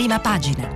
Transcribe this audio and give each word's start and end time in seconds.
prima 0.00 0.18
pagina. 0.18 0.66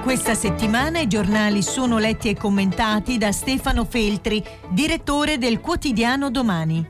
Questa 0.00 0.34
settimana 0.36 1.00
i 1.00 1.08
giornali 1.08 1.60
sono 1.64 1.98
letti 1.98 2.28
e 2.28 2.36
commentati 2.36 3.18
da 3.18 3.32
Stefano 3.32 3.84
Feltri, 3.84 4.44
direttore 4.68 5.38
del 5.38 5.58
quotidiano 5.58 6.30
Domani. 6.30 6.88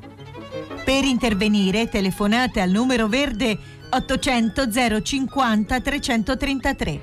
Per 0.84 1.04
intervenire 1.04 1.88
telefonate 1.88 2.60
al 2.60 2.68
numero 2.68 3.08
verde 3.08 3.58
800 3.88 5.00
050 5.02 5.80
333. 5.80 7.00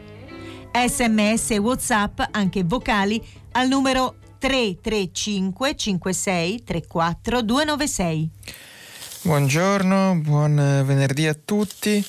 Sms 0.88 1.52
e 1.52 1.57
WhatsApp, 1.57 2.21
anche 2.29 2.63
vocali, 2.63 3.20
al 3.54 3.67
numero 3.67 4.17
335 4.46 5.75
56 5.75 6.64
34 6.64 7.42
296. 7.42 8.29
Buongiorno, 9.24 10.21
buon 10.21 10.83
venerdì 10.86 11.25
a 11.25 11.33
tutti 11.33 12.06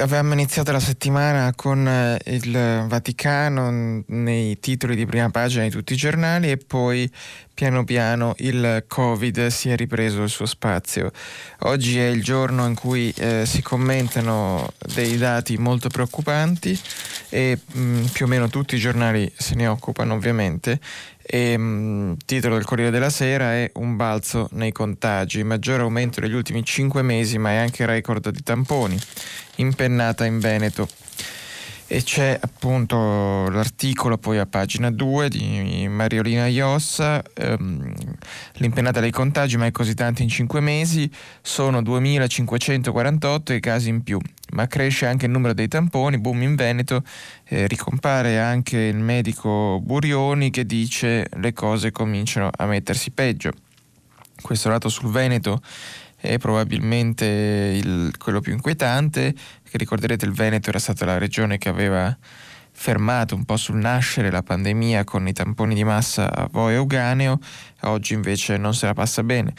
avevamo 0.00 0.32
iniziato 0.32 0.72
la 0.72 0.80
settimana 0.80 1.52
con 1.54 1.86
eh, 1.86 2.18
il 2.26 2.84
Vaticano 2.86 4.04
nei 4.06 4.58
titoli 4.60 4.94
di 4.94 5.06
prima 5.06 5.30
pagina 5.30 5.64
di 5.64 5.70
tutti 5.70 5.92
i 5.92 5.96
giornali 5.96 6.50
e 6.50 6.56
poi 6.56 7.10
piano 7.52 7.84
piano 7.84 8.34
il 8.38 8.84
Covid 8.86 9.48
si 9.48 9.68
è 9.68 9.76
ripreso 9.76 10.22
il 10.22 10.28
suo 10.28 10.46
spazio. 10.46 11.10
Oggi 11.60 11.98
è 11.98 12.06
il 12.06 12.22
giorno 12.22 12.66
in 12.66 12.74
cui 12.74 13.12
eh, 13.16 13.44
si 13.46 13.62
commentano 13.62 14.70
dei 14.94 15.16
dati 15.16 15.56
molto 15.56 15.88
preoccupanti 15.88 16.78
e 17.30 17.58
mh, 17.64 17.80
mm, 17.80 18.04
più 18.06 18.26
o 18.26 18.28
meno 18.28 18.48
tutti 18.48 18.76
i 18.76 18.78
giornali 18.78 19.30
se 19.36 19.54
ne 19.54 19.66
occupano 19.66 20.14
ovviamente. 20.14 20.78
E, 21.30 21.58
mh, 21.58 21.62
mm, 21.62 22.12
titolo 22.24 22.54
del 22.54 22.64
Corriere 22.64 22.90
della 22.90 23.10
Sera 23.10 23.52
è 23.52 23.70
Un 23.74 23.96
balzo 23.96 24.48
nei 24.52 24.72
contagi, 24.72 25.42
maggiore 25.42 25.82
aumento 25.82 26.20
negli 26.20 26.32
ultimi 26.32 26.64
cinque 26.64 27.02
mesi 27.02 27.36
ma 27.36 27.50
è 27.50 27.56
anche 27.56 27.84
record 27.84 28.30
di 28.30 28.42
tamponi 28.42 28.98
impennata 29.56 30.24
in 30.24 30.38
Veneto. 30.38 30.88
E 31.90 32.02
c'è 32.02 32.38
appunto 32.38 33.48
l'articolo 33.48 34.18
poi 34.18 34.36
a 34.36 34.44
pagina 34.44 34.90
2 34.90 35.30
di 35.30 35.88
Mariolina 35.88 36.46
Iossa, 36.46 37.22
ehm, 37.32 37.94
l'impennata 38.56 39.00
dei 39.00 39.10
contagi 39.10 39.56
mai 39.56 39.72
così 39.72 39.94
tanti 39.94 40.22
in 40.22 40.28
5 40.28 40.60
mesi, 40.60 41.10
sono 41.40 41.80
2548 41.80 43.54
i 43.54 43.60
casi 43.60 43.88
in 43.88 44.02
più, 44.02 44.18
ma 44.50 44.66
cresce 44.66 45.06
anche 45.06 45.24
il 45.24 45.32
numero 45.32 45.54
dei 45.54 45.68
tamponi, 45.68 46.18
boom 46.18 46.42
in 46.42 46.56
Veneto, 46.56 47.02
eh, 47.44 47.66
ricompare 47.66 48.38
anche 48.38 48.76
il 48.76 48.98
medico 48.98 49.80
Burioni 49.82 50.50
che 50.50 50.66
dice 50.66 51.26
le 51.36 51.54
cose 51.54 51.90
cominciano 51.90 52.50
a 52.54 52.66
mettersi 52.66 53.12
peggio. 53.12 53.50
Questo 54.42 54.68
dato 54.68 54.90
sul 54.90 55.10
Veneto 55.10 55.62
è 56.20 56.38
probabilmente 56.38 57.24
il, 57.24 58.12
quello 58.18 58.40
più 58.40 58.52
inquietante, 58.52 59.34
che 59.62 59.78
ricorderete 59.78 60.24
il 60.24 60.32
Veneto 60.32 60.70
era 60.70 60.78
stata 60.78 61.04
la 61.04 61.18
regione 61.18 61.58
che 61.58 61.68
aveva 61.68 62.16
fermato 62.72 63.34
un 63.34 63.44
po' 63.44 63.56
sul 63.56 63.76
nascere 63.76 64.30
la 64.30 64.42
pandemia 64.42 65.04
con 65.04 65.26
i 65.26 65.32
tamponi 65.32 65.74
di 65.74 65.84
massa 65.84 66.32
a 66.32 66.48
Vo 66.50 66.70
e 66.70 66.74
Euganeo, 66.74 67.38
oggi 67.82 68.14
invece 68.14 68.56
non 68.56 68.74
se 68.74 68.86
la 68.86 68.94
passa 68.94 69.22
bene. 69.22 69.54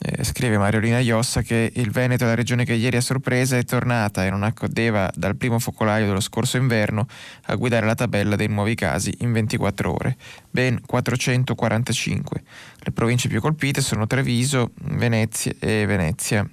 Eh, 0.00 0.22
scrive 0.22 0.58
Mariolina 0.58 1.00
Iossa 1.00 1.42
che 1.42 1.72
il 1.74 1.90
Veneto 1.90 2.22
è 2.22 2.28
la 2.28 2.36
regione 2.36 2.64
che 2.64 2.74
ieri 2.74 2.96
a 2.96 3.00
sorpresa 3.00 3.56
è 3.56 3.64
tornata 3.64 4.24
e 4.24 4.30
non 4.30 4.44
accodeva 4.44 5.10
dal 5.12 5.34
primo 5.34 5.58
focolaio 5.58 6.06
dello 6.06 6.20
scorso 6.20 6.56
inverno 6.56 7.08
a 7.46 7.56
guidare 7.56 7.84
la 7.84 7.96
tabella 7.96 8.36
dei 8.36 8.46
nuovi 8.46 8.76
casi 8.76 9.12
in 9.20 9.32
24 9.32 9.92
ore, 9.92 10.16
ben 10.50 10.80
445. 10.86 12.42
Le 12.78 12.92
province 12.92 13.26
più 13.26 13.40
colpite 13.40 13.80
sono 13.80 14.06
Treviso, 14.06 14.70
Venezia 14.82 15.52
e 15.58 15.84
Venezia. 15.84 16.48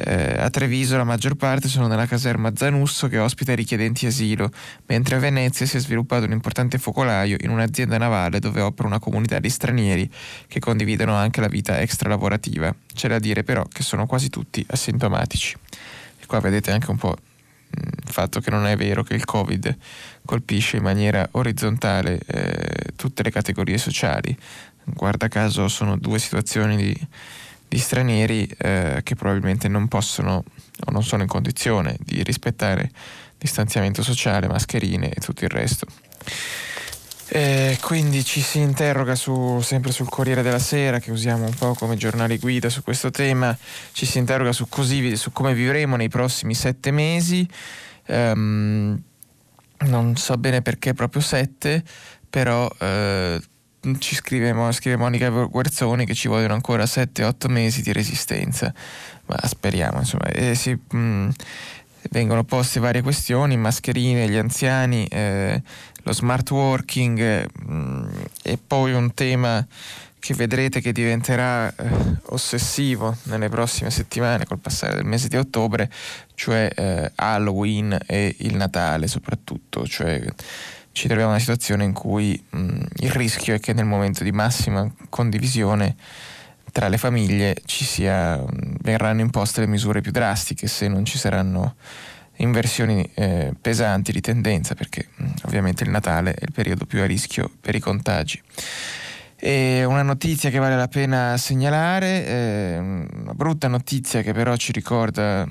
Eh, 0.00 0.36
a 0.38 0.48
Treviso 0.48 0.96
la 0.96 1.02
maggior 1.02 1.34
parte 1.34 1.66
sono 1.66 1.88
nella 1.88 2.06
caserma 2.06 2.52
Zanusso 2.54 3.08
che 3.08 3.18
ospita 3.18 3.50
i 3.50 3.56
richiedenti 3.56 4.06
asilo, 4.06 4.48
mentre 4.86 5.16
a 5.16 5.18
Venezia 5.18 5.66
si 5.66 5.76
è 5.76 5.80
sviluppato 5.80 6.24
un 6.24 6.30
importante 6.30 6.78
focolaio 6.78 7.36
in 7.40 7.50
un'azienda 7.50 7.98
navale 7.98 8.38
dove 8.38 8.60
opera 8.60 8.86
una 8.86 9.00
comunità 9.00 9.40
di 9.40 9.50
stranieri 9.50 10.08
che 10.46 10.60
condividono 10.60 11.16
anche 11.16 11.40
la 11.40 11.48
vita 11.48 11.80
extralavorativa. 11.80 12.72
C'è 12.94 13.08
da 13.08 13.18
dire 13.18 13.42
però 13.42 13.64
che 13.64 13.82
sono 13.82 14.06
quasi 14.06 14.28
tutti 14.28 14.64
asintomatici. 14.68 15.56
E 16.20 16.26
qua 16.26 16.38
vedete 16.38 16.70
anche 16.70 16.90
un 16.92 16.96
po' 16.96 17.16
mm, 17.16 17.88
il 18.06 18.12
fatto 18.12 18.38
che 18.38 18.50
non 18.50 18.66
è 18.66 18.76
vero 18.76 19.02
che 19.02 19.14
il 19.14 19.24
Covid 19.24 19.76
colpisce 20.24 20.76
in 20.76 20.84
maniera 20.84 21.26
orizzontale 21.32 22.20
eh, 22.24 22.92
tutte 22.94 23.24
le 23.24 23.32
categorie 23.32 23.78
sociali. 23.78 24.36
Guarda 24.84 25.26
caso 25.26 25.66
sono 25.66 25.96
due 25.96 26.20
situazioni 26.20 26.76
di 26.76 27.06
di 27.68 27.78
stranieri 27.78 28.46
eh, 28.58 29.00
che 29.02 29.14
probabilmente 29.14 29.68
non 29.68 29.88
possono 29.88 30.42
o 30.84 30.90
non 30.90 31.02
sono 31.02 31.22
in 31.22 31.28
condizione 31.28 31.96
di 32.00 32.22
rispettare 32.22 32.90
distanziamento 33.36 34.02
sociale, 34.02 34.48
mascherine 34.48 35.10
e 35.10 35.20
tutto 35.20 35.44
il 35.44 35.50
resto. 35.50 35.86
E 37.30 37.76
quindi 37.82 38.24
ci 38.24 38.40
si 38.40 38.58
interroga 38.58 39.14
su, 39.14 39.60
sempre 39.60 39.92
sul 39.92 40.08
Corriere 40.08 40.40
della 40.42 40.58
Sera, 40.58 40.98
che 40.98 41.10
usiamo 41.10 41.44
un 41.44 41.54
po' 41.54 41.74
come 41.74 41.96
giornale 41.96 42.38
guida 42.38 42.70
su 42.70 42.82
questo 42.82 43.10
tema, 43.10 43.56
ci 43.92 44.06
si 44.06 44.16
interroga 44.16 44.52
su, 44.52 44.66
così, 44.68 45.14
su 45.16 45.30
come 45.30 45.52
vivremo 45.52 45.96
nei 45.96 46.08
prossimi 46.08 46.54
sette 46.54 46.90
mesi. 46.90 47.46
Um, 48.06 48.98
non 49.80 50.16
so 50.16 50.36
bene 50.38 50.62
perché 50.62 50.94
proprio 50.94 51.20
sette, 51.20 51.84
però 52.30 52.68
eh, 52.80 53.40
ci 53.98 54.14
scrive, 54.14 54.54
scrive 54.72 54.96
Monica 54.96 55.28
Guerzoni 55.28 56.04
che 56.04 56.14
ci 56.14 56.28
vogliono 56.28 56.54
ancora 56.54 56.84
7-8 56.84 57.50
mesi 57.50 57.82
di 57.82 57.92
resistenza, 57.92 58.72
ma 59.26 59.36
speriamo 59.46 59.98
insomma. 59.98 60.26
E 60.26 60.54
si, 60.54 60.72
mh, 60.72 61.28
vengono 62.10 62.44
poste 62.44 62.80
varie 62.80 63.02
questioni, 63.02 63.56
mascherine, 63.56 64.28
gli 64.28 64.36
anziani, 64.36 65.06
eh, 65.06 65.62
lo 66.02 66.12
smart 66.12 66.50
working 66.50 67.46
mh, 67.66 68.08
e 68.42 68.58
poi 68.64 68.92
un 68.92 69.12
tema 69.14 69.66
che 70.20 70.34
vedrete 70.34 70.80
che 70.80 70.92
diventerà 70.92 71.74
eh, 71.74 71.88
ossessivo 72.26 73.16
nelle 73.24 73.48
prossime 73.48 73.90
settimane 73.90 74.44
col 74.46 74.58
passare 74.58 74.96
del 74.96 75.04
mese 75.04 75.28
di 75.28 75.36
ottobre, 75.36 75.90
cioè 76.34 76.70
eh, 76.74 77.12
Halloween 77.14 77.96
e 78.06 78.34
il 78.38 78.56
Natale 78.56 79.06
soprattutto, 79.06 79.86
cioè 79.86 80.22
ci 80.98 81.06
troviamo 81.06 81.30
in 81.30 81.36
una 81.36 81.38
situazione 81.38 81.84
in 81.84 81.92
cui 81.92 82.42
mh, 82.50 82.80
il 82.96 83.10
rischio 83.12 83.54
è 83.54 83.60
che 83.60 83.72
nel 83.72 83.84
momento 83.84 84.24
di 84.24 84.32
massima 84.32 84.90
condivisione 85.08 85.94
tra 86.72 86.88
le 86.88 86.98
famiglie 86.98 87.54
sia, 87.64 88.42
verranno 88.82 89.20
imposte 89.20 89.60
le 89.60 89.68
misure 89.68 90.00
più 90.00 90.10
drastiche 90.10 90.66
se 90.66 90.88
non 90.88 91.04
ci 91.04 91.16
saranno 91.16 91.76
inversioni 92.38 93.08
eh, 93.14 93.52
pesanti 93.60 94.10
di 94.10 94.20
tendenza 94.20 94.74
perché 94.74 95.10
mh, 95.14 95.24
ovviamente 95.44 95.84
il 95.84 95.90
Natale 95.90 96.34
è 96.34 96.42
il 96.42 96.52
periodo 96.52 96.84
più 96.84 97.00
a 97.00 97.06
rischio 97.06 97.48
per 97.60 97.76
i 97.76 97.80
contagi. 97.80 98.42
E 99.36 99.84
una 99.84 100.02
notizia 100.02 100.50
che 100.50 100.58
vale 100.58 100.74
la 100.74 100.88
pena 100.88 101.36
segnalare, 101.36 102.26
eh, 102.26 102.78
una 102.78 103.34
brutta 103.34 103.68
notizia 103.68 104.20
che 104.22 104.32
però 104.32 104.56
ci 104.56 104.72
ricorda 104.72 105.46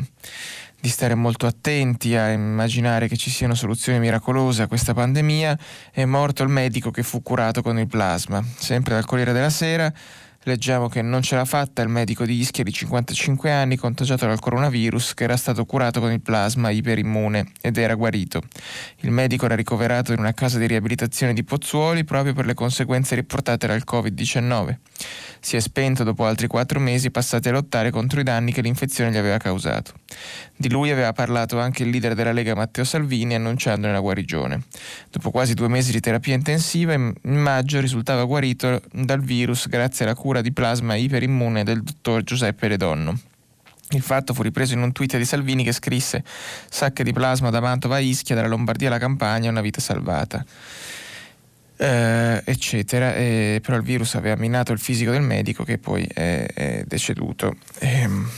di 0.79 0.89
stare 0.89 1.15
molto 1.15 1.45
attenti 1.47 2.15
a 2.15 2.29
immaginare 2.29 3.07
che 3.07 3.17
ci 3.17 3.29
siano 3.29 3.55
soluzioni 3.55 3.99
miracolose 3.99 4.61
a 4.61 4.67
questa 4.67 4.93
pandemia, 4.93 5.57
è 5.91 6.05
morto 6.05 6.43
il 6.43 6.49
medico 6.49 6.91
che 6.91 7.03
fu 7.03 7.21
curato 7.21 7.61
con 7.61 7.79
il 7.79 7.87
plasma. 7.87 8.43
Sempre 8.57 8.93
dal 8.93 9.05
Corriere 9.05 9.33
della 9.33 9.49
Sera 9.49 9.91
leggiamo 10.47 10.87
che 10.87 11.01
non 11.01 11.21
ce 11.21 11.35
l'ha 11.35 11.45
fatta 11.45 11.81
il 11.81 11.89
medico 11.89 12.25
di 12.25 12.39
Ischia 12.39 12.63
di 12.63 12.71
55 12.71 13.51
anni 13.51 13.75
contagiato 13.75 14.25
dal 14.25 14.39
coronavirus 14.39 15.13
che 15.13 15.25
era 15.25 15.35
stato 15.35 15.65
curato 15.65 15.99
con 15.99 16.11
il 16.11 16.21
plasma 16.21 16.69
iperimmune 16.69 17.51
ed 17.61 17.77
era 17.77 17.95
guarito. 17.95 18.41
Il 19.01 19.11
medico 19.11 19.45
era 19.45 19.55
ricoverato 19.55 20.13
in 20.13 20.19
una 20.19 20.33
casa 20.33 20.57
di 20.57 20.65
riabilitazione 20.65 21.33
di 21.33 21.43
Pozzuoli 21.43 22.05
proprio 22.05 22.33
per 22.33 22.45
le 22.45 22.53
conseguenze 22.53 23.15
riportate 23.15 23.67
dal 23.67 23.83
Covid-19 23.85 24.77
si 25.39 25.55
è 25.55 25.59
spento 25.59 26.03
dopo 26.03 26.25
altri 26.25 26.47
quattro 26.47 26.79
mesi 26.79 27.11
passati 27.11 27.49
a 27.49 27.51
lottare 27.51 27.89
contro 27.89 28.19
i 28.19 28.23
danni 28.23 28.51
che 28.51 28.61
l'infezione 28.61 29.11
gli 29.11 29.17
aveva 29.17 29.37
causato. 29.37 29.93
Di 30.55 30.69
lui 30.69 30.91
aveva 30.91 31.13
parlato 31.13 31.59
anche 31.59 31.83
il 31.83 31.89
leader 31.89 32.15
della 32.15 32.31
Lega 32.31 32.55
Matteo 32.55 32.83
Salvini 32.83 33.35
annunciandone 33.35 33.93
la 33.93 33.99
guarigione. 33.99 34.63
Dopo 35.11 35.31
quasi 35.31 35.53
due 35.53 35.67
mesi 35.67 35.91
di 35.91 35.99
terapia 35.99 36.33
intensiva, 36.33 36.93
in 36.93 37.15
maggio 37.21 37.79
risultava 37.79 38.23
guarito 38.25 38.81
dal 38.91 39.21
virus 39.21 39.67
grazie 39.67 40.05
alla 40.05 40.15
cura 40.15 40.36
di 40.41 40.51
plasma 40.51 40.95
iperimmune 40.95 41.63
del 41.63 41.81
dottor 41.81 42.23
Giuseppe 42.23 42.67
Redonno. 42.67 43.19
Il 43.91 44.01
fatto 44.01 44.33
fu 44.33 44.41
ripreso 44.41 44.73
in 44.73 44.81
un 44.81 44.91
tweet 44.91 45.17
di 45.17 45.23
Salvini 45.23 45.63
che 45.63 45.71
scrisse 45.71 46.23
Sacche 46.69 47.03
di 47.03 47.13
plasma 47.13 47.49
da 47.49 47.61
Mantova 47.61 47.95
a 47.95 47.99
Ischia, 47.99 48.35
dalla 48.35 48.47
Lombardia 48.47 48.89
alla 48.89 48.97
Campania, 48.97 49.49
una 49.49 49.61
vita 49.61 49.79
salvata 49.79 50.43
eh, 51.77 52.41
eccetera. 52.43 53.15
E, 53.15 53.59
però 53.63 53.77
il 53.77 53.83
virus 53.83 54.15
aveva 54.15 54.35
minato 54.35 54.71
il 54.71 54.79
fisico 54.79 55.11
del 55.11 55.21
medico 55.21 55.63
che 55.63 55.77
poi 55.77 56.03
è, 56.11 56.45
è 56.53 56.83
deceduto. 56.85 57.55
E, 57.79 58.01
ehm, 58.01 58.29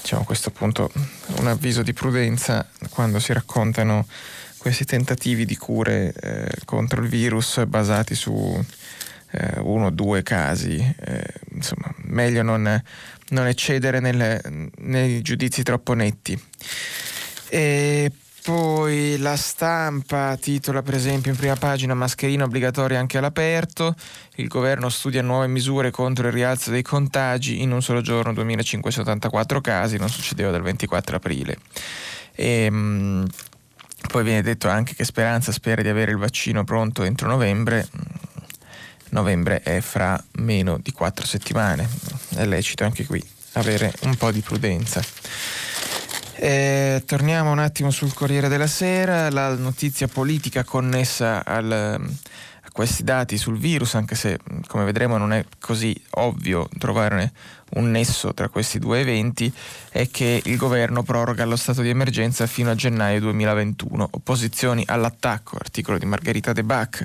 diciamo 0.00 0.22
a 0.22 0.24
questo 0.24 0.50
punto 0.50 0.90
un 1.38 1.46
avviso 1.48 1.82
di 1.82 1.92
prudenza 1.92 2.66
quando 2.90 3.18
si 3.18 3.32
raccontano 3.32 4.06
questi 4.58 4.84
tentativi 4.84 5.44
di 5.44 5.56
cure 5.56 6.14
eh, 6.20 6.50
contro 6.64 7.02
il 7.02 7.08
virus 7.08 7.64
basati 7.66 8.14
su 8.14 8.64
eh, 9.34 9.60
uno 9.60 9.86
o 9.86 9.90
due 9.90 10.22
casi, 10.22 10.76
eh, 10.76 11.26
insomma, 11.52 11.92
meglio 12.04 12.42
non, 12.42 12.82
non 13.30 13.46
eccedere 13.46 14.00
nelle, 14.00 14.40
nei 14.78 15.22
giudizi 15.22 15.62
troppo 15.62 15.94
netti. 15.94 16.40
E 17.48 18.10
poi 18.44 19.16
la 19.18 19.36
stampa 19.36 20.36
titola 20.36 20.82
per 20.82 20.94
esempio 20.94 21.30
in 21.30 21.36
prima 21.36 21.56
pagina 21.56 21.94
mascherina 21.94 22.44
obbligatoria 22.44 22.98
anche 22.98 23.16
all'aperto, 23.16 23.94
il 24.36 24.48
governo 24.48 24.90
studia 24.90 25.22
nuove 25.22 25.46
misure 25.46 25.90
contro 25.90 26.26
il 26.26 26.32
rialzo 26.32 26.70
dei 26.70 26.82
contagi, 26.82 27.62
in 27.62 27.72
un 27.72 27.82
solo 27.82 28.02
giorno 28.02 28.34
2584 28.34 29.60
casi, 29.60 29.96
non 29.96 30.10
succedeva 30.10 30.50
dal 30.50 30.62
24 30.62 31.16
aprile. 31.16 31.56
E, 32.34 32.70
mh, 32.70 33.26
poi 34.08 34.22
viene 34.22 34.42
detto 34.42 34.68
anche 34.68 34.94
che 34.94 35.04
Speranza 35.04 35.50
spera 35.50 35.80
di 35.80 35.88
avere 35.88 36.10
il 36.10 36.18
vaccino 36.18 36.64
pronto 36.64 37.02
entro 37.02 37.28
novembre. 37.28 37.88
Novembre 39.14 39.62
è 39.62 39.80
fra 39.80 40.22
meno 40.38 40.76
di 40.82 40.90
quattro 40.90 41.24
settimane, 41.24 41.88
è 42.34 42.44
lecito 42.44 42.82
anche 42.82 43.06
qui 43.06 43.22
avere 43.52 43.94
un 44.02 44.16
po' 44.16 44.32
di 44.32 44.40
prudenza. 44.40 45.00
Eh, 46.34 47.00
torniamo 47.06 47.52
un 47.52 47.60
attimo 47.60 47.92
sul 47.92 48.12
Corriere 48.12 48.48
della 48.48 48.66
Sera, 48.66 49.30
la 49.30 49.54
notizia 49.54 50.08
politica 50.08 50.64
connessa 50.64 51.44
al, 51.44 51.70
a 51.70 52.70
questi 52.72 53.04
dati 53.04 53.38
sul 53.38 53.56
virus, 53.56 53.94
anche 53.94 54.16
se 54.16 54.36
come 54.66 54.84
vedremo 54.84 55.16
non 55.16 55.32
è 55.32 55.44
così 55.60 55.94
ovvio 56.16 56.68
trovare 56.76 57.32
un 57.74 57.90
nesso 57.90 58.34
tra 58.34 58.48
questi 58.48 58.78
due 58.78 59.00
eventi, 59.00 59.52
è 59.90 60.08
che 60.10 60.42
il 60.44 60.56
governo 60.56 61.02
proroga 61.02 61.44
lo 61.44 61.56
stato 61.56 61.82
di 61.82 61.88
emergenza 61.88 62.46
fino 62.46 62.70
a 62.70 62.74
gennaio 62.74 63.20
2021. 63.20 64.08
Opposizioni 64.12 64.82
all'attacco, 64.86 65.56
articolo 65.56 65.98
di 65.98 66.06
Margherita 66.06 66.52
De 66.52 66.64
Bac. 66.64 67.04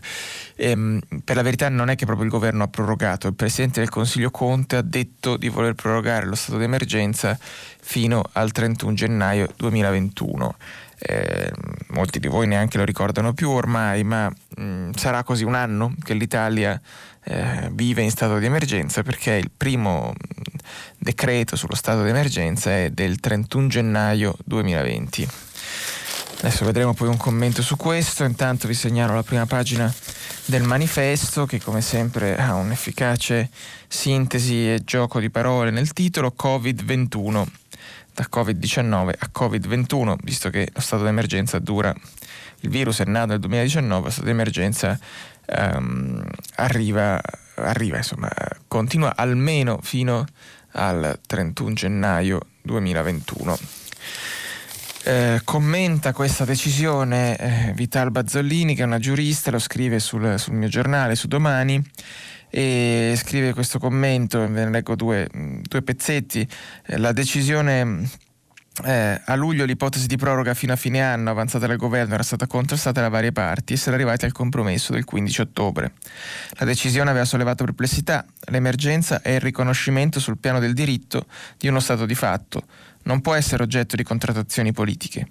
Ehm, 0.55 0.99
per 1.23 1.35
la 1.35 1.41
verità 1.41 1.69
non 1.69 1.89
è 1.89 1.95
che 1.95 2.05
proprio 2.05 2.25
il 2.25 2.31
governo 2.31 2.63
ha 2.63 2.67
prorogato, 2.67 3.27
il 3.27 3.35
Presidente 3.35 3.79
del 3.79 3.89
Consiglio 3.89 4.31
Conte 4.31 4.75
ha 4.75 4.81
detto 4.81 5.37
di 5.37 5.49
voler 5.49 5.73
prorogare 5.73 6.25
lo 6.25 6.35
stato 6.35 6.57
di 6.57 6.63
emergenza 6.63 7.37
fino 7.81 8.23
al 8.33 8.51
31 8.51 8.93
gennaio 8.93 9.49
2021. 9.55 10.55
Eh, 11.01 11.49
molti 11.89 12.19
di 12.19 12.27
voi 12.27 12.45
neanche 12.45 12.77
lo 12.77 12.83
ricordano 12.83 13.33
più 13.33 13.49
ormai, 13.49 14.03
ma 14.03 14.27
mh, 14.27 14.61
mm, 14.61 14.91
sarà 14.91 15.23
così 15.23 15.45
un 15.45 15.55
anno 15.55 15.95
che 16.03 16.13
l'Italia 16.13 16.79
eh, 17.23 17.69
vive 17.71 18.01
in 18.01 18.11
stato 18.11 18.37
di 18.39 18.45
emergenza 18.45 19.03
perché 19.03 19.33
il 19.33 19.51
primo 19.55 20.13
mm, 20.13 20.57
decreto 20.97 21.55
sullo 21.55 21.75
stato 21.75 22.03
di 22.03 22.09
emergenza 22.09 22.71
è 22.71 22.89
del 22.89 23.19
31 23.19 23.67
gennaio 23.67 24.35
2020. 24.45 25.27
Adesso 26.39 26.63
vedremo 26.63 26.93
poi 26.93 27.09
un 27.09 27.17
commento 27.17 27.61
su 27.61 27.75
questo, 27.75 28.23
intanto 28.23 28.67
vi 28.67 28.73
segnalo 28.73 29.13
la 29.13 29.23
prima 29.23 29.45
pagina 29.45 29.93
del 30.45 30.63
manifesto 30.63 31.45
che 31.45 31.61
come 31.61 31.81
sempre 31.81 32.37
ha 32.37 32.55
un'efficace 32.55 33.49
sintesi 33.87 34.73
e 34.73 34.81
gioco 34.85 35.19
di 35.19 35.29
parole 35.29 35.69
nel 35.69 35.91
titolo 35.91 36.33
Covid-21 36.41 37.45
da 38.13 38.27
Covid-19 38.31 39.13
a 39.17 39.29
Covid-21, 39.37 40.15
visto 40.23 40.49
che 40.49 40.69
lo 40.73 40.81
stato 40.81 41.03
d'emergenza 41.03 41.59
dura, 41.59 41.93
il 42.61 42.69
virus 42.69 42.99
è 42.99 43.05
nato 43.05 43.27
nel 43.27 43.39
2019, 43.39 44.03
lo 44.05 44.09
stato 44.09 44.25
d'emergenza 44.25 44.97
um, 45.57 46.23
arriva, 46.55 47.19
arriva, 47.55 47.97
insomma, 47.97 48.29
continua 48.67 49.15
almeno 49.15 49.79
fino 49.81 50.25
al 50.71 51.19
31 51.25 51.73
gennaio 51.73 52.39
2021. 52.61 53.57
Eh, 55.03 55.41
commenta 55.43 56.13
questa 56.13 56.45
decisione 56.45 57.37
eh, 57.37 57.73
Vital 57.73 58.11
Bazzollini, 58.11 58.75
che 58.75 58.83
è 58.83 58.85
una 58.85 58.99
giurista, 58.99 59.49
lo 59.49 59.59
scrive 59.59 59.99
sul, 59.99 60.37
sul 60.37 60.53
mio 60.53 60.67
giornale, 60.67 61.15
su 61.15 61.27
domani 61.27 61.81
e 62.49 63.13
scrive 63.15 63.53
questo 63.53 63.79
commento, 63.79 64.39
ve 64.39 64.65
ne 64.65 64.69
leggo 64.69 64.95
due, 64.95 65.29
due 65.31 65.81
pezzetti, 65.81 66.47
eh, 66.85 66.97
la 66.97 67.11
decisione 67.11 68.07
eh, 68.83 69.21
a 69.23 69.35
luglio 69.35 69.65
l'ipotesi 69.65 70.07
di 70.07 70.15
proroga 70.15 70.53
fino 70.53 70.73
a 70.73 70.75
fine 70.75 71.01
anno 71.01 71.29
avanzata 71.29 71.67
dal 71.67 71.77
governo 71.77 72.13
era 72.13 72.23
stata 72.23 72.47
contrastata 72.47 73.01
da 73.01 73.09
varie 73.09 73.31
parti 73.31 73.73
e 73.73 73.77
si 73.77 73.87
era 73.87 73.95
arrivati 73.95 74.25
al 74.25 74.31
compromesso 74.31 74.93
del 74.93 75.05
15 75.05 75.41
ottobre. 75.41 75.93
La 76.57 76.65
decisione 76.65 77.09
aveva 77.09 77.25
sollevato 77.25 77.63
perplessità, 77.63 78.25
l'emergenza 78.47 79.21
è 79.21 79.31
il 79.31 79.41
riconoscimento 79.41 80.19
sul 80.19 80.37
piano 80.37 80.59
del 80.59 80.73
diritto 80.73 81.25
di 81.57 81.67
uno 81.67 81.79
stato 81.79 82.05
di 82.05 82.15
fatto, 82.15 82.63
non 83.03 83.21
può 83.21 83.33
essere 83.33 83.63
oggetto 83.63 83.95
di 83.95 84.03
contrattazioni 84.03 84.71
politiche. 84.71 85.27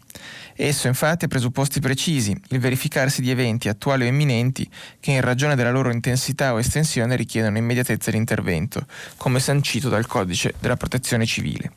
Esso 0.60 0.88
infatti 0.88 1.25
ha 1.25 1.28
presupposti 1.28 1.78
precisi, 1.78 2.37
il 2.49 2.58
verificarsi 2.58 3.22
di 3.22 3.31
eventi 3.31 3.69
attuali 3.69 4.02
o 4.02 4.08
imminenti 4.08 4.69
che 4.99 5.12
in 5.12 5.20
ragione 5.20 5.55
della 5.55 5.70
loro 5.70 5.93
intensità 5.93 6.52
o 6.52 6.58
estensione 6.58 7.14
richiedono 7.14 7.58
immediatezza 7.58 8.10
di 8.10 8.16
intervento, 8.16 8.84
come 9.19 9.38
sancito 9.38 9.88
dal 9.88 10.08
Codice 10.08 10.55
della 10.58 10.76
Protezione 10.76 11.26
Civile. 11.26 11.70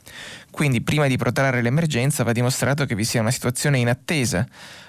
Quindi 0.50 0.82
prima 0.82 1.06
di 1.06 1.16
protrarre 1.16 1.62
l'emergenza 1.62 2.24
va 2.24 2.32
dimostrato 2.32 2.88
che 2.88 2.96
vi 2.96 3.04
sia 3.04 3.22
una 3.22 3.30
situazione 3.30 3.78
in 3.78 3.88
attesa 3.88 4.48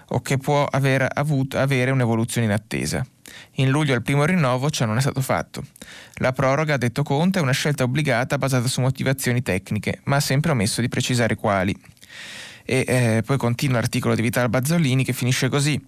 o 0.09 0.23
che 0.23 0.39
può 0.39 0.65
aver 0.65 1.07
avuto, 1.13 1.59
avere 1.59 1.91
un'evoluzione 1.91 2.47
in 2.47 2.53
attesa. 2.55 3.05
In 3.57 3.69
luglio 3.69 3.93
al 3.93 4.03
primo 4.03 4.25
rinnovo 4.25 4.71
ciò 4.71 4.87
non 4.87 4.97
è 4.97 5.03
stato 5.03 5.21
fatto. 5.21 5.63
La 6.15 6.33
proroga, 6.33 6.75
ha 6.75 6.79
detto 6.79 7.03
Conte, 7.03 7.41
è 7.41 7.43
una 7.43 7.53
scelta 7.53 7.83
obbligata 7.83 8.39
basata 8.39 8.69
su 8.69 8.81
motivazioni 8.81 9.43
tecniche, 9.43 10.01
ma 10.05 10.17
ha 10.17 10.21
sempre 10.21 10.53
omesso 10.53 10.81
di 10.81 10.89
precisare 10.89 11.35
quali. 11.35 11.79
E 12.73 12.85
eh, 12.89 13.23
poi 13.27 13.37
continua 13.37 13.81
l'articolo 13.81 14.15
di 14.15 14.23
Vitale 14.23 14.49
Bazzolini 14.49 15.05
che 15.05 15.13
finisce 15.13 15.51
così. 15.51 15.79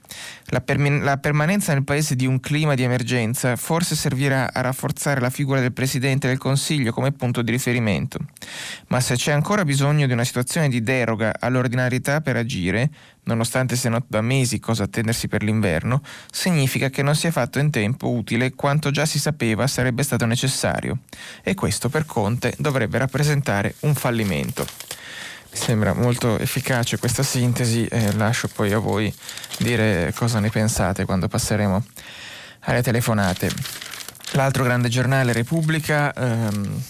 La, 0.49 0.61
permin- 0.61 1.03
la, 1.03 1.17
permanenza 1.17 1.73
nel 1.73 1.83
paese 1.83 2.15
di 2.15 2.27
un 2.27 2.41
clima 2.41 2.75
di 2.75 2.83
emergenza 2.83 3.57
forse 3.57 3.97
servirà 3.97 4.53
a 4.53 4.61
rafforzare 4.61 5.19
la 5.19 5.31
figura 5.31 5.61
del 5.61 5.73
Presidente 5.73 6.29
del 6.29 6.37
Consiglio 6.37 6.93
come 6.93 7.13
punto 7.13 7.41
di 7.41 7.51
riferimento. 7.51 8.19
Ma 8.89 9.01
se 9.01 9.15
c'è 9.15 9.33
ancora 9.33 9.65
bisogno 9.65 10.07
di 10.07 10.13
una 10.13 10.25
situazione 10.25 10.69
di 10.69 10.83
deroga 10.83 11.35
all'ordinarietà 11.41 12.21
per 12.21 12.37
agire, 12.37 12.91
nonostante 13.23 13.77
siano 13.77 14.05
da 14.07 14.21
mesi 14.21 14.61
cosa 14.61 14.83
attendersi 14.83 15.27
per 15.27 15.43
l'inverno, 15.43 16.03
significa 16.31 16.91
che 16.91 17.03
non 17.03 17.15
si 17.15 17.29
è 17.29 17.31
fatto 17.31 17.59
in 17.59 17.71
tempo 17.71 18.11
utile 18.11 18.53
quanto 18.55 18.91
già 18.91 19.07
si 19.07 19.19
sapeva 19.19 19.67
sarebbe 19.67 20.03
stato 20.03 20.27
necessario. 20.27 20.99
E 21.43 21.55
questo 21.55 21.89
per 21.89 22.05
Conte 22.05 22.53
dovrebbe 22.59 22.99
rappresentare 22.99 23.75
un 23.81 23.95
fallimento. 23.95 24.67
Sembra 25.55 25.95
molto 25.95 26.39
efficace 26.39 26.99
questa 26.99 27.23
sintesi 27.23 27.87
e 27.87 28.13
lascio 28.17 28.49
poi 28.49 28.73
a 28.73 28.79
voi 28.79 29.15
dire 29.59 30.13
cosa 30.15 30.41
ne 30.41 30.51
pensate 30.51 31.05
quando 31.05 31.29
passeremo 31.29 31.83
alle 32.61 32.83
telefonate. 32.83 33.49
L'altro 34.33 34.65
grande 34.65 34.89
giornale, 34.89 35.33
Repubblica, 35.33 36.13
ehm, 36.13 36.83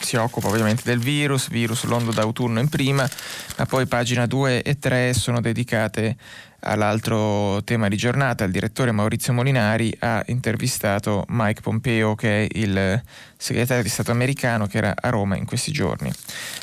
si 0.00 0.14
occupa 0.14 0.46
ovviamente 0.46 0.82
del 0.84 1.00
virus, 1.00 1.48
virus 1.48 1.82
l'ondo 1.82 2.12
d'autunno 2.12 2.60
in 2.60 2.68
prima, 2.68 3.08
ma 3.56 3.66
poi 3.66 3.86
pagina 3.86 4.24
2 4.26 4.62
e 4.62 4.78
3 4.78 5.12
sono 5.12 5.40
dedicate 5.40 6.16
all'altro 6.60 7.62
tema 7.64 7.88
di 7.88 7.96
giornata, 7.96 8.44
il 8.44 8.50
direttore 8.50 8.92
Maurizio 8.92 9.32
Molinari 9.32 9.94
ha 10.00 10.22
intervistato 10.26 11.24
Mike 11.28 11.60
Pompeo, 11.60 12.14
che 12.14 12.46
è 12.46 12.48
il 12.58 13.02
segretario 13.36 13.82
di 13.82 13.88
Stato 13.88 14.10
americano 14.10 14.66
che 14.66 14.78
era 14.78 14.94
a 14.98 15.08
Roma 15.10 15.36
in 15.36 15.44
questi 15.44 15.70
giorni. 15.72 16.10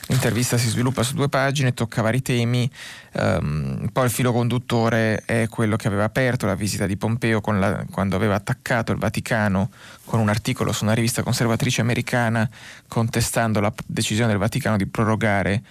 L'intervista 0.08 0.58
si 0.58 0.68
sviluppa 0.70 1.04
su 1.04 1.14
due 1.14 1.30
pagine, 1.30 1.74
tocca 1.74 2.02
vari 2.02 2.22
temi, 2.22 2.70
um, 3.14 3.90
poi 3.92 4.06
il 4.06 4.12
filo 4.12 4.32
conduttore 4.32 5.24
è 5.26 5.48
quello 5.50 5.76
che 5.76 5.88
aveva 5.88 6.04
aperto 6.04 6.46
la 6.46 6.56
visita 6.56 6.86
di 6.86 6.98
Pompeo 6.98 7.42
la, 7.46 7.86
quando 7.90 8.16
aveva 8.16 8.36
attaccato 8.36 8.92
il 8.92 8.98
Vaticano 8.98 9.70
con 10.06 10.20
un 10.20 10.30
articolo 10.30 10.72
su 10.72 10.84
una 10.84 10.94
rivista 10.94 11.24
conservatrice 11.24 11.82
americana 11.82 12.50
contestando 12.88 13.60
la 13.60 13.72
decisione 13.86 14.32
del 14.32 14.40
Vaticano 14.40 14.78
di 14.78 14.86
prorogare 14.86 15.64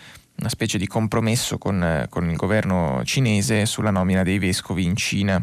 una 0.42 0.50
specie 0.50 0.76
di 0.76 0.88
compromesso 0.88 1.56
con, 1.56 2.06
con 2.10 2.28
il 2.28 2.36
governo 2.36 3.02
cinese 3.04 3.64
sulla 3.64 3.90
nomina 3.90 4.24
dei 4.24 4.38
vescovi 4.38 4.84
in 4.84 4.96
Cina. 4.96 5.42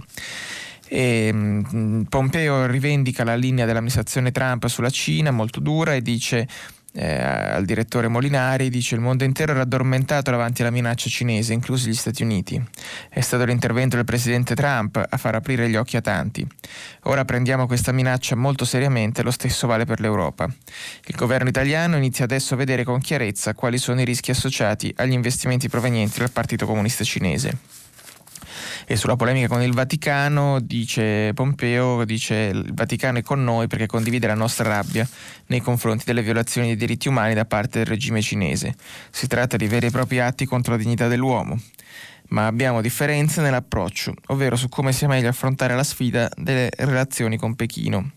E, 0.88 1.32
mh, 1.32 2.08
Pompeo 2.10 2.66
rivendica 2.66 3.24
la 3.24 3.36
linea 3.36 3.66
dell'amministrazione 3.66 4.32
Trump 4.32 4.66
sulla 4.68 4.90
Cina 4.90 5.32
molto 5.32 5.62
dura 5.62 5.96
e 5.96 6.02
dice 6.02 6.48
eh, 6.94 7.22
al 7.22 7.66
direttore 7.66 8.08
Molinari, 8.08 8.70
dice 8.70 8.96
il 8.96 9.02
mondo 9.02 9.24
intero 9.24 9.52
era 9.52 9.62
addormentato 9.62 10.32
davanti 10.32 10.62
alla 10.62 10.72
minaccia 10.72 11.10
cinese, 11.10 11.54
inclusi 11.54 11.90
gli 11.90 11.94
Stati 11.94 12.24
Uniti. 12.24 12.62
È 13.10 13.22
stato 13.22 13.46
l'intervento 13.46 13.96
del 13.96 14.06
presidente 14.06 14.56
Trump 14.56 15.04
a 15.08 15.18
far 15.18 15.36
aprire 15.36 15.70
gli 15.70 15.76
occhi 15.76 15.98
a 15.98 16.02
tanti. 16.02 16.46
Ora 17.04 17.26
prendiamo 17.26 17.68
questa 17.68 17.92
minaccia 17.92 18.36
molto 18.36 18.66
seriamente, 18.66 19.24
lo 19.24 19.32
stesso 19.32 19.68
vale 19.68 19.86
per 19.86 20.00
l'Europa. 20.00 20.46
Il 21.06 21.16
governo 21.16 21.50
italiano 21.50 21.98
inizia 21.98 22.26
adesso 22.26 22.54
a 22.54 22.58
vedere 22.58 22.84
con 22.84 23.00
chiarezza 23.00 23.54
quali 23.54 23.78
sono 23.78 24.02
i 24.02 24.06
rischi 24.06 24.32
associati 24.32 24.94
agli 24.98 25.14
investimenti 25.14 25.70
provenienti 25.70 26.20
dal 26.20 26.32
Partito 26.32 26.66
Comunista 26.66 27.04
Cinese. 27.04 27.58
E 28.92 28.96
sulla 28.96 29.16
polemica 29.16 29.48
con 29.48 29.62
il 29.62 29.72
Vaticano, 29.72 30.60
dice 30.60 31.32
Pompeo, 31.36 32.04
dice 32.06 32.50
il 32.52 32.74
Vaticano 32.74 33.20
è 33.20 33.22
con 33.22 33.44
noi 33.44 33.68
perché 33.68 33.86
condivide 33.86 34.26
la 34.26 34.34
nostra 34.34 34.68
rabbia 34.68 35.08
nei 35.46 35.62
confronti 35.62 36.06
delle 36.06 36.24
violazioni 36.24 36.70
dei 36.70 36.76
diritti 36.76 37.08
umani 37.08 37.36
da 37.36 37.46
parte 37.46 37.78
del 37.78 37.88
regime 37.88 38.20
cinese. 38.24 38.74
Si 39.12 39.28
tratta 39.28 39.58
di 39.58 39.68
veri 39.68 39.86
e 39.86 39.92
propri 39.92 40.20
atti 40.20 40.48
contro 40.48 40.72
la 40.72 40.82
dignità 40.82 41.08
dell'uomo. 41.08 41.60
Ma 42.30 42.48
abbiamo 42.48 42.82
differenze 42.82 43.42
nell'approccio, 43.42 44.14
ovvero 44.28 44.56
su 44.56 44.70
come 44.70 44.92
sia 44.92 45.08
meglio 45.08 45.30
affrontare 45.30 45.76
la 45.76 45.84
sfida 45.84 46.30
delle 46.36 46.70
relazioni 46.78 47.38
con 47.38 47.56
Pechino. 47.56 48.12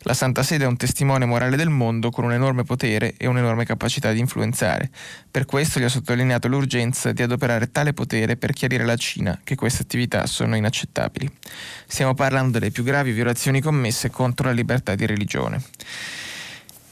La 0.00 0.14
Santa 0.14 0.42
Sede 0.42 0.64
è 0.64 0.66
un 0.66 0.76
testimone 0.76 1.24
morale 1.24 1.56
del 1.56 1.68
mondo 1.68 2.10
con 2.10 2.24
un 2.24 2.32
enorme 2.32 2.62
potere 2.62 3.14
e 3.16 3.26
un'enorme 3.26 3.64
capacità 3.64 4.12
di 4.12 4.20
influenzare. 4.20 4.90
Per 5.30 5.44
questo 5.44 5.80
gli 5.80 5.84
ha 5.84 5.88
sottolineato 5.88 6.48
l'urgenza 6.48 7.12
di 7.12 7.22
adoperare 7.22 7.70
tale 7.72 7.92
potere 7.92 8.36
per 8.36 8.52
chiarire 8.52 8.84
alla 8.84 8.96
Cina 8.96 9.40
che 9.42 9.54
queste 9.56 9.82
attività 9.82 10.26
sono 10.26 10.56
inaccettabili. 10.56 11.30
Stiamo 11.86 12.14
parlando 12.14 12.58
delle 12.58 12.70
più 12.70 12.84
gravi 12.84 13.12
violazioni 13.12 13.60
commesse 13.60 14.10
contro 14.10 14.46
la 14.46 14.54
libertà 14.54 14.94
di 14.94 15.06
religione. 15.06 15.62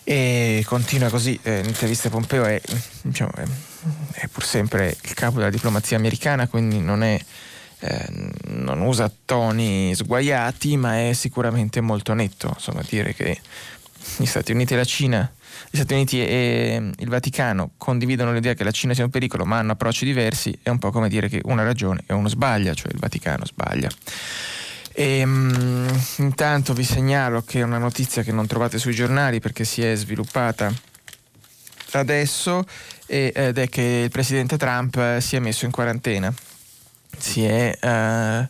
E 0.07 0.63
continua 0.67 1.09
così, 1.09 1.39
eh, 1.43 1.63
l'intervista 1.63 2.11
Pompeo 2.11 2.45
è, 2.45 2.61
diciamo, 3.03 3.31
è, 3.37 3.45
è, 4.13 4.29
pur 4.29 4.45
sempre 4.45 4.97
il 5.03 5.15
capo 5.15 5.39
della 5.39 5.51
diplomazia 5.51 5.97
americana, 5.97 6.49
quindi 6.49 6.81
non, 6.81 7.03
è, 7.03 7.21
eh, 7.81 8.07
non, 8.47 8.81
usa 8.81 9.13
toni 9.25 9.95
sguaiati, 9.95 10.77
ma 10.77 11.09
è 11.09 11.13
sicuramente 11.13 11.81
molto 11.81 12.15
netto, 12.15 12.53
insomma, 12.55 12.83
dire 12.89 13.15
che 13.15 13.41
gli 14.17 14.27
Stati 14.27 14.53
Uniti 14.53 14.75
e 14.75 14.77
la 14.77 14.85
Cina, 14.85 15.31
gli 15.71 15.77
Stati 15.77 15.95
Uniti 15.95 16.25
e 16.25 16.91
il 16.97 17.09
Vaticano 17.09 17.73
condividono 17.77 18.33
l'idea 18.33 18.55
che 18.55 18.65
la 18.65 18.71
Cina 18.71 18.95
sia 18.95 19.05
un 19.05 19.11
pericolo, 19.11 19.45
ma 19.45 19.59
hanno 19.59 19.73
approcci 19.73 20.05
diversi, 20.05 20.57
è 20.63 20.69
un 20.69 20.79
po' 20.79 20.91
come 20.91 21.09
dire 21.09 21.29
che 21.29 21.41
una 21.45 21.63
ragione 21.63 22.03
e 22.07 22.13
uno 22.13 22.29
sbaglia, 22.29 22.75
cioè 22.75 22.93
il 22.93 22.99
Vaticano 22.99 23.45
sbaglia. 23.45 23.89
E, 24.97 25.23
um, 25.25 25.89
intanto 26.19 26.73
vi 26.73 26.85
segnalo 26.85 27.43
che 27.43 27.59
è 27.59 27.63
una 27.63 27.79
notizia 27.79 28.23
che 28.23 28.31
non 28.31 28.47
trovate 28.47 28.79
sui 28.79 28.95
giornali 28.95 29.41
perché 29.41 29.65
si 29.65 29.83
è 29.83 29.93
sviluppata 29.97 30.73
adesso 31.99 32.65
ed 33.07 33.59
è 33.59 33.69
che 33.69 34.03
il 34.05 34.11
presidente 34.11 34.57
Trump 34.57 34.97
eh, 34.97 35.21
si 35.21 35.37
è 35.37 35.39
messo 35.39 35.65
in 35.65 35.71
quarantena. 35.71 36.33
Si 37.17 37.45
è 37.45 37.79
uh, 37.81 38.49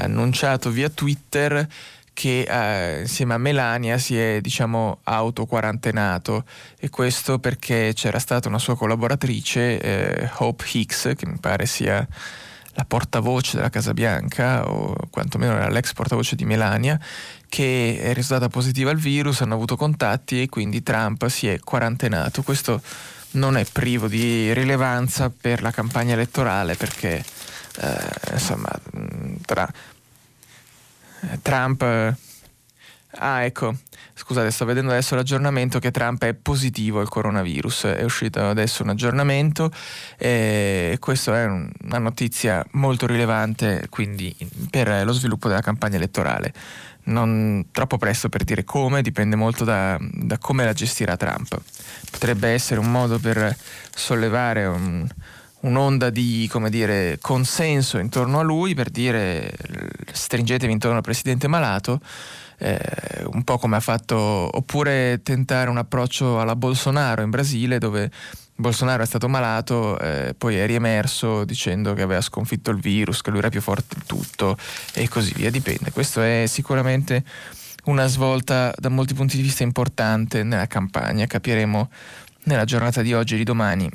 annunciato 0.00 0.70
via 0.70 0.88
Twitter 0.88 1.68
che 2.14 2.46
uh, 2.48 3.00
insieme 3.00 3.34
a 3.34 3.38
Melania 3.38 3.98
si 3.98 4.18
è 4.18 4.40
diciamo 4.40 5.00
autoquarantenato 5.02 6.44
e 6.78 6.90
questo 6.90 7.38
perché 7.38 7.92
c'era 7.94 8.18
stata 8.18 8.48
una 8.48 8.58
sua 8.58 8.76
collaboratrice 8.76 9.80
eh, 9.80 10.30
Hope 10.38 10.64
Hicks 10.72 11.12
che 11.16 11.26
mi 11.26 11.38
pare 11.38 11.66
sia 11.66 12.06
la 12.74 12.84
portavoce 12.86 13.56
della 13.56 13.68
Casa 13.68 13.92
Bianca, 13.92 14.68
o 14.68 14.94
quantomeno 15.10 15.52
era 15.52 15.68
l'ex 15.68 15.92
portavoce 15.92 16.36
di 16.36 16.44
Melania, 16.44 16.98
che 17.48 17.98
è 18.00 18.14
risultata 18.14 18.48
positiva 18.48 18.90
al 18.90 18.96
virus, 18.96 19.42
hanno 19.42 19.54
avuto 19.54 19.76
contatti 19.76 20.40
e 20.40 20.48
quindi 20.48 20.82
Trump 20.82 21.26
si 21.26 21.48
è 21.48 21.58
quarantenato. 21.60 22.42
Questo 22.42 22.80
non 23.32 23.56
è 23.56 23.64
privo 23.64 24.08
di 24.08 24.52
rilevanza 24.52 25.30
per 25.30 25.62
la 25.62 25.70
campagna 25.70 26.14
elettorale 26.14 26.74
perché 26.76 27.24
eh, 27.80 28.32
insomma 28.32 28.70
tra, 29.44 29.68
eh, 31.20 31.38
Trump 31.42 32.16
Ah, 33.16 33.42
ecco, 33.44 33.74
scusate, 34.14 34.50
sto 34.50 34.64
vedendo 34.64 34.90
adesso 34.90 35.14
l'aggiornamento 35.14 35.78
che 35.78 35.90
Trump 35.90 36.24
è 36.24 36.32
positivo 36.32 37.00
al 37.00 37.10
coronavirus. 37.10 37.84
È 37.84 38.02
uscito 38.04 38.48
adesso 38.48 38.82
un 38.82 38.88
aggiornamento 38.88 39.70
e 40.16 40.96
questa 40.98 41.42
è 41.42 41.44
una 41.44 41.98
notizia 41.98 42.64
molto 42.72 43.06
rilevante 43.06 43.86
quindi 43.90 44.34
per 44.70 45.04
lo 45.04 45.12
sviluppo 45.12 45.48
della 45.48 45.60
campagna 45.60 45.96
elettorale. 45.96 46.54
Non 47.04 47.66
troppo 47.72 47.98
presto 47.98 48.28
per 48.28 48.44
dire 48.44 48.64
come, 48.64 49.02
dipende 49.02 49.36
molto 49.36 49.64
da, 49.64 49.98
da 50.00 50.38
come 50.38 50.64
la 50.64 50.72
gestirà 50.72 51.16
Trump. 51.16 51.60
Potrebbe 52.10 52.48
essere 52.48 52.80
un 52.80 52.90
modo 52.90 53.18
per 53.18 53.56
sollevare 53.94 54.66
un, 54.66 55.06
un'onda 55.60 56.10
di 56.10 56.50
dire, 56.68 57.18
consenso 57.20 57.98
intorno 57.98 58.38
a 58.38 58.42
lui 58.42 58.74
per 58.74 58.90
dire 58.90 59.52
stringetevi 60.12 60.72
intorno 60.72 60.98
al 60.98 61.02
presidente 61.02 61.48
malato 61.48 62.00
eh, 62.62 62.78
un 63.32 63.42
po' 63.42 63.58
come 63.58 63.76
ha 63.76 63.80
fatto, 63.80 64.16
oppure 64.16 65.20
tentare 65.22 65.68
un 65.68 65.78
approccio 65.78 66.40
alla 66.40 66.54
Bolsonaro 66.54 67.22
in 67.22 67.30
Brasile 67.30 67.78
dove 67.78 68.10
Bolsonaro 68.62 69.02
è 69.02 69.06
stato 69.06 69.28
malato, 69.28 69.98
eh, 69.98 70.34
poi 70.38 70.56
è 70.56 70.64
riemerso 70.64 71.44
dicendo 71.44 71.92
che 71.92 72.00
aveva 72.00 72.20
sconfitto 72.20 72.70
il 72.70 72.78
virus, 72.78 73.20
che 73.20 73.30
lui 73.30 73.40
era 73.40 73.50
più 73.50 73.60
forte 73.60 73.96
di 73.98 74.04
tutto 74.06 74.56
e 74.94 75.08
così 75.08 75.34
via, 75.34 75.50
dipende. 75.50 75.90
Questo 75.90 76.22
è 76.22 76.44
sicuramente 76.46 77.24
una 77.84 78.06
svolta 78.06 78.72
da 78.78 78.88
molti 78.88 79.12
punti 79.12 79.36
di 79.36 79.42
vista 79.42 79.64
importante 79.64 80.44
nella 80.44 80.68
campagna, 80.68 81.26
capiremo 81.26 81.90
nella 82.44 82.64
giornata 82.64 83.02
di 83.02 83.12
oggi 83.12 83.34
e 83.34 83.38
di 83.38 83.44
domani 83.44 83.90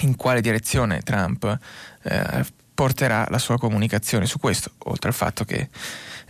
in 0.00 0.16
quale 0.16 0.40
direzione 0.40 1.02
Trump 1.02 1.58
eh, 2.02 2.44
porterà 2.74 3.26
la 3.28 3.38
sua 3.38 3.58
comunicazione 3.58 4.24
su 4.26 4.38
questo, 4.38 4.72
oltre 4.84 5.08
al 5.10 5.14
fatto 5.14 5.44
che 5.44 5.68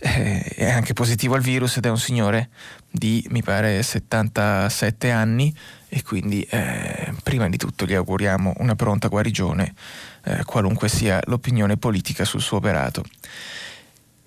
eh, 0.05 0.43
è 0.55 0.69
anche 0.69 0.91
positivo 0.91 1.35
al 1.35 1.41
virus 1.41 1.77
ed 1.77 1.85
è 1.85 1.89
un 1.89 1.97
signore 1.97 2.49
di, 2.91 3.25
mi 3.29 3.41
pare, 3.41 3.81
77 3.81 5.09
anni 5.09 5.55
e 5.87 6.03
quindi 6.03 6.41
eh, 6.49 7.13
prima 7.23 7.47
di 7.47 7.55
tutto 7.55 7.85
gli 7.85 7.93
auguriamo 7.93 8.55
una 8.57 8.75
pronta 8.75 9.07
guarigione, 9.07 9.73
eh, 10.25 10.43
qualunque 10.43 10.89
sia 10.89 11.21
l'opinione 11.25 11.77
politica 11.77 12.25
sul 12.25 12.41
suo 12.41 12.57
operato. 12.57 13.03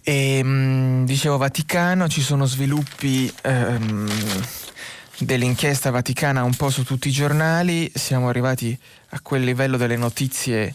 E, 0.02 0.42
mh, 0.42 0.49
mm, 0.49 1.04
dicevo 1.04 1.37
Vaticano, 1.37 2.09
ci 2.09 2.23
sono 2.23 2.47
sviluppi 2.47 3.30
ehm, 3.42 4.11
dell'inchiesta 5.18 5.90
vaticana 5.90 6.42
un 6.42 6.54
po' 6.54 6.71
su 6.71 6.85
tutti 6.85 7.09
i 7.09 7.12
giornali, 7.12 7.90
siamo 7.95 8.28
arrivati 8.28 8.78
a 9.11 9.21
quel 9.21 9.42
livello 9.42 9.76
delle 9.76 9.97
notizie 9.97 10.73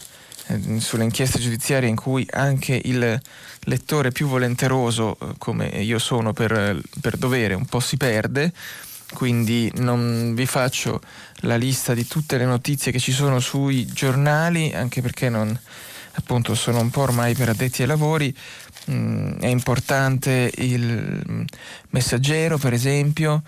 sulle 0.78 1.04
inchieste 1.04 1.38
giudiziarie 1.38 1.88
in 1.88 1.96
cui 1.96 2.26
anche 2.30 2.80
il 2.84 3.20
lettore 3.64 4.10
più 4.10 4.26
volenteroso, 4.26 5.16
eh, 5.20 5.34
come 5.38 5.66
io 5.66 5.98
sono 5.98 6.32
per, 6.32 6.80
per 7.00 7.16
dovere, 7.16 7.54
un 7.54 7.66
po' 7.66 7.80
si 7.80 7.96
perde 7.96 8.52
quindi 9.12 9.70
non 9.76 10.34
vi 10.34 10.46
faccio 10.46 11.00
la 11.40 11.56
lista 11.56 11.94
di 11.94 12.06
tutte 12.06 12.38
le 12.38 12.44
notizie 12.44 12.90
che 12.90 12.98
ci 12.98 13.12
sono 13.12 13.40
sui 13.40 13.86
giornali, 13.86 14.72
anche 14.72 15.02
perché 15.02 15.28
non, 15.28 15.56
appunto 16.14 16.54
sono 16.54 16.80
un 16.80 16.90
po' 16.90 17.02
ormai 17.02 17.34
per 17.34 17.50
addetti 17.50 17.82
ai 17.82 17.88
lavori. 17.88 18.34
Mm, 18.90 19.38
è 19.38 19.46
importante 19.46 20.50
il 20.56 21.46
messaggero, 21.90 22.58
per 22.58 22.72
esempio, 22.72 23.42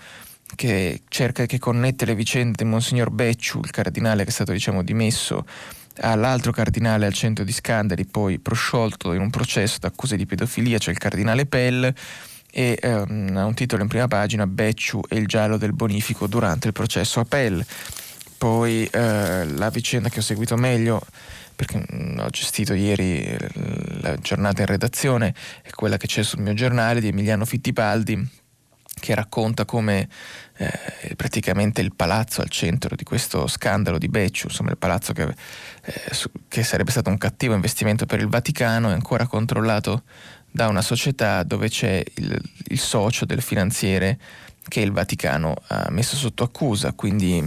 che 0.55 1.01
cerca 1.09 1.45
che 1.45 1.59
connette 1.59 2.05
le 2.05 2.15
vicende 2.15 2.63
di 2.63 2.69
Monsignor 2.69 3.09
Becciu, 3.09 3.59
il 3.63 3.71
cardinale 3.71 4.23
che 4.23 4.29
è 4.29 4.33
stato 4.33 4.51
diciamo 4.51 4.83
dimesso 4.83 5.45
all'altro 6.01 6.51
cardinale 6.51 7.05
al 7.05 7.13
centro 7.13 7.43
di 7.43 7.51
scandali, 7.51 8.05
poi 8.05 8.39
prosciolto 8.39 9.13
in 9.13 9.21
un 9.21 9.29
processo 9.29 9.77
d'accuse 9.79 10.17
di 10.17 10.25
pedofilia, 10.25 10.77
cioè 10.77 10.93
il 10.93 10.99
cardinale 10.99 11.45
Pell, 11.45 11.93
e 12.51 12.77
ehm, 12.81 13.35
un 13.35 13.53
titolo 13.53 13.81
in 13.81 13.89
prima 13.89 14.07
pagina, 14.07 14.47
Becciu 14.47 15.01
e 15.09 15.17
il 15.17 15.27
giallo 15.27 15.57
del 15.57 15.73
bonifico 15.73 16.27
durante 16.27 16.67
il 16.67 16.73
processo 16.73 17.19
a 17.19 17.25
Pell. 17.25 17.63
Poi 18.37 18.85
eh, 18.85 19.45
la 19.45 19.69
vicenda 19.69 20.09
che 20.09 20.19
ho 20.19 20.21
seguito 20.21 20.55
meglio, 20.55 21.01
perché 21.55 21.85
mm, 21.93 22.19
ho 22.19 22.29
gestito 22.29 22.73
ieri 22.73 23.23
eh, 23.23 23.37
la 24.01 24.15
giornata 24.17 24.61
in 24.61 24.67
redazione, 24.67 25.33
è 25.61 25.69
quella 25.71 25.97
che 25.97 26.07
c'è 26.07 26.23
sul 26.23 26.41
mio 26.41 26.53
giornale 26.53 27.01
di 27.01 27.07
Emiliano 27.07 27.43
Fittipaldi, 27.43 28.25
che 28.99 29.15
racconta 29.15 29.65
come 29.65 30.07
eh, 30.57 31.15
praticamente 31.15 31.81
il 31.81 31.93
palazzo 31.95 32.41
al 32.41 32.49
centro 32.49 32.95
di 32.95 33.03
questo 33.03 33.47
scandalo 33.47 33.97
di 33.97 34.07
Becciu, 34.07 34.47
insomma 34.47 34.71
il 34.71 34.77
palazzo 34.77 35.13
che, 35.13 35.23
eh, 35.23 36.13
su, 36.13 36.29
che 36.47 36.63
sarebbe 36.63 36.91
stato 36.91 37.09
un 37.09 37.17
cattivo 37.17 37.53
investimento 37.53 38.05
per 38.05 38.19
il 38.19 38.27
Vaticano, 38.27 38.89
è 38.89 38.93
ancora 38.93 39.27
controllato 39.27 40.03
da 40.49 40.67
una 40.67 40.81
società 40.81 41.43
dove 41.43 41.67
c'è 41.67 42.01
il, 42.15 42.41
il 42.67 42.79
socio 42.79 43.25
del 43.25 43.41
finanziere 43.41 44.17
che 44.67 44.79
il 44.79 44.91
Vaticano 44.91 45.53
ha 45.67 45.87
messo 45.89 46.15
sotto 46.15 46.43
accusa, 46.43 46.93
quindi 46.93 47.45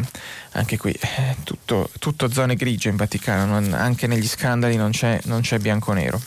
anche 0.52 0.76
qui 0.76 0.92
eh, 0.92 1.36
tutto, 1.42 1.90
tutto 1.98 2.30
zone 2.30 2.54
grigie 2.54 2.90
in 2.90 2.96
Vaticano, 2.96 3.46
non, 3.58 3.72
anche 3.72 4.06
negli 4.06 4.28
scandali 4.28 4.76
non 4.76 4.90
c'è, 4.90 5.18
non 5.24 5.40
c'è 5.40 5.58
bianco-nero. 5.58 6.20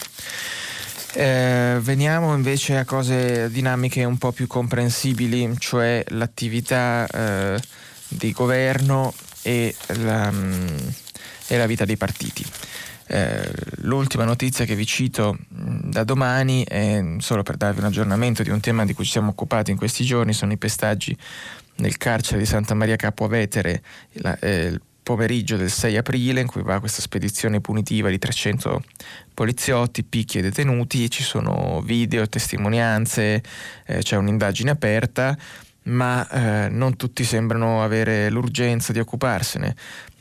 Eh, 1.14 1.78
veniamo 1.82 2.34
invece 2.34 2.78
a 2.78 2.86
cose 2.86 3.50
dinamiche 3.52 4.06
un 4.06 4.18
po' 4.18 4.32
più 4.32 4.48
comprensibili, 4.48 5.56
cioè 5.58 6.04
l'attività 6.10 7.06
eh, 7.08 7.62
di 8.08 8.32
governo 8.32 9.14
e 9.42 9.76
la, 9.98 10.32
mm, 10.32 10.78
e 11.48 11.58
la, 11.58 11.66
vita 11.66 11.84
dei 11.84 11.98
partiti. 11.98 12.46
Eh, 13.08 13.52
l'ultima 13.80 14.24
notizia 14.24 14.64
che 14.64 14.76
vi 14.76 14.86
cito 14.86 15.38
mm, 15.54 15.90
da 15.90 16.06
domani, 16.06 16.64
è, 16.64 17.04
solo 17.18 17.44
per 17.44 17.58
darvi 17.58 17.80
un 17.80 17.88
aggiornamento 17.88 18.42
di 18.42 18.50
un 18.50 18.62
tema 18.62 18.86
di 18.86 18.94
cui 18.94 19.04
ci 19.04 19.12
siamo 19.12 19.32
occupati 19.32 19.72
in 19.72 19.78
questi 19.78 20.06
giorni, 20.06 20.32
sono 20.32 20.54
i 20.54 20.58
pestaggi 20.58 21.16
nel 21.78 21.98
carcere 21.98 22.40
di 22.40 22.46
Santa 22.46 22.74
Maria 22.74 22.96
Capua 22.96 23.28
Vetere, 23.28 23.84
la, 24.14 24.40
eh, 24.40 24.66
il 24.66 24.82
pomeriggio 25.04 25.58
del 25.58 25.70
6 25.70 25.98
aprile 25.98 26.42
in 26.42 26.48
cui 26.48 26.62
va 26.62 26.80
questa 26.80 27.02
spedizione 27.02 27.62
punitiva 27.62 28.10
di 28.10 28.20
300 28.20 28.84
poliziotti, 29.34 30.04
picchi 30.04 30.38
e 30.40 30.42
detenuti, 30.42 31.10
ci 31.10 31.24
sono 31.24 31.82
video, 31.84 32.28
testimonianze, 32.28 33.44
eh, 33.86 33.98
c'è 34.00 34.16
un'indagine 34.18 34.72
aperta 34.72 35.38
ma 35.84 36.28
eh, 36.30 36.70
non 36.70 36.96
tutti 36.96 37.24
sembrano 37.24 37.84
avere 37.84 38.30
l'urgenza 38.30 38.94
di 38.94 39.00
occuparsene. 39.00 39.76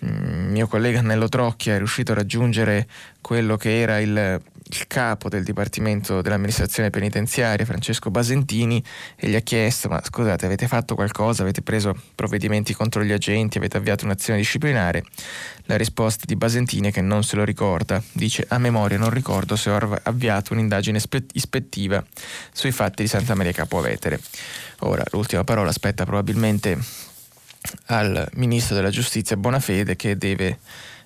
Mm, 0.06 0.50
mio 0.50 0.66
collega 0.66 1.02
Nello 1.02 1.28
Trocchia 1.28 1.74
è 1.74 1.76
riuscito 1.76 2.12
a 2.12 2.14
raggiungere 2.14 2.86
quello 3.20 3.56
che 3.56 3.80
era 3.80 3.98
il, 4.00 4.40
il, 4.70 4.86
capo 4.86 5.28
del 5.28 5.42
Dipartimento 5.42 6.22
dell'amministrazione 6.22 6.90
penitenziaria, 6.90 7.64
Francesco 7.64 8.10
Basentini, 8.10 8.82
e 9.16 9.28
gli 9.28 9.34
ha 9.34 9.40
chiesto: 9.40 9.88
Ma 9.88 10.00
scusate, 10.02 10.46
avete 10.46 10.68
fatto 10.68 10.94
qualcosa? 10.94 11.42
Avete 11.42 11.62
preso 11.62 11.94
provvedimenti 12.14 12.74
contro 12.74 13.02
gli 13.02 13.12
agenti? 13.12 13.58
Avete 13.58 13.76
avviato 13.76 14.04
un'azione 14.04 14.38
disciplinare? 14.38 15.04
La 15.64 15.76
risposta 15.76 16.24
di 16.26 16.36
Basentini 16.36 16.88
è 16.88 16.92
che 16.92 17.00
non 17.00 17.24
se 17.24 17.36
lo 17.36 17.44
ricorda. 17.44 18.02
Dice: 18.12 18.44
A 18.48 18.58
memoria 18.58 18.98
non 18.98 19.10
ricordo 19.10 19.56
se 19.56 19.70
ho 19.70 19.98
avviato 20.02 20.52
un'indagine 20.52 21.00
ispettiva 21.32 22.04
sui 22.52 22.72
fatti 22.72 23.02
di 23.02 23.08
Santa 23.08 23.34
Maria 23.34 23.52
Capovetere. 23.52 24.20
Ora, 24.80 25.02
l'ultima 25.10 25.44
parola 25.44 25.70
aspetta 25.70 26.04
probabilmente 26.04 26.78
al 27.86 28.28
ministro 28.34 28.74
della 28.74 28.90
giustizia 28.90 29.36
Bonafede 29.36 29.96
che 29.96 30.16
deve, 30.16 30.58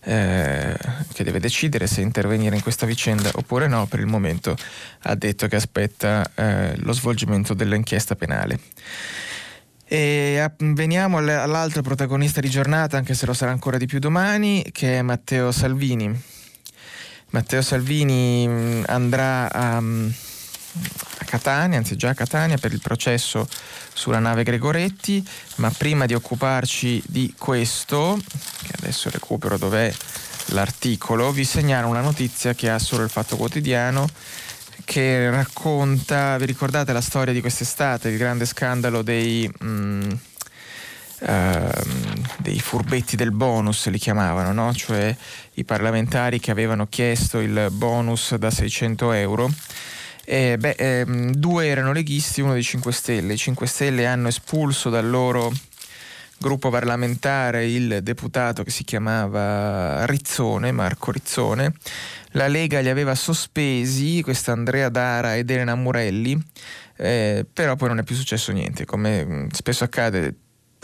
eh, 0.05 0.77
che 1.13 1.25
deve, 1.25 1.41
decidere 1.41 1.87
se 1.87 2.01
intervenire 2.01 2.57
in 2.57 2.63
questa 2.63 2.87
vicenda 2.87 3.31
oppure 3.35 3.67
no. 3.67 3.87
Per 3.87 4.01
il 4.01 4.07
momento 4.07 4.57
ha 5.03 5.15
detto 5.15 5.47
che 5.47 5.57
aspetta 5.57 6.31
eh, 6.35 6.77
lo 6.79 6.93
svolgimento 6.93 7.55
dell'inchiesta 7.55 8.15
penale. 8.15 8.59
E 9.87 10.51
veniamo 10.59 11.19
all'altro 11.19 11.83
protagonista 11.83 12.41
di 12.41 12.49
giornata, 12.49 12.97
anche 12.97 13.15
se 13.15 13.27
lo 13.27 13.35
sarà 13.35 13.51
ancora 13.51 13.77
di 13.77 13.87
più 13.87 13.99
domani, 13.99 14.65
che 14.73 14.99
è 14.99 15.03
Matteo 15.03 15.53
Salvini. 15.53 16.23
Matteo 17.31 17.63
Salvini 17.63 18.47
mm, 18.49 18.83
andrà 18.87 19.53
a 19.53 19.83
a 21.19 21.25
Catania, 21.25 21.79
anzi 21.79 21.97
già 21.97 22.11
a 22.11 22.15
Catania, 22.15 22.57
per 22.57 22.73
il 22.73 22.81
processo 22.81 23.47
sulla 23.93 24.19
nave 24.19 24.43
Gregoretti, 24.43 25.27
ma 25.57 25.71
prima 25.71 26.07
di 26.07 26.15
occuparci 26.15 27.03
di 27.07 27.35
questo, 27.39 28.19
che 28.63 28.73
adesso 28.79 29.11
recupero 29.11 29.57
dov'è 29.57 29.93
l'articolo, 30.47 31.31
vi 31.31 31.45
segnalo 31.45 31.89
una 31.89 32.01
notizia 32.01 32.55
che 32.55 32.71
ha 32.71 32.79
solo 32.79 33.05
il 33.05 33.11
Fatto 33.11 33.37
Quotidiano 33.37 34.09
che 34.85 35.31
racconta, 35.31 36.37
vi 36.37 36.45
ricordate 36.45 36.93
la 36.93 37.01
storia 37.01 37.33
di 37.33 37.41
quest'estate, 37.41 38.09
il 38.09 38.19
grande 38.19 38.47
scandalo 38.47 39.03
dei... 39.03 39.51
Mm, 39.63 40.11
Uh, 41.21 41.71
dei 42.39 42.61
furbetti 42.61 43.17
del 43.17 43.31
bonus 43.31 43.87
li 43.87 43.99
chiamavano, 43.99 44.53
no? 44.53 44.75
cioè 44.75 45.17
i 45.55 45.65
parlamentari 45.65 46.39
che 46.39 46.51
avevano 46.51 46.87
chiesto 46.87 47.39
il 47.39 47.69
bonus 47.71 48.35
da 48.35 48.51
600 48.51 49.13
euro 49.13 49.51
eh, 50.25 50.57
beh, 50.59 50.77
ehm, 50.79 51.33
due 51.35 51.67
erano 51.67 51.93
leghisti, 51.93 52.41
uno 52.41 52.53
dei 52.53 52.63
5 52.63 52.93
Stelle. 52.93 53.35
I 53.35 53.39
5 53.39 53.67
Stelle 53.67 54.07
hanno 54.07 54.29
espulso 54.29 54.91
dal 54.91 55.09
loro 55.09 55.53
gruppo 56.39 56.69
parlamentare 56.69 57.67
il 57.67 58.01
deputato 58.03 58.65
che 58.65 58.71
si 58.71 58.85
chiamava 58.85 60.05
Rizzone, 60.07 60.73
Marco 60.73 61.11
Rizzone. 61.11 61.73
La 62.33 62.49
Lega 62.49 62.81
li 62.81 62.89
aveva 62.89 63.15
sospesi, 63.15 64.21
questa 64.23 64.53
Andrea 64.53 64.89
Dara 64.89 65.37
ed 65.37 65.49
Elena 65.51 65.75
Murelli, 65.75 66.39
eh, 66.97 67.47
però 67.51 67.77
poi 67.77 67.89
non 67.89 67.99
è 67.99 68.03
più 68.03 68.17
successo 68.17 68.53
niente. 68.53 68.85
Come 68.85 69.25
mm, 69.25 69.47
spesso 69.53 69.85
accade, 69.85 70.35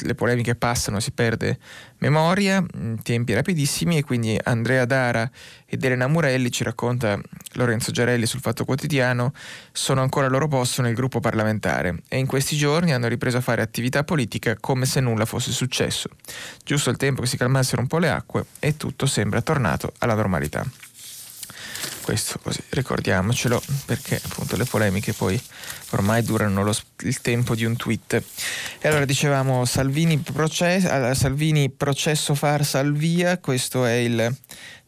le 0.01 0.15
polemiche 0.15 0.55
passano, 0.55 1.01
si 1.01 1.13
perde 1.13 1.59
memoria, 1.99 2.61
mm, 2.61 2.97
tempi 3.03 3.33
rapidissimi 3.33 3.99
e 3.99 4.03
quindi 4.03 4.39
Andrea 4.43 4.85
Dara 4.85 5.31
ed 5.67 5.85
Elena 5.85 6.07
Murelli, 6.07 6.51
ci 6.51 6.65
racconta 6.65 7.21
Lorenzo 7.53 7.93
Giarelli 7.93 8.27
sul 8.27 8.41
Fatto 8.41 8.65
Quotidiano, 8.65 9.33
sono 9.73 10.03
ancora 10.03 10.27
al 10.27 10.33
loro 10.33 10.49
posto 10.49 10.83
nel 10.83 10.95
gruppo 10.95 11.21
parlamentare 11.21 12.03
e 12.09 12.19
in 12.19 12.27
questi 12.27 12.57
giorni 12.57 12.93
hanno 12.93 13.09
ripreso 13.09 13.39
a 13.39 13.41
fare 13.41 13.63
attività 13.63 14.05
politica 14.05 14.57
come 14.59 14.87
se 14.87 15.01
nulla 15.01 15.25
fosse 15.25 15.53
successo. 15.53 16.09
Giusto 16.65 16.91
il 16.91 16.97
tempo 16.97 17.23
che 17.23 17.29
si 17.29 17.37
calmassero 17.37 17.81
un 17.81 17.89
po' 17.89 17.99
le 17.99 18.11
acque 18.11 18.45
e 18.59 18.77
tutto 18.77 19.07
sembra 19.07 19.41
tornato 19.43 19.93
alla 19.99 20.15
normalità 20.15 20.65
questo 22.11 22.41
così 22.43 22.61
ricordiamocelo 22.71 23.63
perché 23.85 24.21
appunto 24.21 24.57
le 24.57 24.65
polemiche 24.65 25.13
poi 25.13 25.41
ormai 25.91 26.25
durano 26.25 26.65
lo, 26.65 26.75
il 27.03 27.21
tempo 27.21 27.55
di 27.55 27.65
un 27.65 27.77
tweet. 27.77 28.21
E 28.81 28.89
allora 28.89 29.05
dicevamo 29.05 29.65
Salvini, 29.65 30.19
proces- 30.19 31.13
Salvini 31.13 31.71
processo 31.71 32.35
farsa 32.35 32.81
al 32.81 32.95
via 32.95 33.39
questo 33.39 33.85
è 33.85 33.93
il 33.93 34.37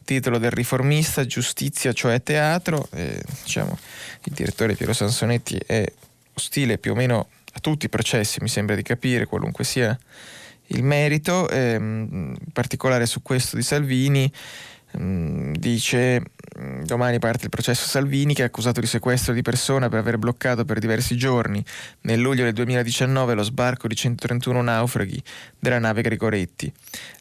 titolo 0.04 0.38
del 0.38 0.50
riformista 0.50 1.24
giustizia 1.24 1.92
cioè 1.92 2.20
teatro. 2.24 2.88
E, 2.90 3.22
diciamo 3.44 3.78
il 4.24 4.32
direttore 4.32 4.74
Piero 4.74 4.92
Sansonetti 4.92 5.56
è 5.64 5.84
ostile 6.32 6.76
più 6.78 6.90
o 6.90 6.94
meno 6.96 7.28
a 7.52 7.60
tutti 7.60 7.86
i 7.86 7.88
processi 7.88 8.40
mi 8.40 8.48
sembra 8.48 8.74
di 8.74 8.82
capire 8.82 9.26
qualunque 9.26 9.62
sia 9.62 9.96
il 10.66 10.82
merito. 10.82 11.48
Ehm, 11.48 12.34
in 12.36 12.52
particolare 12.52 13.06
su 13.06 13.22
questo 13.22 13.54
di 13.54 13.62
Salvini 13.62 14.32
Mm, 14.98 15.54
dice 15.54 16.22
domani 16.82 17.18
parte 17.18 17.44
il 17.44 17.50
processo 17.50 17.86
Salvini 17.88 18.34
che 18.34 18.42
è 18.42 18.46
accusato 18.46 18.80
di 18.80 18.86
sequestro 18.86 19.32
di 19.32 19.42
persona 19.42 19.88
per 19.88 20.00
aver 20.00 20.18
bloccato 20.18 20.64
per 20.64 20.78
diversi 20.78 21.16
giorni 21.16 21.64
nel 22.02 22.20
luglio 22.20 22.44
del 22.44 22.52
2019 22.52 23.34
lo 23.34 23.42
sbarco 23.42 23.88
di 23.88 23.94
131 23.94 24.60
naufraghi 24.62 25.22
della 25.58 25.78
nave 25.78 26.02
Gregoretti. 26.02 26.72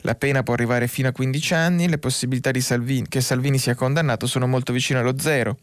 La 0.02 0.16
pena 0.16 0.44
può 0.44 0.54
arrivare 0.54 0.88
fino 0.88 1.08
a 1.08 1.12
15 1.12 1.54
anni, 1.54 1.88
le 1.88 1.98
possibilità 1.98 2.52
Salvini, 2.60 3.08
che 3.08 3.22
Salvini 3.22 3.58
sia 3.58 3.76
condannato 3.76 4.28
sono 4.28 4.48
molto 4.48 4.74
vicine 4.74 5.00
allo 5.00 5.18
zero 5.20 5.58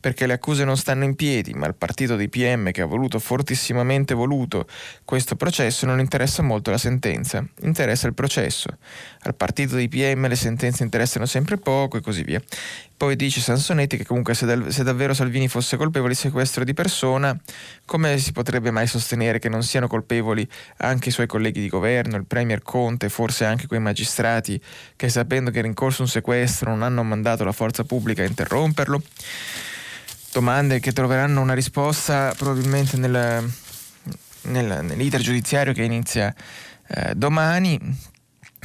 perché 0.00 0.26
le 0.26 0.34
accuse 0.34 0.64
non 0.64 0.76
stanno 0.76 1.04
in 1.04 1.14
piedi, 1.14 1.54
ma 1.54 1.66
il 1.66 1.74
partito 1.74 2.16
dei 2.16 2.28
PM 2.28 2.70
che 2.70 2.82
ha 2.82 2.86
voluto 2.86 3.18
fortissimamente 3.18 4.14
voluto 4.14 4.66
questo 5.04 5.36
processo 5.36 5.86
non 5.86 5.98
interessa 5.98 6.42
molto 6.42 6.70
la 6.70 6.78
sentenza, 6.78 7.44
interessa 7.62 8.06
il 8.06 8.14
processo. 8.14 8.68
Al 9.20 9.34
partito 9.34 9.76
dei 9.76 9.88
PM 9.88 10.28
le 10.28 10.36
sentenze 10.36 10.82
interessano 10.82 11.26
sempre 11.26 11.56
poco 11.56 11.96
e 11.96 12.00
così 12.00 12.22
via. 12.22 12.42
Poi 12.96 13.16
dice 13.16 13.40
Sansonetti 13.40 13.96
che 13.96 14.04
comunque 14.04 14.34
se, 14.34 14.46
da- 14.46 14.70
se, 14.70 14.84
davvero 14.84 15.14
Salvini 15.14 15.48
fosse 15.48 15.76
colpevole 15.76 16.12
di 16.12 16.18
sequestro 16.18 16.62
di 16.62 16.74
persona, 16.74 17.36
come 17.84 18.18
si 18.18 18.30
potrebbe 18.30 18.70
mai 18.70 18.86
sostenere 18.86 19.40
che 19.40 19.48
non 19.48 19.62
siano 19.64 19.88
colpevoli 19.88 20.48
anche 20.78 21.08
i 21.08 21.12
suoi 21.12 21.26
colleghi 21.26 21.60
di 21.60 21.68
governo, 21.68 22.16
il 22.16 22.24
Premier 22.24 22.62
Conte, 22.62 23.08
forse 23.08 23.44
anche 23.44 23.66
quei 23.66 23.80
magistrati 23.80 24.60
che 24.94 25.08
sapendo 25.08 25.50
che 25.50 25.58
era 25.58 25.66
in 25.66 25.74
corso 25.74 26.02
un 26.02 26.08
sequestro 26.08 26.70
non 26.70 26.82
hanno 26.82 27.02
mandato 27.02 27.42
la 27.42 27.52
forza 27.52 27.82
pubblica 27.82 28.22
a 28.22 28.26
interromperlo? 28.26 29.02
Domande 30.32 30.78
che 30.80 30.92
troveranno 30.92 31.40
una 31.40 31.54
risposta 31.54 32.32
probabilmente 32.36 32.96
nel, 32.96 33.52
nel, 34.42 34.84
nell'iter 34.84 35.20
giudiziario 35.20 35.72
che 35.72 35.82
inizia 35.82 36.34
eh, 36.86 37.14
domani 37.14 38.12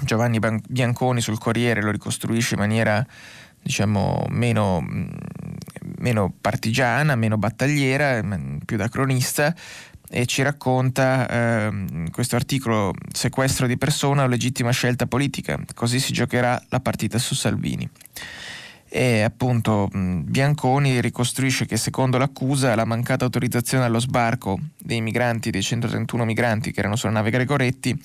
Giovanni 0.01 0.39
Bianconi 0.39 1.21
sul 1.21 1.37
Corriere 1.37 1.81
lo 1.81 1.91
ricostruisce 1.91 2.55
in 2.55 2.59
maniera 2.61 3.05
diciamo 3.61 4.25
meno, 4.29 4.85
meno 5.97 6.33
partigiana, 6.39 7.15
meno 7.15 7.37
battagliera, 7.37 8.21
più 8.65 8.77
da 8.77 8.89
cronista 8.89 9.55
e 10.11 10.25
ci 10.25 10.41
racconta 10.41 11.27
eh, 11.29 12.09
questo 12.11 12.35
articolo 12.35 12.93
sequestro 13.13 13.67
di 13.67 13.77
persona 13.77 14.23
o 14.23 14.27
legittima 14.27 14.71
scelta 14.71 15.05
politica, 15.05 15.59
così 15.75 15.99
si 15.99 16.13
giocherà 16.13 16.61
la 16.69 16.79
partita 16.79 17.19
su 17.19 17.35
Salvini. 17.35 17.87
E 18.91 19.21
appunto 19.21 19.87
Bianconi 19.93 20.99
ricostruisce 20.99 21.67
che 21.67 21.77
secondo 21.77 22.17
l'accusa 22.17 22.73
la 22.73 22.85
mancata 22.85 23.23
autorizzazione 23.23 23.85
allo 23.85 23.99
sbarco 23.99 24.59
dei 24.79 24.99
migranti, 24.99 25.51
dei 25.51 25.61
131 25.61 26.25
migranti 26.25 26.71
che 26.71 26.79
erano 26.79 26.95
sulla 26.95 27.11
nave 27.11 27.29
Gregoretti, 27.29 27.95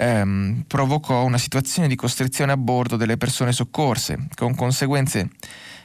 ehm, 0.00 0.64
provocò 0.66 1.24
una 1.24 1.38
situazione 1.38 1.86
di 1.86 1.94
costrizione 1.94 2.52
a 2.52 2.56
bordo 2.56 2.96
delle 2.96 3.18
persone 3.18 3.52
soccorse, 3.52 4.28
con 4.34 4.54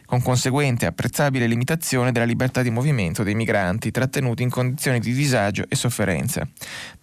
con 0.06 0.22
conseguente 0.22 0.86
apprezzabile 0.86 1.48
limitazione 1.48 2.12
della 2.12 2.26
libertà 2.26 2.62
di 2.62 2.70
movimento 2.70 3.24
dei 3.24 3.36
migranti 3.36 3.92
trattenuti 3.92 4.44
in 4.44 4.50
condizioni 4.50 5.00
di 5.00 5.14
disagio 5.14 5.66
e 5.68 5.76
sofferenza, 5.76 6.48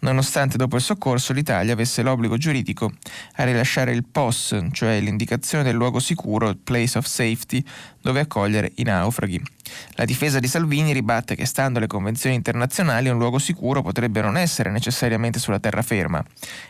nonostante 0.00 0.56
dopo 0.56 0.76
il 0.76 0.82
soccorso 0.82 1.32
l'Italia 1.32 1.72
avesse 1.72 2.02
l'obbligo 2.02 2.36
giuridico 2.36 2.92
a 3.36 3.44
rilasciare 3.44 3.92
il 3.92 4.04
POS, 4.04 4.68
cioè 4.72 5.00
l'indicazione 5.00 5.64
del 5.64 5.74
luogo 5.74 5.98
sicuro, 5.98 6.54
place 6.62 6.96
of 6.96 7.06
safety, 7.06 7.64
dove 8.02 8.20
accogliere 8.20 8.72
i 8.76 8.82
naufraghi. 8.82 9.40
La 9.94 10.04
difesa 10.04 10.38
di 10.38 10.48
Salvini 10.48 10.92
ribatte 10.92 11.34
che 11.34 11.46
stando 11.46 11.78
alle 11.78 11.86
convenzioni 11.86 12.34
internazionali 12.34 13.08
un 13.08 13.16
luogo 13.16 13.38
sicuro 13.38 13.80
potrebbe 13.80 14.20
non 14.20 14.36
essere 14.36 14.70
necessariamente 14.70 15.38
sulla 15.38 15.58
terraferma. 15.58 16.22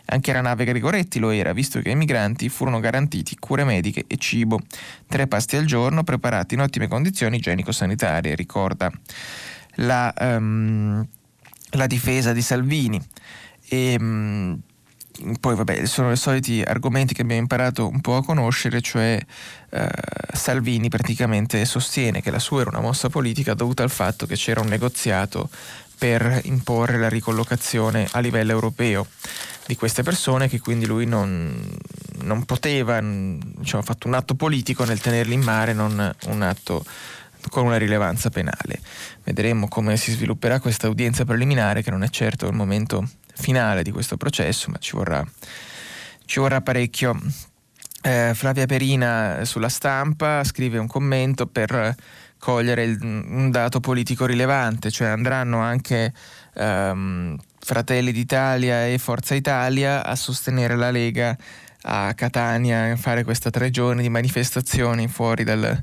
Anche 0.06 0.32
la 0.32 0.40
nave 0.40 0.64
Gregoretti 0.64 1.18
lo 1.18 1.30
era, 1.30 1.52
visto 1.52 1.80
che 1.80 1.88
ai 1.88 1.96
migranti 1.96 2.48
furono 2.48 2.78
garantiti 2.78 3.36
cure 3.36 3.64
mediche 3.64 4.04
e 4.06 4.16
cibo, 4.18 4.60
tre 5.08 5.26
pasti 5.26 5.56
al 5.56 5.64
giorno 5.64 6.04
preparati 6.04 6.54
in 6.54 6.60
ottime 6.60 6.86
condizioni 6.86 7.38
igienico-sanitarie, 7.38 8.34
ricorda 8.34 8.90
la, 9.76 10.12
um, 10.20 11.04
la 11.70 11.86
difesa 11.86 12.32
di 12.32 12.42
Salvini. 12.42 13.02
E, 13.68 13.96
um, 13.98 14.60
poi 15.40 15.54
vabbè, 15.54 15.84
sono 15.86 16.12
i 16.12 16.16
soliti 16.16 16.62
argomenti 16.62 17.14
che 17.14 17.22
abbiamo 17.22 17.40
imparato 17.40 17.88
un 17.88 18.00
po' 18.00 18.16
a 18.16 18.24
conoscere, 18.24 18.80
cioè 18.80 19.20
eh, 19.70 19.88
Salvini 20.32 20.88
praticamente 20.88 21.64
sostiene 21.64 22.20
che 22.20 22.30
la 22.30 22.38
sua 22.38 22.62
era 22.62 22.70
una 22.70 22.80
mossa 22.80 23.08
politica 23.08 23.54
dovuta 23.54 23.82
al 23.82 23.90
fatto 23.90 24.26
che 24.26 24.36
c'era 24.36 24.60
un 24.60 24.68
negoziato 24.68 25.48
per 25.96 26.40
imporre 26.44 26.98
la 26.98 27.08
ricollocazione 27.08 28.08
a 28.10 28.18
livello 28.18 28.50
europeo 28.50 29.06
di 29.66 29.76
queste 29.76 30.02
persone 30.02 30.48
che 30.48 30.58
quindi 30.58 30.86
lui 30.86 31.06
non, 31.06 31.78
non 32.22 32.44
poteva, 32.44 33.00
diciamo, 33.00 33.82
ha 33.82 33.86
fatto 33.86 34.08
un 34.08 34.14
atto 34.14 34.34
politico 34.34 34.84
nel 34.84 35.00
tenerli 35.00 35.34
in 35.34 35.42
mare, 35.42 35.72
non 35.72 36.12
un 36.26 36.42
atto 36.42 36.84
con 37.50 37.66
una 37.66 37.76
rilevanza 37.76 38.30
penale. 38.30 38.80
Vedremo 39.22 39.68
come 39.68 39.96
si 39.96 40.10
svilupperà 40.10 40.60
questa 40.60 40.88
udienza 40.88 41.24
preliminare 41.24 41.82
che 41.82 41.90
non 41.90 42.02
è 42.02 42.08
certo 42.08 42.46
il 42.46 42.54
momento 42.54 43.08
finale 43.42 43.82
di 43.82 43.90
questo 43.90 44.16
processo, 44.16 44.70
ma 44.70 44.78
ci 44.78 44.96
vorrà, 44.96 45.22
ci 46.24 46.40
vorrà 46.40 46.62
parecchio. 46.62 47.20
Eh, 48.00 48.32
Flavia 48.34 48.66
Perina 48.66 49.44
sulla 49.44 49.68
stampa 49.68 50.42
scrive 50.44 50.78
un 50.78 50.86
commento 50.86 51.46
per 51.46 51.94
cogliere 52.38 52.82
il, 52.82 52.98
un 53.00 53.50
dato 53.50 53.78
politico 53.78 54.26
rilevante, 54.26 54.90
cioè 54.90 55.08
andranno 55.08 55.60
anche 55.60 56.12
ehm, 56.54 57.36
Fratelli 57.60 58.10
d'Italia 58.10 58.86
e 58.88 58.98
Forza 58.98 59.36
Italia 59.36 60.04
a 60.04 60.16
sostenere 60.16 60.74
la 60.74 60.90
Lega 60.90 61.36
a 61.82 62.12
Catania, 62.14 62.92
a 62.92 62.96
fare 62.96 63.22
questa 63.22 63.50
tre 63.50 63.70
giorni 63.70 64.02
di 64.02 64.08
manifestazioni 64.08 65.06
fuori 65.06 65.44
dal, 65.44 65.80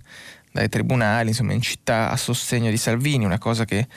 dai 0.52 0.68
tribunali, 0.68 1.30
insomma 1.30 1.54
in 1.54 1.62
città 1.62 2.10
a 2.10 2.18
sostegno 2.18 2.70
di 2.70 2.78
Salvini, 2.78 3.24
una 3.24 3.38
cosa 3.38 3.64
che 3.64 3.88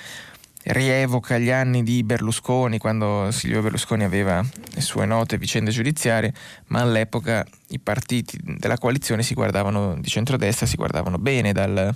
rievoca 0.64 1.38
gli 1.38 1.50
anni 1.50 1.82
di 1.82 2.02
Berlusconi, 2.04 2.78
quando 2.78 3.30
Silvio 3.30 3.62
Berlusconi 3.62 4.04
aveva 4.04 4.44
le 4.74 4.80
sue 4.80 5.06
note 5.06 5.38
vicende 5.38 5.70
giudiziarie, 5.70 6.32
ma 6.66 6.80
all'epoca 6.80 7.44
i 7.68 7.78
partiti 7.78 8.38
della 8.42 8.78
coalizione 8.78 9.22
si 9.22 9.34
guardavano 9.34 9.98
di 9.98 10.08
centrodestra, 10.08 10.66
si 10.66 10.76
guardavano 10.76 11.18
bene 11.18 11.52
dal, 11.52 11.94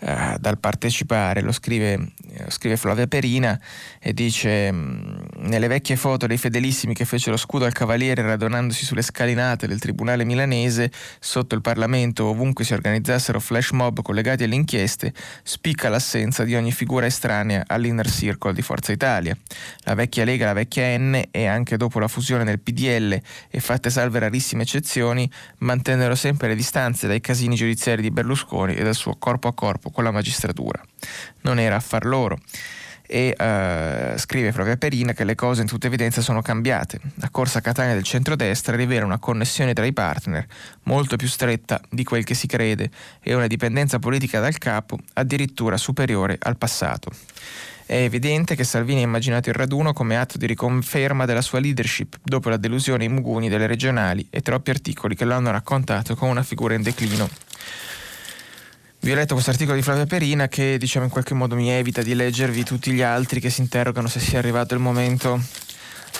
uh, 0.00 0.38
dal 0.38 0.58
partecipare, 0.58 1.40
lo 1.40 1.52
scrive, 1.52 1.94
uh, 1.94 2.50
scrive, 2.50 2.76
Flavia 2.76 3.06
Perina 3.06 3.58
e 4.00 4.12
dice 4.12 4.70
mm, 4.72 5.16
nelle 5.38 5.68
vecchie 5.68 5.96
foto 5.96 6.26
dei 6.26 6.38
fedelissimi 6.38 6.94
che 6.94 7.04
fecero 7.04 7.36
scudo 7.36 7.64
al 7.64 7.72
cavaliere 7.72 8.22
radunandosi 8.22 8.84
sulle 8.84 9.02
scalinate 9.02 9.66
del 9.66 9.78
tribunale 9.78 10.24
milanese, 10.24 10.90
sotto 11.18 11.54
il 11.54 11.60
Parlamento 11.60 12.26
ovunque 12.26 12.64
si 12.64 12.72
organizzassero 12.72 13.40
flash 13.40 13.70
mob 13.70 14.02
collegati 14.02 14.44
alle 14.44 14.54
inchieste, 14.54 15.12
spicca 15.42 15.88
l'assenza 15.88 16.44
di 16.44 16.54
ogni 16.54 16.72
figura 16.72 17.06
estranea 17.06 17.64
all'inner 17.66 18.08
circle 18.08 18.52
di 18.52 18.62
Forza 18.62 18.92
Italia. 18.92 19.36
La 19.80 19.94
vecchia 19.94 20.24
Lega, 20.24 20.46
la 20.46 20.52
vecchia 20.52 20.96
N 20.96 21.22
e 21.30 21.46
anche 21.46 21.76
dopo 21.76 21.98
la 21.98 22.08
fusione 22.08 22.44
del 22.44 22.60
PDL 22.60 23.20
e 23.50 23.60
fatte 23.60 23.90
salve 23.90 24.18
rarissime 24.18 24.62
eccezioni, 24.62 25.30
mantennero 25.58 26.14
sempre 26.14 26.48
le 26.48 26.54
distanze 26.54 27.06
dai 27.06 27.20
casini 27.20 27.54
giudiziari 27.54 28.02
di 28.02 28.10
Berlusconi 28.10 28.74
e 28.74 28.82
dal 28.82 28.94
suo 28.94 29.16
corpo 29.18 29.48
a 29.48 29.54
corpo 29.54 29.87
con 29.90 30.04
la 30.04 30.10
magistratura. 30.10 30.82
Non 31.42 31.58
era 31.58 31.76
affar 31.76 32.04
loro. 32.04 32.38
E 33.10 33.34
uh, 33.38 34.18
scrive 34.18 34.52
Flavia 34.52 34.76
Perina 34.76 35.14
che 35.14 35.24
le 35.24 35.34
cose 35.34 35.62
in 35.62 35.66
tutta 35.66 35.86
evidenza 35.86 36.20
sono 36.20 36.42
cambiate. 36.42 37.00
La 37.14 37.30
corsa 37.30 37.58
a 37.58 37.62
Catania 37.62 37.94
del 37.94 38.02
centrodestra 38.02 38.76
rivela 38.76 39.06
una 39.06 39.18
connessione 39.18 39.72
tra 39.72 39.86
i 39.86 39.94
partner 39.94 40.46
molto 40.82 41.16
più 41.16 41.26
stretta 41.26 41.80
di 41.88 42.04
quel 42.04 42.24
che 42.24 42.34
si 42.34 42.46
crede 42.46 42.90
e 43.22 43.32
una 43.34 43.46
dipendenza 43.46 43.98
politica 43.98 44.40
dal 44.40 44.58
capo 44.58 44.98
addirittura 45.14 45.78
superiore 45.78 46.36
al 46.38 46.58
passato. 46.58 47.10
È 47.86 47.96
evidente 47.96 48.54
che 48.54 48.64
Salvini 48.64 49.00
ha 49.00 49.04
immaginato 49.04 49.48
il 49.48 49.54
raduno 49.54 49.94
come 49.94 50.18
atto 50.18 50.36
di 50.36 50.44
riconferma 50.44 51.24
della 51.24 51.40
sua 51.40 51.60
leadership 51.60 52.18
dopo 52.22 52.50
la 52.50 52.58
delusione 52.58 53.04
in 53.04 53.12
Muguni 53.12 53.48
delle 53.48 53.66
regionali 53.66 54.26
e 54.28 54.42
troppi 54.42 54.68
articoli 54.68 55.14
che 55.14 55.24
lo 55.24 55.32
hanno 55.32 55.50
raccontato 55.50 56.14
come 56.14 56.32
una 56.32 56.42
figura 56.42 56.74
in 56.74 56.82
declino. 56.82 57.26
Vi 59.00 59.12
ho 59.12 59.14
letto 59.14 59.34
questo 59.34 59.50
articolo 59.50 59.76
di 59.76 59.82
Flavia 59.82 60.06
Perina 60.06 60.48
che 60.48 60.76
diciamo 60.76 61.04
in 61.04 61.10
qualche 61.10 61.32
modo 61.32 61.54
mi 61.54 61.70
evita 61.70 62.02
di 62.02 62.14
leggervi 62.14 62.64
tutti 62.64 62.92
gli 62.92 63.00
altri 63.00 63.38
che 63.40 63.48
si 63.48 63.60
interrogano 63.60 64.08
se 64.08 64.18
sia 64.18 64.38
arrivato 64.40 64.74
il 64.74 64.80
momento 64.80 65.40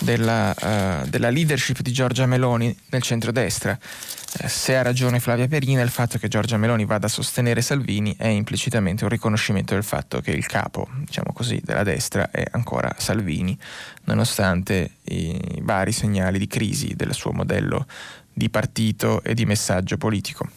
della, 0.01 0.55
uh, 0.55 1.09
della 1.09 1.29
leadership 1.29 1.81
di 1.81 1.93
Giorgia 1.93 2.27
Meloni 2.27 2.75
nel 2.91 3.03
centrodestra. 3.03 3.77
Uh, 3.77 4.47
se 4.47 4.77
ha 4.77 4.83
ragione 4.83 5.19
Flavia 5.19 5.49
Perina, 5.49 5.83
il 5.83 5.91
fatto 5.91 6.19
che 6.19 6.29
Giorgia 6.29 6.57
Meloni 6.57 6.85
vada 6.85 7.07
a 7.07 7.11
sostenere 7.11 7.63
Salvini 7.63 8.15
è 8.17 8.29
implicitamente 8.29 9.03
un 9.03 9.11
riconoscimento 9.11 9.75
del 9.75 9.85
fatto 9.85 10.21
che 10.21 10.31
il 10.31 10.47
capo, 10.47 10.89
diciamo 11.01 11.33
così, 11.33 11.61
della 11.63 11.83
destra 11.83 12.31
è 12.31 12.47
ancora 12.53 12.95
Salvini, 12.97 13.59
nonostante 14.05 14.93
i 15.05 15.59
vari 15.63 15.93
segnali 15.93 16.39
di 16.39 16.47
crisi 16.47 16.95
del 16.95 17.13
suo 17.13 17.33
modello 17.33 17.87
di 18.33 18.49
partito 18.51 19.23
e 19.25 19.35
di 19.35 19.45
messaggio 19.45 19.97
politico. 19.97 20.49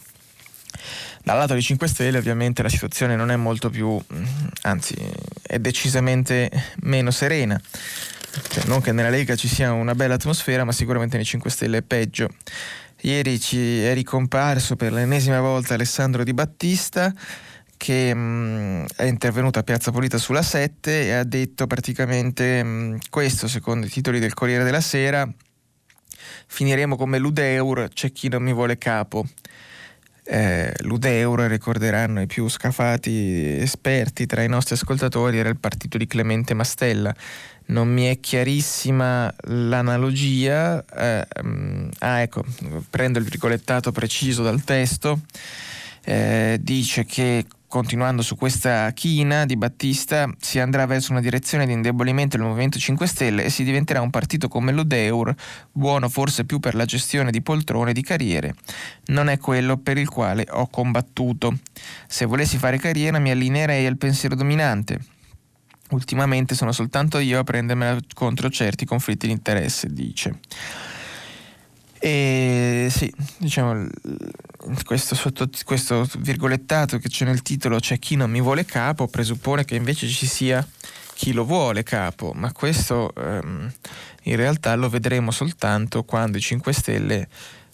Dal 1.23 1.37
lato 1.37 1.53
dei 1.53 1.61
5 1.61 1.87
Stelle 1.87 2.17
ovviamente 2.17 2.63
la 2.63 2.69
situazione 2.69 3.15
non 3.15 3.29
è 3.29 3.35
molto 3.35 3.69
più, 3.69 3.89
mm, 3.91 4.23
anzi 4.63 4.95
è 5.43 5.59
decisamente 5.59 6.49
meno 6.81 7.11
serena. 7.11 7.61
Cioè, 8.49 8.63
non 8.65 8.81
che 8.81 8.91
nella 8.91 9.09
Lega 9.09 9.35
ci 9.35 9.47
sia 9.47 9.71
una 9.71 9.93
bella 9.93 10.15
atmosfera, 10.15 10.63
ma 10.63 10.71
sicuramente 10.71 11.17
nei 11.17 11.25
5 11.25 11.49
Stelle 11.49 11.77
è 11.77 11.81
peggio. 11.83 12.27
Ieri 13.01 13.39
ci 13.39 13.83
è 13.83 13.93
ricomparso 13.93 14.75
per 14.75 14.93
l'ennesima 14.93 15.39
volta 15.41 15.73
Alessandro 15.73 16.23
Di 16.23 16.33
Battista 16.33 17.13
che 17.77 18.13
mh, 18.13 18.19
mm, 18.19 18.85
è 18.95 19.03
intervenuto 19.05 19.59
a 19.59 19.63
Piazza 19.63 19.91
Pulita 19.91 20.17
sulla 20.17 20.43
7 20.43 21.05
e 21.05 21.11
ha 21.13 21.23
detto 21.23 21.67
praticamente 21.67 22.63
mh, 22.63 22.67
mm, 22.67 22.95
questo, 23.09 23.47
secondo 23.47 23.85
i 23.85 23.89
titoli 23.89 24.19
del 24.19 24.33
Corriere 24.33 24.63
della 24.63 24.81
Sera, 24.81 25.27
finiremo 26.47 26.95
come 26.95 27.17
Ludeur, 27.17 27.89
c'è 27.93 28.11
chi 28.11 28.27
non 28.27 28.43
mi 28.43 28.53
vuole 28.53 28.77
capo 28.77 29.25
eh, 30.23 30.73
l'Udeuro, 30.79 31.47
ricorderanno 31.47 32.21
i 32.21 32.27
più 32.27 32.47
scafati 32.47 33.57
esperti 33.59 34.25
tra 34.25 34.43
i 34.43 34.47
nostri 34.47 34.75
ascoltatori, 34.75 35.37
era 35.37 35.49
il 35.49 35.59
partito 35.59 35.97
di 35.97 36.07
Clemente 36.07 36.53
Mastella. 36.53 37.13
Non 37.67 37.87
mi 37.87 38.05
è 38.05 38.19
chiarissima 38.19 39.33
l'analogia. 39.45 40.83
Eh, 40.85 41.27
ah, 41.99 42.19
ecco, 42.19 42.43
prendo 42.89 43.19
il 43.19 43.25
virgolettato 43.25 43.91
preciso 43.91 44.43
dal 44.43 44.63
testo. 44.63 45.21
Eh, 46.03 46.57
dice 46.61 47.05
che 47.05 47.45
continuando 47.71 48.21
su 48.21 48.35
questa 48.35 48.91
china 48.91 49.45
di 49.45 49.55
Battista, 49.55 50.29
si 50.37 50.59
andrà 50.59 50.85
verso 50.85 51.13
una 51.13 51.21
direzione 51.21 51.65
di 51.65 51.71
indebolimento 51.71 52.35
del 52.35 52.45
Movimento 52.45 52.77
5 52.77 53.07
Stelle 53.07 53.45
e 53.45 53.49
si 53.49 53.63
diventerà 53.63 54.01
un 54.01 54.09
partito 54.09 54.49
come 54.49 54.73
l'Udeur, 54.73 55.33
buono 55.71 56.09
forse 56.09 56.43
più 56.43 56.59
per 56.59 56.75
la 56.75 56.83
gestione 56.83 57.31
di 57.31 57.41
poltrone 57.41 57.91
e 57.91 57.93
di 57.93 58.01
carriere. 58.01 58.55
Non 59.05 59.29
è 59.29 59.37
quello 59.37 59.77
per 59.77 59.97
il 59.97 60.09
quale 60.09 60.45
ho 60.49 60.67
combattuto. 60.67 61.59
Se 62.07 62.25
volessi 62.25 62.57
fare 62.57 62.77
carriera 62.77 63.19
mi 63.19 63.31
allineerei 63.31 63.85
al 63.85 63.97
pensiero 63.97 64.35
dominante. 64.35 64.99
Ultimamente 65.91 66.55
sono 66.55 66.73
soltanto 66.73 67.19
io 67.19 67.39
a 67.39 67.45
prendermela 67.45 67.97
contro 68.13 68.49
certi 68.49 68.83
conflitti 68.83 69.27
di 69.27 69.31
interesse, 69.31 69.87
dice. 69.87 70.39
E 72.03 72.87
sì, 72.89 73.13
diciamo, 73.37 73.87
questo, 74.83 75.13
sotto, 75.13 75.47
questo 75.63 76.09
virgolettato 76.17 76.97
che 76.97 77.09
c'è 77.09 77.25
nel 77.25 77.43
titolo 77.43 77.77
c'è 77.77 77.99
chi 77.99 78.15
non 78.15 78.31
mi 78.31 78.41
vuole 78.41 78.65
capo, 78.65 79.07
presuppone 79.07 79.65
che 79.65 79.75
invece 79.75 80.07
ci 80.07 80.25
sia 80.25 80.67
chi 81.13 81.31
lo 81.31 81.45
vuole 81.45 81.83
capo, 81.83 82.31
ma 82.33 82.51
questo 82.53 83.13
ehm, 83.15 83.71
in 84.23 84.35
realtà 84.35 84.73
lo 84.73 84.89
vedremo 84.89 85.29
soltanto 85.29 86.03
quando 86.03 86.39
i 86.39 86.41
5 86.41 86.73
Stelle 86.73 87.27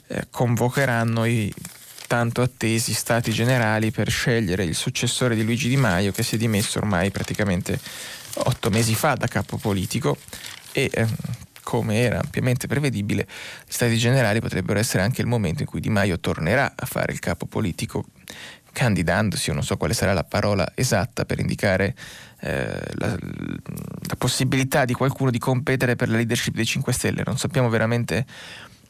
eh, 0.08 0.28
convocheranno 0.30 1.24
i 1.24 1.54
tanto 2.08 2.42
attesi 2.42 2.94
stati 2.94 3.32
generali 3.32 3.92
per 3.92 4.10
scegliere 4.10 4.66
il 4.66 4.76
successore 4.76 5.36
di 5.36 5.44
Luigi 5.44 5.70
Di 5.70 5.78
Maio 5.78 6.12
che 6.12 6.24
si 6.24 6.36
è 6.36 6.38
dimesso 6.38 6.80
ormai 6.80 7.12
praticamente 7.12 7.80
otto 8.34 8.70
mesi 8.70 8.94
fa 8.94 9.16
da 9.16 9.28
capo 9.28 9.56
politico 9.56 10.18
e 10.74 10.90
eh, 10.92 11.08
come 11.68 12.00
era 12.00 12.22
ampiamente 12.22 12.66
prevedibile, 12.66 13.28
gli 13.68 13.74
stati 13.74 13.98
generali 13.98 14.40
potrebbero 14.40 14.80
essere 14.80 15.04
anche 15.04 15.20
il 15.20 15.28
momento 15.28 15.64
in 15.64 15.68
cui 15.68 15.82
Di 15.82 15.90
Maio 15.90 16.18
tornerà 16.18 16.72
a 16.74 16.86
fare 16.86 17.12
il 17.12 17.20
capo 17.20 17.46
politico 17.46 18.06
candidandosi, 18.72 19.50
io 19.50 19.54
non 19.54 19.66
so 19.66 19.76
quale 19.76 19.94
sarà 19.94 20.14
la 20.14 20.24
parola 20.24 20.72
esatta 20.76 21.26
per 21.26 21.40
indicare 21.40 21.94
eh, 22.40 22.80
la, 22.94 23.18
la, 23.18 24.16
possibilità 24.18 24.86
di 24.86 24.94
qualcuno 24.94 25.30
di 25.30 25.40
competere 25.40 25.98
per 25.98 26.08
la 26.08 26.16
leadership 26.16 26.56
dei 26.56 26.64
5 26.64 26.94
Stelle. 26.94 27.24
Non 27.26 27.38
sappiamo 27.38 27.68
veramente 27.68 28.26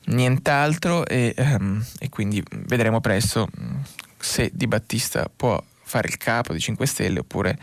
nient'altro 0.06 1.04
e, 1.08 1.34
um, 1.36 1.84
e 1.98 2.10
quindi 2.10 2.44
vedremo 2.68 3.02
presto 3.02 3.48
mm, 3.60 3.76
se 4.20 4.52
Di 4.54 4.68
Battista 4.68 5.28
può 5.36 5.60
fare 5.82 6.10
il 6.10 6.18
capo 6.18 6.52
dei 6.52 6.62
5 6.62 6.86
Stelle 6.86 7.20
oppure 7.22 7.58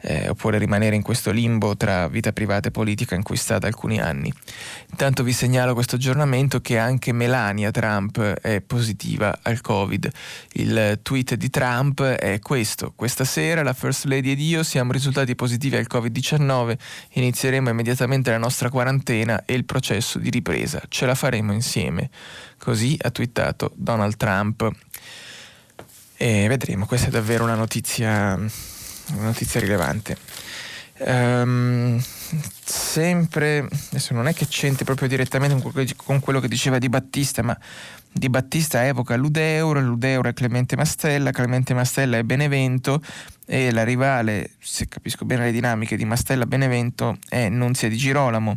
eh, 0.00 0.28
oppure 0.28 0.58
rimanere 0.58 0.96
in 0.96 1.02
questo 1.02 1.30
limbo 1.30 1.76
tra 1.76 2.08
vita 2.08 2.32
privata 2.32 2.68
e 2.68 2.70
politica 2.70 3.14
in 3.14 3.22
cui 3.22 3.36
sta 3.36 3.58
da 3.58 3.66
alcuni 3.66 4.00
anni. 4.00 4.32
Intanto 4.90 5.22
vi 5.22 5.32
segnalo 5.32 5.74
questo 5.74 5.96
aggiornamento 5.96 6.60
che 6.60 6.78
anche 6.78 7.12
Melania 7.12 7.70
Trump 7.70 8.20
è 8.20 8.60
positiva 8.60 9.38
al 9.42 9.60
Covid. 9.60 10.10
Il 10.52 11.00
tweet 11.02 11.34
di 11.34 11.50
Trump 11.50 12.02
è 12.02 12.38
questo: 12.40 12.92
Questa 12.94 13.24
sera 13.24 13.62
la 13.62 13.72
First 13.72 14.04
Lady 14.04 14.30
ed 14.30 14.40
io 14.40 14.62
siamo 14.62 14.92
risultati 14.92 15.34
positivi 15.34 15.76
al 15.76 15.86
Covid-19, 15.90 16.76
inizieremo 17.12 17.68
immediatamente 17.68 18.30
la 18.30 18.38
nostra 18.38 18.70
quarantena 18.70 19.44
e 19.44 19.54
il 19.54 19.64
processo 19.64 20.18
di 20.18 20.30
ripresa. 20.30 20.82
Ce 20.88 21.06
la 21.06 21.14
faremo 21.14 21.52
insieme. 21.52 22.10
Così 22.58 22.96
ha 23.00 23.10
twittato 23.10 23.72
Donald 23.74 24.16
Trump. 24.16 24.70
E 26.18 26.48
vedremo, 26.48 26.86
questa 26.86 27.08
è 27.08 27.10
davvero 27.10 27.44
una 27.44 27.54
notizia, 27.54 28.38
una 29.12 29.24
notizia 29.26 29.60
rilevante. 29.60 30.16
Um, 30.98 32.02
sempre, 32.64 33.68
adesso 33.90 34.14
non 34.14 34.28
è 34.28 34.32
che 34.32 34.46
c'entri 34.46 34.84
proprio 34.84 35.08
direttamente 35.08 35.94
con 35.96 36.20
quello 36.20 36.40
che 36.40 36.48
diceva 36.48 36.78
Di 36.78 36.88
Battista, 36.88 37.42
ma 37.42 37.56
Di 38.10 38.30
Battista 38.30 38.86
evoca 38.86 39.14
Ludeuro, 39.14 39.80
Ludeuro 39.80 40.30
è 40.30 40.32
Clemente 40.32 40.74
Mastella, 40.74 41.32
Clemente 41.32 41.74
Mastella 41.74 42.16
è 42.16 42.22
Benevento 42.22 43.02
e 43.44 43.70
la 43.72 43.84
rivale, 43.84 44.52
se 44.58 44.88
capisco 44.88 45.26
bene 45.26 45.44
le 45.44 45.52
dinamiche 45.52 45.96
di 45.96 46.06
Mastella 46.06 46.46
Benevento, 46.46 47.18
è 47.28 47.50
Nunzia 47.50 47.90
di 47.90 47.96
Girolamo, 47.96 48.56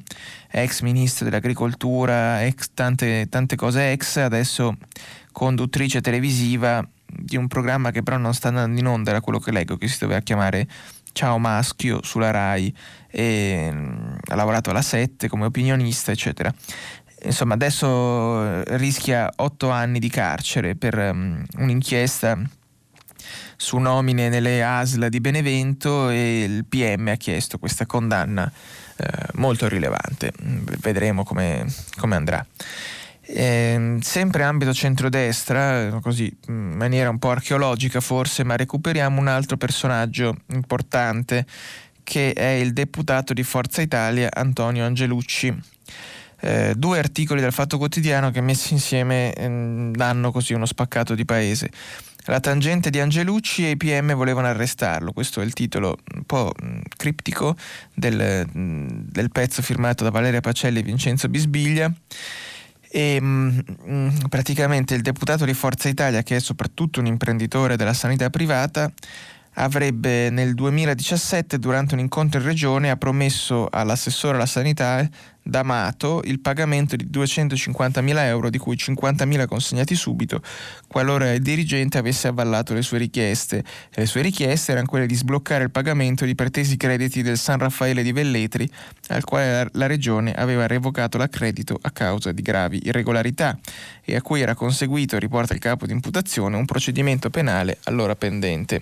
ex 0.49 0.79
ministro 0.81 1.25
dell'agricoltura, 1.25 2.45
ex 2.45 2.69
tante, 2.73 3.27
tante 3.29 3.57
cose 3.57 3.91
ex, 3.91 4.15
adesso 4.15 4.77
conduttrice 5.33 5.99
televisiva 5.99 6.87
di 7.09 7.37
un 7.37 7.47
programma 7.47 7.91
che 7.91 8.03
però 8.03 8.17
non 8.17 8.33
sta 8.33 8.49
andando 8.49 8.79
in 8.79 8.87
onda, 8.87 9.11
era 9.11 9.21
quello 9.21 9.39
che 9.39 9.51
leggo, 9.51 9.77
che 9.77 9.87
si 9.87 9.97
doveva 9.99 10.19
chiamare 10.21 10.67
Ciao 11.11 11.37
Maschio 11.37 12.01
sulla 12.03 12.31
RAI, 12.31 12.73
e, 13.09 13.69
mm, 13.71 14.15
ha 14.29 14.35
lavorato 14.35 14.69
alla 14.69 14.81
7 14.81 15.27
come 15.27 15.45
opinionista, 15.45 16.11
eccetera. 16.11 16.53
Insomma, 17.23 17.55
adesso 17.55 18.63
rischia 18.77 19.29
otto 19.37 19.69
anni 19.69 19.99
di 19.99 20.09
carcere 20.09 20.75
per 20.75 20.97
um, 20.97 21.43
un'inchiesta 21.57 22.39
su 23.57 23.77
nomine 23.77 24.29
nelle 24.29 24.63
ASL 24.63 25.09
di 25.09 25.19
Benevento 25.19 26.09
e 26.09 26.43
il 26.43 26.65
PM 26.65 27.09
ha 27.09 27.15
chiesto 27.15 27.57
questa 27.57 27.85
condanna 27.85 28.49
eh, 28.95 29.05
molto 29.33 29.67
rilevante. 29.67 30.31
Vedremo 30.79 31.25
come, 31.25 31.65
come 31.97 32.15
andrà. 32.15 32.45
Eh, 33.31 33.97
sempre 34.01 34.41
ambito 34.41 34.73
centrodestra, 34.73 35.99
così 36.01 36.35
in 36.47 36.73
maniera 36.75 37.11
un 37.11 37.19
po' 37.19 37.29
archeologica 37.29 37.99
forse, 37.99 38.43
ma 38.43 38.55
recuperiamo 38.55 39.19
un 39.19 39.27
altro 39.27 39.55
personaggio 39.55 40.35
importante 40.47 41.45
che 42.01 42.33
è 42.33 42.47
il 42.47 42.73
deputato 42.73 43.33
di 43.33 43.43
Forza 43.43 43.83
Italia 43.83 44.29
Antonio 44.33 44.83
Angelucci. 44.83 45.55
Eh, 46.41 46.73
due 46.75 46.97
articoli 46.97 47.39
del 47.39 47.51
Fatto 47.51 47.77
Quotidiano 47.77 48.31
che 48.31 48.41
messi 48.41 48.73
insieme 48.73 49.31
eh, 49.33 49.91
danno 49.91 50.31
così 50.31 50.53
uno 50.53 50.65
spaccato 50.65 51.13
di 51.13 51.25
paese. 51.25 51.69
La 52.25 52.39
tangente 52.39 52.89
di 52.89 52.99
Angelucci 52.99 53.63
e 53.63 53.71
i 53.71 53.77
PM 53.77 54.15
volevano 54.15 54.47
arrestarlo. 54.47 55.13
Questo 55.13 55.41
è 55.41 55.43
il 55.43 55.53
titolo 55.53 55.99
un 56.15 56.23
po' 56.23 56.51
criptico 56.97 57.55
del, 57.93 58.47
del 58.51 59.31
pezzo 59.31 59.61
firmato 59.61 60.03
da 60.03 60.09
Valeria 60.09 60.41
Pacelli 60.41 60.79
e 60.79 60.83
Vincenzo 60.83 61.29
Bisbiglia. 61.29 61.93
E 62.91 63.19
mm, 63.21 63.59
mm, 63.87 64.09
praticamente 64.29 64.95
il 64.95 65.01
deputato 65.01 65.45
di 65.45 65.53
Forza 65.53 65.89
Italia, 65.89 66.23
che 66.23 66.37
è 66.37 66.39
soprattutto 66.39 66.99
un 66.99 67.05
imprenditore 67.05 67.75
della 67.75 67.93
sanità 67.93 68.29
privata, 68.29 68.91
avrebbe 69.53 70.29
nel 70.29 70.53
2017 70.53 71.59
durante 71.59 71.93
un 71.93 71.99
incontro 71.99 72.39
in 72.39 72.45
regione 72.45 72.89
ha 72.89 72.97
promesso 72.97 73.67
all'assessore 73.69 74.35
alla 74.35 74.45
sanità 74.45 75.07
D'Amato 75.41 76.21
il 76.25 76.39
pagamento 76.39 76.95
di 76.95 77.07
250.000 77.11 78.17
euro, 78.25 78.49
di 78.49 78.57
cui 78.57 78.75
50.000 78.75 79.47
consegnati 79.47 79.95
subito, 79.95 80.41
qualora 80.87 81.33
il 81.33 81.41
dirigente 81.41 81.97
avesse 81.97 82.27
avvallato 82.27 82.73
le 82.73 82.81
sue 82.81 82.97
richieste. 82.97 83.57
E 83.57 84.01
le 84.01 84.05
sue 84.05 84.21
richieste 84.21 84.71
erano 84.71 84.87
quelle 84.87 85.05
di 85.05 85.15
sbloccare 85.15 85.63
il 85.63 85.71
pagamento 85.71 86.25
di 86.25 86.35
pretesi 86.35 86.77
crediti 86.77 87.21
del 87.21 87.37
San 87.37 87.57
Raffaele 87.57 88.03
di 88.03 88.11
Velletri, 88.11 88.69
al 89.07 89.23
quale 89.23 89.69
la 89.73 89.87
regione 89.87 90.33
aveva 90.33 90.67
revocato 90.67 91.17
l'accredito 91.17 91.77
a 91.81 91.91
causa 91.91 92.31
di 92.31 92.41
gravi 92.41 92.81
irregolarità 92.83 93.57
e 94.03 94.15
a 94.15 94.21
cui 94.21 94.41
era 94.41 94.55
conseguito, 94.55 95.17
riporta 95.17 95.53
il 95.53 95.59
capo 95.59 95.85
di 95.85 95.93
imputazione, 95.93 96.55
un 96.55 96.65
procedimento 96.65 97.29
penale 97.29 97.79
allora 97.83 98.15
pendente 98.15 98.79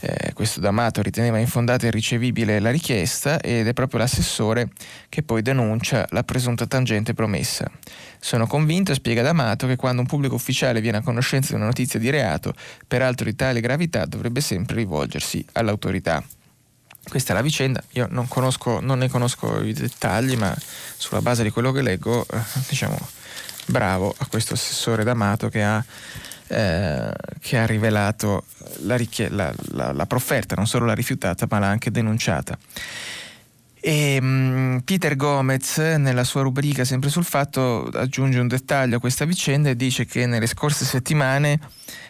eh, 0.00 0.32
questo 0.32 0.60
D'Amato 0.60 1.02
riteneva 1.02 1.38
infondata 1.38 1.84
e 1.84 1.88
irricevibile 1.88 2.58
la 2.58 2.70
richiesta 2.70 3.38
ed 3.40 3.66
è 3.66 3.72
proprio 3.72 4.00
l'assessore 4.00 4.70
che 5.08 5.22
poi 5.22 5.42
denuncia 5.42 6.06
la 6.10 6.24
presunta 6.24 6.66
tangente 6.66 7.12
promessa. 7.12 7.70
Sono 8.18 8.46
convinto, 8.46 8.94
spiega 8.94 9.22
D'Amato, 9.22 9.66
che 9.66 9.76
quando 9.76 10.00
un 10.00 10.06
pubblico 10.06 10.34
ufficiale 10.34 10.80
viene 10.80 10.98
a 10.98 11.02
conoscenza 11.02 11.50
di 11.50 11.56
una 11.56 11.66
notizia 11.66 11.98
di 11.98 12.08
reato, 12.10 12.54
peraltro 12.86 13.26
di 13.26 13.34
tale 13.34 13.60
gravità, 13.60 14.06
dovrebbe 14.06 14.40
sempre 14.40 14.76
rivolgersi 14.76 15.44
all'autorità. 15.52 16.22
Questa 17.02 17.32
è 17.32 17.34
la 17.34 17.42
vicenda, 17.42 17.82
io 17.92 18.06
non, 18.10 18.28
conosco, 18.28 18.80
non 18.80 18.98
ne 18.98 19.08
conosco 19.08 19.60
i 19.62 19.72
dettagli, 19.72 20.36
ma 20.36 20.54
sulla 20.96 21.22
base 21.22 21.42
di 21.42 21.50
quello 21.50 21.72
che 21.72 21.82
leggo, 21.82 22.26
eh, 22.30 22.38
diciamo, 22.68 22.98
bravo 23.66 24.14
a 24.16 24.26
questo 24.26 24.54
assessore 24.54 25.04
D'Amato 25.04 25.48
che 25.48 25.62
ha 25.62 25.84
eh, 26.50 27.12
che 27.40 27.58
ha 27.58 27.64
rivelato 27.64 28.44
la, 28.82 28.98
la, 29.28 29.54
la, 29.72 29.92
la, 29.92 30.06
profferta, 30.06 30.56
non 30.56 30.66
solo 30.66 30.84
l'ha 30.84 30.94
rifiutata 30.94 31.46
ma 31.48 31.60
l'ha 31.60 31.68
anche 31.68 31.90
denunciata. 31.90 32.58
E, 33.80 34.18
um, 34.20 34.80
Peter 34.84 35.16
Gomez 35.16 35.78
nella 35.78 36.24
sua 36.24 36.42
rubrica 36.42 36.84
sempre 36.84 37.08
sul 37.08 37.24
fatto 37.24 37.86
aggiunge 37.86 38.38
un 38.38 38.46
dettaglio 38.46 38.96
a 38.96 39.00
questa 39.00 39.24
vicenda 39.24 39.70
e 39.70 39.76
dice 39.76 40.04
che 40.04 40.26
nelle 40.26 40.46
scorse 40.46 40.84
settimane 40.84 41.58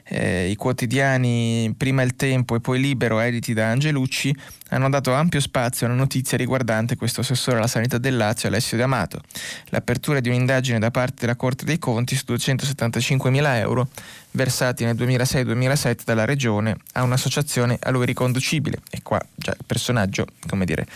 eh, 0.04 0.48
i 0.48 0.56
quotidiani 0.56 1.72
Prima 1.76 2.02
il 2.02 2.16
Tempo 2.16 2.56
e 2.56 2.60
poi 2.60 2.80
Libero, 2.80 3.20
editi 3.20 3.52
da 3.54 3.70
Angelucci, 3.70 4.34
hanno 4.70 4.88
dato 4.88 5.12
ampio 5.12 5.40
spazio 5.40 5.86
a 5.86 5.90
una 5.90 5.98
notizia 5.98 6.36
riguardante 6.36 6.96
questo 6.96 7.20
assessore 7.20 7.58
alla 7.58 7.68
sanità 7.68 7.98
del 7.98 8.16
Lazio, 8.16 8.48
Alessio 8.48 8.76
D'Amato. 8.76 9.20
L'apertura 9.66 10.20
di 10.20 10.28
un'indagine 10.28 10.78
da 10.78 10.90
parte 10.90 11.16
della 11.20 11.36
Corte 11.36 11.64
dei 11.64 11.78
Conti 11.78 12.16
su 12.16 12.24
275 12.26 13.30
mila 13.30 13.58
euro 13.58 13.88
versati 14.32 14.84
nel 14.84 14.96
2006-2007 14.96 15.98
dalla 16.04 16.24
Regione 16.24 16.76
a 16.92 17.02
un'associazione 17.02 17.78
a 17.80 17.90
lui 17.90 18.06
riconducibile. 18.06 18.78
E 18.90 19.00
qua 19.02 19.20
già 19.34 19.52
il 19.52 19.64
personaggio, 19.64 20.26
come 20.48 20.64
dire, 20.64 20.86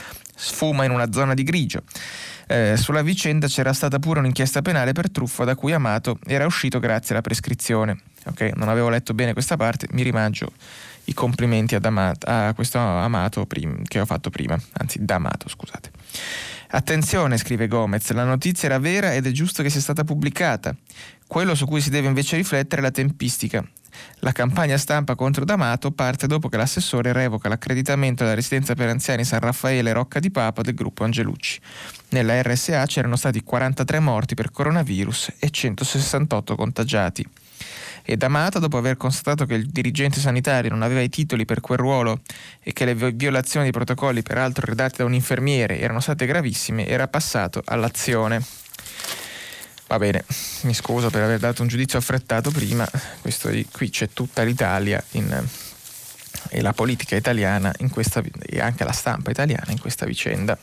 sfuma 0.44 0.84
in 0.84 0.90
una 0.90 1.10
zona 1.10 1.34
di 1.34 1.42
grigio. 1.42 1.82
Eh, 2.46 2.76
sulla 2.76 3.02
vicenda 3.02 3.46
c'era 3.46 3.72
stata 3.72 3.98
pure 3.98 4.20
un'inchiesta 4.20 4.60
penale 4.60 4.92
per 4.92 5.10
truffa 5.10 5.44
da 5.44 5.54
cui 5.54 5.72
Amato 5.72 6.18
era 6.26 6.44
uscito 6.44 6.78
grazie 6.78 7.14
alla 7.14 7.22
prescrizione. 7.22 7.98
Okay? 8.26 8.52
Non 8.54 8.68
avevo 8.68 8.88
letto 8.90 9.14
bene 9.14 9.32
questa 9.32 9.56
parte, 9.56 9.86
mi 9.92 10.02
rimangio 10.02 10.52
i 11.04 11.14
complimenti 11.14 11.74
Amato, 11.74 12.26
a 12.28 12.52
questo 12.54 12.78
Amato 12.78 13.46
prim- 13.46 13.86
che 13.86 14.00
ho 14.00 14.06
fatto 14.06 14.30
prima, 14.30 14.58
anzi 14.72 15.04
D'Amato, 15.04 15.48
scusate. 15.48 15.90
Attenzione, 16.68 17.36
scrive 17.36 17.68
Gomez, 17.68 18.10
la 18.10 18.24
notizia 18.24 18.68
era 18.68 18.78
vera 18.78 19.14
ed 19.14 19.26
è 19.26 19.30
giusto 19.30 19.62
che 19.62 19.70
sia 19.70 19.80
stata 19.80 20.02
pubblicata. 20.02 20.74
Quello 21.26 21.54
su 21.54 21.66
cui 21.66 21.80
si 21.80 21.90
deve 21.90 22.08
invece 22.08 22.36
riflettere 22.36 22.80
è 22.80 22.84
la 22.84 22.90
tempistica. 22.90 23.64
La 24.20 24.32
campagna 24.32 24.76
stampa 24.78 25.14
contro 25.14 25.44
D'Amato 25.44 25.90
parte 25.90 26.26
dopo 26.26 26.48
che 26.48 26.56
l'assessore 26.56 27.12
revoca 27.12 27.48
l'accreditamento 27.48 28.22
alla 28.22 28.34
residenza 28.34 28.74
per 28.74 28.88
anziani 28.88 29.24
San 29.24 29.40
Raffaele 29.40 29.92
Rocca 29.92 30.20
di 30.20 30.30
Papa 30.30 30.62
del 30.62 30.74
gruppo 30.74 31.04
Angelucci. 31.04 31.60
Nella 32.10 32.40
RSA 32.42 32.86
c'erano 32.86 33.16
stati 33.16 33.42
43 33.42 33.98
morti 33.98 34.34
per 34.34 34.50
coronavirus 34.50 35.32
e 35.38 35.50
168 35.50 36.56
contagiati. 36.56 37.28
E 38.06 38.16
D'Amato, 38.18 38.58
dopo 38.58 38.76
aver 38.76 38.98
constatato 38.98 39.46
che 39.46 39.54
il 39.54 39.66
dirigente 39.66 40.20
sanitario 40.20 40.70
non 40.70 40.82
aveva 40.82 41.00
i 41.00 41.08
titoli 41.08 41.46
per 41.46 41.60
quel 41.60 41.78
ruolo 41.78 42.20
e 42.62 42.74
che 42.74 42.84
le 42.84 42.94
violazioni 42.94 43.64
dei 43.64 43.72
protocolli, 43.72 44.22
peraltro 44.22 44.66
redatti 44.66 44.98
da 44.98 45.06
un 45.06 45.14
infermiere, 45.14 45.78
erano 45.78 46.00
state 46.00 46.26
gravissime, 46.26 46.86
era 46.86 47.08
passato 47.08 47.62
all'azione. 47.64 48.63
Va 49.94 50.00
bene, 50.00 50.24
mi 50.62 50.74
scuso 50.74 51.08
per 51.08 51.22
aver 51.22 51.38
dato 51.38 51.62
un 51.62 51.68
giudizio 51.68 52.00
affrettato 52.00 52.50
prima, 52.50 52.84
Questo, 53.20 53.48
qui 53.70 53.90
c'è 53.90 54.08
tutta 54.12 54.42
l'Italia 54.42 55.00
in, 55.12 55.46
e 56.48 56.60
la 56.60 56.72
politica 56.72 57.14
italiana 57.14 57.72
questa, 57.90 58.20
e 58.44 58.60
anche 58.60 58.82
la 58.82 58.90
stampa 58.90 59.30
italiana 59.30 59.70
in 59.70 59.78
questa 59.78 60.04
vicenda. 60.04 60.58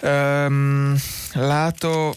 Um, 0.00 1.00
lato 1.32 2.14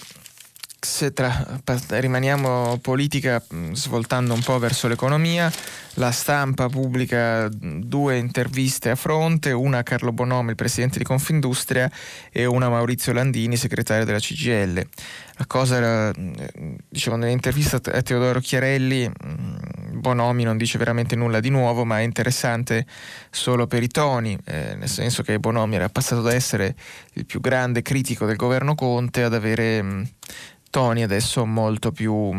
se 0.86 1.12
tra, 1.12 1.60
rimaniamo 1.90 2.78
politica 2.78 3.44
svoltando 3.72 4.34
un 4.34 4.42
po' 4.42 4.60
verso 4.60 4.88
l'economia, 4.88 5.52
la 5.96 6.12
stampa 6.12 6.70
pubblica 6.70 7.50
due 7.50 8.18
interviste 8.18 8.92
a 8.92 8.96
fronte, 8.96 9.52
una 9.52 9.80
a 9.80 9.84
Carlo 9.84 10.12
Bonomi, 10.12 10.52
il 10.52 10.56
presidente 10.56 11.00
di 11.00 11.04
Confindustria, 11.04 11.92
e 12.32 12.46
una 12.46 12.68
a 12.68 12.70
Maurizio 12.70 13.14
Landini, 13.14 13.58
segretario 13.58 14.06
della 14.06 14.20
CGL. 14.20 14.88
La 15.38 15.46
cosa 15.48 15.76
era, 15.78 16.14
diciamo, 16.88 17.18
nell'intervista 17.18 17.78
a 17.92 18.02
Teodoro 18.02 18.40
Chiarelli 18.40 19.12
Bonomi 20.06 20.44
non 20.44 20.58
dice 20.58 20.78
veramente 20.78 21.16
nulla 21.16 21.40
di 21.40 21.50
nuovo, 21.50 21.84
ma 21.84 22.00
è 22.00 22.04
interessante 22.04 22.86
solo 23.32 23.66
per 23.66 23.82
i 23.82 23.88
toni, 23.88 24.38
eh, 24.46 24.76
nel 24.76 24.88
senso 24.88 25.24
che 25.24 25.40
Bonomi 25.40 25.76
era 25.76 25.90
passato 25.90 26.22
da 26.22 26.34
essere 26.34 26.76
il 27.14 27.26
più 27.26 27.40
grande 27.40 27.82
critico 27.82 28.26
del 28.26 28.36
governo 28.36 28.76
Conte 28.76 29.24
ad 29.24 29.34
avere 29.34 29.82
mh, 29.82 29.88
mm, 29.88 30.04
toni 30.76 31.04
adesso 31.04 31.46
molto 31.46 31.94
più 31.94 32.38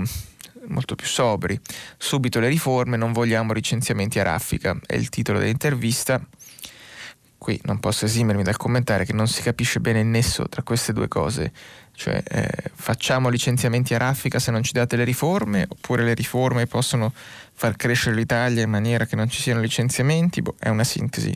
molto 0.67 0.95
più 0.95 1.07
sobri. 1.07 1.59
Subito 1.97 2.39
le 2.39 2.49
riforme, 2.49 2.99
non 2.99 3.13
vogliamo 3.13 3.55
licenziamenti 3.55 4.19
a 4.19 4.25
raffica, 4.25 4.79
è 4.85 4.95
il 4.95 5.09
titolo 5.09 5.39
dell'intervista. 5.39 6.21
Qui 7.39 7.59
non 7.65 7.81
posso 7.81 8.05
esimermi 8.05 8.43
dal 8.43 8.59
commentare 8.59 9.07
che 9.07 9.15
non 9.15 9.27
si 9.27 9.41
capisce 9.41 9.81
bene 9.81 10.01
il 10.01 10.07
nesso 10.07 10.49
tra 10.51 10.63
queste 10.63 10.93
due 10.93 11.09
cose, 11.09 11.51
cioè 11.95 12.23
eh, 12.29 12.71
facciamo 12.75 13.31
licenziamenti 13.31 13.95
a 13.95 13.99
raffica 13.99 14.39
se 14.39 14.51
non 14.51 14.63
ci 14.63 14.73
date 14.73 14.97
le 14.97 15.05
riforme, 15.05 15.65
oppure 15.67 16.05
le 16.05 16.13
riforme 16.13 16.67
possono 16.67 17.15
far 17.15 17.75
crescere 17.77 18.17
l'Italia 18.17 18.63
in 18.63 18.71
maniera 18.71 19.07
che 19.07 19.17
non 19.17 19.31
ci 19.31 19.41
siano 19.41 19.63
licenziamenti, 19.63 20.43
boh, 20.43 20.57
è 20.59 20.69
una 20.69 20.85
sintesi 20.85 21.35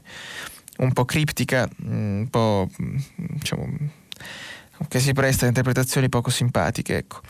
un 0.79 0.93
po' 0.93 1.07
criptica, 1.07 1.67
un 1.85 2.27
po' 2.29 2.69
diciamo, 3.17 3.99
che 4.89 5.01
si 5.01 5.13
presta 5.13 5.45
a 5.45 5.49
interpretazioni 5.49 6.09
poco 6.09 6.31
simpatiche. 6.31 6.97
Ecco. 6.97 7.21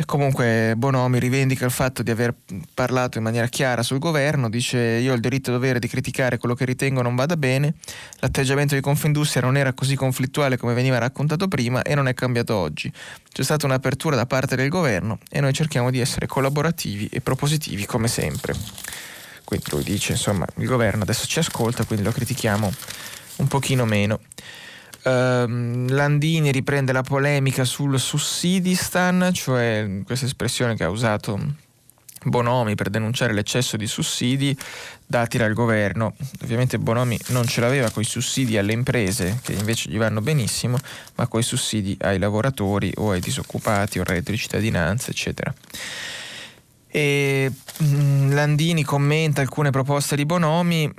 E 0.00 0.04
comunque 0.04 0.74
Bonomi 0.76 1.18
rivendica 1.18 1.64
il 1.64 1.72
fatto 1.72 2.04
di 2.04 2.12
aver 2.12 2.32
parlato 2.72 3.18
in 3.18 3.24
maniera 3.24 3.48
chiara 3.48 3.82
sul 3.82 3.98
governo, 3.98 4.48
dice 4.48 4.78
io 4.78 5.10
ho 5.10 5.14
il 5.16 5.20
diritto 5.20 5.50
e 5.50 5.54
dovere 5.54 5.80
di 5.80 5.88
criticare 5.88 6.38
quello 6.38 6.54
che 6.54 6.64
ritengo 6.64 7.02
non 7.02 7.16
vada 7.16 7.36
bene, 7.36 7.74
l'atteggiamento 8.20 8.76
di 8.76 8.80
Confindustria 8.80 9.42
non 9.42 9.56
era 9.56 9.72
così 9.72 9.96
conflittuale 9.96 10.56
come 10.56 10.72
veniva 10.72 10.98
raccontato 10.98 11.48
prima 11.48 11.82
e 11.82 11.96
non 11.96 12.06
è 12.06 12.14
cambiato 12.14 12.54
oggi. 12.54 12.92
C'è 13.32 13.42
stata 13.42 13.66
un'apertura 13.66 14.14
da 14.14 14.24
parte 14.24 14.54
del 14.54 14.68
governo 14.68 15.18
e 15.28 15.40
noi 15.40 15.52
cerchiamo 15.52 15.90
di 15.90 15.98
essere 15.98 16.28
collaborativi 16.28 17.08
e 17.08 17.20
propositivi 17.20 17.84
come 17.84 18.06
sempre. 18.06 18.54
Quindi 19.42 19.66
lui 19.70 19.82
dice 19.82 20.12
insomma 20.12 20.46
il 20.58 20.66
governo 20.66 21.02
adesso 21.02 21.26
ci 21.26 21.40
ascolta, 21.40 21.82
quindi 21.82 22.04
lo 22.04 22.12
critichiamo 22.12 22.72
un 23.38 23.48
pochino 23.48 23.84
meno. 23.84 24.20
Uh, 25.08 25.86
Landini 25.88 26.52
riprende 26.52 26.92
la 26.92 27.02
polemica 27.02 27.64
sul 27.64 27.98
sussidistan, 27.98 29.30
cioè 29.32 30.02
questa 30.04 30.26
espressione 30.26 30.76
che 30.76 30.84
ha 30.84 30.90
usato 30.90 31.40
Bonomi 32.24 32.74
per 32.74 32.90
denunciare 32.90 33.32
l'eccesso 33.32 33.78
di 33.78 33.86
sussidi 33.86 34.54
dati 35.06 35.38
dal 35.38 35.54
governo. 35.54 36.14
Ovviamente 36.42 36.78
Bonomi 36.78 37.18
non 37.28 37.46
ce 37.46 37.62
l'aveva 37.62 37.90
con 37.90 38.02
i 38.02 38.06
sussidi 38.06 38.58
alle 38.58 38.72
imprese, 38.72 39.38
che 39.42 39.52
invece 39.52 39.88
gli 39.88 39.96
vanno 39.96 40.20
benissimo, 40.20 40.76
ma 41.14 41.26
con 41.26 41.40
i 41.40 41.44
sussidi 41.44 41.96
ai 42.00 42.18
lavoratori 42.18 42.92
o 42.96 43.12
ai 43.12 43.20
disoccupati 43.20 43.98
o 43.98 44.02
al 44.02 44.08
reddito 44.08 44.32
di 44.32 44.36
cittadinanza, 44.36 45.10
eccetera. 45.10 45.54
E 46.90 47.50
mm, 47.82 48.32
Landini 48.32 48.82
commenta 48.82 49.40
alcune 49.40 49.70
proposte 49.70 50.16
di 50.16 50.26
Bonomi 50.26 50.92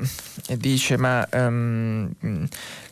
e 0.47 0.57
dice 0.57 0.97
ma 0.97 1.27
um, 1.31 2.11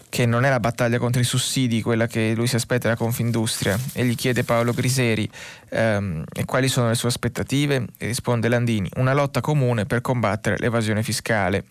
che 0.10 0.26
non 0.26 0.46
è 0.46 0.50
la 0.50 0.60
battaglia 0.60 0.98
contro 0.98 1.22
i 1.22 1.26
sussidi 1.26 1.82
quella 1.82 2.08
che 2.08 2.34
lui 2.36 2.48
si 2.48 2.56
aspetta 2.56 2.88
da 2.88 2.96
Confindustria 2.96 3.78
e 3.94 4.06
gli 4.06 4.16
chiede 4.16 4.44
Paolo 4.44 4.74
Griseri 4.74 5.30
ehm, 5.70 6.24
quali 6.46 6.68
sono 6.68 6.88
le 6.88 6.96
sue 6.96 7.10
aspettative 7.10 7.88
e 7.98 8.08
risponde 8.08 8.48
Landini 8.48 8.90
una 8.96 9.14
lotta 9.14 9.42
comune 9.42 9.86
per 9.86 10.02
combattere 10.02 10.58
l'evasione 10.60 11.04
fiscale. 11.04 11.66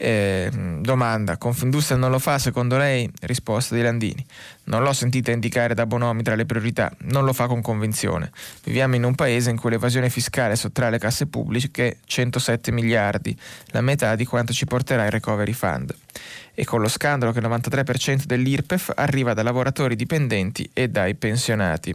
Eh, 0.00 0.48
domanda, 0.80 1.38
Confindustria 1.38 1.96
non 1.96 2.12
lo 2.12 2.20
fa 2.20 2.38
secondo 2.38 2.76
lei? 2.76 3.10
Risposta 3.22 3.74
di 3.74 3.82
Landini. 3.82 4.24
Non 4.64 4.84
l'ho 4.84 4.92
sentita 4.92 5.32
indicare 5.32 5.74
da 5.74 5.86
Bonomi 5.86 6.22
tra 6.22 6.36
le 6.36 6.46
priorità, 6.46 6.92
non 6.98 7.24
lo 7.24 7.32
fa 7.32 7.48
con 7.48 7.60
convinzione. 7.60 8.30
Viviamo 8.62 8.94
in 8.94 9.02
un 9.02 9.16
paese 9.16 9.50
in 9.50 9.58
cui 9.58 9.70
l'evasione 9.70 10.08
fiscale 10.08 10.54
sottrae 10.54 10.86
alle 10.86 10.98
casse 10.98 11.26
pubbliche 11.26 11.98
107 12.04 12.70
miliardi, 12.70 13.36
la 13.72 13.80
metà 13.80 14.14
di 14.14 14.24
quanto 14.24 14.52
ci 14.52 14.66
porterà 14.66 15.04
il 15.04 15.10
recovery 15.10 15.52
fund 15.52 15.92
e 16.58 16.64
con 16.64 16.80
lo 16.80 16.88
scandalo 16.88 17.30
che 17.30 17.38
il 17.38 17.46
93% 17.46 18.24
dell'IRPEF 18.24 18.90
arriva 18.96 19.32
da 19.32 19.44
lavoratori 19.44 19.94
dipendenti 19.94 20.68
e 20.72 20.88
dai 20.88 21.14
pensionati. 21.14 21.94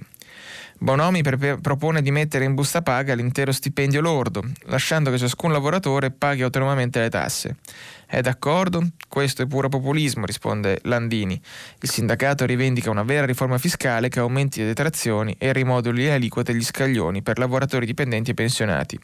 Bonomi 0.78 1.22
pre- 1.22 1.58
propone 1.60 2.02
di 2.02 2.12
mettere 2.12 2.46
in 2.46 2.54
busta 2.54 2.82
paga 2.82 3.14
l'intero 3.14 3.52
stipendio 3.52 4.00
lordo, 4.00 4.42
lasciando 4.68 5.12
che 5.12 5.18
ciascun 5.18 5.52
lavoratore 5.52 6.12
paghi 6.12 6.44
autonomamente 6.44 7.02
le 7.02 7.10
tasse. 7.10 7.58
È 8.06 8.22
d'accordo? 8.22 8.88
Questo 9.10 9.42
è 9.42 9.48
puro 9.48 9.68
populismo, 9.68 10.26
risponde 10.26 10.80
Landini. 10.84 11.40
Il 11.82 11.90
sindacato 11.90 12.46
rivendica 12.46 12.90
una 12.90 13.04
vera 13.04 13.26
riforma 13.26 13.58
fiscale 13.58 14.08
che 14.08 14.20
aumenti 14.20 14.62
le 14.62 14.68
detrazioni 14.68 15.36
e 15.38 15.52
rimoduli 15.52 16.04
le 16.04 16.14
aliquote 16.14 16.54
e 16.54 16.56
gli 16.56 16.64
scaglioni 16.64 17.22
per 17.22 17.38
lavoratori 17.38 17.86
dipendenti 17.86 18.32
e 18.32 18.34
pensionati 18.34 18.98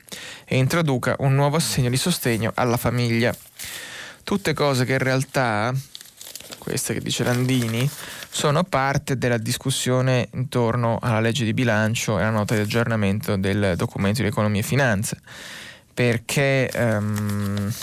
e 0.45 0.55
introduca 0.55 1.17
un 1.19 1.35
nuovo 1.35 1.57
assegno 1.57 1.89
di 1.89 1.97
sostegno 1.97 2.53
alla 2.55 2.77
famiglia. 2.77 3.35
Tutte 4.29 4.53
cose 4.53 4.85
che 4.85 4.91
in 4.91 4.99
realtà, 4.99 5.73
queste 6.59 6.93
che 6.93 6.99
dice 6.99 7.23
Landini, 7.23 7.89
sono 8.29 8.63
parte 8.63 9.17
della 9.17 9.39
discussione 9.39 10.27
intorno 10.33 10.99
alla 11.01 11.19
legge 11.19 11.45
di 11.45 11.53
bilancio 11.55 12.19
e 12.19 12.21
alla 12.21 12.29
nota 12.29 12.53
di 12.53 12.61
aggiornamento 12.61 13.37
del 13.37 13.73
documento 13.75 14.21
di 14.21 14.27
economia 14.27 14.61
e 14.61 14.63
finanza, 14.63 15.17
perché 15.91 16.69
um, 16.75 17.73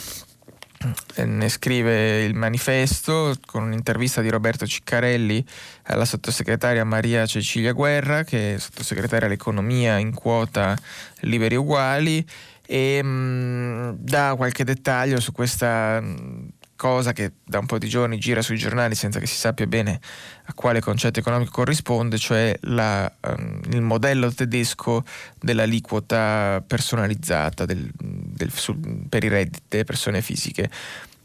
ne 1.17 1.49
scrive 1.49 2.23
il 2.23 2.35
manifesto 2.35 3.35
con 3.45 3.65
un'intervista 3.65 4.21
di 4.21 4.31
Roberto 4.31 4.69
Ciccarelli 4.69 5.45
alla 5.87 6.05
sottosegretaria 6.05 6.85
Maria 6.85 7.27
Cecilia 7.27 7.73
Guerra, 7.73 8.23
che 8.23 8.55
è 8.55 8.59
sottosegretaria 8.59 9.27
all'economia 9.27 9.97
in 9.99 10.15
quota 10.15 10.79
Liberi 11.23 11.57
Uguali, 11.57 12.25
e 12.67 13.03
mh, 13.03 13.09
mm, 13.09 13.91
dà 13.99 14.35
qualche 14.37 14.65
dettaglio 14.65 15.21
su 15.21 15.33
questa 15.33 16.01
mm, 16.01 16.49
cosa 16.77 17.13
che 17.13 17.33
da 17.45 17.59
un 17.59 17.67
po' 17.67 17.79
di 17.79 17.89
giorni 17.89 18.19
gira 18.19 18.43
sui 18.43 18.59
giornali 18.59 18.95
senza 18.95 19.19
che 19.19 19.27
si 19.27 19.37
sappia 19.37 19.67
bene 19.67 19.99
a 20.45 20.55
quale 20.55 20.81
concetto 20.81 21.19
economico 21.19 21.51
corrisponde, 21.51 22.19
cioè 22.19 22.57
la, 22.63 23.11
um, 23.27 23.61
il 23.71 23.81
modello 23.81 24.33
tedesco 24.33 25.03
dell'aliquota 25.41 26.63
personalizzata 26.65 27.65
del, 27.65 27.91
del, 27.97 28.53
sul, 28.53 28.79
per 29.09 29.25
i 29.25 29.29
redditi 29.29 29.63
delle 29.69 29.85
persone 29.85 30.21
fisiche. 30.21 30.71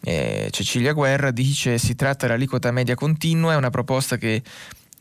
Eh, 0.04 0.48
Cecilia 0.50 0.94
Guerra 0.94 1.30
dice 1.30 1.78
si 1.78 1.94
tratta 1.96 2.26
dell'aliquota 2.26 2.72
media 2.72 2.96
continua, 2.96 3.54
è 3.54 3.58
una 3.58 3.70
proposta 3.70 4.18
che 4.18 4.42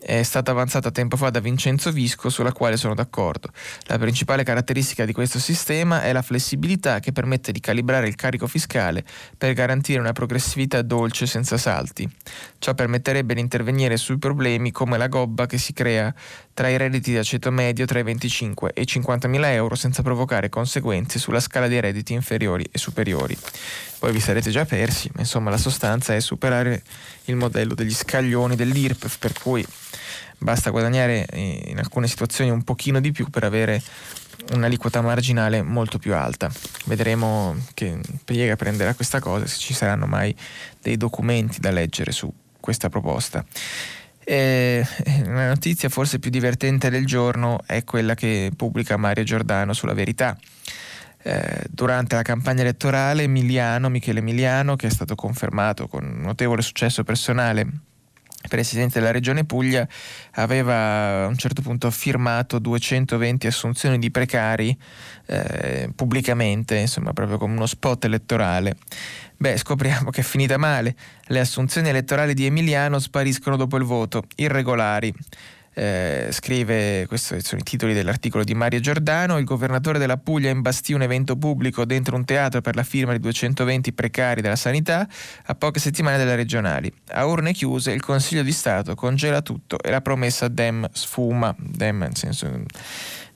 è 0.00 0.22
stata 0.22 0.50
avanzata 0.50 0.90
tempo 0.90 1.16
fa 1.16 1.28
da 1.28 1.40
Vincenzo 1.40 1.92
Visco 1.92 2.30
sulla 2.30 2.52
quale 2.52 2.76
sono 2.76 2.94
d'accordo. 2.94 3.50
La 3.86 3.98
principale 3.98 4.42
caratteristica 4.42 5.04
di 5.04 5.12
questo 5.12 5.38
sistema 5.38 6.02
è 6.02 6.12
la 6.12 6.22
flessibilità 6.22 7.00
che 7.00 7.12
permette 7.12 7.52
di 7.52 7.60
calibrare 7.60 8.08
il 8.08 8.14
carico 8.14 8.46
fiscale 8.46 9.04
per 9.36 9.52
garantire 9.52 10.00
una 10.00 10.12
progressività 10.12 10.80
dolce 10.82 11.26
senza 11.26 11.58
salti. 11.58 12.08
Ciò 12.58 12.74
permetterebbe 12.74 13.34
di 13.34 13.40
intervenire 13.40 13.96
sui 13.98 14.18
problemi 14.18 14.70
come 14.72 14.96
la 14.96 15.08
gobba 15.08 15.46
che 15.46 15.58
si 15.58 15.72
crea 15.74 16.12
tra 16.54 16.68
i 16.68 16.76
redditi 16.76 17.12
da 17.12 17.22
ceto 17.22 17.50
medio 17.50 17.86
tra 17.86 17.98
i 17.98 18.02
25 18.02 18.72
e 18.74 18.82
i 18.82 18.86
50 18.86 19.28
mila 19.28 19.52
euro 19.52 19.74
senza 19.74 20.02
provocare 20.02 20.48
conseguenze 20.48 21.18
sulla 21.18 21.40
scala 21.40 21.68
dei 21.68 21.80
redditi 21.80 22.12
inferiori 22.12 22.66
e 22.70 22.78
superiori. 22.78 23.36
Poi 23.98 24.12
vi 24.12 24.20
sarete 24.20 24.50
già 24.50 24.64
persi, 24.64 25.10
ma 25.14 25.20
insomma 25.20 25.50
la 25.50 25.58
sostanza 25.58 26.14
è 26.14 26.20
superare 26.20 26.82
il 27.26 27.36
modello 27.36 27.74
degli 27.74 27.94
scaglioni 27.94 28.56
dell'IRPEF 28.56 29.18
per 29.18 29.32
cui 29.34 29.66
basta 30.38 30.70
guadagnare 30.70 31.26
eh, 31.26 31.64
in 31.66 31.78
alcune 31.78 32.08
situazioni 32.08 32.50
un 32.50 32.62
pochino 32.64 33.00
di 33.00 33.12
più 33.12 33.28
per 33.28 33.44
avere 33.44 33.82
un'aliquota 34.52 35.00
marginale 35.00 35.62
molto 35.62 35.98
più 35.98 36.14
alta. 36.14 36.50
Vedremo 36.86 37.56
che 37.74 38.00
Piega 38.24 38.56
prenderà 38.56 38.94
questa 38.94 39.20
cosa, 39.20 39.46
se 39.46 39.58
ci 39.58 39.74
saranno 39.74 40.06
mai 40.06 40.34
dei 40.80 40.96
documenti 40.96 41.60
da 41.60 41.70
leggere 41.70 42.12
su 42.12 42.32
questa 42.58 42.88
proposta. 42.88 43.44
E 44.30 44.86
la 45.24 45.48
notizia 45.48 45.88
forse 45.88 46.20
più 46.20 46.30
divertente 46.30 46.88
del 46.88 47.04
giorno 47.04 47.58
è 47.66 47.82
quella 47.82 48.14
che 48.14 48.52
pubblica 48.56 48.96
Mario 48.96 49.24
Giordano 49.24 49.72
sulla 49.72 49.92
verità. 49.92 50.38
Eh, 51.20 51.64
durante 51.68 52.14
la 52.14 52.22
campagna 52.22 52.60
elettorale 52.60 53.24
Emiliano, 53.24 53.88
Michele 53.88 54.20
Emiliano, 54.20 54.76
che 54.76 54.86
è 54.86 54.90
stato 54.90 55.16
confermato 55.16 55.88
con 55.88 56.20
notevole 56.20 56.62
successo 56.62 57.02
personale 57.02 57.66
presidente 58.48 58.98
della 58.98 59.11
regione 59.11 59.44
Puglia, 59.44 59.87
aveva 60.33 61.24
a 61.24 61.26
un 61.26 61.37
certo 61.37 61.62
punto 61.62 61.90
firmato 61.90 62.59
220 62.59 63.46
assunzioni 63.46 63.98
di 63.98 64.11
precari 64.11 64.76
eh, 65.26 65.90
pubblicamente, 65.94 66.76
insomma 66.76 67.12
proprio 67.12 67.38
come 67.38 67.55
uno 67.55 67.66
spot 67.66 68.05
elettorale. 68.05 68.76
Beh, 69.37 69.57
scopriamo 69.57 70.11
che 70.11 70.20
è 70.20 70.24
finita 70.24 70.59
male. 70.59 70.94
Le 71.26 71.40
assunzioni 71.40 71.88
elettorali 71.88 72.35
di 72.35 72.46
Emiliano 72.46 72.98
spariscono 72.98 73.57
dopo 73.57 73.76
il 73.76 73.85
voto, 73.85 74.24
irregolari. 74.37 75.14
Eh, 75.72 76.28
scrive, 76.30 77.06
questi 77.06 77.40
sono 77.42 77.61
i 77.61 77.64
titoli 77.64 77.94
dell'articolo 77.94 78.42
di 78.42 78.54
Mario 78.54 78.80
Giordano, 78.80 79.38
il 79.38 79.44
governatore 79.44 79.98
della 79.98 80.16
Puglia 80.16 80.50
imbastì 80.50 80.92
un 80.92 81.02
evento 81.02 81.37
pubblico 81.37 81.85
dentro 81.85 82.16
un 82.16 82.24
teatro 82.24 82.61
per 82.61 82.74
la 82.74 82.83
firma 82.83 83.12
di 83.12 83.20
220 83.20 83.92
precari 83.92 84.40
della 84.40 84.56
sanità 84.56 85.09
a 85.44 85.54
poche 85.54 85.78
settimane 85.78 86.18
dalle 86.18 86.37
regionali. 86.37 86.92
A 87.11 87.24
urne 87.26 87.52
chiuse 87.52 87.92
il 87.92 88.02
Consiglio 88.02 88.42
di 88.42 88.52
Stato 88.52 88.94
congela 88.94 89.42
tutto 89.42 89.80
e 89.80 89.90
la 89.90 90.00
promessa 90.00 90.48
Dem 90.48 90.88
sfuma, 90.92 91.54
Dem 91.59 91.98
nel 91.98 92.16
senso 92.16 92.62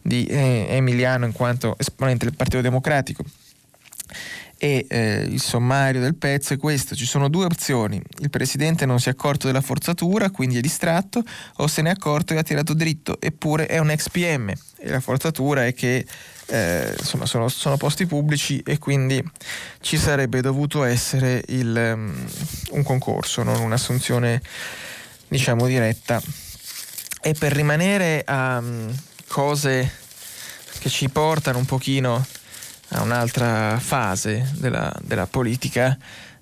di 0.03 0.27
eh, 0.27 0.66
Emiliano 0.70 1.25
in 1.25 1.33
quanto 1.33 1.77
esponente 1.79 2.27
del 2.27 2.35
Partito 2.35 2.61
Democratico 2.61 3.25
e 4.65 4.87
eh, 4.89 5.27
il 5.29 5.43
sommario 5.43 6.01
del 6.01 6.15
pezzo 6.15 6.55
è 6.55 6.57
questo, 6.57 6.97
ci 6.97 7.05
sono 7.05 7.29
due 7.29 7.45
opzioni, 7.45 8.01
il 8.21 8.31
presidente 8.31 8.87
non 8.87 8.99
si 8.99 9.11
è 9.11 9.12
accorto 9.12 9.47
della 9.47 9.61
forzatura, 9.61 10.31
quindi 10.31 10.57
è 10.57 10.62
distratto, 10.62 11.23
o 11.57 11.67
se 11.67 11.83
ne 11.83 11.91
è 11.91 11.93
accorto 11.93 12.33
e 12.33 12.39
ha 12.39 12.43
tirato 12.43 12.73
dritto, 12.73 13.21
eppure 13.21 13.67
è 13.67 13.77
un 13.77 13.91
ex 13.91 14.09
PM 14.09 14.51
e 14.79 14.89
la 14.89 15.01
forzatura 15.01 15.67
è 15.67 15.75
che 15.75 16.07
eh, 16.47 16.95
insomma 16.99 17.27
sono, 17.27 17.49
sono, 17.49 17.77
posti 17.77 18.07
pubblici 18.07 18.62
e 18.65 18.79
quindi 18.79 19.23
ci 19.83 19.99
sarebbe 19.99 20.41
dovuto 20.41 20.83
essere 20.83 21.45
il, 21.49 21.93
um, 21.95 22.27
un 22.71 22.83
concorso, 22.83 23.43
non 23.43 23.61
un'assunzione 23.61 24.41
diciamo 25.29 25.67
diretta. 25.67 26.23
E 27.21 27.35
per 27.35 27.53
rimanere 27.53 28.23
a 28.25 28.59
um, 28.59 28.91
cose 29.29 29.91
che 30.79 30.89
ci 30.89 31.11
portano 31.11 31.59
un 31.59 31.67
pochino 31.67 32.25
a 32.91 33.03
un'altra 33.03 33.78
fase 33.78 34.51
della, 34.55 34.93
della, 35.03 35.26
politica, 35.26 35.97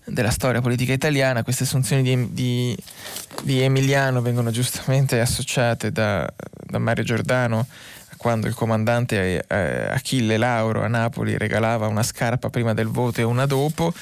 della 0.05 0.31
storia 0.31 0.61
politica 0.61 0.93
italiana. 0.93 1.43
Queste 1.43 1.65
assunzioni 1.65 2.03
di, 2.03 2.33
di, 2.33 2.77
di 3.43 3.61
Emiliano 3.61 4.21
vengono 4.21 4.51
giustamente 4.51 5.21
associate 5.21 5.91
da, 5.91 6.29
da, 6.67 6.79
Mario 6.79 7.05
Giordano 7.05 7.67
quando 8.17 8.47
il 8.47 8.55
comandante 8.55 9.45
eh, 9.49 9.89
Achille 9.91 10.37
Lauro 10.37 10.85
a 10.85 10.87
Napoli 10.87 11.37
regalava 11.37 11.89
una 11.89 12.05
scarpa 12.05 12.51
prima 12.51 12.73
del 12.73 12.87
voto 12.87 13.21
e 13.21 13.25
una 13.25 13.47
dopo 13.47 13.93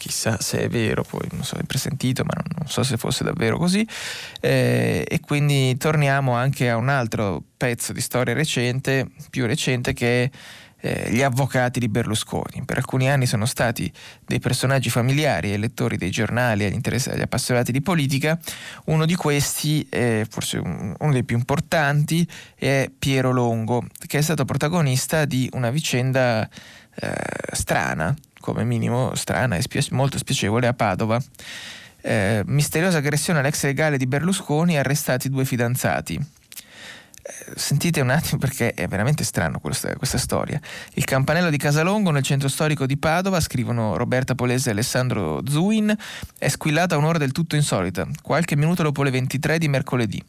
chissà 0.00 0.40
se 0.40 0.62
è 0.62 0.68
vero, 0.68 1.04
poi 1.04 1.28
non 1.32 1.44
so, 1.44 1.56
è 1.56 1.62
presentito, 1.64 2.24
ma 2.24 2.32
non, 2.56 2.66
so 2.66 2.82
se 2.82 2.96
fosse 2.96 3.22
davvero 3.22 3.58
così. 3.58 3.86
Eh, 4.40 5.04
e 5.06 5.20
quindi 5.20 5.76
torniamo 5.76 6.32
anche 6.32 6.70
a 6.70 6.76
un 6.76 6.88
altro 6.88 7.42
pezzo 7.54 7.92
di 7.92 8.00
storia 8.00 8.32
recente, 8.32 9.06
più 9.28 9.44
recente, 9.44 9.92
che 9.92 10.24
è 10.24 10.30
eh, 10.80 11.10
gli 11.10 11.22
avvocati 11.22 11.78
di 11.78 11.88
Berlusconi. 11.88 12.62
Per 12.64 12.76
alcuni 12.76 13.10
anni 13.10 13.26
sono 13.26 13.46
stati 13.46 13.90
dei 14.24 14.38
personaggi 14.38 14.90
familiari 14.90 15.52
ai 15.52 15.58
lettori 15.58 15.96
dei 15.96 16.10
giornali, 16.10 16.64
agli, 16.64 16.80
agli 16.82 17.20
appassionati 17.20 17.72
di 17.72 17.82
politica. 17.82 18.38
Uno 18.86 19.06
di 19.06 19.14
questi, 19.14 19.86
eh, 19.90 20.26
forse 20.28 20.58
uno 20.58 21.12
dei 21.12 21.24
più 21.24 21.36
importanti, 21.36 22.26
è 22.54 22.90
Piero 22.98 23.32
Longo, 23.32 23.86
che 24.06 24.18
è 24.18 24.22
stato 24.22 24.44
protagonista 24.44 25.24
di 25.24 25.48
una 25.52 25.70
vicenda 25.70 26.48
eh, 26.94 27.12
strana, 27.52 28.14
come 28.40 28.64
minimo 28.64 29.14
strana 29.14 29.56
e 29.56 29.62
spia- 29.62 29.84
molto 29.90 30.18
spiacevole 30.18 30.66
a 30.66 30.74
Padova. 30.74 31.22
Eh, 32.02 32.42
misteriosa 32.46 32.98
aggressione 32.98 33.40
all'ex 33.40 33.62
legale 33.64 33.98
di 33.98 34.06
Berlusconi, 34.06 34.78
arrestati 34.78 35.28
due 35.28 35.44
fidanzati 35.44 36.38
sentite 37.54 38.00
un 38.00 38.10
attimo 38.10 38.38
perché 38.38 38.72
è 38.72 38.88
veramente 38.88 39.24
strano 39.24 39.58
questa, 39.60 39.94
questa, 39.96 40.18
storia. 40.18 40.60
Il 40.94 41.04
campanello 41.04 41.50
di 41.50 41.56
Casalongo 41.56 42.10
nel 42.10 42.22
centro 42.22 42.48
storico 42.48 42.86
di 42.86 42.96
Padova, 42.96 43.40
scrivono 43.40 43.96
Roberta 43.96 44.34
Polese 44.34 44.70
e 44.70 44.72
Alessandro 44.72 45.42
Zuin, 45.46 45.94
è 46.38 46.48
squillata 46.48 46.94
a 46.94 46.98
un'ora 46.98 47.18
del 47.18 47.32
tutto 47.32 47.56
insolita, 47.56 48.06
qualche 48.22 48.56
minuto 48.56 48.82
dopo 48.82 49.02
le 49.02 49.10
23 49.10 49.58
di 49.58 49.68
mercoledì. 49.68 50.22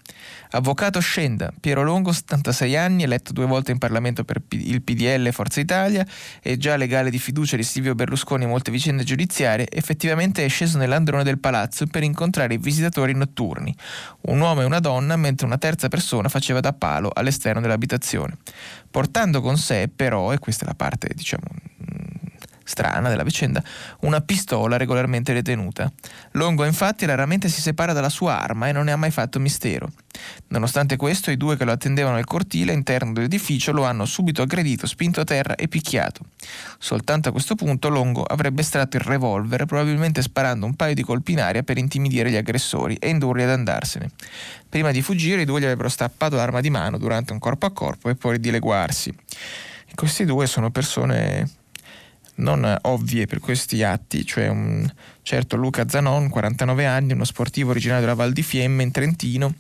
Avvocato 0.52 1.00
Scenda, 1.00 1.54
Piero 1.58 1.84
Longo, 1.84 2.12
76 2.12 2.76
anni, 2.76 3.04
eletto 3.04 3.32
due 3.32 3.46
volte 3.46 3.72
in 3.72 3.78
Parlamento 3.78 4.26
per 4.26 4.42
il 4.50 4.82
PDL 4.82 5.28
e 5.28 5.32
Forza 5.32 5.62
Italia 5.62 6.06
e 6.42 6.58
già 6.58 6.76
legale 6.76 7.10
di 7.10 7.20
fiducia 7.20 7.56
di 7.56 7.64
Silvio 7.64 7.96
Berlusconi 7.96 8.44
in 8.44 8.50
molte 8.50 8.70
vicende 8.70 9.04
giudiziarie, 9.04 9.68
effettivamente 9.70 10.44
è 10.44 10.50
sceso 10.50 10.78
nell'androne 10.78 11.24
del 11.24 11.40
palazzo 11.40 11.88
per 11.88 12.04
incontrare 12.04 12.56
i 12.56 12.58
visitatori 12.58 13.14
notturni, 13.14 13.74
un 14.22 14.42
uomo 14.42 14.62
e 14.62 14.66
una 14.66 14.80
donna, 14.80 15.16
mentre 15.16 15.46
una 15.46 15.58
terza 15.58 15.88
persona 15.88 16.28
faceva 16.28 16.60
da 16.60 16.74
palo 16.82 17.12
all'esterno 17.14 17.62
dell'abitazione, 17.62 18.38
portando 18.90 19.40
con 19.40 19.56
sé 19.56 19.88
però, 19.88 20.34
e 20.34 20.40
questa 20.40 20.64
è 20.64 20.68
la 20.68 20.74
parte 20.74 21.12
diciamo 21.14 21.44
strana 22.72 23.10
della 23.10 23.24
vicenda, 23.24 23.62
una 24.02 24.22
pistola 24.22 24.78
regolarmente 24.78 25.34
detenuta. 25.34 25.92
Longo 26.32 26.64
infatti 26.64 27.06
raramente 27.06 27.50
si 27.50 27.60
separa 27.60 27.92
dalla 27.92 28.10
sua 28.10 28.40
arma 28.40 28.70
e 28.70 28.72
non 28.72 28.86
ne 28.86 28.94
ha 28.94 28.96
mai 28.96 29.12
fatto 29.12 29.40
mistero. 29.40 29.92
Nonostante 30.48 30.96
questo, 30.96 31.32
i 31.32 31.38
due 31.38 31.58
che 31.58 31.66
lo 31.66 31.72
attendevano 31.72 32.16
nel 32.16 32.26
cortile 32.26 32.72
interno 32.72 33.12
dell'edificio 33.12 33.72
lo 33.72 33.84
hanno 33.84 34.06
subito 34.06 34.42
aggredito, 34.42 34.88
spinto 34.88 35.20
a 35.20 35.24
terra 35.24 35.56
e 35.56 35.68
picchiato. 35.68 36.22
Soltanto 36.78 37.30
a 37.30 37.32
questo 37.32 37.56
punto 37.56 37.90
Longo 37.90 38.24
avrebbe 38.24 38.62
estratto 38.62 38.98
il 38.98 39.04
revolver, 39.04 39.66
probabilmente 39.66 40.22
sparando 40.22 40.66
un 40.66 40.76
paio 40.76 40.94
di 40.94 41.04
colpi 41.04 41.34
in 41.34 41.42
aria 41.42 41.64
per 41.64 41.78
intimidire 41.78 42.30
gli 42.30 42.38
aggressori 42.38 42.96
e 42.96 43.10
indurli 43.10 43.44
ad 43.44 43.50
andarsene. 43.50 44.12
Prima 44.72 44.92
di 44.92 45.02
fuggire, 45.02 45.42
i 45.42 45.46
due 45.46 45.60
gli 45.60 45.66
avrebbero 45.66 45.90
stappato 45.90 46.38
l'arma 46.38 46.62
di 46.62 46.70
mano 46.70 46.98
durante 46.98 47.34
un 47.34 47.40
corpo 47.40 47.66
a 47.66 47.72
corpo 47.72 48.08
e 48.08 48.16
poi 48.16 48.40
dileguarsi. 48.40 49.10
E 49.10 49.94
questi 49.96 50.24
due 50.24 50.48
sono 50.48 50.72
persone 50.72 51.46
non 52.36 52.78
ovvie 52.84 53.26
per 53.26 53.40
questi 53.40 53.84
atti, 53.84 54.26
cioè 54.26 54.48
un 54.48 54.90
certo 55.24 55.58
Luca 55.58 55.90
Zanon, 55.90 56.30
49 56.30 56.86
anni, 56.86 57.12
uno 57.12 57.26
sportivo 57.26 57.72
originario 57.72 58.00
della 58.02 58.16
Val 58.16 58.32
di 58.32 58.44
Fiemme 58.44 58.84
in 58.84 58.92
Trentino, 58.92 59.56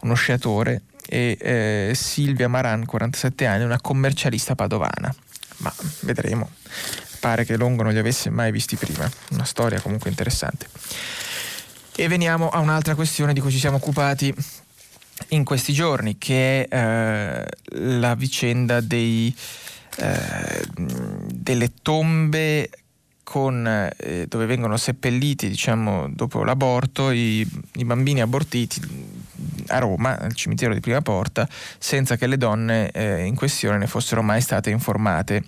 uno 0.00 0.14
sciatore, 0.14 0.82
e 1.06 1.38
eh, 1.40 1.92
Silvia 1.94 2.48
Maran, 2.48 2.86
47 2.86 3.46
anni, 3.46 3.62
una 3.62 3.80
commercialista 3.80 4.56
padovana. 4.56 5.14
Ma 5.58 5.72
vedremo, 6.00 6.50
pare 7.20 7.44
che 7.44 7.56
Longo 7.56 7.84
non 7.84 7.92
li 7.92 7.98
avesse 7.98 8.30
mai 8.30 8.50
visti 8.50 8.74
prima, 8.74 9.08
una 9.30 9.44
storia 9.44 9.80
comunque 9.80 10.10
interessante. 10.10 10.66
E 11.96 12.08
veniamo 12.08 12.50
a 12.50 12.58
un'altra 12.58 12.94
questione 12.94 13.32
di 13.32 13.40
cui 13.40 13.50
ci 13.50 13.58
siamo 13.58 13.76
occupati 13.76 14.32
in 15.28 15.44
questi 15.44 15.72
giorni, 15.72 16.18
che 16.18 16.68
è 16.68 16.76
eh, 16.76 17.46
la 17.98 18.14
vicenda 18.14 18.80
dei 18.80 19.34
eh, 19.98 20.62
delle 20.74 21.72
tombe 21.80 22.68
con, 23.22 23.66
eh, 23.96 24.26
dove 24.28 24.44
vengono 24.44 24.76
seppelliti 24.76 25.48
diciamo, 25.48 26.08
dopo 26.10 26.44
l'aborto 26.44 27.10
i, 27.10 27.48
i, 27.74 27.84
bambini 27.84 28.20
abortiti 28.20 28.78
a 29.68 29.78
Roma, 29.78 30.18
al 30.18 30.34
cimitero 30.34 30.74
di 30.74 30.80
Prima 30.80 31.00
Porta, 31.00 31.48
senza 31.78 32.16
che 32.16 32.26
le 32.26 32.36
donne 32.36 32.90
eh, 32.90 33.24
in 33.24 33.34
questione 33.34 33.78
ne 33.78 33.86
fossero 33.86 34.22
mai 34.22 34.42
state 34.42 34.68
informate. 34.68 35.44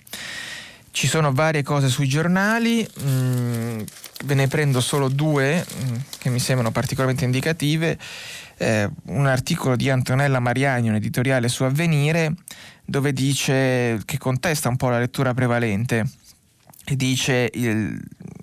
Ci 0.92 1.06
sono 1.06 1.32
varie 1.32 1.62
cose 1.62 1.88
sui 1.88 2.08
giornali, 2.08 2.88
mh, 3.00 3.08
mm, 3.08 3.80
ve 4.24 4.34
ne 4.34 4.48
prendo 4.48 4.80
solo 4.80 5.08
due 5.08 5.64
mm, 5.64 5.94
che 6.18 6.30
mi 6.30 6.40
sembrano 6.40 6.70
particolarmente 6.70 7.24
indicative. 7.24 7.98
Eh, 8.56 8.88
un 9.04 9.26
articolo 9.26 9.76
di 9.76 9.88
Antonella 9.88 10.40
Mariani, 10.40 10.88
un 10.88 10.96
editoriale 10.96 11.48
su 11.48 11.62
Avvenire, 11.62 12.34
dove 12.84 13.12
dice 13.12 14.00
che 14.04 14.18
contesta 14.18 14.68
un 14.68 14.76
po' 14.76 14.88
la 14.88 14.98
lettura 14.98 15.34
prevalente 15.34 16.04
e 16.84 16.96
dice 16.96 17.50
il, 17.52 18.00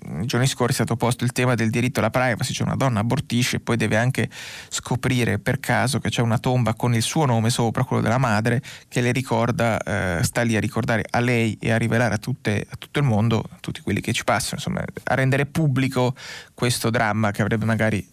nei 0.08 0.26
giorni 0.26 0.46
scorsi 0.46 0.72
è 0.72 0.84
stato 0.84 0.96
posto 0.96 1.24
il 1.24 1.32
tema 1.32 1.54
del 1.54 1.70
diritto 1.70 2.00
alla 2.00 2.10
privacy, 2.10 2.52
cioè 2.52 2.66
una 2.66 2.76
donna 2.76 3.00
abortisce 3.00 3.56
e 3.56 3.60
poi 3.60 3.76
deve 3.76 3.96
anche 3.96 4.28
scoprire 4.68 5.38
per 5.38 5.60
caso 5.60 5.98
che 5.98 6.08
c'è 6.08 6.22
una 6.22 6.38
tomba 6.38 6.74
con 6.74 6.94
il 6.94 7.02
suo 7.02 7.24
nome 7.24 7.50
sopra, 7.50 7.84
quello 7.84 8.02
della 8.02 8.18
madre, 8.18 8.62
che 8.88 9.00
le 9.00 9.12
ricorda, 9.12 9.78
eh, 9.78 10.22
sta 10.22 10.42
lì 10.42 10.56
a 10.56 10.60
ricordare 10.60 11.04
a 11.10 11.20
lei 11.20 11.56
e 11.60 11.72
a 11.72 11.76
rivelare 11.76 12.14
a, 12.14 12.18
tutte, 12.18 12.66
a, 12.68 12.76
tutto 12.76 12.98
il 12.98 13.04
mondo, 13.04 13.44
a 13.48 13.56
tutti 13.60 13.80
quelli 13.80 14.00
che 14.00 14.12
ci 14.12 14.24
passano, 14.24 14.56
insomma, 14.56 14.84
a 15.04 15.14
rendere 15.14 15.46
pubblico 15.46 16.14
questo 16.54 16.90
dramma 16.90 17.30
che 17.30 17.42
avrebbe 17.42 17.64
magari 17.64 18.06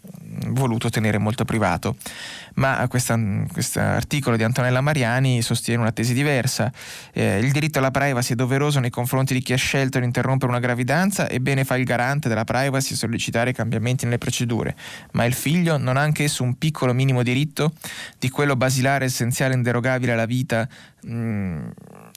voluto 0.47 0.89
tenere 0.89 1.17
molto 1.17 1.45
privato. 1.45 1.95
Ma 2.55 2.85
questo 2.87 3.13
articolo 3.79 4.35
di 4.35 4.43
Antonella 4.43 4.81
Mariani 4.81 5.41
sostiene 5.41 5.81
una 5.81 5.91
tesi 5.91 6.13
diversa. 6.13 6.71
Eh, 7.11 7.39
il 7.39 7.51
diritto 7.51 7.79
alla 7.79 7.91
privacy 7.91 8.33
è 8.33 8.35
doveroso 8.35 8.79
nei 8.79 8.89
confronti 8.89 9.33
di 9.33 9.41
chi 9.41 9.53
ha 9.53 9.57
scelto 9.57 9.99
di 9.99 10.05
interrompere 10.05 10.51
una 10.51 10.59
gravidanza, 10.59 11.29
ebbene 11.29 11.63
fa 11.63 11.75
il 11.75 11.85
garante 11.85 12.29
della 12.29 12.43
privacy 12.43 12.95
sollecitare 12.95 13.53
cambiamenti 13.53 14.05
nelle 14.05 14.17
procedure. 14.17 14.75
Ma 15.11 15.25
il 15.25 15.33
figlio 15.33 15.77
non 15.77 15.97
ha 15.97 16.01
anch'esso 16.01 16.43
un 16.43 16.57
piccolo 16.57 16.93
minimo 16.93 17.23
diritto 17.23 17.73
di 18.19 18.29
quello 18.29 18.55
basilare, 18.55 19.05
essenziale, 19.05 19.53
inderogabile 19.53 20.13
alla 20.13 20.25
vita? 20.25 20.67
Mh, 21.01 21.15
mm, 21.15 21.67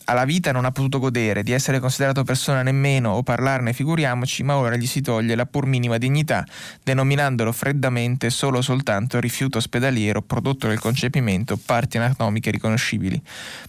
alla 0.06 0.24
vita 0.24 0.52
non 0.52 0.64
ha 0.64 0.70
potuto 0.70 0.98
godere, 0.98 1.42
di 1.42 1.52
essere 1.52 1.80
considerato 1.80 2.22
persona 2.22 2.62
nemmeno 2.62 3.10
o 3.12 3.22
parlarne 3.22 3.72
figuriamoci, 3.72 4.42
ma 4.42 4.56
ora 4.56 4.76
gli 4.76 4.86
si 4.86 5.00
toglie 5.00 5.34
la 5.34 5.46
pur 5.46 5.66
minima 5.66 5.98
dignità, 5.98 6.44
denominandolo 6.82 7.50
freddamente 7.52 8.30
solo 8.30 8.62
soltanto 8.62 9.18
rifiuto 9.18 9.58
ospedaliero 9.58 10.22
prodotto 10.22 10.68
del 10.68 10.78
concepimento, 10.78 11.56
parti 11.56 11.96
anatomiche 11.98 12.50
riconoscibili. 12.50 13.20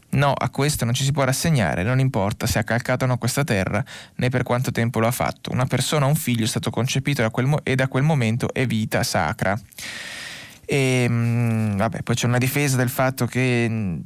No, 0.10 0.32
a 0.32 0.50
questo 0.50 0.86
non 0.86 0.94
ci 0.94 1.04
si 1.04 1.12
può 1.12 1.24
rassegnare, 1.24 1.84
non 1.84 2.00
importa 2.00 2.46
se 2.46 2.60
ha 2.60 2.64
calcato 2.64 3.06
o 3.06 3.08
no 3.08 3.18
questa 3.18 3.44
terra, 3.44 3.84
né 4.16 4.30
per 4.30 4.44
quanto 4.44 4.72
tempo 4.72 5.00
lo 5.00 5.08
ha 5.08 5.12
fatto. 5.12 5.52
Una 5.52 5.66
persona 5.66 6.06
o 6.06 6.10
un 6.10 6.16
figlio 6.16 6.44
è 6.44 6.48
stato 6.48 6.70
concepito 6.70 7.22
da 7.22 7.32
mo- 7.44 7.62
e 7.64 7.76
da 7.76 7.88
quel 7.88 8.04
momento 8.04 8.54
è 8.54 8.66
vita 8.66 9.02
sacra. 9.04 9.60
E 10.66 11.10
mh, 11.10 11.78
vabbè, 11.78 12.04
poi 12.04 12.16
c'è 12.16 12.28
una 12.28 12.38
difesa 12.38 12.78
del 12.78 12.90
fatto 12.90 13.26
che 13.26 14.02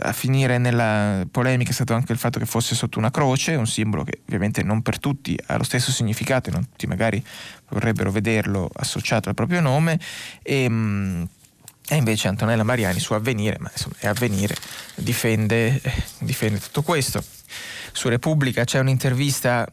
a 0.00 0.12
finire 0.12 0.58
nella 0.58 1.26
polemica 1.30 1.70
è 1.70 1.72
stato 1.72 1.94
anche 1.94 2.12
il 2.12 2.18
fatto 2.18 2.38
che 2.38 2.46
fosse 2.46 2.74
sotto 2.74 2.98
una 2.98 3.10
croce, 3.10 3.54
un 3.54 3.66
simbolo 3.66 4.04
che 4.04 4.20
ovviamente 4.26 4.62
non 4.62 4.82
per 4.82 4.98
tutti 4.98 5.38
ha 5.46 5.56
lo 5.56 5.64
stesso 5.64 5.90
significato 5.90 6.48
e 6.48 6.52
non 6.52 6.68
tutti 6.68 6.86
magari 6.86 7.24
vorrebbero 7.68 8.10
vederlo 8.10 8.70
associato 8.74 9.28
al 9.28 9.34
proprio 9.34 9.60
nome. 9.60 9.98
E, 10.42 10.68
mh, 10.68 11.28
e 11.88 11.96
invece 11.96 12.28
Antonella 12.28 12.62
Mariani 12.62 13.00
su 13.00 13.12
Avvenire, 13.12 13.56
ma 13.58 13.70
insomma 13.70 13.94
è 13.98 14.06
Avvenire, 14.06 14.56
difende, 14.94 15.80
eh, 15.82 16.02
difende 16.20 16.58
tutto 16.58 16.82
questo. 16.82 17.22
Su 17.92 18.08
Repubblica 18.08 18.64
c'è 18.64 18.78
un'intervista 18.78 19.66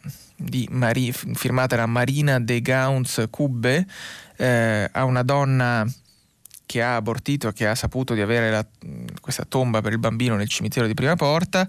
Mari, 0.69 1.11
firmata 1.11 1.75
da 1.75 1.85
Marina 1.85 2.39
De 2.39 2.61
Gauns 2.61 3.25
Cubbe 3.29 3.85
eh, 4.37 4.89
a 4.91 5.03
una 5.03 5.23
donna 5.23 5.85
che 6.69 6.83
ha 6.83 6.97
abortito, 6.97 7.51
che 7.51 7.65
ha 7.65 7.73
saputo 7.73 8.13
di 8.13 8.21
avere 8.21 8.51
la, 8.51 8.63
questa 9.19 9.43
tomba 9.43 9.81
per 9.81 9.91
il 9.91 9.97
bambino 9.97 10.35
nel 10.35 10.47
cimitero 10.47 10.85
di 10.85 10.93
Prima 10.93 11.15
Porta. 11.15 11.67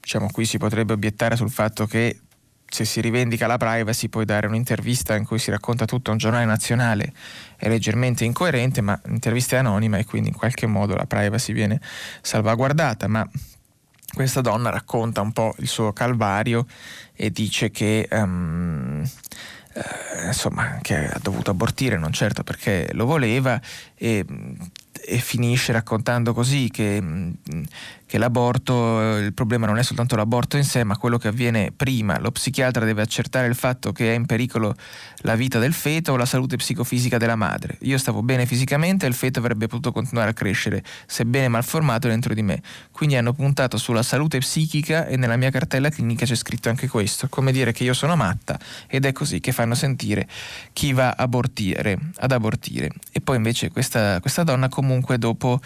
Diciamo, 0.00 0.30
qui 0.30 0.46
si 0.46 0.56
potrebbe 0.56 0.94
obiettare 0.94 1.36
sul 1.36 1.50
fatto 1.50 1.84
che 1.84 2.20
se 2.66 2.86
si 2.86 3.02
rivendica 3.02 3.46
la 3.46 3.58
privacy 3.58 4.08
puoi 4.08 4.24
dare 4.24 4.46
un'intervista 4.46 5.14
in 5.14 5.26
cui 5.26 5.38
si 5.38 5.50
racconta 5.50 5.84
tutto 5.84 6.08
a 6.08 6.12
un 6.14 6.18
giornale 6.18 6.46
nazionale 6.46 7.12
è 7.56 7.68
leggermente 7.68 8.24
incoerente, 8.24 8.80
ma 8.80 8.98
l'intervista 9.04 9.56
è 9.56 9.58
anonima 9.58 9.98
e 9.98 10.06
quindi 10.06 10.30
in 10.30 10.34
qualche 10.34 10.66
modo 10.66 10.94
la 10.94 11.04
privacy 11.04 11.52
viene 11.52 11.78
salvaguardata, 12.22 13.06
ma 13.08 13.28
questa 14.14 14.40
donna 14.40 14.70
racconta 14.70 15.20
un 15.20 15.32
po' 15.32 15.54
il 15.58 15.68
suo 15.68 15.92
calvario 15.92 16.66
e 17.12 17.30
dice 17.30 17.70
che 17.70 18.08
um, 18.10 19.06
eh, 19.74 20.26
insomma 20.26 20.78
che 20.80 21.08
ha 21.08 21.18
dovuto 21.20 21.50
abortire 21.50 21.98
non 21.98 22.12
certo 22.12 22.44
perché 22.44 22.88
lo 22.92 23.06
voleva 23.06 23.60
e, 23.96 24.24
e 25.06 25.18
finisce 25.18 25.72
raccontando 25.72 26.32
così 26.32 26.70
che 26.70 27.02
che 28.14 28.20
l'aborto, 28.20 29.16
il 29.16 29.34
problema 29.34 29.66
non 29.66 29.76
è 29.76 29.82
soltanto 29.82 30.14
l'aborto 30.14 30.56
in 30.56 30.62
sé, 30.62 30.84
ma 30.84 30.96
quello 30.96 31.18
che 31.18 31.26
avviene 31.26 31.72
prima. 31.74 32.16
Lo 32.20 32.30
psichiatra 32.30 32.84
deve 32.84 33.02
accertare 33.02 33.48
il 33.48 33.56
fatto 33.56 33.90
che 33.90 34.12
è 34.12 34.14
in 34.14 34.24
pericolo 34.24 34.76
la 35.22 35.34
vita 35.34 35.58
del 35.58 35.72
feto 35.72 36.12
o 36.12 36.16
la 36.16 36.24
salute 36.24 36.54
psicofisica 36.54 37.18
della 37.18 37.34
madre. 37.34 37.76
Io 37.80 37.98
stavo 37.98 38.22
bene 38.22 38.46
fisicamente 38.46 39.04
e 39.04 39.08
il 39.08 39.16
feto 39.16 39.40
avrebbe 39.40 39.66
potuto 39.66 39.90
continuare 39.90 40.30
a 40.30 40.32
crescere, 40.32 40.84
sebbene 41.06 41.48
malformato 41.48 42.06
dentro 42.06 42.34
di 42.34 42.42
me. 42.42 42.62
Quindi 42.92 43.16
hanno 43.16 43.32
puntato 43.32 43.78
sulla 43.78 44.04
salute 44.04 44.38
psichica 44.38 45.08
e 45.08 45.16
nella 45.16 45.34
mia 45.34 45.50
cartella 45.50 45.88
clinica 45.88 46.24
c'è 46.24 46.36
scritto 46.36 46.68
anche 46.68 46.86
questo, 46.86 47.26
come 47.28 47.50
dire 47.50 47.72
che 47.72 47.82
io 47.82 47.94
sono 47.94 48.14
matta 48.14 48.56
ed 48.86 49.06
è 49.06 49.12
così 49.12 49.40
che 49.40 49.50
fanno 49.50 49.74
sentire 49.74 50.28
chi 50.72 50.92
va 50.92 51.14
abortire, 51.18 51.98
ad 52.18 52.30
abortire. 52.30 52.90
E 53.10 53.20
poi 53.20 53.38
invece 53.38 53.72
questa, 53.72 54.20
questa 54.20 54.44
donna 54.44 54.68
comunque 54.68 55.18
dopo 55.18 55.60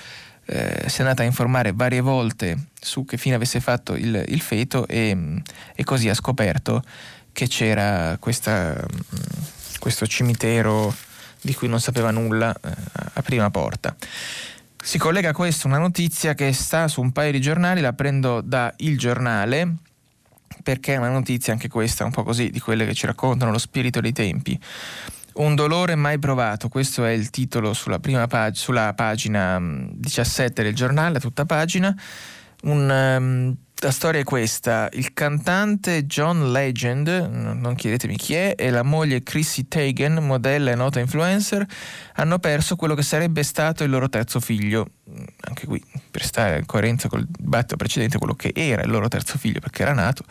eh, 0.51 0.85
si 0.87 0.99
è 0.99 1.01
andata 1.03 1.23
a 1.23 1.27
informare 1.27 1.73
varie 1.75 2.01
volte 2.01 2.69
su 2.81 3.05
che 3.05 3.19
fine 3.19 3.35
avesse 3.35 3.61
fatto 3.61 3.95
il, 3.95 4.25
il 4.29 4.41
feto 4.41 4.87
e, 4.87 5.43
e, 5.75 5.85
così 5.85 6.09
ha 6.09 6.15
scoperto 6.15 6.83
che 7.33 7.49
c'era 7.49 8.17
questa, 8.19 8.83
questo 9.79 10.07
cimitero 10.07 10.95
di 11.43 11.55
cui 11.55 11.69
non 11.69 11.81
sapeva 11.81 12.11
nulla 12.11 12.55
eh, 12.55 12.71
a 13.13 13.23
prima 13.23 13.51
porta. 13.51 13.95
Si 14.83 14.97
collega 14.97 15.31
a 15.31 15.35
questo 15.35 15.67
una 15.67 15.79
notizia 15.79 16.33
che 16.33 16.51
sta 16.55 16.89
su 16.89 17.03
un 17.03 17.13
paio 17.13 17.33
di 17.33 17.43
giornali, 17.43 17.83
la 17.83 17.93
prendo 17.93 18.41
da 18.41 18.73
Il 18.79 18.97
Giornale, 18.97 19.75
perché 20.63 20.95
è 20.95 20.97
una 20.97 21.11
notizia 21.11 21.53
anche 21.53 21.69
questa, 21.69 22.05
un 22.05 22.11
po' 22.11 22.23
così, 22.23 22.49
di 22.49 22.59
quelle 22.59 22.87
che 22.87 22.95
ci 22.95 23.05
raccontano 23.05 23.51
lo 23.51 23.59
spirito 23.59 24.01
dei 24.01 24.13
tempi. 24.13 24.59
Un 25.39 25.55
dolore 25.55 25.95
mai 25.95 26.19
provato, 26.19 26.69
questo 26.69 27.05
è 27.05 27.11
il 27.11 27.31
titolo 27.31 27.73
sulla, 27.73 28.01
pag- 28.01 28.55
sulla 28.55 28.93
pagina 28.95 29.61
17 29.61 30.61
mm, 30.61 30.65
del 30.65 30.75
giornale, 30.75 31.21
tutta 31.21 31.45
pagina. 31.45 31.95
Un, 32.63 32.91
um, 32.91 33.57
la 33.81 33.91
storia 33.93 34.21
è 34.21 34.25
questa, 34.25 34.89
il 34.95 35.13
cantante 35.13 36.07
John 36.07 36.51
Legend, 36.51 37.09
non 37.09 37.77
chiedetemi 37.77 38.17
chi 38.17 38.35
è, 38.35 38.55
e 38.59 38.71
la 38.71 38.83
moglie 38.83 39.23
Chrissy 39.23 39.69
Teigen, 39.69 40.15
modella 40.15 40.73
e 40.73 40.75
nota 40.75 40.99
influencer, 40.99 41.65
hanno 42.15 42.41
perso 42.41 42.75
quello 42.75 42.97
che 42.97 43.03
sarebbe 43.03 43.45
stato 43.45 43.85
il 43.85 43.91
loro 43.91 44.09
terzo 44.09 44.41
figlio. 44.41 44.89
Anche 45.41 45.67
qui, 45.67 45.83
per 46.11 46.23
stare 46.23 46.59
in 46.59 46.67
coerenza 46.67 47.09
col 47.09 47.25
dibattito 47.27 47.77
precedente, 47.77 48.19
quello 48.19 48.35
che 48.35 48.53
era 48.55 48.83
il 48.83 48.91
loro 48.91 49.09
terzo 49.09 49.39
figlio, 49.39 49.59
perché 49.59 49.83
era 49.83 49.95
nato, 49.95 50.25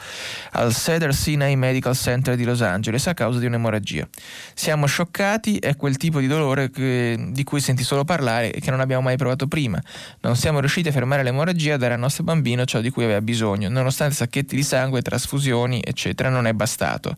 al 0.51 0.73
Cedar 0.73 1.13
Sinai 1.13 1.55
Medical 1.55 1.95
Center 1.95 2.35
di 2.35 2.43
Los 2.43 2.61
Angeles 2.61 3.07
a 3.07 3.13
causa 3.13 3.39
di 3.39 3.47
un'emorragia. 3.47 4.07
Siamo 4.53 4.85
scioccati, 4.85 5.57
è 5.57 5.75
quel 5.75 5.97
tipo 5.97 6.19
di 6.19 6.27
dolore 6.27 6.69
che, 6.69 7.17
di 7.29 7.43
cui 7.43 7.59
senti 7.59 7.83
solo 7.83 8.03
parlare 8.03 8.51
e 8.51 8.59
che 8.59 8.69
non 8.69 8.79
abbiamo 8.79 9.01
mai 9.01 9.17
provato 9.17 9.47
prima. 9.47 9.81
Non 10.21 10.35
siamo 10.35 10.59
riusciti 10.59 10.89
a 10.89 10.91
fermare 10.91 11.23
l'emorragia 11.23 11.73
e 11.73 11.77
dare 11.77 11.95
al 11.95 11.99
nostro 11.99 12.23
bambino 12.23 12.63
ciò 12.65 12.79
di 12.79 12.91
cui 12.91 13.03
aveva 13.03 13.21
bisogno. 13.21 13.69
Nonostante 13.69 14.13
sacchetti 14.13 14.55
di 14.55 14.63
sangue, 14.63 15.01
trasfusioni, 15.01 15.81
eccetera, 15.83 16.29
non 16.29 16.45
è 16.45 16.53
bastato. 16.53 17.15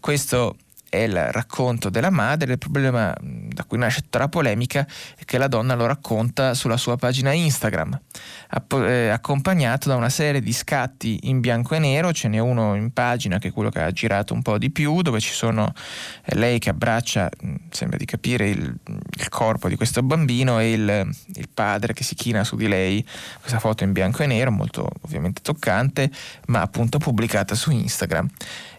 Questo 0.00 0.56
è 0.94 1.02
il 1.02 1.32
racconto 1.32 1.90
della 1.90 2.10
madre, 2.10 2.52
il 2.52 2.58
problema 2.58 3.14
da 3.20 3.64
cui 3.64 3.78
nasce 3.78 4.02
tutta 4.02 4.18
la 4.18 4.28
polemica 4.28 4.86
è 5.16 5.24
che 5.24 5.38
la 5.38 5.48
donna 5.48 5.74
lo 5.74 5.86
racconta 5.86 6.54
sulla 6.54 6.76
sua 6.76 6.96
pagina 6.96 7.32
Instagram, 7.32 8.00
eh, 8.68 9.08
accompagnato 9.08 9.88
da 9.88 9.96
una 9.96 10.08
serie 10.08 10.40
di 10.40 10.52
scatti 10.52 11.20
in 11.24 11.40
bianco 11.40 11.74
e 11.74 11.78
nero, 11.78 12.12
ce 12.12 12.28
n'è 12.28 12.38
uno 12.38 12.74
in 12.74 12.92
pagina 12.92 13.38
che 13.38 13.48
è 13.48 13.52
quello 13.52 13.70
che 13.70 13.80
ha 13.80 13.90
girato 13.90 14.34
un 14.34 14.42
po' 14.42 14.58
di 14.58 14.70
più, 14.70 15.02
dove 15.02 15.20
ci 15.20 15.32
sono 15.32 15.72
eh, 16.24 16.34
lei 16.36 16.58
che 16.58 16.70
abbraccia, 16.70 17.28
sembra 17.70 17.96
di 17.96 18.04
capire, 18.04 18.48
il, 18.48 18.74
il 19.16 19.28
corpo 19.28 19.68
di 19.68 19.76
questo 19.76 20.02
bambino 20.02 20.60
e 20.60 20.72
il, 20.72 21.10
il 21.34 21.48
padre 21.52 21.92
che 21.92 22.04
si 22.04 22.14
china 22.14 22.44
su 22.44 22.56
di 22.56 22.68
lei, 22.68 23.04
questa 23.40 23.58
foto 23.58 23.84
in 23.84 23.92
bianco 23.92 24.22
e 24.22 24.26
nero, 24.26 24.50
molto 24.50 24.88
ovviamente 25.02 25.40
toccante, 25.42 26.10
ma 26.46 26.60
appunto 26.60 26.98
pubblicata 26.98 27.54
su 27.54 27.70
Instagram 27.70 28.28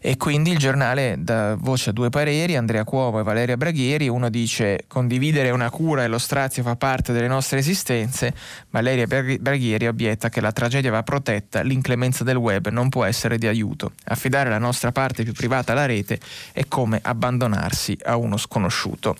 e 0.08 0.18
quindi 0.18 0.52
il 0.52 0.60
giornale 0.60 1.16
dà 1.18 1.56
voce 1.56 1.90
a 1.90 1.92
due 1.92 2.12
pareri, 2.12 2.56
Andrea 2.56 2.84
Cuomo 2.84 3.22
e 3.22 3.24
Valeria 3.24 3.58
Braghieri, 3.58 4.08
uno 4.08 4.30
dice 4.30 4.84
condividere 4.88 5.50
una 5.50 5.72
cura 5.72 6.04
e 6.04 6.08
lo 6.08 6.20
strazio 6.20 6.62
fa 6.62 6.76
parte 6.76 7.12
delle 7.12 7.28
nostre 7.28 7.58
esistenze, 7.58 8.32
Valeria 8.70 9.08
Braghieri 9.08 9.88
obietta 9.88 10.30
che 10.30 10.42
la 10.42 10.52
tragedia 10.52 10.92
va 10.92 11.02
protetta, 11.02 11.62
l'inclemenza 11.64 12.24
del 12.24 12.36
web 12.36 12.70
non 12.70 12.90
può 12.90 13.04
essere 13.04 13.40
di 13.40 13.48
aiuto, 13.48 13.94
affidare 14.04 14.52
la 14.52 14.60
nostra 14.60 14.92
parte 14.92 15.24
più 15.24 15.34
privata 15.34 15.72
alla 15.72 15.88
rete 15.88 16.20
è 16.52 16.68
come 16.68 17.00
abbandonarsi 17.02 17.98
a 18.04 18.16
uno 18.16 18.38
sconosciuto. 18.38 19.16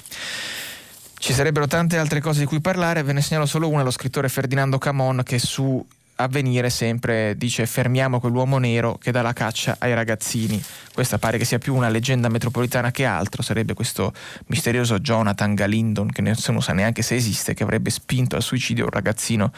Ci 1.18 1.34
sarebbero 1.34 1.66
tante 1.66 1.98
altre 1.98 2.22
cose 2.22 2.42
di 2.42 2.46
cui 2.46 2.62
parlare, 2.62 3.02
ve 3.02 3.14
ne 3.14 3.22
segnalo 3.22 3.48
solo 3.48 3.70
una, 3.70 3.82
lo 3.82 3.90
scrittore 3.90 4.30
Ferdinando 4.30 4.78
Camon 4.78 5.24
che 5.24 5.40
su 5.40 5.84
avvenire 6.16 6.70
sempre 6.70 7.36
dice 7.38 7.66
fermiamo 7.66 8.20
quell'uomo 8.20 8.58
nero 8.58 8.98
che 8.98 9.12
dà 9.12 9.22
la 9.22 9.34
caccia 9.34 9.76
ai 9.80 9.94
ragazzini. 9.94 10.62
Questa 10.94 11.18
pare 11.18 11.38
che 11.38 11.46
sia 11.46 11.58
più 11.58 11.76
una 11.76 11.90
leggenda 11.90 12.30
metropolitana 12.30 12.92
che 12.92 13.06
altro, 13.06 13.42
sarebbe 13.42 13.74
questo 13.74 14.14
misterioso 14.48 15.00
Jonathan 15.00 15.54
Galindon 15.54 16.10
che 16.10 16.22
nessuno 16.22 16.62
sa 16.62 16.74
neanche 16.74 17.02
se 17.02 17.16
esiste, 17.16 17.54
che 17.54 17.64
avrebbe 17.64 17.90
spinto 17.90 18.36
al 18.36 18.42
suicidio 18.42 18.86
un 18.86 18.92
ragazzino 18.92 19.52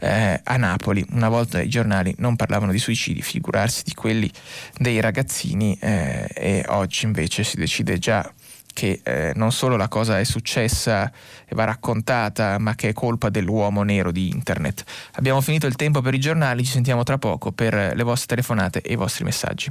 eh, 0.00 0.40
a 0.42 0.56
Napoli. 0.56 1.04
Una 1.10 1.28
volta 1.28 1.60
i 1.60 1.68
giornali 1.68 2.14
non 2.18 2.36
parlavano 2.36 2.72
di 2.72 2.78
suicidi, 2.78 3.22
figurarsi 3.22 3.82
di 3.84 3.94
quelli 3.94 4.30
dei 4.76 5.00
ragazzini 5.00 5.76
eh, 5.80 6.28
e 6.34 6.64
oggi 6.68 7.04
invece 7.04 7.44
si 7.44 7.56
decide 7.56 7.98
già 7.98 8.28
che 8.72 9.00
eh, 9.02 9.32
non 9.34 9.52
solo 9.52 9.76
la 9.76 9.88
cosa 9.88 10.18
è 10.18 10.24
successa 10.24 11.10
e 11.46 11.54
va 11.54 11.64
raccontata, 11.64 12.58
ma 12.58 12.74
che 12.74 12.90
è 12.90 12.92
colpa 12.92 13.28
dell'uomo 13.28 13.82
nero 13.82 14.10
di 14.10 14.28
internet. 14.28 14.84
Abbiamo 15.14 15.40
finito 15.40 15.66
il 15.66 15.76
tempo 15.76 16.00
per 16.00 16.14
i 16.14 16.20
giornali, 16.20 16.64
ci 16.64 16.72
sentiamo 16.72 17.02
tra 17.02 17.18
poco 17.18 17.52
per 17.52 17.92
le 17.94 18.02
vostre 18.02 18.28
telefonate 18.28 18.80
e 18.80 18.92
i 18.92 18.96
vostri 18.96 19.24
messaggi. 19.24 19.70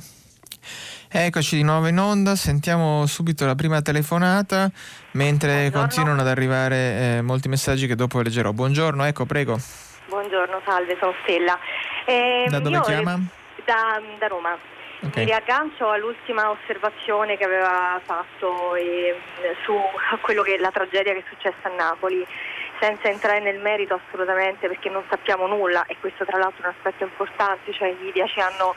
Eccoci 1.13 1.57
di 1.57 1.63
nuovo 1.63 1.87
in 1.87 1.99
onda, 1.99 2.35
sentiamo 2.37 3.05
subito 3.05 3.45
la 3.45 3.55
prima 3.55 3.81
telefonata, 3.81 4.71
mentre 5.11 5.69
Buongiorno. 5.69 5.79
continuano 5.81 6.21
ad 6.21 6.27
arrivare 6.27 7.17
eh, 7.17 7.21
molti 7.21 7.49
messaggi 7.49 7.85
che 7.85 7.95
dopo 7.95 8.21
leggerò. 8.21 8.53
Buongiorno, 8.53 9.03
ecco, 9.03 9.25
prego. 9.25 9.59
Buongiorno, 10.07 10.61
salve, 10.63 10.95
sono 10.99 11.13
Stella. 11.23 11.57
Eh, 12.05 12.45
da 12.49 12.59
dove 12.59 12.79
chiama? 12.81 13.19
Da, 13.65 14.01
da 14.19 14.27
Roma. 14.27 14.57
Okay. 15.03 15.23
Mi 15.23 15.31
riaggancio 15.31 15.89
all'ultima 15.89 16.51
osservazione 16.51 17.35
che 17.35 17.43
aveva 17.43 17.99
fatto 18.05 18.75
eh, 18.75 19.15
su 19.63 19.75
quello 20.21 20.43
che 20.43 20.59
la 20.59 20.69
tragedia 20.69 21.11
che 21.13 21.19
è 21.19 21.23
successa 21.27 21.69
a 21.69 21.69
Napoli, 21.69 22.23
senza 22.79 23.07
entrare 23.07 23.39
nel 23.39 23.59
merito 23.59 23.99
assolutamente 23.99 24.67
perché 24.67 24.89
non 24.89 25.03
sappiamo 25.09 25.47
nulla 25.47 25.85
e 25.87 25.97
questo 25.99 26.23
tra 26.23 26.37
l'altro 26.37 26.63
è 26.63 26.67
un 26.67 26.73
aspetto 26.77 27.03
importante, 27.03 27.73
cioè 27.73 27.87
i 27.87 27.97
media 27.99 28.27
ci 28.27 28.39
hanno 28.41 28.75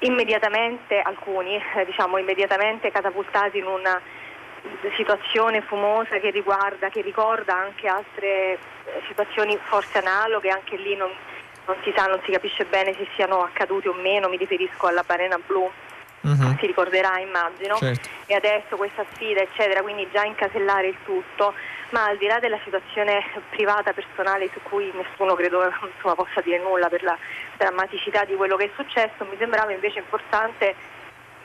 immediatamente, 0.00 1.00
alcuni 1.00 1.56
eh, 1.56 1.86
diciamo 1.86 2.18
immediatamente 2.18 2.90
catapultati 2.90 3.56
in 3.56 3.66
una 3.66 3.98
situazione 4.94 5.62
fumosa 5.62 6.18
che 6.18 6.28
riguarda, 6.28 6.90
che 6.90 7.00
ricorda 7.00 7.56
anche 7.56 7.88
altre 7.88 8.52
eh, 8.52 8.58
situazioni 9.06 9.58
forse 9.62 9.98
analoghe, 9.98 10.50
anche 10.50 10.76
lì 10.76 10.94
non 10.96 11.10
non 11.72 11.82
si 11.82 11.92
sa, 11.94 12.06
non 12.06 12.20
si 12.24 12.32
capisce 12.32 12.64
bene 12.64 12.94
se 12.94 13.06
siano 13.14 13.42
accaduti 13.42 13.88
o 13.88 13.94
meno, 13.94 14.28
mi 14.28 14.36
riferisco 14.36 14.86
alla 14.86 15.04
balena 15.06 15.38
blu. 15.38 15.70
Uh-huh. 16.22 16.56
Si 16.58 16.66
ricorderà, 16.66 17.18
immagino, 17.18 17.76
certo. 17.76 18.08
e 18.26 18.34
adesso 18.34 18.76
questa 18.76 19.06
sfida, 19.14 19.40
eccetera, 19.40 19.80
quindi 19.80 20.06
già 20.12 20.22
incasellare 20.22 20.88
il 20.88 20.96
tutto 21.02 21.54
ma 21.90 22.04
al 22.06 22.18
di 22.18 22.26
là 22.26 22.38
della 22.38 22.58
situazione 22.62 23.22
privata, 23.50 23.92
personale, 23.92 24.48
su 24.52 24.60
cui 24.62 24.92
nessuno 24.94 25.34
credo 25.34 25.62
insomma, 25.64 26.14
possa 26.14 26.40
dire 26.40 26.58
nulla 26.58 26.88
per 26.88 27.02
la 27.02 27.16
drammaticità 27.56 28.24
di 28.24 28.34
quello 28.34 28.56
che 28.56 28.66
è 28.66 28.70
successo, 28.76 29.24
mi 29.28 29.36
sembrava 29.38 29.72
invece 29.72 29.98
importante, 29.98 30.74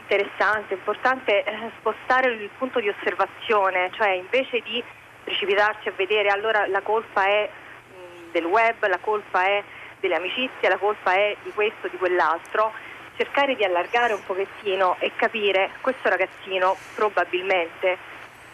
interessante, 0.01 0.76
importante 0.76 1.43
eh, 1.43 1.71
spostare 1.80 2.30
il 2.30 2.49
punto 2.57 2.80
di 2.80 2.89
osservazione, 2.89 3.89
cioè 3.93 4.09
invece 4.09 4.61
di 4.61 4.84
precipitarci 5.23 5.88
a 5.88 5.93
vedere 5.95 6.30
allora 6.30 6.67
la 6.67 6.82
colpa 6.82 7.26
è 7.26 7.49
mh, 7.49 8.32
del 8.32 8.45
web, 8.45 8.86
la 8.86 8.99
colpa 8.99 9.43
è 9.43 9.63
delle 9.99 10.15
amicizie, 10.15 10.69
la 10.69 10.77
colpa 10.77 11.13
è 11.13 11.35
di 11.43 11.51
questo, 11.53 11.87
di 11.87 11.97
quell'altro, 11.97 12.71
cercare 13.15 13.55
di 13.55 13.63
allargare 13.63 14.13
un 14.13 14.23
pochettino 14.25 14.97
e 14.99 15.11
capire 15.15 15.71
questo 15.81 16.09
ragazzino 16.09 16.75
probabilmente 16.95 17.97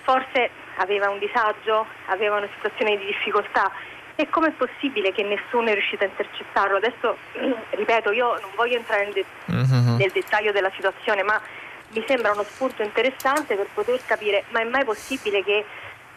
forse 0.02 0.50
aveva 0.78 1.10
un 1.10 1.20
disagio, 1.20 1.86
aveva 2.08 2.38
una 2.38 2.50
situazione 2.56 2.98
di 2.98 3.06
difficoltà 3.06 3.72
e 4.16 4.30
com'è 4.30 4.52
possibile 4.52 5.12
che 5.12 5.24
nessuno 5.24 5.70
è 5.70 5.74
riuscito 5.74 6.04
a 6.04 6.08
intercettarlo? 6.08 6.78
Adesso, 6.78 7.18
ripeto, 7.72 8.12
io 8.12 8.38
non 8.40 8.52
voglio 8.56 8.78
entrare 8.78 9.06
nel, 9.06 9.14
de- 9.14 9.26
mm-hmm. 9.52 9.98
nel 9.98 10.12
dettaglio 10.12 10.52
della 10.52 10.72
situazione, 10.76 11.24
ma 11.24 11.42
mi 11.90 12.04
sembra 12.08 12.32
uno 12.32 12.44
spunto 12.44 12.84
interessante 12.84 13.56
per 13.56 13.68
poter 13.74 14.00
capire, 14.06 14.44
ma 14.50 14.62
è 14.62 14.64
mai 14.64 14.84
possibile 14.84 15.44
che 15.44 15.66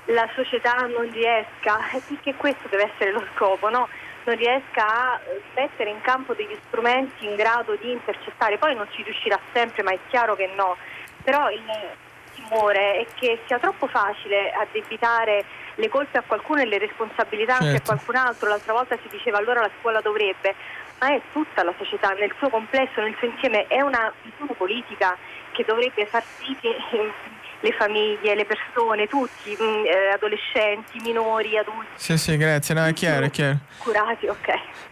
la 0.07 0.29
società 0.35 0.75
non 0.87 1.11
riesca, 1.11 1.81
perché 2.07 2.35
questo 2.35 2.68
deve 2.68 2.91
essere 2.93 3.12
lo 3.12 3.25
scopo, 3.35 3.70
no? 3.70 3.89
Non 4.25 4.37
riesca 4.37 4.87
a 4.87 5.20
mettere 5.55 5.91
in 5.91 6.01
campo 6.01 6.35
degli 6.35 6.57
strumenti 6.66 7.25
in 7.27 7.37
grado 7.37 7.77
di 7.81 7.93
intercettare, 7.93 8.59
poi 8.59 8.75
non 8.75 8.87
ci 8.91 9.03
riuscirà 9.03 9.39
sempre, 9.53 9.83
ma 9.83 9.93
è 9.93 9.99
chiaro 10.09 10.35
che 10.35 10.51
no, 10.55 10.77
però 11.22 11.51
il 11.51 11.62
timore 12.35 12.99
è 12.99 13.07
che 13.14 13.41
sia 13.47 13.59
troppo 13.59 13.87
facile 13.87 14.53
addebitare 14.53 15.45
le 15.77 15.89
colpe 15.89 16.18
a 16.18 16.22
qualcuno 16.27 16.61
e 16.61 16.66
le 16.66 16.79
responsabilità 16.79 17.53
certo. 17.53 17.64
anche 17.64 17.77
a 17.77 17.85
certo. 17.85 17.93
qualcun 17.95 18.16
altro, 18.16 18.49
l'altra 18.49 18.72
volta 18.72 18.97
si 19.03 19.09
diceva 19.09 19.39
allora 19.39 19.61
la 19.61 19.70
scuola 19.81 20.01
dovrebbe, 20.01 20.55
ma 21.01 21.14
è 21.14 21.20
tutta 21.33 21.62
la 21.62 21.75
società 21.77 22.11
nel 22.11 22.33
suo 22.39 22.49
complesso, 22.49 23.01
nel 23.01 23.14
suo 23.18 23.29
insieme, 23.29 23.66
è 23.66 23.81
una 23.81 24.12
visione 24.22 24.55
politica 24.55 25.16
che 25.53 25.64
dovrebbe 25.64 26.07
far 26.07 26.22
sì 26.39 26.57
che 26.61 26.77
le 27.65 27.73
famiglie, 27.73 28.35
le 28.35 28.45
persone, 28.45 29.07
tutti, 29.07 29.57
mh, 29.59 29.65
mm, 29.65 29.85
eh, 29.87 30.12
adolescenti, 30.12 31.01
minori, 31.03 31.57
adulti. 31.57 31.89
Sì, 31.97 32.19
sì, 32.19 32.37
grazie, 32.37 32.75
no, 32.75 32.85
è 32.85 32.93
chiaro, 32.93 33.25
è 33.25 33.31
chiaro. 33.31 33.61
Curati, 33.79 34.27
ok. 34.27 34.49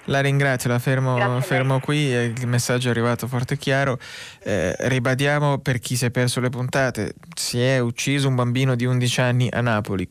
La 0.06 0.20
ringrazio, 0.20 0.70
la 0.70 0.78
fermo, 0.78 1.40
fermo 1.42 1.80
qui, 1.80 1.96
il 1.96 2.46
messaggio 2.46 2.88
è 2.88 2.90
arrivato 2.90 3.26
forte 3.28 3.54
e 3.54 3.56
chiaro. 3.58 3.98
Eh, 4.42 4.74
ribadiamo 4.88 5.58
per 5.58 5.80
chi 5.80 5.96
si 5.96 6.06
è 6.06 6.10
perso 6.10 6.40
le 6.40 6.48
puntate, 6.48 7.14
si 7.34 7.62
è 7.62 7.78
ucciso 7.78 8.26
un 8.26 8.36
bambino 8.36 8.74
di 8.74 8.86
11 8.86 9.20
anni 9.20 9.48
a 9.52 9.60
Napoli, 9.60 10.08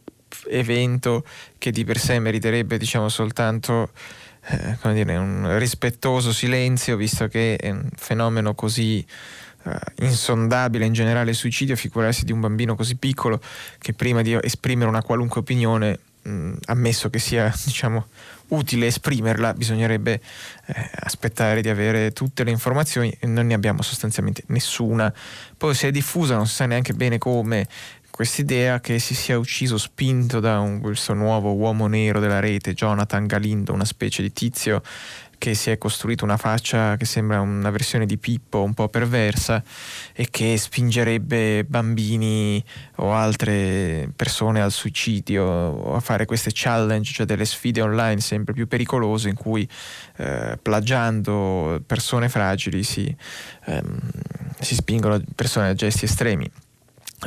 evento 0.47 1.25
che 1.57 1.71
di 1.71 1.83
per 1.83 1.97
sé 1.97 2.19
meriterebbe 2.19 2.77
diciamo 2.77 3.09
soltanto 3.09 3.89
eh, 4.45 4.93
dire, 4.93 5.17
un 5.17 5.57
rispettoso 5.57 6.31
silenzio, 6.31 6.95
visto 6.95 7.27
che 7.27 7.55
è 7.55 7.71
un 7.71 7.89
fenomeno 7.95 8.53
così 8.53 9.03
uh, 9.63 10.03
insondabile 10.03 10.85
in 10.85 10.93
generale 10.93 11.31
il 11.31 11.35
suicidio, 11.35 11.75
figurarsi 11.75 12.25
di 12.25 12.31
un 12.31 12.39
bambino 12.39 12.75
così 12.75 12.95
piccolo 12.95 13.41
che 13.79 13.93
prima 13.93 14.21
di 14.21 14.37
esprimere 14.41 14.89
una 14.89 15.03
qualunque 15.03 15.41
opinione, 15.41 15.99
mh, 16.21 16.53
ammesso 16.65 17.09
che 17.09 17.19
sia 17.19 17.53
diciamo, 17.63 18.07
utile 18.49 18.87
esprimerla, 18.87 19.53
bisognerebbe 19.53 20.21
eh, 20.65 20.89
aspettare 21.01 21.61
di 21.61 21.69
avere 21.69 22.11
tutte 22.11 22.43
le 22.43 22.51
informazioni 22.51 23.15
e 23.19 23.27
non 23.27 23.47
ne 23.47 23.53
abbiamo 23.53 23.81
sostanzialmente 23.81 24.43
nessuna. 24.47 25.13
Poi 25.57 25.73
si 25.73 25.87
è 25.87 25.91
diffusa, 25.91 26.35
non 26.35 26.47
si 26.47 26.55
sa 26.55 26.65
neanche 26.65 26.93
bene 26.93 27.17
come, 27.17 27.67
quest'idea 28.11 28.79
che 28.79 28.99
si 28.99 29.15
sia 29.15 29.39
ucciso 29.39 29.77
spinto 29.77 30.39
da 30.39 30.59
un, 30.59 30.79
questo 30.79 31.13
nuovo 31.13 31.53
uomo 31.53 31.87
nero 31.87 32.19
della 32.19 32.39
rete, 32.39 32.73
Jonathan 32.73 33.25
Galindo, 33.25 33.73
una 33.73 33.85
specie 33.85 34.21
di 34.21 34.31
tizio 34.31 34.83
che 35.41 35.55
si 35.55 35.71
è 35.71 35.79
costruito 35.79 36.23
una 36.23 36.37
faccia 36.37 36.95
che 36.97 37.05
sembra 37.05 37.41
una 37.41 37.71
versione 37.71 38.05
di 38.05 38.19
Pippo 38.19 38.61
un 38.61 38.75
po' 38.75 38.89
perversa 38.89 39.63
e 40.13 40.27
che 40.29 40.55
spingerebbe 40.55 41.63
bambini 41.63 42.63
o 42.97 43.11
altre 43.11 44.11
persone 44.15 44.61
al 44.61 44.71
suicidio 44.71 45.43
o 45.43 45.95
a 45.95 45.99
fare 45.99 46.25
queste 46.25 46.51
challenge, 46.53 47.11
cioè 47.11 47.25
delle 47.25 47.45
sfide 47.45 47.81
online 47.81 48.21
sempre 48.21 48.53
più 48.53 48.67
pericolose 48.67 49.29
in 49.29 49.35
cui 49.35 49.67
eh, 50.17 50.59
plagiando 50.61 51.81
persone 51.87 52.29
fragili 52.29 52.83
si, 52.83 53.15
ehm, 53.65 53.99
si 54.59 54.75
spingono 54.75 55.19
persone 55.33 55.69
a 55.69 55.73
gesti 55.73 56.05
estremi. 56.05 56.47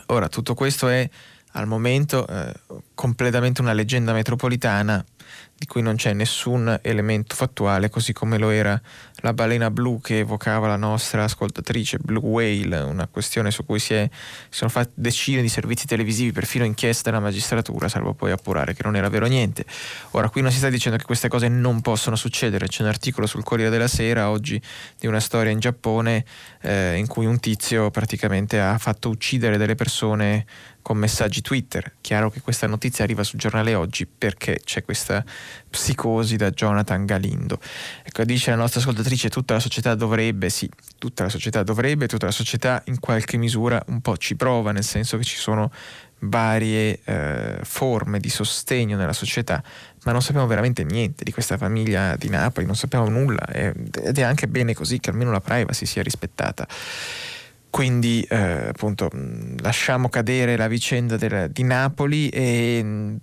Ora, 0.07 0.29
tutto 0.29 0.55
questo 0.55 0.87
è 0.87 1.11
al 1.55 1.67
momento 1.67 2.25
eh, 2.29 2.53
completamente 2.95 3.61
una 3.61 3.73
leggenda 3.73 4.13
metropolitana 4.13 5.05
di 5.65 5.67
cui 5.67 5.81
non 5.81 5.97
c'è 5.97 6.13
nessun 6.13 6.79
elemento 6.83 7.35
fattuale, 7.35 7.89
così 7.89 8.13
come 8.13 8.37
lo 8.37 8.51
era 8.51 8.79
la 9.23 9.33
balena 9.33 9.71
blu 9.71 9.99
che 9.99 10.19
evocava 10.19 10.67
la 10.67 10.77
nostra 10.77 11.25
ascoltatrice 11.25 11.97
Blue 11.99 12.21
Whale, 12.23 12.81
una 12.81 13.07
questione 13.07 13.51
su 13.51 13.65
cui 13.65 13.79
si, 13.79 13.95
è, 13.95 14.07
si 14.13 14.59
sono 14.59 14.69
fatte 14.69 14.91
decine 14.93 15.41
di 15.41 15.49
servizi 15.49 15.87
televisivi, 15.87 16.33
perfino 16.33 16.67
inchieste 16.67 17.09
della 17.09 17.23
magistratura, 17.23 17.89
salvo 17.89 18.13
poi 18.13 18.31
appurare 18.31 18.75
che 18.75 18.83
non 18.83 18.95
era 18.95 19.09
vero 19.09 19.25
niente. 19.25 19.65
Ora, 20.11 20.29
qui 20.29 20.43
non 20.43 20.51
si 20.51 20.59
sta 20.59 20.69
dicendo 20.69 20.99
che 20.99 21.05
queste 21.05 21.29
cose 21.29 21.49
non 21.49 21.81
possono 21.81 22.15
succedere, 22.15 22.69
c'è 22.69 22.83
un 22.83 22.89
articolo 22.89 23.27
sul 23.27 23.43
Corriere 23.43 23.71
della 23.71 23.89
Sera 23.89 24.29
oggi 24.29 24.61
di 24.99 25.07
una 25.07 25.21
storia 25.21 25.51
in 25.51 25.61
Giappone 25.61 26.27
eh, 26.61 26.97
in 26.99 27.07
cui 27.07 27.25
un 27.25 27.41
tizio 27.41 27.91
praticamente 27.91 28.61
ha 28.61 28.77
fatto 28.77 29.09
uccidere 29.09 29.57
delle 29.57 29.77
persone 29.77 30.45
con 30.85 30.99
messaggi 30.99 31.41
Twitter. 31.41 31.95
Chiaro 32.03 32.31
che 32.31 32.43
questa 32.43 32.67
notizia 32.67 33.05
arriva 33.05 33.23
sul 33.23 33.39
giornale 33.39 33.75
oggi 33.75 34.07
perché 34.07 34.61
c'è 34.63 34.85
questa 34.85 35.25
psicosi 35.71 36.37
da 36.37 36.51
Jonathan 36.51 37.07
Galindo. 37.07 37.59
Ecco, 38.03 38.23
dice 38.25 38.51
la 38.51 38.57
nostra 38.57 38.81
ascoltatrice, 38.81 39.31
tutta 39.31 39.55
la 39.55 39.61
società 39.61 39.95
dovrebbe, 39.95 40.51
sì, 40.51 40.69
tutta 40.99 41.23
la 41.23 41.31
società 41.31 41.63
dovrebbe, 41.63 42.07
tutta 42.07 42.27
la 42.27 42.33
società 42.33 42.83
in 42.89 43.01
qualche 43.01 43.39
misura 43.39 43.83
un 43.87 44.03
po' 44.03 44.19
ci 44.19 44.37
prova, 44.37 44.73
nel 44.73 44.85
senso 44.85 45.17
che 45.17 45.25
ci 45.25 45.39
sono 45.39 45.73
varie 46.21 47.01
eh, 47.05 47.59
forme 47.63 48.21
di 48.21 48.29
sostegno 48.29 48.99
nella 48.99 49.15
società, 49.15 49.63
ma 50.05 50.13
non 50.13 50.21
sappiamo 50.21 50.47
veramente 50.47 50.85
niente 50.85 51.25
di 51.25 51.33
questa 51.33 51.57
famiglia 51.57 52.15
di 52.17 52.29
Napoli, 52.29 52.67
non 52.67 52.77
sappiamo 52.77 53.09
nulla 53.09 53.47
ed 53.47 54.19
è 54.19 54.23
anche 54.23 54.49
bene 54.49 54.75
così 54.75 55.01
che 55.01 55.09
almeno 55.09 55.31
la 55.31 55.41
privacy 55.41 55.87
sia 55.87 56.03
rispettata. 56.03 56.69
Quindi 57.75 58.23
eh, 58.31 58.69
appunto 58.69 59.11
lasciamo 59.61 60.09
cadere 60.09 60.57
la 60.57 60.69
vicenda 60.69 61.17
del, 61.17 61.51
di 61.51 61.65
Napoli 61.65 62.29
e 62.29 63.17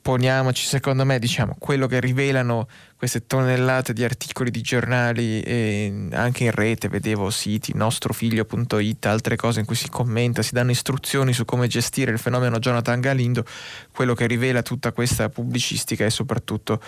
poniamoci 0.00 0.64
secondo 0.64 1.04
me 1.04 1.18
diciamo 1.18 1.56
quello 1.58 1.86
che 1.86 2.00
rivelano 2.00 2.68
queste 2.96 3.26
tonnellate 3.26 3.92
di 3.92 4.04
articoli 4.04 4.50
di 4.50 4.62
giornali 4.62 5.42
e 5.42 6.08
anche 6.12 6.44
in 6.44 6.52
rete 6.52 6.88
vedevo 6.88 7.28
siti 7.28 7.74
nostrofiglio.it 7.74 9.04
altre 9.04 9.36
cose 9.36 9.60
in 9.60 9.66
cui 9.66 9.76
si 9.76 9.90
commenta 9.90 10.40
si 10.40 10.54
danno 10.54 10.70
istruzioni 10.70 11.34
su 11.34 11.44
come 11.44 11.66
gestire 11.66 12.10
il 12.10 12.18
fenomeno 12.18 12.58
Jonathan 12.58 13.00
Galindo. 13.00 13.44
Quello 13.92 14.14
che 14.14 14.26
rivela 14.26 14.62
tutta 14.62 14.92
questa 14.92 15.28
pubblicistica 15.28 16.06
e 16.06 16.10
soprattutto 16.10 16.80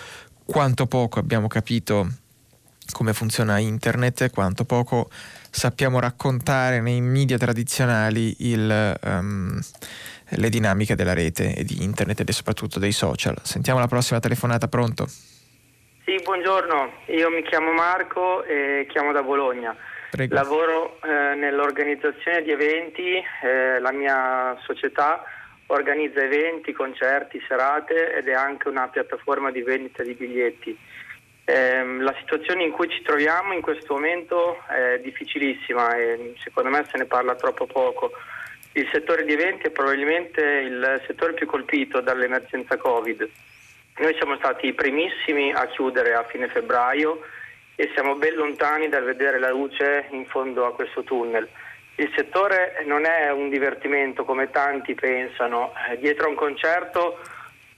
quanto 0.43 0.87
poco 0.87 1.19
abbiamo 1.19 1.45
capito 1.45 2.20
come 2.91 3.13
funziona 3.13 3.57
internet 3.59 4.31
quanto 4.31 4.65
poco 4.65 5.09
sappiamo 5.11 5.99
raccontare 5.99 6.81
nei 6.81 7.01
media 7.01 7.37
tradizionali 7.37 8.35
il, 8.39 8.99
um, 9.03 9.59
le 10.29 10.49
dinamiche 10.49 10.95
della 10.95 11.13
rete 11.13 11.55
e 11.55 11.63
di 11.63 11.83
internet 11.83 12.27
e 12.27 12.31
soprattutto 12.31 12.79
dei 12.79 12.91
social. 12.91 13.37
Sentiamo 13.43 13.79
la 13.79 13.87
prossima 13.87 14.19
telefonata, 14.19 14.67
pronto? 14.67 15.05
Sì, 16.05 16.19
buongiorno, 16.23 16.91
io 17.07 17.29
mi 17.29 17.43
chiamo 17.43 17.71
Marco 17.71 18.43
e 18.43 18.87
chiamo 18.89 19.11
da 19.11 19.21
Bologna. 19.23 19.75
Prego. 20.09 20.35
Lavoro 20.35 20.99
eh, 21.03 21.35
nell'organizzazione 21.35 22.41
di 22.41 22.51
eventi, 22.51 23.15
eh, 23.43 23.79
la 23.79 23.93
mia 23.93 24.57
società 24.65 25.23
organizza 25.67 26.21
eventi, 26.21 26.73
concerti, 26.73 27.41
serate 27.47 28.13
ed 28.13 28.27
è 28.27 28.33
anche 28.33 28.67
una 28.67 28.89
piattaforma 28.89 29.51
di 29.51 29.61
vendita 29.61 30.03
di 30.03 30.13
biglietti. 30.13 30.77
Eh, 31.51 31.83
la 31.99 32.15
situazione 32.17 32.63
in 32.63 32.71
cui 32.71 32.87
ci 32.87 33.01
troviamo 33.01 33.51
in 33.51 33.59
questo 33.59 33.95
momento 33.95 34.63
è 34.69 35.01
difficilissima 35.03 35.97
e 35.97 36.33
secondo 36.41 36.69
me 36.69 36.85
se 36.89 36.97
ne 36.97 37.03
parla 37.03 37.35
troppo 37.35 37.65
poco. 37.65 38.13
Il 38.71 38.87
settore 38.89 39.25
di 39.25 39.33
eventi 39.33 39.67
è 39.67 39.71
probabilmente 39.71 40.41
il 40.41 41.03
settore 41.05 41.33
più 41.33 41.45
colpito 41.47 41.99
dall'emergenza 41.99 42.77
Covid. 42.77 43.29
Noi 43.97 44.15
siamo 44.15 44.37
stati 44.37 44.67
i 44.67 44.73
primissimi 44.73 45.51
a 45.51 45.67
chiudere 45.67 46.13
a 46.13 46.23
fine 46.23 46.47
febbraio 46.47 47.19
e 47.75 47.91
siamo 47.93 48.15
ben 48.15 48.35
lontani 48.35 48.87
dal 48.87 49.03
vedere 49.03 49.37
la 49.37 49.51
luce 49.51 50.07
in 50.11 50.25
fondo 50.27 50.65
a 50.65 50.73
questo 50.73 51.03
tunnel. 51.03 51.49
Il 51.95 52.09
settore 52.15 52.81
non 52.85 53.03
è 53.03 53.29
un 53.29 53.49
divertimento 53.49 54.23
come 54.23 54.49
tanti 54.51 54.95
pensano. 54.95 55.73
Eh, 55.89 55.97
dietro 55.97 56.27
a 56.27 56.29
un 56.29 56.35
concerto 56.35 57.19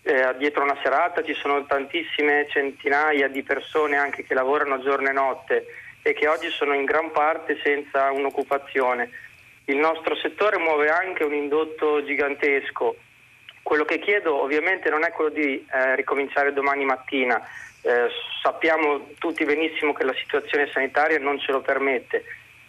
eh, 0.04 0.36
dietro 0.38 0.64
una 0.64 0.78
serata 0.84 1.24
ci 1.24 1.34
sono 1.34 1.66
tantissime 1.66 2.48
centinaia 2.50 3.28
di 3.28 3.44
persone 3.44 3.98
anche 3.98 4.24
che 4.24 4.34
lavorano 4.34 4.82
giorno 4.82 5.10
e 5.10 5.14
notte 5.14 5.66
e 6.02 6.14
che 6.14 6.28
oggi 6.28 6.50
sono 6.50 6.74
in 6.74 6.84
gran 6.86 7.12
parte 7.12 7.60
senza 7.64 8.12
un'occupazione. 8.12 9.10
Il 9.66 9.78
nostro 9.78 10.16
settore 10.18 10.58
muove 10.58 10.90
anche 10.90 11.24
un 11.24 11.34
indotto 11.34 12.04
gigantesco, 12.04 12.98
Quello 13.64 13.86
che 13.86 13.98
chiedo 14.00 14.44
ovviamente 14.44 14.90
non 14.90 15.06
è 15.06 15.12
quello 15.12 15.30
di 15.30 15.66
eh, 15.72 15.96
ricominciare 15.96 16.52
domani 16.52 16.84
mattina, 16.84 17.42
eh, 17.82 18.10
sappiamo 18.42 19.12
tutti 19.18 19.46
benissimo 19.46 19.94
che 19.94 20.04
la 20.04 20.14
situazione 20.14 20.70
sanitaria 20.70 21.18
non 21.18 21.40
ce 21.40 21.54
lo 21.54 21.62
permette. 21.62 22.26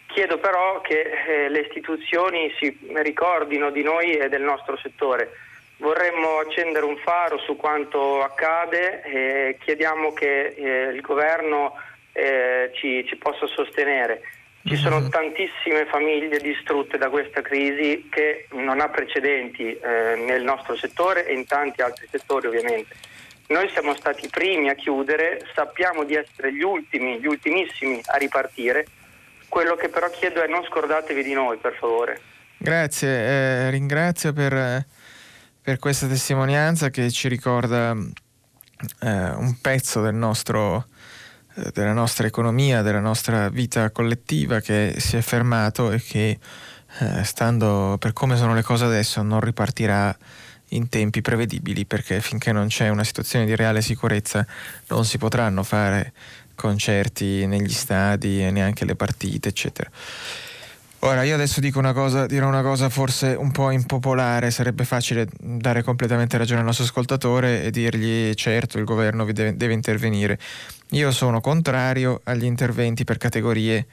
Chiedo 0.07 0.37
però 0.37 0.79
che 0.79 1.01
eh, 1.01 1.49
le 1.49 1.59
istituzioni 1.59 2.49
si 2.57 2.75
ricordino 2.93 3.71
di 3.71 3.83
noi 3.83 4.13
e 4.13 4.29
del 4.29 4.41
nostro 4.41 4.77
settore. 4.77 5.31
Vorremmo 5.77 6.39
accendere 6.39 6.85
un 6.85 6.97
faro 6.97 7.37
su 7.39 7.55
quanto 7.55 8.23
accade 8.23 9.01
e 9.03 9.57
chiediamo 9.59 10.13
che 10.13 10.47
eh, 10.47 10.91
il 10.93 11.01
governo 11.01 11.73
eh, 12.13 12.71
ci, 12.73 13.05
ci 13.07 13.17
possa 13.17 13.45
sostenere. 13.47 14.21
Ci 14.65 14.77
sono 14.77 14.99
mhm. 14.99 15.09
tantissime 15.09 15.85
famiglie 15.85 16.39
distrutte 16.39 16.97
da 16.97 17.09
questa 17.09 17.41
crisi 17.41 18.07
che 18.09 18.47
non 18.53 18.79
ha 18.79 18.89
precedenti 18.89 19.77
eh, 19.77 20.15
nel 20.25 20.41
nostro 20.41 20.75
settore 20.75 21.27
e 21.27 21.33
in 21.33 21.45
tanti 21.45 21.83
altri 21.83 22.07
settori 22.09 22.47
ovviamente. 22.47 22.95
Noi 23.47 23.69
siamo 23.69 23.93
stati 23.93 24.25
i 24.25 24.29
primi 24.29 24.69
a 24.69 24.73
chiudere, 24.73 25.45
sappiamo 25.53 26.03
di 26.03 26.15
essere 26.15 26.51
gli 26.51 26.63
ultimi, 26.63 27.19
gli 27.19 27.27
ultimissimi 27.27 28.01
a 28.05 28.17
ripartire. 28.17 28.87
Quello 29.47 29.75
che 29.75 29.89
però 29.89 30.09
chiedo 30.09 30.41
è 30.41 30.47
non 30.47 30.63
scordatevi 30.63 31.21
di 31.21 31.33
noi, 31.33 31.57
per 31.57 31.75
favore. 31.75 32.19
Grazie, 32.57 33.09
eh, 33.09 33.69
ringrazio 33.69 34.33
per, 34.33 34.83
per, 35.65 35.79
questa 35.79 36.05
testimonianza 36.05 36.91
che 36.91 37.11
ci 37.11 37.27
ricorda 37.27 37.91
eh, 38.99 39.29
un 39.31 39.57
pezzo 39.59 40.01
del 40.01 40.13
nostro 40.13 40.85
eh, 41.55 41.71
della 41.73 41.93
nostra 41.93 42.27
economia, 42.27 42.81
della 42.81 42.99
nostra 42.99 43.49
vita 43.49 43.89
collettiva 43.89 44.59
che 44.59 44.95
si 44.97 45.17
è 45.17 45.21
fermato 45.21 45.91
e 45.91 46.01
che 46.01 46.37
eh, 46.99 47.23
stando 47.23 47.95
per 47.99 48.13
come 48.13 48.37
sono 48.37 48.53
le 48.53 48.61
cose 48.61 48.85
adesso 48.85 49.21
non 49.21 49.39
ripartirà 49.39 50.15
in 50.69 50.89
tempi 50.89 51.21
prevedibili 51.21 51.85
perché 51.85 52.21
finché 52.21 52.51
non 52.51 52.67
c'è 52.67 52.89
una 52.89 53.03
situazione 53.03 53.45
di 53.45 53.55
reale 53.55 53.81
sicurezza 53.81 54.45
non 54.87 55.05
si 55.05 55.17
potranno 55.17 55.63
fare 55.63 56.13
concerti 56.55 57.45
negli 57.47 57.71
stadi 57.71 58.43
e 58.43 58.51
neanche 58.51 58.85
le 58.85 58.95
partite 58.95 59.49
eccetera. 59.49 59.89
Ora 61.05 61.21
io 61.21 61.35
adesso 61.35 61.59
dico 61.59 61.77
una 61.77 61.93
cosa, 61.93 62.25
dirò 62.25 62.47
una 62.47 62.63
cosa 62.63 62.89
forse 62.89 63.35
un 63.37 63.51
po' 63.51 63.69
impopolare, 63.69 64.49
sarebbe 64.49 64.85
facile 64.85 65.27
dare 65.39 65.83
completamente 65.83 66.35
ragione 66.35 66.61
al 66.61 66.65
nostro 66.65 66.83
ascoltatore 66.83 67.61
e 67.61 67.69
dirgli 67.69 68.33
certo 68.33 68.79
il 68.79 68.85
governo 68.85 69.23
deve, 69.31 69.55
deve 69.55 69.73
intervenire. 69.73 70.39
Io 70.89 71.11
sono 71.11 71.41
contrario 71.41 72.21
agli 72.23 72.45
interventi 72.45 73.03
per 73.03 73.17
categorie 73.17 73.85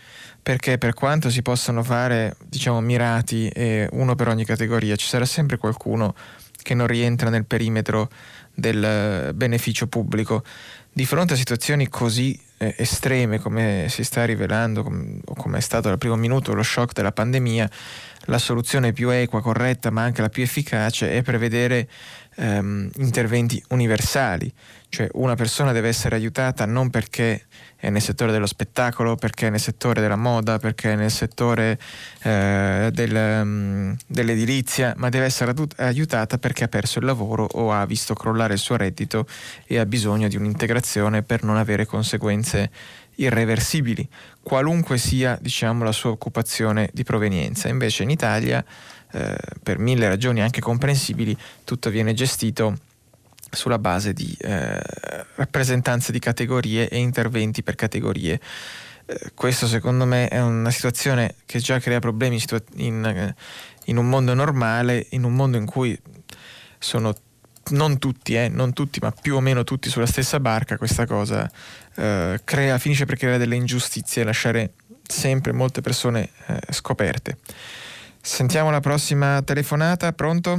perché 0.43 0.79
per 0.79 0.95
quanto 0.95 1.29
si 1.29 1.43
possano 1.43 1.83
fare 1.83 2.35
diciamo 2.47 2.81
mirati 2.81 3.47
e 3.49 3.87
uno 3.93 4.15
per 4.15 4.29
ogni 4.29 4.47
categoria 4.47 4.97
ci 4.97 5.07
sarà 5.07 5.27
sempre 5.27 5.59
qualcuno 5.59 6.15
che 6.63 6.73
non 6.73 6.87
rientra 6.87 7.29
nel 7.29 7.45
perimetro 7.45 8.09
del 8.55 9.33
beneficio 9.35 9.87
pubblico. 9.87 10.43
Di 10.91 11.05
fronte 11.05 11.35
a 11.35 11.37
situazioni 11.37 11.91
così 11.91 12.41
eh, 12.63 12.75
estreme 12.79 13.41
come 13.41 13.87
si 13.89 14.05
sta 14.05 14.25
rivelando 14.25 14.85
com- 14.85 15.21
o 15.25 15.35
come 15.35 15.59
è 15.59 15.61
stato 15.61 15.89
dal 15.89 15.99
primo 15.99 16.15
minuto 16.17 16.55
lo 16.55 16.63
shock 16.63 16.93
della 16.93 17.11
pandemia, 17.11 17.69
la 18.27 18.39
soluzione 18.39 18.93
più 18.93 19.11
equa, 19.11 19.43
corretta 19.43 19.91
ma 19.91 20.03
anche 20.03 20.23
la 20.23 20.29
più 20.29 20.45
efficace 20.45 21.11
è 21.11 21.23
prevedere 21.23 21.89
ehm, 22.37 22.89
interventi 22.99 23.63
universali, 23.71 24.53
cioè 24.93 25.09
una 25.15 25.35
persona 25.37 25.73
deve 25.73 25.89
essere 25.89 26.17
aiutata 26.17 26.67
non 26.67 26.91
perché 26.91 27.47
è 27.77 27.89
nel 27.89 28.03
settore 28.03 28.31
dello 28.31 28.45
spettacolo, 28.45 29.17
perché 29.17 29.47
è 29.47 29.51
nel 29.51 29.59
settore 29.59 30.03
della 30.03 30.17
moda, 30.17 30.59
perché 30.59 30.93
è 30.93 30.97
nel 30.97 31.11
settore 31.11 31.79
eh, 32.25 32.91
del, 32.93 33.41
um, 33.43 33.97
dell'edilizia, 34.07 34.93
ma 34.99 35.09
deve 35.09 35.25
essere 35.25 35.55
aiutata 35.77 36.37
perché 36.37 36.65
ha 36.65 36.69
perso 36.69 36.99
il 36.99 37.07
lavoro 37.07 37.49
o 37.53 37.73
ha 37.73 37.87
visto 37.87 38.13
crollare 38.13 38.53
il 38.53 38.59
suo 38.59 38.77
reddito 38.77 39.27
e 39.65 39.79
ha 39.79 39.87
bisogno 39.87 40.29
di 40.29 40.37
un'integrazione 40.37 41.23
per 41.23 41.43
non 41.43 41.57
avere 41.57 41.87
conseguenze 41.87 42.71
irreversibili, 43.15 44.07
qualunque 44.43 44.99
sia 44.99 45.39
diciamo, 45.41 45.85
la 45.85 45.93
sua 45.93 46.11
occupazione 46.11 46.91
di 46.93 47.03
provenienza. 47.03 47.69
Invece 47.69 48.03
in 48.03 48.11
Italia, 48.11 48.63
eh, 49.11 49.37
per 49.63 49.79
mille 49.79 50.07
ragioni 50.07 50.43
anche 50.43 50.61
comprensibili, 50.61 51.35
tutto 51.65 51.89
viene 51.89 52.13
gestito 52.13 52.77
sulla 53.53 53.79
base 53.79 54.13
di 54.13 54.35
eh, 54.41 54.81
rappresentanze 55.37 56.11
di 56.11 56.19
categorie 56.19 56.89
e 56.89 56.99
interventi 56.99 57.63
per 57.63 57.75
categorie. 57.75 58.41
Eh, 59.05 59.33
questo 59.35 59.67
secondo 59.67 60.07
me 60.07 60.29
è 60.29 60.41
una 60.41 60.71
situazione 60.71 61.37
che 61.47 61.59
già 61.61 61.79
crea 61.79 62.01
problemi 62.01 62.43
in, 62.77 63.05
eh, 63.05 63.35
in, 63.87 63.99
un 63.99 64.09
mondo 64.09 64.35
normale, 64.35 65.07
in 65.11 65.25
un 65.25 65.35
mondo 65.35 65.57
in 65.57 65.67
cui 65.67 65.99
sono 66.79 67.15
non 67.71 67.99
tutti, 67.99 68.35
eh, 68.35 68.49
non 68.49 68.73
tutti, 68.73 68.99
ma 69.01 69.13
più 69.13 69.37
o 69.37 69.41
meno 69.41 69.65
tutti 69.65 69.89
sulla 69.89 70.07
stessa 70.07 70.41
barca, 70.41 70.77
questa 70.77 71.07
cosa 71.07 71.49
eh, 71.97 72.41
crea, 72.43 72.79
finisce 72.79 73.05
per 73.05 73.17
creare 73.17 73.39
delle 73.39 73.55
ingiustizie 73.55 74.23
e 74.23 74.25
lasciare 74.25 74.73
sempre 75.07 75.53
molte 75.53 75.81
persone 75.81 76.31
eh, 76.47 76.59
scoperte. 76.71 77.39
Sentiamo 78.21 78.71
la 78.71 78.81
prossima 78.81 79.43
telefonata, 79.43 80.13
pronto? 80.13 80.59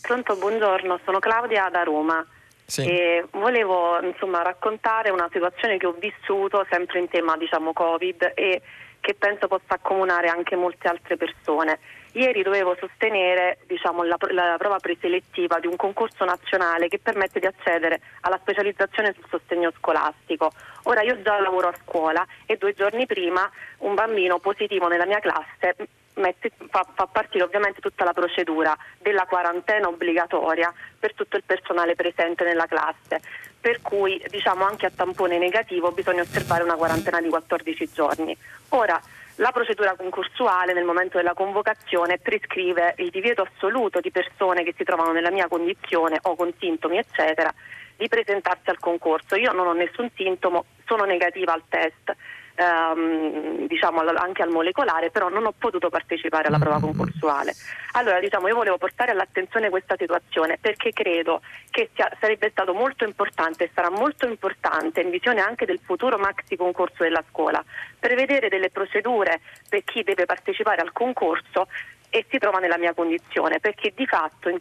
Pronto, 0.00 0.36
buongiorno, 0.36 1.00
sono 1.04 1.18
Claudia 1.18 1.68
da 1.70 1.82
Roma. 1.82 2.24
Sì. 2.64 2.84
E 2.84 3.24
volevo 3.30 3.98
insomma, 4.02 4.42
raccontare 4.42 5.10
una 5.10 5.28
situazione 5.32 5.78
che 5.78 5.86
ho 5.86 5.96
vissuto 5.98 6.66
sempre 6.70 6.98
in 6.98 7.08
tema 7.08 7.36
diciamo, 7.36 7.72
Covid 7.72 8.32
e 8.34 8.60
che 9.00 9.14
penso 9.14 9.48
possa 9.48 9.74
accomunare 9.74 10.28
anche 10.28 10.54
molte 10.54 10.88
altre 10.88 11.16
persone. 11.16 11.78
Ieri 12.12 12.42
dovevo 12.42 12.76
sostenere 12.78 13.58
diciamo, 13.66 14.02
la, 14.02 14.16
la, 14.30 14.56
prova 14.58 14.78
preselettiva 14.78 15.58
di 15.60 15.66
un 15.66 15.76
concorso 15.76 16.24
nazionale 16.24 16.88
che 16.88 16.98
permette 16.98 17.40
di 17.40 17.46
accedere 17.46 18.00
alla 18.22 18.38
specializzazione 18.40 19.14
sul 19.14 19.26
sostegno 19.28 19.72
scolastico. 19.76 20.52
Ora 20.84 21.02
io 21.02 21.22
già 21.22 21.40
lavoro 21.40 21.68
a 21.68 21.74
scuola 21.82 22.26
e 22.44 22.56
due 22.56 22.74
giorni 22.74 23.06
prima 23.06 23.48
un 23.78 23.94
bambino 23.94 24.38
positivo 24.38 24.88
nella 24.88 25.06
mia 25.06 25.20
classe 25.20 25.74
mette, 26.18 26.50
fa, 26.70 26.86
fa, 26.94 27.06
partire 27.06 27.44
ovviamente 27.44 27.80
tutta 27.80 28.04
la 28.04 28.12
procedura 28.12 28.76
della 28.98 29.26
quarantena 29.26 29.88
obbligatoria 29.88 30.72
per 30.98 31.14
tutto 31.14 31.36
il 31.36 31.44
personale 31.44 31.94
presente 31.94 32.44
nella 32.44 32.66
classe, 32.66 33.20
per 33.60 33.80
cui 33.80 34.22
diciamo 34.28 34.64
anche 34.64 34.86
a 34.86 34.92
tampone 34.94 35.38
negativo 35.38 35.92
bisogna 35.92 36.22
osservare 36.22 36.62
una 36.62 36.76
quarantena 36.76 37.20
di 37.20 37.28
14 37.28 37.90
giorni. 37.92 38.36
Ora, 38.70 39.00
la 39.36 39.52
procedura 39.52 39.94
concorsuale 39.94 40.72
nel 40.72 40.84
momento 40.84 41.16
della 41.16 41.34
convocazione 41.34 42.18
prescrive 42.18 42.94
il 42.98 43.10
divieto 43.10 43.42
assoluto 43.42 44.00
di 44.00 44.10
persone 44.10 44.64
che 44.64 44.74
si 44.76 44.82
trovano 44.82 45.12
nella 45.12 45.30
mia 45.30 45.46
condizione 45.46 46.18
o 46.22 46.34
con 46.34 46.52
sintomi 46.58 46.98
eccetera 46.98 47.52
di 47.96 48.08
presentarsi 48.08 48.70
al 48.70 48.78
concorso. 48.78 49.36
Io 49.36 49.52
non 49.52 49.68
ho 49.68 49.72
nessun 49.72 50.10
sintomo, 50.14 50.64
sono 50.86 51.04
negativa 51.04 51.52
al 51.52 51.62
test 51.68 52.16
ehm, 52.58 53.66
diciamo 53.66 54.00
anche 54.00 54.42
al 54.42 54.50
molecolare, 54.50 55.10
però 55.10 55.28
non 55.28 55.46
ho 55.46 55.54
potuto 55.56 55.88
partecipare 55.88 56.48
alla 56.48 56.58
prova 56.58 56.78
mm-hmm. 56.78 56.84
concorsuale. 56.86 57.54
Allora 57.92 58.18
diciamo 58.18 58.48
io 58.48 58.56
volevo 58.56 58.78
portare 58.78 59.12
all'attenzione 59.12 59.70
questa 59.70 59.94
situazione 59.96 60.58
perché 60.60 60.92
credo 60.92 61.40
che 61.70 61.90
sia, 61.94 62.10
sarebbe 62.20 62.50
stato 62.50 62.74
molto 62.74 63.04
importante 63.04 63.64
e 63.64 63.70
sarà 63.72 63.90
molto 63.90 64.26
importante 64.26 65.00
in 65.00 65.10
visione 65.10 65.40
anche 65.40 65.64
del 65.64 65.80
futuro 65.82 66.18
maxi 66.18 66.56
concorso 66.56 67.04
della 67.04 67.22
scuola, 67.28 67.64
prevedere 67.98 68.48
delle 68.48 68.70
procedure 68.70 69.40
per 69.68 69.84
chi 69.84 70.02
deve 70.02 70.26
partecipare 70.26 70.82
al 70.82 70.92
concorso 70.92 71.68
e 72.10 72.24
si 72.28 72.38
trova 72.38 72.58
nella 72.58 72.78
mia 72.78 72.94
condizione, 72.94 73.60
perché 73.60 73.92
di 73.94 74.06
fatto 74.06 74.48
in 74.48 74.58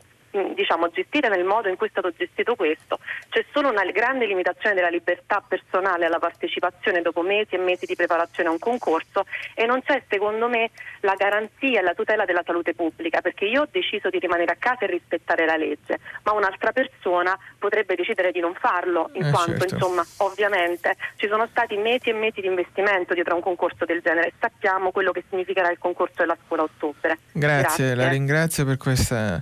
diciamo, 0.53 0.89
gestire 0.89 1.29
nel 1.29 1.43
modo 1.43 1.69
in 1.69 1.75
cui 1.75 1.87
è 1.87 1.89
stato 1.89 2.11
gestito 2.11 2.55
questo, 2.55 2.99
c'è 3.29 3.45
solo 3.51 3.69
una 3.69 3.83
grande 3.91 4.25
limitazione 4.25 4.75
della 4.75 4.89
libertà 4.89 5.43
personale 5.45 6.05
alla 6.05 6.19
partecipazione 6.19 7.01
dopo 7.01 7.21
mesi 7.21 7.55
e 7.55 7.57
mesi 7.57 7.85
di 7.85 7.95
preparazione 7.95 8.49
a 8.49 8.51
un 8.51 8.59
concorso 8.59 9.25
e 9.53 9.65
non 9.65 9.81
c'è 9.81 10.03
secondo 10.09 10.47
me 10.47 10.69
la 11.01 11.15
garanzia 11.15 11.79
e 11.79 11.83
la 11.83 11.93
tutela 11.93 12.25
della 12.25 12.43
salute 12.45 12.73
pubblica 12.73 13.21
perché 13.21 13.45
io 13.45 13.63
ho 13.63 13.67
deciso 13.69 14.09
di 14.09 14.19
rimanere 14.19 14.51
a 14.51 14.57
casa 14.57 14.85
e 14.85 14.87
rispettare 14.87 15.45
la 15.45 15.55
legge, 15.55 15.99
ma 16.23 16.33
un'altra 16.33 16.71
persona 16.71 17.37
potrebbe 17.57 17.95
decidere 17.95 18.31
di 18.31 18.39
non 18.39 18.53
farlo 18.53 19.09
in 19.13 19.25
eh 19.25 19.31
quanto 19.31 19.59
certo. 19.59 19.75
insomma 19.75 20.05
ovviamente 20.17 20.95
ci 21.15 21.27
sono 21.27 21.47
stati 21.49 21.75
mesi 21.77 22.09
e 22.09 22.13
mesi 22.13 22.41
di 22.41 22.47
investimento 22.47 23.13
dietro 23.13 23.33
a 23.33 23.35
un 23.35 23.41
concorso 23.41 23.85
del 23.85 24.01
genere 24.01 24.27
e 24.27 24.33
sappiamo 24.39 24.91
quello 24.91 25.11
che 25.11 25.23
significherà 25.29 25.69
il 25.71 25.77
concorso 25.79 26.15
della 26.17 26.37
scuola 26.45 26.63
a 26.63 26.65
ottobre. 26.65 27.17
Grazie, 27.31 27.61
Grazie. 27.61 27.95
la 27.95 28.07
ringrazio 28.07 28.65
per 28.65 28.77
questa 28.77 29.41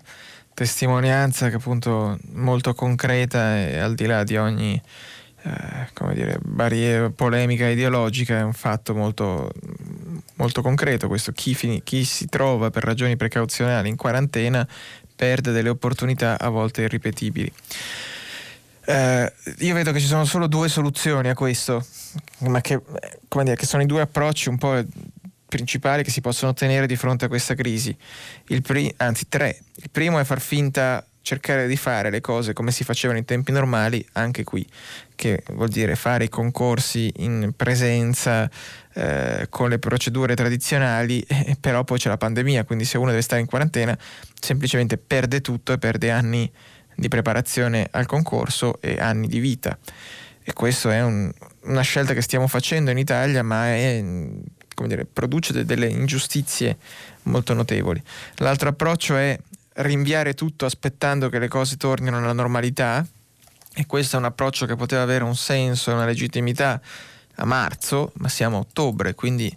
testimonianza 0.56 1.50
che 1.50 1.58
appunto 1.58 2.18
molto 2.32 2.74
concreta 2.74 3.60
e 3.60 3.78
al 3.78 3.94
di 3.94 4.06
là 4.08 4.24
di 4.24 4.38
ogni 4.38 4.82
eh, 5.44 5.90
come 5.94 6.16
dire, 6.16 6.40
barriera 6.42 7.12
polemica 7.12 7.68
ideologica 7.68 8.40
è 8.40 8.42
un 8.42 8.54
fatto 8.54 8.96
molto, 8.96 9.52
molto 10.36 10.64
concreto 10.64 11.08
questo. 11.08 11.32
Chi, 11.34 11.54
fini, 11.54 11.84
chi 11.84 12.04
si 12.04 12.28
trova 12.28 12.72
per 12.72 12.84
ragioni 12.84 13.16
precauzionali 13.16 13.90
in 13.90 13.96
quarantena 13.96 14.68
perde 15.16 15.52
delle 15.52 15.70
opportunità 15.70 16.40
a 16.40 16.50
volte 16.50 16.82
irripetibili. 16.82 17.52
Eh, 18.88 19.34
io 19.60 19.74
vedo 19.74 19.92
che 19.92 20.00
ci 20.00 20.08
sono 20.08 20.26
solo 20.26 20.48
due 20.48 20.68
soluzioni 20.68 21.30
a 21.30 21.36
questo, 21.36 21.86
ma 22.40 22.62
che, 22.62 22.82
dire, 23.44 23.56
che 23.56 23.66
sono 23.66 23.84
i 23.84 23.88
due 23.88 24.02
approcci 24.02 24.50
un 24.50 24.58
po' 24.58 24.84
principali 25.56 26.04
che 26.04 26.12
si 26.12 26.20
possono 26.20 26.52
ottenere 26.52 26.86
di 26.86 26.98
fronte 26.98 27.26
a 27.26 27.28
questa 27.30 27.56
crisi. 27.56 27.96
Pri- 28.62 28.94
anzi, 28.98 29.28
tre. 29.30 29.58
Il 29.76 29.90
primo 29.90 30.20
è 30.20 30.24
far 30.26 30.42
finta 30.42 31.06
cercare 31.22 31.68
di 31.68 31.76
fare 31.76 32.12
le 32.12 32.22
cose 32.22 32.54
come 32.54 32.72
si 32.72 32.84
facevano 32.84 33.18
in 33.18 33.26
tempi 33.26 33.52
normali 33.52 34.06
anche 34.12 34.44
qui, 34.44 34.64
che 35.16 35.44
vuol 35.54 35.70
dire 35.70 35.96
fare 35.96 36.26
i 36.26 36.30
concorsi 36.30 37.12
in 37.18 37.52
presenza 37.56 38.48
eh, 38.94 39.48
con 39.50 39.70
le 39.70 39.80
procedure 39.80 40.36
tradizionali, 40.36 41.22
eh, 41.28 41.58
però 41.60 41.84
poi 41.84 41.98
c'è 41.98 42.10
la 42.10 42.18
pandemia, 42.18 42.64
quindi 42.66 42.86
se 42.86 42.98
uno 42.98 43.10
deve 43.10 43.24
stare 43.24 43.42
in 43.42 43.48
quarantena 43.48 43.98
semplicemente 44.40 44.98
perde 44.98 45.42
tutto 45.42 45.74
e 45.74 45.80
perde 45.80 46.12
anni 46.12 46.52
di 46.96 47.08
preparazione 47.08 47.88
al 47.90 48.06
concorso 48.06 48.80
e 48.80 49.00
anni 49.00 49.28
di 49.28 49.40
vita. 49.40 49.78
E 50.44 50.54
questa 50.54 50.94
è 50.94 51.02
un, 51.02 51.32
una 51.64 51.82
scelta 51.82 52.14
che 52.14 52.22
stiamo 52.22 52.46
facendo 52.46 52.92
in 52.92 53.00
Italia, 53.00 53.42
ma 53.42 53.66
è, 53.70 54.04
dire, 54.84 55.06
produce 55.06 55.66
delle 55.66 55.88
ingiustizie 55.88 56.78
molto 57.24 57.54
notevoli. 57.54 58.02
L'altro 58.36 58.70
approccio 58.70 59.16
è 59.16 59.38
rinviare 59.76 60.34
tutto 60.34 60.66
aspettando 60.66 61.30
che 61.30 61.40
le 61.40 61.48
cose 61.48 61.78
tornino 61.78 62.18
alla 62.18 62.34
normalità 62.34 63.06
e 63.74 63.86
questo 63.86 64.16
è 64.16 64.20
un 64.20 64.26
approccio 64.26 64.66
che 64.66 64.76
poteva 64.76 65.02
avere 65.02 65.24
un 65.24 65.36
senso 65.36 65.92
e 65.92 65.94
una 65.94 66.06
legittimità 66.06 66.80
a 67.36 67.46
marzo, 67.46 68.12
ma 68.16 68.30
siamo 68.30 68.58
a 68.58 68.60
ottobre, 68.62 69.16
quindi 69.16 69.54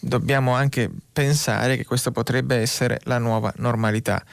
dobbiamo 0.00 0.54
anche 0.54 0.90
pensare 1.12 1.76
che 1.76 1.84
questa 1.84 2.10
potrebbe 2.10 2.56
essere 2.56 3.00
la 3.04 3.18
nuova 3.18 3.52
normalità. 3.56 4.24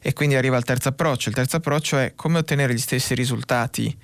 E 0.00 0.12
quindi 0.12 0.34
arriva 0.34 0.58
il 0.58 0.64
terzo 0.64 0.88
approccio. 0.88 1.30
Il 1.30 1.34
terzo 1.34 1.56
approccio 1.56 1.98
è 1.98 2.12
come 2.14 2.38
ottenere 2.38 2.74
gli 2.74 2.78
stessi 2.78 3.14
risultati 3.14 3.96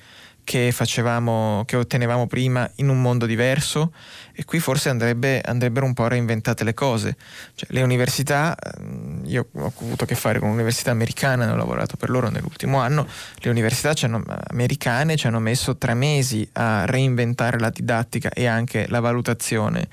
che, 0.44 0.72
facevamo, 0.72 1.64
che 1.66 1.76
ottenevamo 1.76 2.26
prima 2.26 2.70
in 2.76 2.88
un 2.88 3.00
mondo 3.00 3.26
diverso 3.26 3.92
e 4.32 4.44
qui 4.44 4.58
forse 4.58 4.88
andrebbe, 4.88 5.40
andrebbero 5.40 5.86
un 5.86 5.94
po' 5.94 6.08
reinventate 6.08 6.64
le 6.64 6.74
cose. 6.74 7.16
Cioè, 7.54 7.68
le 7.72 7.82
università, 7.82 8.56
ehm, 8.56 9.22
io 9.24 9.48
ho 9.52 9.72
avuto 9.78 10.04
a 10.04 10.06
che 10.06 10.14
fare 10.14 10.38
con 10.38 10.48
un'università 10.48 10.90
americana, 10.90 11.52
ho 11.52 11.56
lavorato 11.56 11.96
per 11.96 12.10
loro 12.10 12.28
nell'ultimo 12.28 12.78
anno, 12.78 13.06
le 13.38 13.50
università 13.50 13.94
ci 13.94 14.06
hanno, 14.06 14.22
americane 14.48 15.16
ci 15.16 15.26
hanno 15.26 15.40
messo 15.40 15.76
tre 15.76 15.94
mesi 15.94 16.48
a 16.54 16.84
reinventare 16.86 17.58
la 17.58 17.70
didattica 17.70 18.30
e 18.30 18.46
anche 18.46 18.86
la 18.88 19.00
valutazione 19.00 19.88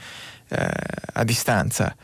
eh, 0.50 0.70
a 1.14 1.24
distanza 1.24 1.96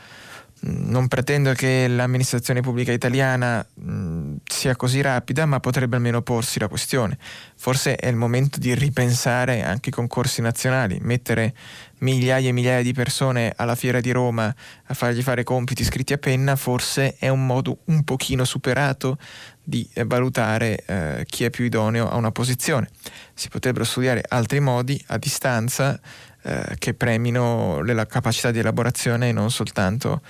non 0.66 1.08
pretendo 1.08 1.52
che 1.52 1.86
l'amministrazione 1.88 2.62
pubblica 2.62 2.90
italiana 2.90 3.64
mh, 3.74 4.36
sia 4.46 4.76
così 4.76 5.02
rapida, 5.02 5.44
ma 5.44 5.60
potrebbe 5.60 5.96
almeno 5.96 6.22
porsi 6.22 6.58
la 6.58 6.68
questione. 6.68 7.18
Forse 7.54 7.96
è 7.96 8.08
il 8.08 8.16
momento 8.16 8.58
di 8.58 8.74
ripensare 8.74 9.62
anche 9.62 9.90
i 9.90 9.92
concorsi 9.92 10.40
nazionali, 10.40 10.98
mettere 11.02 11.54
migliaia 11.98 12.48
e 12.48 12.52
migliaia 12.52 12.82
di 12.82 12.92
persone 12.92 13.52
alla 13.56 13.74
fiera 13.74 14.00
di 14.00 14.10
Roma 14.10 14.54
a 14.86 14.94
fargli 14.94 15.22
fare 15.22 15.42
compiti 15.42 15.84
scritti 15.84 16.14
a 16.14 16.18
penna, 16.18 16.56
forse 16.56 17.16
è 17.18 17.28
un 17.28 17.44
modo 17.44 17.78
un 17.86 18.02
pochino 18.04 18.44
superato 18.44 19.18
di 19.62 19.88
eh, 19.92 20.04
valutare 20.04 20.82
eh, 20.86 21.26
chi 21.28 21.44
è 21.44 21.50
più 21.50 21.64
idoneo 21.64 22.08
a 22.08 22.16
una 22.16 22.30
posizione. 22.30 22.88
Si 23.34 23.48
potrebbero 23.48 23.84
studiare 23.84 24.24
altri 24.28 24.60
modi 24.60 25.02
a 25.08 25.18
distanza 25.18 26.00
eh, 26.42 26.76
che 26.78 26.92
premino 26.92 27.82
la 27.82 28.06
capacità 28.06 28.50
di 28.50 28.58
elaborazione 28.58 29.30
e 29.30 29.32
non 29.32 29.50
soltanto 29.50 30.20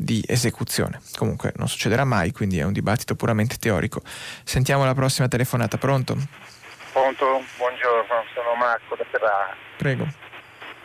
di 0.00 0.24
esecuzione. 0.26 1.00
Comunque 1.16 1.52
non 1.56 1.68
succederà 1.68 2.04
mai, 2.04 2.32
quindi 2.32 2.58
è 2.58 2.64
un 2.64 2.72
dibattito 2.72 3.14
puramente 3.14 3.56
teorico. 3.58 4.00
Sentiamo 4.44 4.84
la 4.84 4.94
prossima 4.94 5.28
telefonata, 5.28 5.76
pronto? 5.76 6.16
Pronto, 6.92 7.44
buongiorno, 7.58 8.24
sono 8.34 8.54
Marco 8.56 8.96
da 8.96 9.04
Ferrara. 9.10 9.54
Prego. 9.76 10.04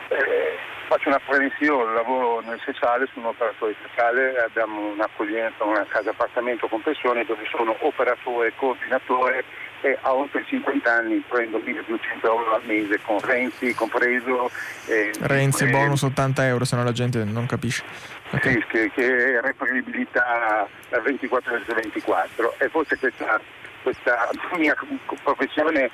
Eh, 0.08 0.56
faccio 0.86 1.08
una 1.08 1.20
previsione, 1.26 1.94
lavoro 1.94 2.40
nel 2.40 2.60
sociale, 2.62 3.08
sono 3.12 3.28
operatore 3.28 3.74
sociale, 3.82 4.36
abbiamo 4.38 4.92
un'accoglienza, 4.92 5.64
una 5.64 5.84
casa 5.88 6.10
appartamento 6.10 6.68
con 6.68 6.82
pensione 6.82 7.24
dove 7.24 7.44
sono 7.50 7.74
operatore 7.80 8.48
e 8.48 8.52
coordinatore 8.54 9.44
e 9.80 9.98
a 10.00 10.14
oltre 10.14 10.44
50 10.46 10.90
anni 10.90 11.22
prendo 11.26 11.58
1200 11.58 12.26
euro 12.26 12.54
al 12.54 12.64
mese 12.64 13.00
con 13.02 13.20
Renzi 13.20 13.74
compreso. 13.74 14.50
Eh, 14.86 15.10
Renzi 15.20 15.64
e, 15.64 15.70
bonus 15.70 16.02
80 16.02 16.46
euro, 16.46 16.64
se 16.64 16.76
no 16.76 16.84
la 16.84 16.92
gente 16.92 17.24
non 17.24 17.46
capisce. 17.46 17.82
Sì, 18.40 18.64
che, 18.68 18.90
che 18.92 19.40
reperibilità 19.40 20.68
da 20.88 21.00
24 21.00 21.54
ore 21.54 21.64
su 21.66 21.74
24 21.74 22.54
e 22.58 22.68
forse 22.68 22.98
questa, 22.98 23.40
questa 23.82 24.30
mia 24.56 24.76
professione 25.22 25.90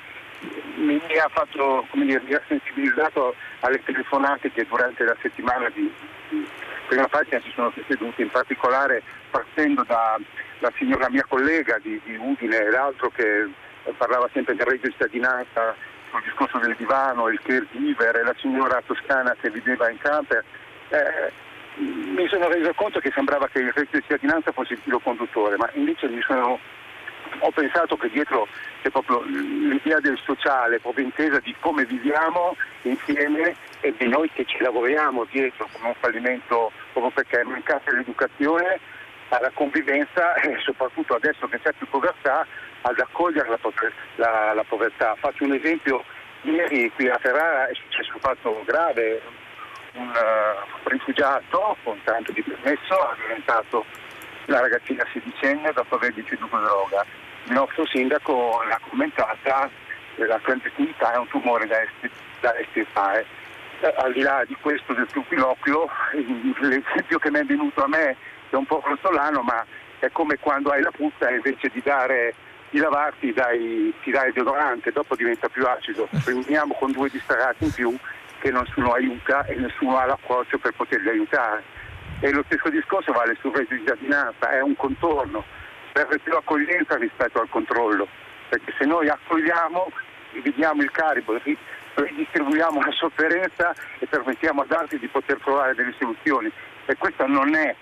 mi, 0.75 1.01
mi 1.07 1.17
ha 1.17 1.29
fatto, 1.29 1.85
come 1.89 2.05
dire, 2.05 2.21
mi 2.25 2.33
ha 2.33 2.41
sensibilizzato 2.47 3.35
alle 3.61 3.81
telefonate 3.83 4.51
che 4.51 4.65
durante 4.67 5.03
la 5.03 5.15
settimana 5.21 5.69
di, 5.69 5.91
di 6.29 6.47
prima 6.87 7.07
pagina 7.07 7.39
si 7.41 7.51
sono 7.55 7.71
sedute, 7.87 8.21
in 8.21 8.29
particolare 8.29 9.01
partendo 9.29 9.83
dalla 9.83 10.71
signora 10.77 11.09
mia 11.09 11.25
collega 11.27 11.79
di, 11.81 11.99
di 12.03 12.15
Udine 12.15 12.57
e 12.57 12.69
l'altro 12.69 13.09
che 13.09 13.49
parlava 13.97 14.29
sempre 14.33 14.55
del 14.55 14.65
reddito 14.65 14.87
di 14.87 14.93
cittadinanza, 14.93 15.75
sul 16.09 16.21
discorso 16.23 16.57
del 16.59 16.75
divano, 16.77 17.29
il 17.29 17.39
caregiver 17.41 18.17
e 18.17 18.23
la 18.23 18.35
signora 18.37 18.81
toscana 18.85 19.35
che 19.39 19.49
viveva 19.49 19.89
in 19.89 19.97
camper. 19.97 20.43
Eh, 20.89 21.31
mi 21.75 22.27
sono 22.27 22.47
reso 22.47 22.73
conto 22.73 22.99
che 22.99 23.11
sembrava 23.13 23.47
che 23.47 23.59
il 23.59 23.71
reddito 23.73 23.97
di 23.97 24.03
cittadinanza 24.03 24.51
fosse 24.51 24.73
il 24.73 24.79
filo 24.83 24.99
conduttore, 24.99 25.57
ma 25.57 25.69
invece 25.73 26.09
sono, 26.21 26.59
ho 27.39 27.51
pensato 27.51 27.97
che 27.97 28.09
dietro 28.09 28.47
c'è 28.81 28.89
proprio 28.89 29.21
l'idea 29.23 29.99
del 29.99 30.19
sociale, 30.23 30.79
proprio 30.79 31.05
intesa 31.05 31.39
di 31.39 31.55
come 31.59 31.85
viviamo 31.85 32.55
insieme 32.83 33.55
e 33.81 33.93
di 33.97 34.07
noi 34.07 34.29
che 34.31 34.45
ci 34.45 34.59
lavoriamo 34.59 35.25
dietro 35.31 35.67
come 35.71 35.87
un 35.87 35.95
fallimento 35.99 36.71
proprio 36.91 37.11
perché 37.11 37.41
è 37.41 37.43
mancata 37.43 37.91
l'educazione 37.91 38.79
alla 39.29 39.51
convivenza 39.53 40.35
e 40.35 40.57
soprattutto 40.59 41.15
adesso 41.15 41.47
che 41.47 41.59
c'è 41.59 41.71
più 41.73 41.87
povertà 41.87 42.45
ad 42.81 42.99
accogliere 42.99 43.49
la, 43.49 43.59
la, 44.15 44.53
la 44.53 44.63
povertà. 44.63 45.15
Faccio 45.19 45.43
un 45.45 45.53
esempio, 45.53 46.03
ieri 46.41 46.91
qui 46.93 47.09
a 47.09 47.17
Ferrara 47.17 47.67
è 47.67 47.73
successo 47.73 48.11
un 48.13 48.19
fatto 48.19 48.61
grave, 48.65 49.21
un 49.93 50.09
uh, 50.09 50.89
rifugiato 50.89 51.77
con 51.83 51.99
tanto 52.03 52.31
di 52.31 52.41
permesso 52.41 52.93
ha 52.99 53.15
diventato 53.19 53.85
una 54.47 54.59
ragazzina 54.59 55.05
sedicenne 55.11 55.71
dopo 55.71 55.95
aver 55.95 56.13
ricevuto 56.13 56.57
droga. 56.57 57.05
Il 57.45 57.53
nostro 57.53 57.85
sindaco 57.85 58.63
l'ha 58.67 58.79
commentata, 58.87 59.69
la 60.15 60.39
clandestinità 60.41 61.13
è 61.13 61.17
un 61.17 61.27
tumore 61.27 61.67
da, 61.67 61.81
esti, 61.81 62.09
da 62.39 62.57
estirpare. 62.57 63.25
Eh, 63.81 63.93
al 63.97 64.13
di 64.13 64.21
là 64.21 64.43
di 64.45 64.55
questo 64.59 64.93
del 64.93 65.07
turpiloquio, 65.07 65.89
l'esempio 66.59 67.19
che 67.19 67.31
mi 67.31 67.39
è 67.39 67.43
venuto 67.43 67.83
a 67.83 67.87
me 67.87 68.15
è 68.49 68.55
un 68.55 68.65
po' 68.65 68.79
grossolano, 68.79 69.41
ma 69.41 69.65
è 69.99 70.09
come 70.11 70.37
quando 70.37 70.69
hai 70.71 70.81
la 70.81 70.91
puzza 70.91 71.27
e 71.27 71.35
invece 71.35 71.69
di 71.69 71.81
dare 71.83 72.33
di 72.69 72.79
lavarti 72.79 73.31
dai, 73.33 73.93
ti 74.01 74.09
dai 74.09 74.29
il 74.29 74.33
deodorante, 74.33 74.91
dopo 74.91 75.15
diventa 75.15 75.47
più 75.47 75.63
acido. 75.65 76.07
Rimaniamo 76.25 76.73
con 76.73 76.91
due 76.91 77.07
distarati 77.07 77.65
in 77.65 77.71
più 77.71 77.97
che 78.43 78.51
nessuno 78.51 78.91
aiuta 78.91 79.45
e 79.45 79.55
nessuno 79.55 79.97
ha 79.97 80.05
l'approccio 80.05 80.57
per 80.57 80.73
poterli 80.73 81.07
aiutare. 81.07 81.63
E 82.19 82.29
lo 82.31 82.43
stesso 82.45 82.69
discorso 82.69 83.13
vale 83.13 83.37
sul 83.39 83.53
reddito 83.53 83.73
di 83.73 83.79
cittadinanza, 83.79 84.49
è 84.49 84.61
un 84.61 84.75
contorno, 84.75 85.45
serve 85.93 86.19
più 86.19 86.35
accoglienza 86.35 86.97
rispetto 86.97 87.39
al 87.39 87.47
controllo, 87.47 88.05
perché 88.49 88.73
se 88.77 88.85
noi 88.85 89.07
accogliamo, 89.07 89.89
dividiamo 90.33 90.81
il 90.81 90.91
carico, 90.91 91.39
ridistribuiamo 91.93 92.81
la 92.81 92.91
sofferenza 92.91 93.73
e 93.99 94.07
permettiamo 94.07 94.63
ad 94.63 94.71
altri 94.71 94.99
di 94.99 95.07
poter 95.07 95.39
trovare 95.41 95.73
delle 95.73 95.93
soluzioni. 95.97 96.51
E 96.85 96.97
questo 96.97 97.25
non 97.25 97.55
è 97.55 97.73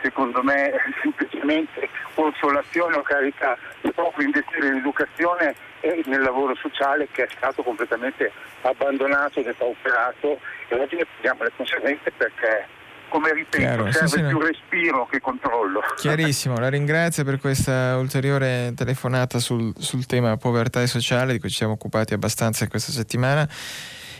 secondo 0.00 0.44
me 0.44 0.72
semplicemente 1.02 1.88
consolazione 2.14 2.96
o 2.96 3.02
carità, 3.02 3.58
proprio 3.94 4.26
investire 4.26 4.68
in 4.68 4.74
educazione 4.74 5.54
e 5.80 6.02
nel 6.06 6.22
lavoro 6.22 6.54
sociale 6.56 7.08
che 7.10 7.24
è 7.24 7.28
stato 7.36 7.62
completamente 7.62 8.32
abbandonato, 8.62 9.40
depauperato 9.42 10.40
e 10.68 10.74
oggi 10.74 10.96
ne 10.96 11.06
prendiamo 11.06 11.44
le 11.44 11.52
conseguenze 11.56 12.10
perché 12.16 12.66
come 13.08 13.32
ripeto, 13.32 13.58
Chiaro, 13.58 13.90
serve 13.90 14.08
sì, 14.08 14.18
sì, 14.18 14.24
più 14.24 14.38
respiro 14.38 15.06
che 15.06 15.20
controllo. 15.20 15.80
Chiarissimo, 15.96 16.58
la 16.58 16.68
ringrazio 16.68 17.24
per 17.24 17.38
questa 17.40 17.96
ulteriore 17.96 18.72
telefonata 18.76 19.38
sul, 19.38 19.72
sul, 19.78 20.04
tema 20.04 20.36
povertà 20.36 20.82
e 20.82 20.86
sociale 20.86 21.32
di 21.32 21.38
cui 21.38 21.48
ci 21.48 21.56
siamo 21.56 21.72
occupati 21.72 22.12
abbastanza 22.12 22.68
questa 22.68 22.92
settimana. 22.92 23.48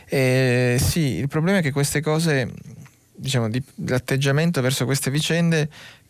Eh, 0.06 0.76
sì, 0.80 1.18
il 1.18 1.28
problema 1.28 1.58
è 1.58 1.62
che 1.62 1.70
queste 1.70 2.00
cose 2.00 2.50
diciamo, 3.14 3.50
di, 3.50 3.62
l'atteggiamento 3.86 4.60
verso 4.60 4.84
queste 4.84 5.10
vicende 5.10 5.68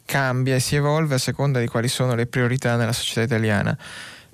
cambia 0.09 0.55
e 0.55 0.61
si 0.61 0.75
evolve 0.75 1.17
a 1.17 1.19
seconda 1.19 1.61
di 1.61 1.67
quali 1.67 1.87
sono 1.87 2.15
le 2.15 2.27
priorità 2.27 2.77
nella 2.77 2.95
società 2.95 3.21
italiana. 3.21 3.77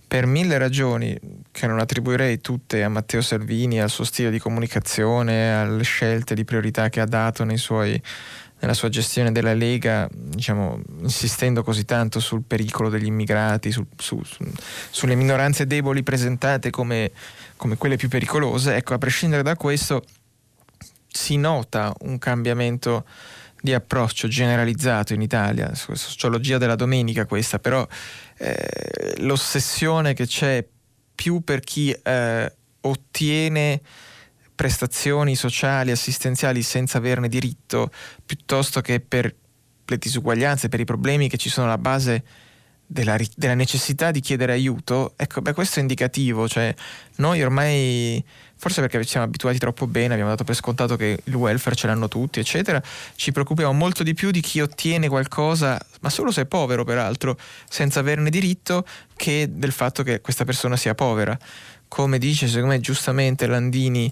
Per 0.06 0.24
mille 0.24 0.56
ragioni, 0.56 1.18
che 1.50 1.66
non 1.66 1.80
attribuirei 1.80 2.40
tutte 2.40 2.84
a 2.84 2.88
Matteo 2.88 3.20
Salvini, 3.20 3.80
al 3.80 3.90
suo 3.90 4.04
stile 4.04 4.30
di 4.30 4.38
comunicazione, 4.38 5.52
alle 5.52 5.82
scelte 5.82 6.36
di 6.36 6.44
priorità 6.44 6.88
che 6.90 7.00
ha 7.00 7.06
dato 7.06 7.44
suoi, 7.56 8.00
nella 8.60 8.72
sua 8.74 8.88
gestione 8.88 9.32
della 9.32 9.52
Lega, 9.52 10.08
diciamo, 10.12 10.80
insistendo 11.00 11.64
così 11.64 11.84
tanto 11.84 12.20
sul 12.20 12.44
pericolo 12.46 12.88
degli 12.88 13.06
immigrati, 13.06 13.72
su, 13.72 13.84
su, 13.96 14.22
su, 14.22 14.48
sulle 14.90 15.16
minoranze 15.16 15.66
deboli 15.66 16.04
presentate 16.04 16.70
come, 16.70 17.10
come 17.56 17.76
quelle 17.76 17.96
più 17.96 18.08
pericolose. 18.08 18.76
Ecco, 18.76 18.94
a 18.94 18.98
prescindere 18.98 19.42
da 19.42 19.56
questo, 19.56 20.04
si 21.08 21.36
nota 21.36 21.92
un 22.02 22.18
cambiamento 22.18 23.04
di 23.64 23.72
approccio 23.72 24.28
generalizzato 24.28 25.14
in 25.14 25.22
Italia, 25.22 25.74
sociologia 25.74 26.58
della 26.58 26.74
domenica 26.74 27.24
questa, 27.24 27.58
però 27.58 27.88
eh, 28.36 29.14
l'ossessione 29.20 30.12
che 30.12 30.26
c'è 30.26 30.62
più 31.14 31.40
per 31.40 31.60
chi 31.60 31.90
eh, 31.90 32.54
ottiene 32.82 33.80
prestazioni 34.54 35.34
sociali, 35.34 35.92
assistenziali 35.92 36.62
senza 36.62 36.98
averne 36.98 37.26
diritto, 37.26 37.90
piuttosto 38.26 38.82
che 38.82 39.00
per 39.00 39.34
le 39.86 39.96
disuguaglianze, 39.96 40.68
per 40.68 40.80
i 40.80 40.84
problemi 40.84 41.30
che 41.30 41.38
ci 41.38 41.48
sono 41.48 41.68
alla 41.68 41.78
base 41.78 42.22
della, 42.86 43.16
della 43.34 43.54
necessità 43.54 44.10
di 44.10 44.20
chiedere 44.20 44.52
aiuto, 44.52 45.14
ecco, 45.16 45.40
beh, 45.40 45.54
questo 45.54 45.78
è 45.78 45.80
indicativo, 45.80 46.46
cioè 46.48 46.74
noi 47.16 47.42
ormai 47.42 48.22
forse 48.64 48.80
perché 48.80 49.02
ci 49.02 49.10
siamo 49.10 49.26
abituati 49.26 49.58
troppo 49.58 49.86
bene, 49.86 50.14
abbiamo 50.14 50.30
dato 50.30 50.42
per 50.42 50.54
scontato 50.54 50.96
che 50.96 51.20
il 51.22 51.34
welfare 51.34 51.76
ce 51.76 51.86
l'hanno 51.86 52.08
tutti, 52.08 52.40
eccetera, 52.40 52.82
ci 53.14 53.30
preoccupiamo 53.30 53.74
molto 53.74 54.02
di 54.02 54.14
più 54.14 54.30
di 54.30 54.40
chi 54.40 54.62
ottiene 54.62 55.06
qualcosa, 55.06 55.78
ma 56.00 56.08
solo 56.08 56.30
se 56.30 56.42
è 56.42 56.46
povero 56.46 56.82
peraltro, 56.82 57.36
senza 57.68 58.00
averne 58.00 58.30
diritto, 58.30 58.86
che 59.16 59.48
del 59.50 59.70
fatto 59.70 60.02
che 60.02 60.22
questa 60.22 60.46
persona 60.46 60.76
sia 60.76 60.94
povera. 60.94 61.38
Come 61.88 62.16
dice, 62.16 62.46
secondo 62.46 62.68
me, 62.68 62.80
giustamente 62.80 63.46
Landini 63.46 64.10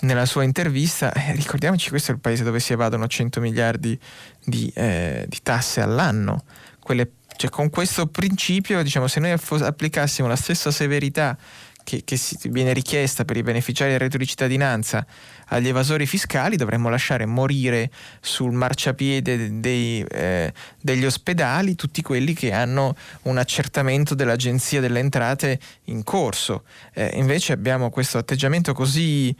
nella 0.00 0.26
sua 0.26 0.42
intervista, 0.42 1.10
eh, 1.14 1.32
ricordiamoci 1.32 1.88
questo 1.88 2.10
è 2.10 2.14
il 2.14 2.20
paese 2.20 2.44
dove 2.44 2.60
si 2.60 2.74
evadono 2.74 3.06
100 3.06 3.40
miliardi 3.40 3.98
di, 4.44 4.70
eh, 4.74 5.24
di 5.26 5.38
tasse 5.42 5.80
all'anno. 5.80 6.44
Quelle, 6.80 7.12
cioè, 7.36 7.48
con 7.48 7.70
questo 7.70 8.08
principio, 8.08 8.82
diciamo, 8.82 9.06
se 9.06 9.20
noi 9.20 9.30
applicassimo 9.30 10.28
la 10.28 10.36
stessa 10.36 10.70
severità 10.70 11.38
che, 11.86 12.02
che 12.02 12.18
viene 12.50 12.72
richiesta 12.72 13.24
per 13.24 13.36
i 13.36 13.44
beneficiari 13.44 13.92
del 13.92 14.00
reddito 14.00 14.18
di 14.18 14.26
cittadinanza 14.26 15.06
agli 15.46 15.68
evasori 15.68 16.04
fiscali 16.04 16.56
dovremmo 16.56 16.88
lasciare 16.88 17.26
morire 17.26 17.92
sul 18.20 18.50
marciapiede 18.50 19.60
dei, 19.60 20.02
eh, 20.02 20.52
degli 20.80 21.04
ospedali 21.04 21.76
tutti 21.76 22.02
quelli 22.02 22.34
che 22.34 22.50
hanno 22.52 22.96
un 23.22 23.38
accertamento 23.38 24.16
dell'Agenzia 24.16 24.80
delle 24.80 24.98
Entrate 24.98 25.60
in 25.84 26.02
corso. 26.02 26.64
Eh, 26.92 27.12
invece 27.14 27.52
abbiamo 27.52 27.90
questo 27.90 28.18
atteggiamento 28.18 28.72
così 28.72 29.34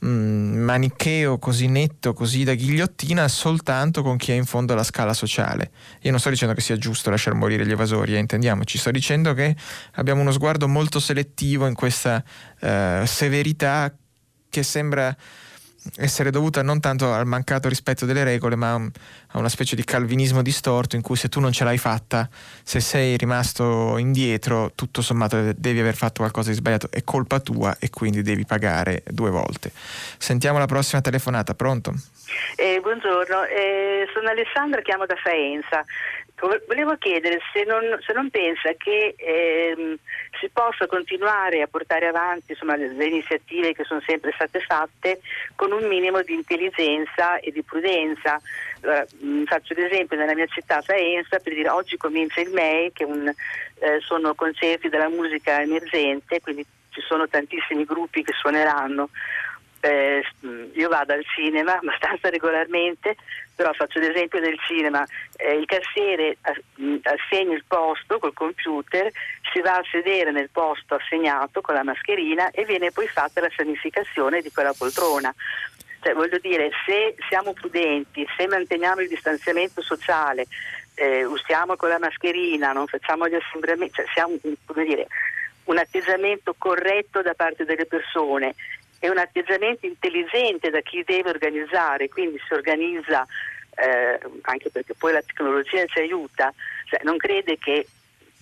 manicheo 0.00 1.38
così 1.38 1.66
netto, 1.66 2.12
così 2.12 2.44
da 2.44 2.54
ghigliottina, 2.54 3.28
soltanto 3.28 4.02
con 4.02 4.16
chi 4.16 4.32
è 4.32 4.34
in 4.34 4.46
fondo 4.46 4.72
alla 4.72 4.82
scala 4.82 5.12
sociale. 5.12 5.70
Io 6.02 6.10
non 6.10 6.20
sto 6.20 6.30
dicendo 6.30 6.54
che 6.54 6.60
sia 6.60 6.76
giusto 6.76 7.10
lasciare 7.10 7.36
morire 7.36 7.66
gli 7.66 7.72
evasori, 7.72 8.14
eh, 8.14 8.18
intendiamoci, 8.18 8.78
sto 8.78 8.90
dicendo 8.90 9.34
che 9.34 9.54
abbiamo 9.94 10.20
uno 10.20 10.32
sguardo 10.32 10.68
molto 10.68 11.00
selettivo 11.00 11.66
in 11.66 11.74
questa 11.74 12.22
uh, 12.60 13.04
severità 13.04 13.94
che 14.48 14.62
sembra 14.62 15.14
essere 15.96 16.30
dovuta 16.30 16.62
non 16.62 16.80
tanto 16.80 17.12
al 17.12 17.26
mancato 17.26 17.68
rispetto 17.68 18.06
delle 18.06 18.24
regole, 18.24 18.56
ma 18.56 18.74
a 18.74 19.38
una 19.38 19.48
specie 19.48 19.76
di 19.76 19.84
calvinismo 19.84 20.42
distorto 20.42 20.96
in 20.96 21.02
cui 21.02 21.16
se 21.16 21.28
tu 21.28 21.40
non 21.40 21.52
ce 21.52 21.64
l'hai 21.64 21.78
fatta, 21.78 22.28
se 22.62 22.80
sei 22.80 23.16
rimasto 23.16 23.96
indietro, 23.98 24.72
tutto 24.74 25.02
sommato 25.02 25.52
devi 25.56 25.80
aver 25.80 25.94
fatto 25.94 26.20
qualcosa 26.20 26.50
di 26.50 26.56
sbagliato, 26.56 26.88
è 26.90 27.02
colpa 27.04 27.40
tua 27.40 27.76
e 27.78 27.90
quindi 27.90 28.22
devi 28.22 28.44
pagare 28.44 29.02
due 29.06 29.30
volte. 29.30 29.70
Sentiamo 30.18 30.58
la 30.58 30.66
prossima 30.66 31.00
telefonata, 31.00 31.54
pronto? 31.54 31.94
Eh, 32.56 32.78
buongiorno, 32.80 33.44
eh, 33.44 34.06
sono 34.14 34.28
Alessandra, 34.28 34.80
chiamo 34.82 35.06
da 35.06 35.16
Faenza. 35.16 35.84
Volevo 36.40 36.96
chiedere 36.96 37.40
se 37.52 37.64
non, 37.64 37.98
se 38.00 38.12
non 38.14 38.30
pensa 38.30 38.72
che 38.76 39.14
ehm, 39.16 39.96
si 40.40 40.48
possa 40.50 40.86
continuare 40.86 41.60
a 41.60 41.66
portare 41.66 42.06
avanti 42.06 42.52
insomma, 42.52 42.76
le, 42.76 42.94
le, 42.94 43.04
iniziative 43.04 43.74
che 43.74 43.84
sono 43.84 44.00
sempre 44.00 44.32
state 44.32 44.60
fatte 44.60 45.20
con 45.54 45.72
un 45.72 45.86
minimo 45.86 46.22
di 46.22 46.32
intelligenza 46.32 47.38
e 47.40 47.52
di 47.52 47.62
prudenza. 47.62 48.40
Allora, 48.80 49.04
mh, 49.18 49.44
faccio 49.44 49.74
l'esempio 49.74 50.16
nella 50.16 50.34
mia 50.34 50.46
città 50.46 50.80
Faenza 50.80 51.38
per 51.38 51.52
dire 51.52 51.68
oggi 51.68 51.98
comincia 51.98 52.40
il 52.40 52.50
MEI 52.50 52.92
che 52.92 53.04
un, 53.04 53.28
eh, 53.28 54.00
sono 54.00 54.34
concerti 54.34 54.88
della 54.88 55.10
musica 55.10 55.60
emergente, 55.60 56.40
quindi 56.40 56.64
ci 56.90 57.02
sono 57.02 57.28
tantissimi 57.28 57.84
gruppi 57.84 58.22
che 58.22 58.32
suoneranno 58.32 59.10
eh, 59.80 60.22
io 60.74 60.88
vado 60.88 61.12
al 61.12 61.24
cinema 61.24 61.78
abbastanza 61.78 62.28
regolarmente, 62.28 63.16
però 63.54 63.72
faccio 63.72 63.98
l'esempio 63.98 64.40
del 64.40 64.58
cinema, 64.66 65.04
eh, 65.36 65.54
il 65.54 65.66
cassiere 65.66 66.36
assegna 67.02 67.54
il 67.54 67.64
posto 67.66 68.18
col 68.18 68.34
computer, 68.34 69.10
si 69.52 69.60
va 69.60 69.76
a 69.76 69.84
sedere 69.90 70.30
nel 70.30 70.50
posto 70.50 70.94
assegnato 70.94 71.60
con 71.60 71.74
la 71.74 71.82
mascherina 71.82 72.50
e 72.50 72.64
viene 72.64 72.90
poi 72.90 73.06
fatta 73.08 73.40
la 73.40 73.50
sanificazione 73.54 74.40
di 74.40 74.50
quella 74.50 74.74
poltrona. 74.76 75.34
Cioè, 76.02 76.14
voglio 76.14 76.38
dire, 76.38 76.70
se 76.86 77.14
siamo 77.28 77.52
prudenti, 77.52 78.26
se 78.36 78.46
manteniamo 78.46 79.02
il 79.02 79.08
distanziamento 79.08 79.82
sociale, 79.82 80.46
eh, 80.94 81.24
usiamo 81.24 81.76
con 81.76 81.90
la 81.90 81.98
mascherina, 81.98 82.72
non 82.72 82.86
facciamo 82.86 83.28
gli 83.28 83.34
assembramenti, 83.34 83.96
cioè 83.96 84.06
siamo, 84.14 84.38
come 84.64 84.84
dire, 84.84 85.06
un 85.64 85.76
atteggiamento 85.78 86.54
corretto 86.56 87.20
da 87.22 87.34
parte 87.34 87.64
delle 87.64 87.86
persone 87.86 88.54
è 89.00 89.08
un 89.08 89.18
atteggiamento 89.18 89.86
intelligente 89.86 90.70
da 90.70 90.80
chi 90.82 91.02
deve 91.04 91.30
organizzare, 91.30 92.08
quindi 92.08 92.38
si 92.46 92.52
organizza 92.52 93.26
eh, 93.74 94.20
anche 94.42 94.70
perché 94.70 94.94
poi 94.94 95.12
la 95.12 95.22
tecnologia 95.22 95.84
ci 95.86 96.00
aiuta, 96.00 96.52
cioè, 96.84 97.00
non 97.02 97.16
crede 97.16 97.56
che 97.58 97.86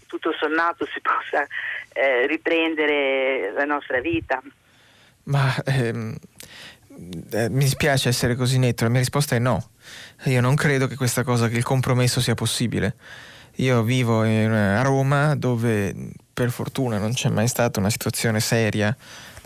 tutto 0.06 0.34
sommato 0.38 0.84
si 0.86 0.98
possa 1.00 1.46
eh, 1.92 2.26
riprendere 2.26 3.52
la 3.52 3.64
nostra 3.64 4.00
vita. 4.00 4.42
Ma 5.24 5.54
ehm, 5.64 6.16
eh, 7.30 7.48
mi 7.50 7.60
dispiace 7.60 8.08
essere 8.08 8.34
così 8.34 8.58
netto, 8.58 8.82
la 8.82 8.90
mia 8.90 8.98
risposta 8.98 9.36
è 9.36 9.38
no. 9.38 9.70
Io 10.24 10.40
non 10.40 10.56
credo 10.56 10.88
che 10.88 10.96
questa 10.96 11.22
cosa, 11.22 11.48
che 11.48 11.56
il 11.56 11.62
compromesso 11.62 12.20
sia 12.20 12.34
possibile. 12.34 12.96
Io 13.56 13.82
vivo 13.82 14.24
in, 14.24 14.50
a 14.50 14.82
Roma 14.82 15.36
dove 15.36 15.94
per 16.32 16.50
fortuna 16.50 16.98
non 16.98 17.12
c'è 17.12 17.28
mai 17.28 17.48
stata 17.48 17.78
una 17.78 17.90
situazione 17.90 18.40
seria 18.40 18.96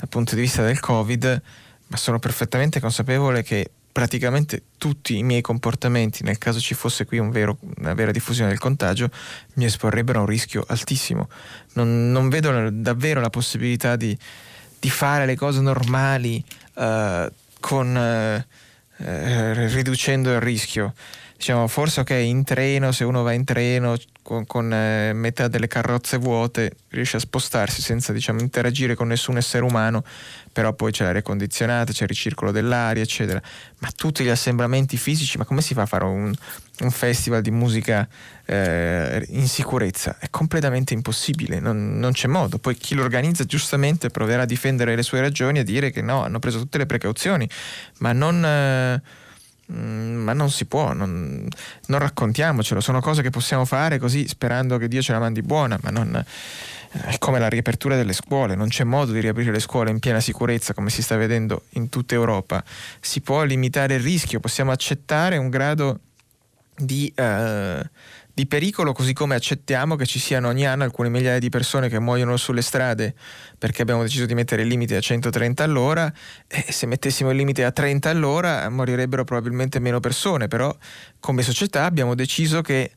dal 0.03 0.09
punto 0.09 0.35
di 0.35 0.41
vista 0.41 0.65
del 0.65 0.81
Covid, 0.81 1.43
ma 1.87 1.97
sono 1.97 2.19
perfettamente 2.19 2.81
consapevole 2.81 3.45
che 3.45 3.71
praticamente 3.93 4.63
tutti 4.79 5.17
i 5.17 5.23
miei 5.23 5.43
comportamenti, 5.43 6.25
nel 6.25 6.39
caso 6.39 6.59
ci 6.59 6.75
fosse 6.75 7.05
qui 7.05 7.19
un 7.19 7.31
vero, 7.31 7.57
una 7.77 7.95
vera 7.95 8.11
diffusione 8.11 8.51
del 8.51 8.59
contagio, 8.59 9.11
mi 9.55 9.65
esporrebbero 9.65 10.19
a 10.19 10.23
un 10.23 10.27
rischio 10.27 10.65
altissimo. 10.67 11.29
Non, 11.75 12.11
non 12.11 12.29
vedo 12.31 12.69
davvero 12.73 13.21
la 13.21 13.31
possibilità 13.31 13.95
di, 13.95 14.17
di, 14.81 14.91
fare 14.91 15.25
le 15.25 15.37
cose 15.37 15.61
normali 15.61 16.43
uh, 16.75 17.31
con, 17.61 17.95
uh, 17.95 19.05
uh, 19.05 19.53
riducendo 19.53 20.33
il 20.33 20.41
rischio. 20.41 20.95
Diciamo, 21.43 21.67
forse 21.67 22.03
ok, 22.03 22.11
in 22.11 22.45
treno, 22.45 22.93
se 22.93 23.03
uno 23.03 23.25
va 23.25 23.33
in 23.33 23.43
treno 23.43 23.97
con, 24.23 24.47
con 24.47 24.73
eh, 24.73 25.13
metà 25.13 25.49
delle 25.49 25.67
carrozze 25.67 26.17
vuote 26.17 26.77
riesce 26.91 27.17
a 27.17 27.19
spostarsi 27.19 27.83
senza 27.83 28.13
diciamo, 28.13 28.39
interagire 28.39 28.95
con 28.95 29.09
nessun 29.09 29.39
essere 29.39 29.65
umano, 29.65 30.05
però 30.53 30.73
poi 30.73 30.93
c'è 30.93 31.03
l'aria 31.03 31.21
condizionata, 31.21 31.91
c'è 31.91 32.05
il 32.05 32.11
ricircolo 32.11 32.53
dell'aria, 32.53 33.03
eccetera. 33.03 33.43
Ma 33.79 33.91
tutti 33.91 34.23
gli 34.23 34.29
assembramenti 34.29 34.97
fisici, 34.97 35.37
ma 35.37 35.45
come 35.45 35.63
si 35.63 35.75
fa 35.75 35.83
a 35.83 35.87
fare 35.87 36.05
un, 36.05 36.33
un 36.79 36.91
festival 36.93 37.43
di 37.43 37.51
musica 37.51 38.09
eh, 38.45 39.27
in 39.31 39.49
sicurezza? 39.49 40.19
È 40.21 40.31
completamente 40.31 40.95
impossibile, 40.95 41.59
non, 41.59 41.99
non, 41.99 42.13
c'è 42.13 42.29
modo. 42.29 42.59
Poi 42.59 42.77
chi 42.77 42.95
lo 42.95 43.03
organizza 43.03 43.45
giustamente 43.45 44.11
proverà 44.11 44.43
a 44.43 44.47
difendere 44.47 44.95
le 44.95 45.03
sue 45.03 45.21
ragioni 45.21 45.59
e 45.59 45.65
dire 45.65 45.91
che 45.91 46.03
no, 46.03 46.23
hanno 46.23 46.39
preso 46.39 46.61
tutte 46.61 46.79
le 46.79 46.87
precauzioni, 46.87 47.49
ma 47.99 48.13
non... 48.13 48.45
Eh, 48.45 49.21
Mm, 49.75 50.23
ma 50.23 50.33
non 50.35 50.51
si 50.51 50.67
può, 50.67 50.93
non, 50.93 51.49
non, 51.87 51.99
raccontiamocelo, 51.99 52.81
sono 52.81 53.01
cose 53.01 53.23
che 53.23 53.31
possiamo 53.31 53.65
fare 53.65 53.99
così 53.99 54.29
sperando 54.29 54.77
che 54.77 54.87
Dio 54.87 55.01
ce 55.01 55.13
la 55.13 55.19
mandi 55.19 55.41
buona, 55.41 55.79
ma 55.83 55.91
non 55.91 56.25
è 56.91 57.17
come 57.19 57.39
la 57.39 57.49
riapertura 57.49 57.97
delle 57.97 58.13
scuole, 58.13 58.55
non 58.55 58.69
c'è 58.69 58.85
modo 58.85 59.13
di 59.13 59.21
riaprire 59.21 59.51
le 59.51 59.61
scuole 59.61 59.91
in 59.91 59.99
piena 59.99 60.21
sicurezza 60.21 60.75
come 60.75 60.91
si 60.91 61.01
sta 61.01 61.17
vedendo 61.17 61.65
in 61.71 61.89
tutta 61.89 62.15
Europa. 62.15 62.63
Si 63.01 63.23
può 63.23 63.45
limitare 63.45 63.95
il 63.95 64.01
rischio, 64.01 64.41
possiamo 64.41 64.73
accettare 64.73 65.39
un 65.39 65.49
grado 65.49 66.01
di 66.77 67.11
eh, 67.15 67.91
di 68.35 68.47
pericolo, 68.47 68.93
così 68.93 69.13
come 69.13 69.35
accettiamo 69.35 69.95
che 69.97 70.07
ci 70.07 70.19
siano 70.19 70.49
ogni 70.49 70.67
anno 70.67 70.85
alcune 70.85 71.11
migliaia 71.11 71.39
di 71.39 71.51
persone 71.51 71.89
che 71.89 71.99
muoiono 71.99 72.37
sulle 72.39 72.63
strade 72.63 73.15
perché 73.59 73.83
abbiamo 73.83 74.03
deciso 74.03 74.25
di 74.25 74.35
mettere 74.35 74.63
il 74.63 74.69
limite 74.69 74.97
a 74.97 75.01
130 75.01 75.63
all'ora 75.63 76.11
e 76.47 76.73
se 76.73 76.87
mettessimo 76.87 77.31
il 77.31 77.37
limite 77.37 77.65
a 77.65 77.71
30 77.73 78.09
all'ora 78.09 78.69
morirebbero 78.71 79.25
probabilmente 79.25 79.81
meno 79.81 80.01
persone, 80.01 80.49
però 80.49 80.75
come 81.21 81.43
società 81.43 81.85
abbiamo 81.85 82.15
deciso 82.15 82.63
che 82.63 82.93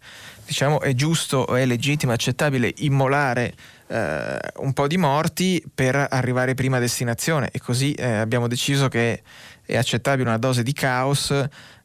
diciamo, 0.45 0.79
è 0.79 0.93
giusto, 0.93 1.47
è 1.47 1.65
legittimo, 1.65 2.13
accettabile 2.13 2.71
immolare 2.77 3.53
eh, 3.88 4.39
un 4.57 4.73
po' 4.73 4.88
di 4.88 4.97
morti 4.97 5.61
per 5.73 6.07
arrivare 6.09 6.53
prima 6.53 6.77
a 6.77 6.79
destinazione 6.79 7.49
e 7.51 7.59
così 7.59 7.93
eh, 7.93 8.05
abbiamo 8.05 8.47
deciso 8.47 8.88
che 8.88 9.21
è 9.65 9.75
accettabile 9.75 10.29
una 10.29 10.38
dose 10.38 10.63
di 10.63 10.73
caos 10.73 11.33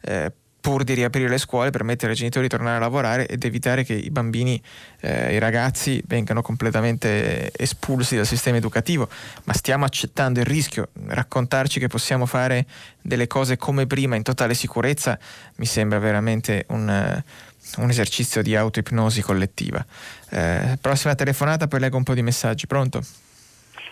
eh, 0.03 0.33
pur 0.61 0.85
di 0.85 0.95
riaprire 0.95 1.29
le 1.29 1.39
scuole, 1.39 1.71
permettere 1.71 2.13
ai 2.13 2.17
genitori 2.19 2.45
di 2.45 2.51
tornare 2.51 2.77
a 2.77 2.81
lavorare 2.81 3.27
ed 3.27 3.45
evitare 3.45 3.83
che 3.83 3.95
i 3.95 4.11
bambini, 4.11 4.61
eh, 5.01 5.35
i 5.35 5.39
ragazzi 5.39 6.03
vengano 6.07 6.43
completamente 6.43 7.51
espulsi 7.57 8.17
dal 8.17 8.27
sistema 8.27 8.59
educativo. 8.59 9.09
Ma 9.45 9.53
stiamo 9.55 9.85
accettando 9.85 10.41
il 10.41 10.47
rischio, 10.47 10.89
raccontarci 11.07 11.81
che 11.81 11.89
possiamo 11.89 12.27
fare 12.27 12.67
delle 13.01 13.27
cose 13.27 13.57
come 13.57 13.87
prima 13.87 14.17
in 14.17 14.23
totale 14.23 14.55
sicurezza 14.55 15.19
mi 15.57 15.67
sembra 15.67 15.99
veramente 15.99 16.67
un, 16.69 17.23
un 17.77 17.89
esercizio 17.89 18.43
di 18.43 18.55
autoipnosi 18.55 19.23
collettiva. 19.23 19.85
Eh, 20.31 20.79
prossima 20.81 21.15
telefonata, 21.15 21.69
poi 21.69 21.81
leggo 21.81 21.97
un 21.97 22.03
po' 22.03 22.15
di 22.15 22.23
messaggi. 22.23 22.67
Pronto? 22.67 23.03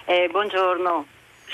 Eh, 0.04 0.28
buongiorno, 0.30 1.06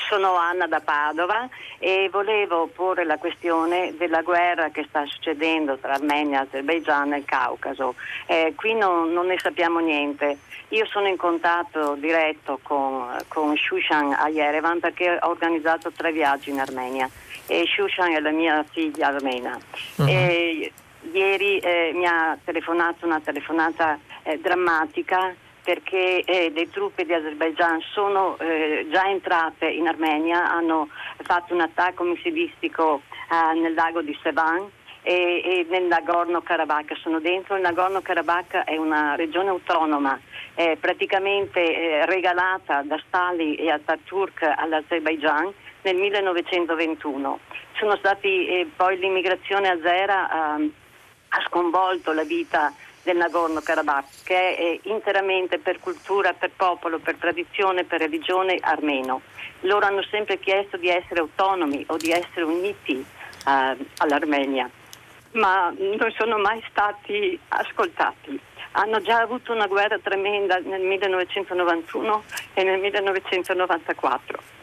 sono 0.09 0.35
Anna 0.35 0.67
da 0.67 0.81
Padova 0.81 1.49
e 1.79 2.09
volevo 2.11 2.67
porre 2.67 3.05
la 3.05 3.19
questione 3.19 3.95
della 3.97 4.23
guerra 4.23 4.71
che 4.71 4.85
sta 4.89 5.05
succedendo 5.07 5.77
tra 5.79 5.95
Armenia, 5.95 6.41
Azerbaijan 6.41 7.13
e 7.13 7.19
il 7.19 7.25
Caucaso. 7.25 7.95
Eh, 8.27 8.53
qui 8.57 8.75
non, 8.75 9.13
non, 9.13 9.27
ne 9.27 9.39
sappiamo 9.39 9.81
niente. 9.81 10.39
Io 10.69 10.87
sono 10.87 11.09
in 11.09 11.17
contatto 11.17 11.95
diretto 11.95 12.59
con, 12.63 13.17
con 13.29 13.57
Shushan 13.57 14.13
a 14.13 14.29
Yerevan 14.29 14.81
perché 14.81 15.19
ho 15.21 15.29
organizzato 15.29 15.93
tre 15.93 16.13
viaggi 16.13 16.51
in 16.51 16.61
Armenia 16.61 17.09
e 17.47 17.65
Shushan 17.67 18.13
è 18.13 18.21
la 18.21 18.31
mia 18.31 18.65
figlia 18.71 19.09
armena. 19.09 19.59
Uh-huh. 19.97 20.07
E, 20.09 20.73
ieri 21.13 21.59
eh, 21.59 21.93
mi 21.95 22.07
ha 22.07 22.37
telefonato 22.43 23.05
una 23.05 23.21
telefonata 23.21 23.99
eh, 24.23 24.39
drammatica 24.39 25.35
perché 25.65 26.23
eh, 26.25 26.51
le 26.55 26.69
truppe 26.69 27.05
di 27.05 27.15
Azerbaijan 27.15 27.81
sono 27.93 28.39
eh, 28.39 28.87
già 28.91 29.09
entrate 29.09 29.67
in 29.67 29.89
Armenia, 29.89 30.53
hanno 30.53 30.89
fatto 31.23 31.55
un 31.55 31.61
attacco 31.61 32.05
missilistico 32.05 33.01
eh, 33.31 33.59
nel 33.59 33.73
lago 33.73 34.03
di 34.03 34.17
Sevan 34.23 34.69
e, 35.03 35.43
e 35.43 35.67
nel 35.71 35.85
Nagorno-Karabakh 35.85 36.97
sono 36.99 37.19
dentro. 37.19 37.57
Il 37.57 37.63
Nagorno-Karabakh 37.63 38.65
è 38.65 38.77
una 38.77 39.15
regione 39.15 39.49
autonoma 39.49 40.21
praticamente 40.79 41.61
eh, 41.61 42.07
regalata 42.07 42.83
da 42.83 42.97
Stalin 43.09 43.57
e 43.59 43.71
Ataturk 43.71 44.43
all'Azerbaijan 44.43 45.53
nel 45.83 45.97
1921. 45.97 47.39
Sono 47.79 47.97
stati 47.97 48.47
eh, 48.47 48.71
poi 48.77 48.99
l'immigrazione 48.99 49.69
azera 49.69 50.55
ehm, 50.55 50.73
ha 51.29 51.43
sconvolto 51.49 52.13
la 52.13 52.23
vita 52.23 52.73
del 53.05 53.17
Nagorno-Karabakh, 53.19 54.25
che 54.25 54.57
è 54.57 54.79
interamente 54.89 55.59
per 55.59 55.79
cultura, 55.79 56.33
per 56.33 56.51
popolo, 56.57 56.99
per 56.99 57.17
tradizione, 57.17 57.85
per 57.85 58.01
religione 58.01 58.59
armeno. 58.61 59.21
Loro 59.61 59.87
hanno 59.87 60.03
sempre 60.11 60.39
chiesto 60.41 60.77
di 60.77 60.89
essere 60.89 61.21
autonomi 61.21 61.85
o 61.89 61.97
di 61.97 62.11
essere 62.11 62.43
uniti 62.43 62.95
uh, 62.95 63.87
all'Armenia, 63.99 64.69
ma 65.33 65.73
non 65.77 66.13
sono 66.17 66.39
mai 66.39 66.63
stati 66.69 67.39
ascoltati. 67.49 68.41
Hanno 68.73 69.01
già 69.03 69.21
avuto 69.21 69.53
una 69.53 69.69
guerra 69.69 69.99
tremenda 69.99 70.59
nel 70.59 70.83
1991 70.83 72.25
e 72.55 72.65
nel 72.65 72.81
1994 72.81 74.63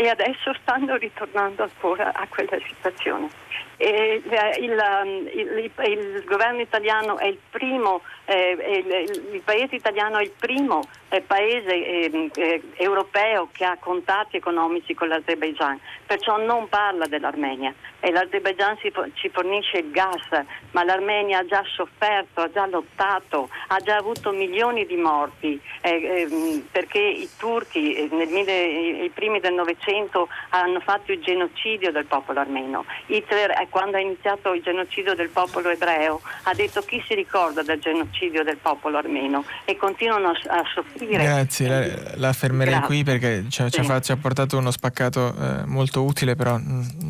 e 0.00 0.08
adesso 0.08 0.54
stanno 0.62 0.96
ritornando 0.96 1.62
ancora 1.62 2.14
a 2.14 2.26
quella 2.26 2.56
situazione. 2.66 3.28
Il, 3.76 4.22
il, 4.60 5.30
il, 5.34 5.70
il, 5.76 6.24
governo 6.24 6.62
italiano 6.62 7.18
è 7.18 7.26
il 7.26 7.38
primo, 7.50 8.00
eh, 8.24 8.84
il, 9.30 9.42
paese 9.44 9.74
italiano 9.74 10.16
è 10.16 10.22
il 10.22 10.32
primo 10.38 10.84
paese 11.22 11.70
eh, 11.70 12.30
eh, 12.34 12.62
europeo 12.76 13.48
che 13.52 13.64
ha 13.64 13.76
contatti 13.78 14.36
economici 14.36 14.94
con 14.94 15.08
l'Azerbaijan, 15.08 15.78
perciò 16.06 16.36
non 16.38 16.68
parla 16.68 17.06
dell'Armenia. 17.06 17.74
E 17.98 18.10
l'Azerbaijan 18.12 18.78
ci, 18.78 19.28
fornisce 19.30 19.78
il 19.78 19.90
gas, 19.90 20.44
ma 20.70 20.84
l'Armenia 20.84 21.38
ha 21.38 21.44
già 21.44 21.62
sofferto, 21.74 22.40
ha 22.40 22.50
già 22.50 22.66
lottato, 22.66 23.48
ha 23.68 23.76
già 23.78 23.96
avuto 23.96 24.30
milioni 24.30 24.86
di 24.86 24.96
morti. 24.96 25.60
Eh, 25.82 26.26
ehm, 26.30 26.68
perché 26.70 27.00
i 27.00 27.28
turchi 27.36 27.94
eh, 27.94 28.08
nel, 28.10 29.04
i 29.04 29.10
primi 29.12 29.40
del 29.40 29.54
Novecento 29.54 30.28
hanno 30.50 30.80
fatto 30.80 31.12
il 31.12 31.20
genocidio 31.20 31.90
del 31.90 32.06
popolo 32.06 32.40
armeno. 32.40 32.84
Hitler 33.06 33.68
quando 33.70 33.96
ha 33.96 34.00
iniziato 34.00 34.52
il 34.52 34.62
genocidio 34.62 35.14
del 35.14 35.30
popolo 35.30 35.70
ebreo, 35.70 36.20
ha 36.44 36.54
detto 36.54 36.82
chi 36.82 37.02
si 37.06 37.14
ricorda 37.14 37.62
del 37.62 37.80
genocidio 37.80 38.44
del 38.44 38.58
popolo 38.58 38.98
armeno? 38.98 39.44
E 39.64 39.76
continuano 39.76 40.30
a, 40.30 40.58
a 40.58 40.64
soffrire. 41.00 41.24
Grazie, 41.24 41.68
la, 41.68 42.12
la 42.16 42.32
fermerei 42.32 42.74
Grazie. 42.74 42.86
qui 42.88 43.04
perché 43.04 43.44
ci 43.48 43.62
ha, 43.62 43.70
sì. 43.70 43.82
ci 44.02 44.12
ha, 44.12 44.16
portato 44.16 44.58
uno 44.58 44.70
spaccato 44.70 45.34
eh, 45.34 45.64
molto 45.64 46.04
utile, 46.04 46.34
però 46.34 46.58
mh, 46.58 46.62
mm, 46.62 47.08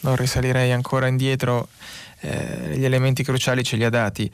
non 0.00 0.16
risalirei 0.16 0.72
ancora 0.72 1.06
indietro, 1.06 1.68
eh, 2.20 2.74
gli 2.76 2.84
elementi 2.84 3.22
cruciali 3.22 3.62
ce 3.62 3.76
li 3.76 3.84
ha 3.84 3.90
dati. 3.90 4.30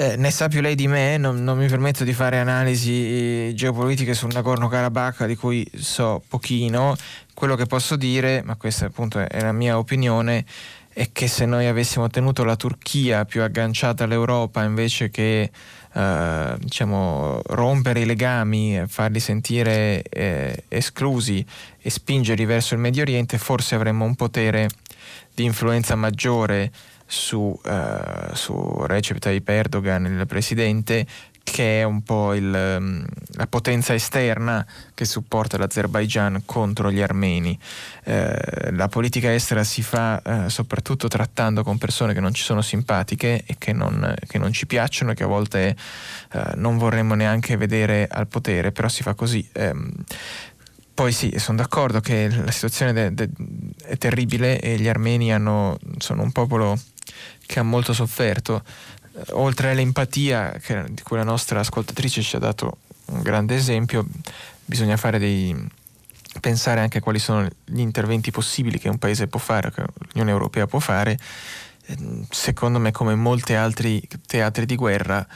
Eh, 0.00 0.16
ne 0.16 0.30
sa 0.30 0.46
più 0.46 0.60
lei 0.60 0.76
di 0.76 0.86
me, 0.86 1.16
non, 1.16 1.42
non, 1.42 1.58
mi 1.58 1.66
permetto 1.66 2.04
di 2.04 2.12
fare 2.12 2.38
analisi 2.38 3.52
geopolitiche 3.54 4.14
sul 4.14 4.32
Nagorno-Karabakh 4.32 5.26
di 5.26 5.34
cui 5.34 5.68
so 5.74 6.22
pochino. 6.28 6.96
Quello 7.34 7.56
che 7.56 7.66
posso 7.66 7.96
dire, 7.96 8.42
ma 8.44 8.54
questa 8.54 8.86
appunto 8.86 9.18
è 9.18 9.40
la 9.40 9.52
mia 9.52 9.76
opinione, 9.76 10.44
è 10.88 11.10
che 11.10 11.26
se 11.26 11.46
noi 11.46 11.66
avessimo 11.66 12.08
tenuto 12.08 12.44
la 12.44 12.54
Turchia 12.54 13.24
più 13.24 13.42
agganciata 13.42 14.04
all'Europa 14.04 14.62
invece 14.62 15.10
che 15.10 15.50
eh, 15.98 16.54
diciamo, 16.60 17.40
rompere 17.46 18.00
i 18.00 18.06
legami, 18.06 18.84
farli 18.86 19.18
sentire 19.18 20.00
eh, 20.02 20.62
esclusi 20.68 21.44
e 21.80 21.90
spingerli 21.90 22.44
verso 22.44 22.74
il 22.74 22.80
Medio 22.80 23.02
Oriente, 23.02 23.36
forse 23.36 23.74
avremmo 23.74 24.04
un 24.04 24.14
potere 24.14 24.68
di 25.34 25.42
influenza 25.42 25.96
maggiore 25.96 26.70
su, 27.04 27.38
uh, 27.38 28.34
su 28.34 28.84
Recep 28.86 29.18
Tayyip 29.18 29.48
Erdogan, 29.48 30.04
il 30.04 30.26
presidente, 30.26 31.04
che 31.50 31.80
è 31.80 31.82
un 31.84 32.02
po' 32.02 32.34
il, 32.34 32.76
um, 32.78 33.04
la 33.32 33.46
potenza 33.46 33.94
esterna 33.94 34.66
che 34.94 35.04
supporta 35.04 35.58
l'Azerbaigian 35.58 36.42
contro 36.44 36.90
gli 36.90 37.00
armeni. 37.00 37.58
Eh, 38.04 38.70
la 38.72 38.88
politica 38.88 39.32
estera 39.32 39.64
si 39.64 39.82
fa 39.82 40.20
eh, 40.22 40.50
soprattutto 40.50 41.08
trattando 41.08 41.62
con 41.62 41.78
persone 41.78 42.14
che 42.14 42.20
non 42.20 42.32
ci 42.32 42.42
sono 42.42 42.62
simpatiche 42.62 43.42
e 43.46 43.56
che 43.58 43.72
non, 43.72 44.14
che 44.26 44.38
non 44.38 44.52
ci 44.52 44.66
piacciono 44.66 45.10
e 45.10 45.14
che 45.14 45.24
a 45.24 45.26
volte 45.26 45.76
eh, 46.32 46.52
non 46.56 46.78
vorremmo 46.78 47.14
neanche 47.14 47.56
vedere 47.56 48.06
al 48.10 48.26
potere, 48.26 48.72
però 48.72 48.88
si 48.88 49.02
fa 49.02 49.14
così. 49.14 49.46
Ehm, 49.52 49.92
poi 50.98 51.12
sì, 51.12 51.32
sono 51.36 51.58
d'accordo 51.58 52.00
che 52.00 52.28
la 52.28 52.50
situazione 52.50 52.92
de, 52.92 53.14
de, 53.14 53.28
è 53.84 53.96
terribile 53.98 54.58
e 54.58 54.80
gli 54.80 54.88
armeni 54.88 55.32
hanno, 55.32 55.78
sono 55.98 56.22
un 56.22 56.32
popolo 56.32 56.76
che 57.46 57.60
ha 57.60 57.62
molto 57.62 57.92
sofferto. 57.92 58.62
Oltre 59.30 59.70
all'empatia 59.70 60.52
che, 60.60 60.84
di 60.90 61.02
cui 61.02 61.16
la 61.16 61.24
nostra 61.24 61.60
ascoltatrice 61.60 62.22
ci 62.22 62.36
ha 62.36 62.38
dato 62.38 62.78
un 63.06 63.22
grande 63.22 63.54
esempio, 63.54 64.06
bisogna 64.64 64.96
dei, 65.18 65.56
pensare 66.40 66.80
anche 66.80 66.98
a 66.98 67.00
quali 67.00 67.18
sono 67.18 67.48
gli 67.64 67.80
interventi 67.80 68.30
possibili 68.30 68.78
che 68.78 68.88
un 68.88 68.98
paese 68.98 69.26
può 69.26 69.40
fare, 69.40 69.72
che 69.72 69.82
l'Unione 70.12 70.30
Europea 70.30 70.66
può 70.66 70.78
fare. 70.78 71.18
Secondo 72.30 72.78
me, 72.78 72.90
come 72.90 73.12
in 73.14 73.18
molti 73.18 73.54
altri 73.54 74.06
teatri 74.26 74.66
di 74.66 74.76
guerra, 74.76 75.26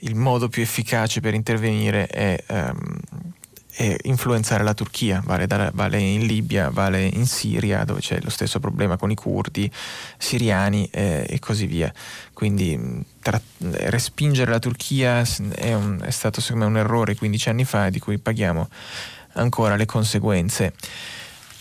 il 0.00 0.14
modo 0.14 0.48
più 0.48 0.62
efficace 0.62 1.20
per 1.20 1.34
intervenire 1.34 2.06
è 2.06 2.42
um, 2.48 2.98
e 3.78 3.98
influenzare 4.04 4.64
la 4.64 4.72
Turchia, 4.72 5.22
vale, 5.22 5.46
da, 5.46 5.70
vale, 5.74 5.98
in 5.98 6.24
Libia, 6.24 6.70
vale 6.70 7.04
in 7.04 7.26
Siria, 7.26 7.84
dove 7.84 8.00
c'è 8.00 8.18
lo 8.22 8.30
stesso 8.30 8.58
problema 8.58 8.96
con 8.96 9.10
i 9.10 9.14
curdi, 9.14 9.70
siriani 10.16 10.88
eh, 10.90 11.26
e 11.28 11.38
così 11.38 11.66
via. 11.66 11.92
Quindi 12.32 13.04
tra, 13.20 13.38
respingere 13.58 14.50
la 14.50 14.58
Turchia 14.58 15.22
è, 15.54 15.74
un, 15.74 16.00
è 16.02 16.10
stato 16.10 16.40
secondo 16.40 16.68
me 16.68 16.70
un 16.70 16.78
errore 16.78 17.16
15 17.16 17.48
anni 17.50 17.64
fa 17.64 17.90
di 17.90 17.98
cui 17.98 18.16
paghiamo 18.16 18.66
ancora 19.34 19.76
le 19.76 19.84
conseguenze. 19.84 20.72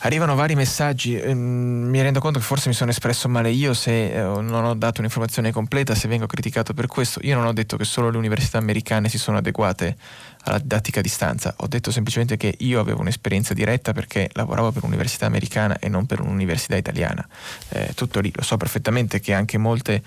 Arrivano 0.06 0.36
vari 0.36 0.54
messaggi, 0.54 1.18
ehm, 1.20 1.36
mi 1.36 2.00
rendo 2.00 2.20
conto 2.20 2.38
che 2.38 2.46
forse 2.46 2.68
mi 2.70 2.76
sono 2.76 2.92
espresso 2.92 3.28
male 3.28 3.50
io 3.50 3.74
se 3.74 4.14
eh, 4.14 4.22
non 4.22 4.64
ho 4.64 4.76
dato 4.76 5.00
un'informazione 5.00 5.52
completa, 5.52 5.96
se 5.96 6.08
vengo 6.08 6.28
criticato 6.28 6.76
per 6.76 6.86
questo. 6.86 7.20
Io 7.24 7.36
non 7.36 7.48
ho 7.48 7.54
detto 7.54 7.76
che 7.76 7.86
solo 7.86 8.12
le 8.12 8.18
università 8.18 8.60
americane 8.60 9.10
si 9.10 9.18
sono 9.18 9.38
adeguate 9.38 9.98
alla 10.44 10.60
didattica 10.60 11.00
a 11.00 11.02
distanza, 11.02 11.56
ho 11.58 11.68
detto 11.68 11.90
semplicemente 11.90 12.38
che 12.38 12.54
io 12.60 12.80
avevo 12.80 13.02
un'esperienza 13.02 13.56
diretta 13.56 13.94
perché 13.94 14.30
lavoravo 14.34 14.72
per 14.72 14.84
un'università 14.84 15.26
americana 15.26 15.80
e 15.80 15.90
non 15.90 16.06
per 16.06 16.20
un'università 16.20 16.76
italiana. 16.76 17.28
Eh, 17.70 17.94
tutto 17.96 18.20
lì, 18.20 18.32
lo 18.36 18.44
so 18.44 18.58
perfettamente 18.58 19.20
che 19.20 19.34
anche 19.34 19.58
molte 19.58 20.04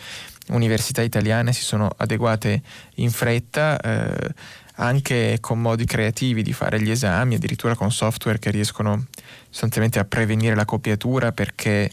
università 0.50 1.02
italiane 1.02 1.52
si 1.52 1.62
sono 1.62 1.90
adeguate 1.96 2.62
in 2.94 3.10
fretta. 3.10 3.80
Eh, 3.80 4.34
anche 4.80 5.38
con 5.40 5.60
modi 5.60 5.84
creativi 5.84 6.42
di 6.42 6.52
fare 6.52 6.80
gli 6.80 6.90
esami, 6.90 7.34
addirittura 7.34 7.74
con 7.74 7.90
software 7.90 8.38
che 8.38 8.50
riescono 8.50 9.06
sostanzialmente 9.48 9.98
a 9.98 10.04
prevenire 10.04 10.54
la 10.54 10.64
copiatura 10.64 11.32
perché 11.32 11.90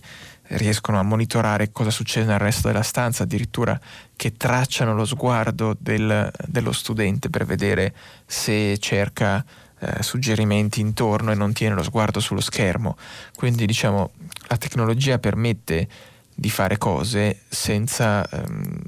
riescono 0.47 0.99
a 0.99 1.03
monitorare 1.03 1.71
cosa 1.71 1.89
succede 1.89 2.27
nel 2.27 2.39
resto 2.39 2.67
della 2.67 2.83
stanza, 2.83 3.23
addirittura 3.23 3.79
che 4.15 4.37
tracciano 4.37 4.93
lo 4.93 5.05
sguardo 5.05 5.75
del, 5.79 6.31
dello 6.45 6.71
studente 6.71 7.29
per 7.29 7.45
vedere 7.45 7.93
se 8.25 8.77
cerca 8.77 9.43
eh, 9.79 10.03
suggerimenti 10.03 10.81
intorno 10.81 11.31
e 11.31 11.35
non 11.35 11.53
tiene 11.53 11.75
lo 11.75 11.83
sguardo 11.83 12.19
sullo 12.19 12.41
schermo. 12.41 12.97
Quindi 13.35 13.65
diciamo 13.65 14.11
la 14.47 14.57
tecnologia 14.57 15.17
permette 15.17 15.87
di 16.33 16.49
fare 16.49 16.77
cose 16.77 17.39
senza 17.47 18.27
ehm, 18.29 18.81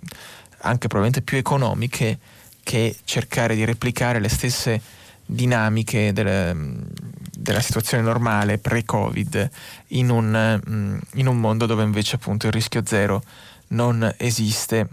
anche 0.62 0.88
probabilmente 0.88 1.22
più 1.22 1.38
economiche 1.38 2.20
che 2.64 2.96
cercare 3.06 3.56
di 3.56 3.64
replicare 3.64 4.20
le 4.20 4.30
stesse 4.30 4.82
dinamiche 5.28 6.12
del, 6.14 6.90
della 7.38 7.62
situazione 7.62 8.02
normale 8.02 8.58
pre-Covid 8.58 9.50
in 9.90 10.10
un, 10.10 10.62
mm, 10.70 10.98
in 11.16 11.28
un 11.28 11.40
mondo 11.40 11.66
dove 11.66 11.84
invece 11.84 12.16
appunto 12.16 12.48
il 12.48 12.54
rischio 12.54 12.86
zero 12.86 13.22
non 13.70 14.14
esiste. 14.18 14.88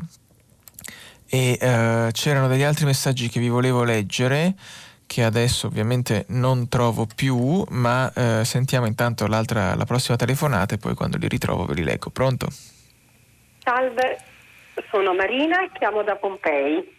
E 1.27 1.59
uh, 1.61 2.11
c'erano 2.12 2.48
degli 2.48 2.62
altri 2.62 2.85
messaggi 2.85 3.28
che 3.28 3.40
vi 3.40 3.48
volevo 3.48 3.82
leggere 3.82 4.55
che 5.06 5.23
adesso 5.23 5.66
ovviamente 5.66 6.24
non 6.28 6.69
trovo 6.69 7.06
più, 7.15 7.65
ma 7.70 8.11
uh, 8.15 8.43
sentiamo 8.43 8.86
intanto 8.86 9.27
la 9.27 9.44
prossima 9.86 10.16
telefonata 10.16 10.74
e 10.74 10.78
poi 10.78 10.94
quando 10.94 11.19
li 11.19 11.28
ritrovo 11.28 11.66
ve 11.66 11.74
li 11.74 11.85
leggo. 11.85 12.11
Pronto? 12.11 12.48
Salve, 13.62 14.19
sono 14.90 15.15
Marina 15.15 15.62
e 15.65 15.70
chiamo 15.78 16.02
da 16.02 16.16
Pompei. 16.16 16.93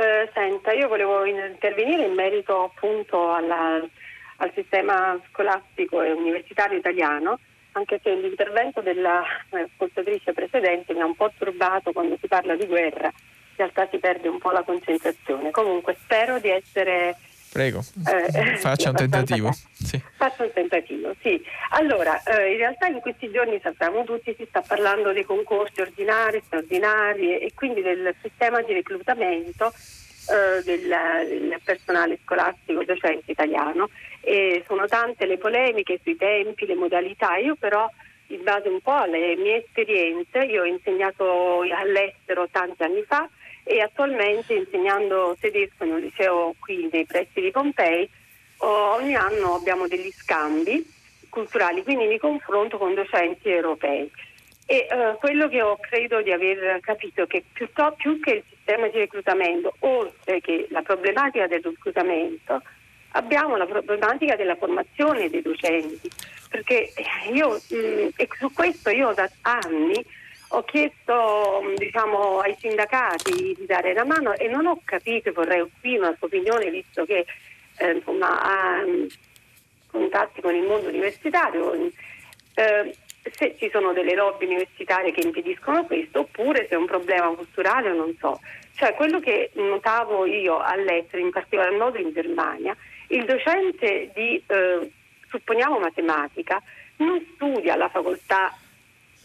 Eh, 0.00 0.30
senta, 0.32 0.70
io 0.70 0.86
volevo 0.86 1.24
intervenire 1.24 2.04
in 2.04 2.12
merito 2.12 2.62
appunto 2.62 3.32
alla, 3.32 3.84
al 4.36 4.52
sistema 4.54 5.20
scolastico 5.28 6.02
e 6.02 6.12
universitario 6.12 6.78
italiano, 6.78 7.40
anche 7.72 7.98
se 8.00 8.14
l'intervento 8.14 8.80
dell'ascoltatrice 8.80 10.32
precedente 10.32 10.94
mi 10.94 11.00
ha 11.00 11.04
un 11.04 11.16
po' 11.16 11.32
turbato 11.36 11.90
quando 11.90 12.16
si 12.20 12.28
parla 12.28 12.54
di 12.54 12.66
guerra, 12.66 13.08
in 13.08 13.56
realtà 13.56 13.88
si 13.90 13.98
perde 13.98 14.28
un 14.28 14.38
po' 14.38 14.52
la 14.52 14.62
concentrazione. 14.62 15.50
Comunque 15.50 15.96
spero 16.00 16.38
di 16.38 16.50
essere 16.50 17.16
Prego, 17.50 17.82
eh, 18.06 18.56
faccia 18.56 18.90
un 18.90 18.96
tentativo. 18.96 19.50
Sì. 19.72 20.00
Faccia 20.16 20.44
un 20.44 20.52
tentativo, 20.52 21.14
sì. 21.22 21.42
Allora, 21.70 22.22
eh, 22.22 22.52
in 22.52 22.58
realtà 22.58 22.88
in 22.88 23.00
questi 23.00 23.30
giorni 23.30 23.58
sappiamo 23.62 24.04
tutti 24.04 24.34
si 24.36 24.44
sta 24.48 24.60
parlando 24.60 25.12
dei 25.12 25.24
concorsi 25.24 25.80
ordinari, 25.80 26.42
straordinari 26.44 27.38
e 27.38 27.52
quindi 27.54 27.80
del 27.80 28.14
sistema 28.20 28.60
di 28.62 28.74
reclutamento 28.74 29.72
eh, 30.28 30.62
del, 30.62 30.88
del, 31.26 31.60
personale 31.64 32.18
scolastico 32.22 32.84
docente 32.84 33.30
italiano 33.30 33.88
e 34.20 34.62
sono 34.66 34.86
tante 34.86 35.24
le 35.24 35.38
polemiche 35.38 36.00
sui 36.02 36.16
tempi, 36.16 36.66
le 36.66 36.74
modalità. 36.74 37.36
Io 37.36 37.54
però 37.54 37.90
in 38.26 38.42
base 38.42 38.68
un 38.68 38.80
po' 38.80 38.92
alle 38.92 39.36
mie 39.36 39.64
esperienze, 39.64 40.44
io 40.44 40.62
ho 40.62 40.66
insegnato 40.66 41.62
all'estero 41.62 42.46
tanti 42.50 42.82
anni 42.82 43.02
fa 43.06 43.26
e 43.68 43.82
attualmente 43.82 44.54
insegnando 44.54 45.36
tedesco 45.38 45.84
in 45.84 45.92
un 45.92 46.00
liceo 46.00 46.54
qui 46.58 46.88
nei 46.90 47.04
pressi 47.04 47.42
di 47.42 47.50
Pompei, 47.50 48.08
ogni 48.58 49.14
anno 49.14 49.54
abbiamo 49.54 49.86
degli 49.86 50.10
scambi 50.10 50.82
culturali, 51.28 51.82
quindi 51.82 52.06
mi 52.06 52.18
confronto 52.18 52.78
con 52.78 52.94
docenti 52.94 53.50
europei. 53.50 54.10
E 54.64 54.86
uh, 54.90 55.18
quello 55.18 55.48
che 55.48 55.60
ho 55.60 55.76
credo 55.78 56.22
di 56.22 56.32
aver 56.32 56.80
capito 56.80 57.22
è 57.22 57.26
che 57.26 57.44
piuttosto, 57.52 57.96
più 57.96 58.20
che 58.20 58.30
il 58.30 58.42
sistema 58.48 58.88
di 58.88 58.98
reclutamento, 58.98 59.74
oltre 59.80 60.40
che 60.40 60.66
la 60.70 60.82
problematica 60.82 61.46
del 61.46 61.62
reclutamento, 61.62 62.62
abbiamo 63.12 63.56
la 63.56 63.66
problematica 63.66 64.34
della 64.34 64.56
formazione 64.56 65.28
dei 65.28 65.42
docenti, 65.42 66.10
perché 66.48 66.92
io 67.32 67.60
mh, 67.68 67.76
mm, 67.76 68.08
e 68.16 68.28
su 68.38 68.50
questo 68.52 68.88
io 68.88 69.12
da 69.12 69.28
anni 69.42 70.02
ho 70.48 70.64
chiesto 70.64 71.62
diciamo, 71.76 72.38
ai 72.38 72.56
sindacati 72.58 73.54
di 73.54 73.66
dare 73.66 73.92
la 73.92 74.04
mano 74.04 74.34
e 74.34 74.48
non 74.48 74.66
ho 74.66 74.80
capito, 74.84 75.32
vorrei 75.32 75.66
qui 75.80 75.96
una 75.96 76.14
sua 76.16 76.26
opinione, 76.26 76.70
visto 76.70 77.04
che 77.04 77.26
eh, 77.78 77.90
insomma, 77.92 78.40
ha 78.40 78.82
mm, 78.84 79.06
contatti 79.90 80.40
con 80.40 80.54
il 80.54 80.66
mondo 80.66 80.88
universitario, 80.88 81.74
eh, 81.74 82.94
se 83.30 83.56
ci 83.58 83.68
sono 83.70 83.92
delle 83.92 84.14
lobby 84.14 84.46
universitarie 84.46 85.12
che 85.12 85.20
impediscono 85.20 85.84
questo 85.84 86.20
oppure 86.20 86.66
se 86.66 86.74
è 86.74 86.78
un 86.78 86.86
problema 86.86 87.28
culturale 87.28 87.92
non 87.92 88.14
so. 88.18 88.40
Cioè 88.74 88.94
quello 88.94 89.20
che 89.20 89.50
notavo 89.54 90.24
io 90.24 90.60
all'estero, 90.60 91.22
in 91.22 91.30
particolar 91.30 91.72
modo 91.72 91.98
in 91.98 92.12
Germania, 92.12 92.76
il 93.08 93.24
docente 93.24 94.10
di, 94.14 94.42
eh, 94.46 94.90
supponiamo 95.28 95.78
matematica, 95.78 96.62
non 96.96 97.24
studia 97.34 97.74
alla 97.74 97.88
facoltà 97.88 98.56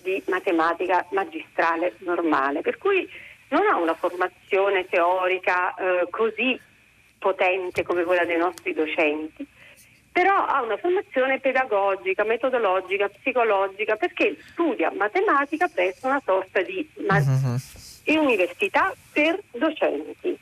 di 0.04 0.22
matematica 0.28 1.06
magistrale 1.12 1.96
normale, 2.00 2.62
per 2.62 2.78
cui 2.78 3.10
non 3.50 3.66
ha 3.68 3.78
una 3.78 3.96
formazione 3.96 4.88
teorica 4.88 5.74
eh, 5.74 6.08
così 6.10 6.60
potente 7.18 7.84
come 7.84 8.04
quella 8.04 8.26
dei 8.26 8.38
nostri 8.38 8.74
docenti, 8.74 9.48
però 10.12 10.46
ha 10.46 10.62
una 10.62 10.78
formazione 10.78 11.40
pedagogica, 11.40 12.24
metodologica, 12.24 13.10
psicologica, 13.10 13.96
perché 13.96 14.38
studia 14.52 14.92
matematica 14.96 15.68
presso 15.68 16.06
una 16.06 16.22
sorta 16.24 16.62
di 16.62 16.88
ma- 17.08 17.18
uh-huh. 17.18 18.22
università 18.22 18.94
per 19.12 19.42
docenti. 19.52 20.38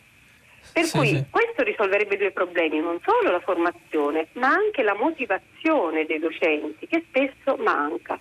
Per 0.74 0.86
sì, 0.86 0.98
cui 0.98 1.08
sì. 1.08 1.26
questo 1.30 1.64
risolverebbe 1.64 2.18
due 2.18 2.32
problemi, 2.32 2.80
non 2.80 3.00
solo 3.04 3.30
la 3.30 3.42
formazione, 3.42 4.28
ma 4.34 4.50
anche 4.50 4.84
la 4.84 4.96
motivazione 4.96 6.06
dei 6.06 6.20
docenti, 6.20 6.88
che 6.88 7.04
spesso 7.08 7.58
manca. 7.58 8.18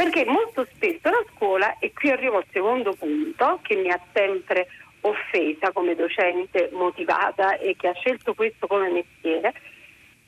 Perché 0.00 0.24
molto 0.24 0.66
spesso 0.72 1.10
la 1.10 1.22
scuola, 1.34 1.76
e 1.78 1.92
qui 1.92 2.10
arrivo 2.10 2.38
al 2.38 2.46
secondo 2.50 2.94
punto, 2.94 3.58
che 3.60 3.76
mi 3.76 3.90
ha 3.90 4.00
sempre 4.14 4.66
offesa 5.02 5.72
come 5.72 5.94
docente 5.94 6.70
motivata 6.72 7.58
e 7.58 7.76
che 7.76 7.88
ha 7.88 7.92
scelto 7.92 8.32
questo 8.32 8.66
come 8.66 8.88
mestiere, 8.88 9.52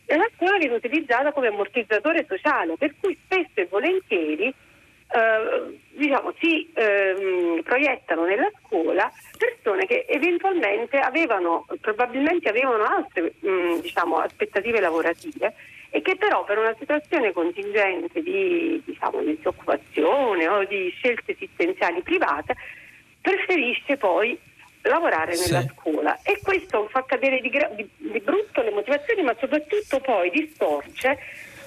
la 0.04 0.28
scuola 0.36 0.58
viene 0.58 0.74
utilizzata 0.74 1.32
come 1.32 1.46
ammortizzatore 1.46 2.26
sociale, 2.28 2.76
per 2.76 2.94
cui 3.00 3.18
spesso 3.24 3.48
e 3.54 3.66
volentieri 3.70 4.48
eh, 4.48 5.78
diciamo, 5.92 6.34
si 6.38 6.70
eh, 6.74 7.62
proiettano 7.64 8.26
nella 8.26 8.50
scuola 8.62 9.10
persone 9.38 9.86
che 9.86 10.04
eventualmente 10.06 10.98
avevano, 10.98 11.64
probabilmente 11.80 12.50
avevano 12.50 12.84
altre 12.84 13.32
mh, 13.40 13.80
diciamo, 13.80 14.18
aspettative 14.18 14.80
lavorative 14.80 15.54
e 15.94 16.00
che 16.00 16.16
però 16.16 16.42
per 16.44 16.56
una 16.56 16.74
situazione 16.78 17.32
contingente 17.32 18.22
di 18.22 18.80
diciamo, 18.82 19.20
disoccupazione 19.20 20.48
o 20.48 20.64
di 20.64 20.88
scelte 20.96 21.32
esistenziali 21.32 22.00
private 22.00 22.56
preferisce 23.20 23.98
poi 23.98 24.36
lavorare 24.84 25.36
nella 25.36 25.60
sì. 25.60 25.68
scuola 25.68 26.18
e 26.22 26.40
questo 26.42 26.88
fa 26.88 27.04
cadere 27.04 27.40
di, 27.40 27.50
di, 27.50 27.88
di 27.96 28.20
brutto 28.20 28.62
le 28.62 28.70
motivazioni 28.70 29.22
ma 29.22 29.36
soprattutto 29.38 30.00
poi 30.00 30.30
distorce 30.30 31.18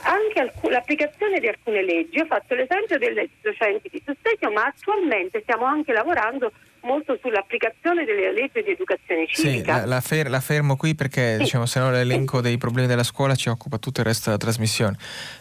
anche 0.05 0.39
alc- 0.39 0.69
l'applicazione 0.69 1.39
di 1.39 1.47
alcune 1.47 1.83
leggi. 1.83 2.19
Ho 2.19 2.25
fatto 2.25 2.53
l'esempio 2.53 2.97
delle 2.97 3.29
docenti 3.41 3.89
di 3.91 4.01
sostegno, 4.05 4.53
ma 4.53 4.65
attualmente 4.65 5.41
stiamo 5.41 5.65
anche 5.65 5.91
lavorando 5.91 6.51
molto 6.81 7.17
sull'applicazione 7.19 8.05
delle 8.05 8.31
leggi 8.31 8.61
di 8.61 8.71
educazione 8.71 9.25
civica. 9.27 9.73
Sì, 9.73 9.79
la, 9.79 9.85
la, 9.85 10.01
fer- 10.01 10.29
la 10.29 10.39
fermo 10.39 10.77
qui 10.77 10.93
perché 10.93 11.37
sì. 11.37 11.43
diciamo, 11.43 11.65
se 11.65 11.79
no 11.79 11.89
l'elenco 11.89 12.41
dei 12.41 12.57
problemi 12.57 12.87
della 12.87 13.03
scuola 13.03 13.33
ci 13.33 13.49
occupa 13.49 13.79
tutto 13.79 14.01
il 14.01 14.05
resto 14.05 14.25
della 14.25 14.37
trasmissione. 14.37 14.95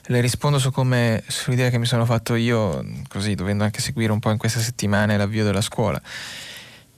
Le 0.07 0.21
rispondo 0.21 0.59
su 0.59 0.73
come, 0.73 1.23
sull'idea 1.27 1.69
che 1.69 1.79
mi 1.79 1.87
sono 1.87 2.07
fatto 2.07 2.35
io, 2.35 2.83
così 3.09 3.35
dovendo 3.35 3.65
anche 3.65 3.81
seguire 3.81 4.11
un 4.13 4.21
po' 4.21 4.31
in 4.31 4.39
queste 4.39 4.61
settimane 4.61 5.17
l'avvio 5.19 5.45
della 5.45 5.61
scuola. 5.61 6.01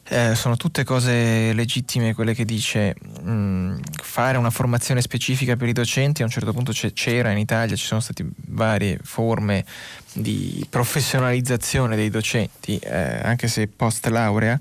Eh, 0.09 0.37
sono 0.37 0.57
tutte 0.57 0.85
cose 0.85 1.53
legittime 1.53 2.15
quelle 2.15 2.33
che 2.33 2.45
dice 2.45 2.95
mh, 3.23 3.29
mm, 3.29 3.77
fare 4.03 4.39
una 4.39 4.51
formazione 4.51 5.01
specifica 5.01 5.57
per 5.57 5.67
i 5.67 5.73
docenti, 5.73 6.23
a 6.23 6.27
un 6.27 6.31
certo 6.31 6.53
punto 6.53 6.71
c'era 6.73 7.33
in 7.33 7.39
Italia, 7.39 7.75
ci 7.75 7.87
sono 7.87 7.99
state 7.99 8.25
varie 8.47 9.01
forme 9.03 9.65
di 10.13 10.65
professionalizzazione 10.71 11.97
dei 11.97 12.09
docenti, 12.09 12.79
eh, 12.79 13.21
anche 13.21 13.49
se 13.49 13.67
post 13.67 14.07
laurea. 14.07 14.61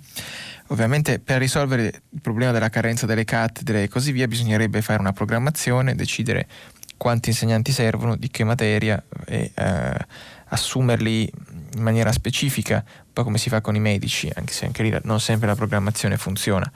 Ovviamente 0.70 1.20
per 1.20 1.38
risolvere 1.38 2.02
il 2.10 2.22
problema 2.22 2.52
della 2.52 2.70
carenza 2.70 3.06
delle 3.06 3.24
cattedre 3.24 3.84
e 3.84 3.88
così 3.88 4.12
via 4.12 4.28
bisognerebbe 4.28 4.82
fare 4.82 5.00
una 5.00 5.14
programmazione, 5.14 5.94
decidere 5.94 6.48
quanti 6.98 7.30
insegnanti 7.30 7.72
servono, 7.72 8.16
di 8.16 8.30
che 8.30 8.44
materia 8.44 9.02
e 9.28 9.52
eh, 9.54 9.98
assumerli 10.56 11.32
in 11.76 11.82
maniera 11.82 12.12
specifica, 12.12 12.84
un 12.86 13.14
po' 13.14 13.24
come 13.24 13.38
si 13.38 13.50
fa 13.50 13.62
con 13.62 13.76
i 13.76 13.80
medici, 13.80 14.30
anche 14.34 14.54
se 14.54 14.66
anche 14.66 14.84
lì 14.84 14.98
non 15.04 15.20
sempre 15.20 15.48
la 15.48 15.56
programmazione 15.56 16.18
funziona. 16.18 16.70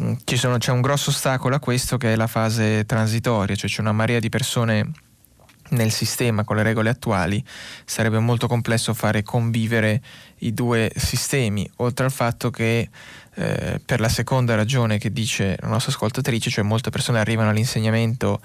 Mm, 0.00 0.14
sono, 0.24 0.58
c'è 0.58 0.70
un 0.70 0.80
grosso 0.80 1.10
ostacolo 1.10 1.56
a 1.56 1.58
questo 1.58 1.96
che 1.96 2.12
è 2.12 2.16
la 2.16 2.26
fase 2.26 2.84
transitoria, 2.86 3.54
cioè 3.54 3.68
c'è 3.68 3.80
una 3.80 3.92
marea 3.92 4.20
di 4.20 4.28
persone 4.28 4.90
nel 5.70 5.90
sistema 5.90 6.44
con 6.44 6.56
le 6.56 6.62
regole 6.62 6.90
attuali, 6.90 7.42
sarebbe 7.84 8.18
molto 8.18 8.46
complesso 8.46 8.94
fare 8.94 9.22
convivere 9.22 10.02
i 10.38 10.52
due 10.52 10.90
sistemi, 10.96 11.68
oltre 11.76 12.04
al 12.04 12.12
fatto 12.12 12.50
che 12.50 12.88
eh, 13.34 13.80
per 13.84 14.00
la 14.00 14.08
seconda 14.08 14.54
ragione 14.54 14.98
che 14.98 15.12
dice 15.12 15.56
la 15.60 15.68
nostra 15.68 15.92
ascoltatrice, 15.92 16.50
cioè 16.50 16.64
molte 16.64 16.90
persone 16.90 17.18
arrivano 17.18 17.50
all'insegnamento 17.50 18.40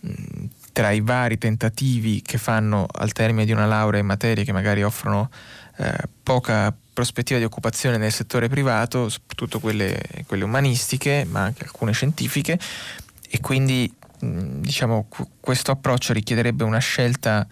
mh, 0.00 0.08
mm, 0.10 0.44
tra 0.76 0.90
i 0.90 1.00
vari 1.00 1.38
tentativi 1.38 2.20
che 2.20 2.36
fanno 2.36 2.86
al 2.86 3.12
termine 3.12 3.46
di 3.46 3.52
una 3.52 3.64
laurea 3.64 3.98
in 3.98 4.04
materie 4.04 4.44
che 4.44 4.52
magari 4.52 4.82
offrono 4.82 5.30
eh, 5.78 5.90
poca 6.22 6.70
prospettiva 6.92 7.38
di 7.38 7.46
occupazione 7.46 7.96
nel 7.96 8.12
settore 8.12 8.50
privato, 8.50 9.08
soprattutto 9.08 9.58
quelle, 9.58 9.98
quelle 10.26 10.44
umanistiche, 10.44 11.24
ma 11.30 11.44
anche 11.44 11.64
alcune 11.64 11.92
scientifiche, 11.92 12.58
e 13.30 13.40
quindi 13.40 13.90
diciamo, 14.20 15.08
questo 15.40 15.70
approccio 15.70 16.12
richiederebbe 16.12 16.62
una 16.62 16.76
scelta 16.76 17.46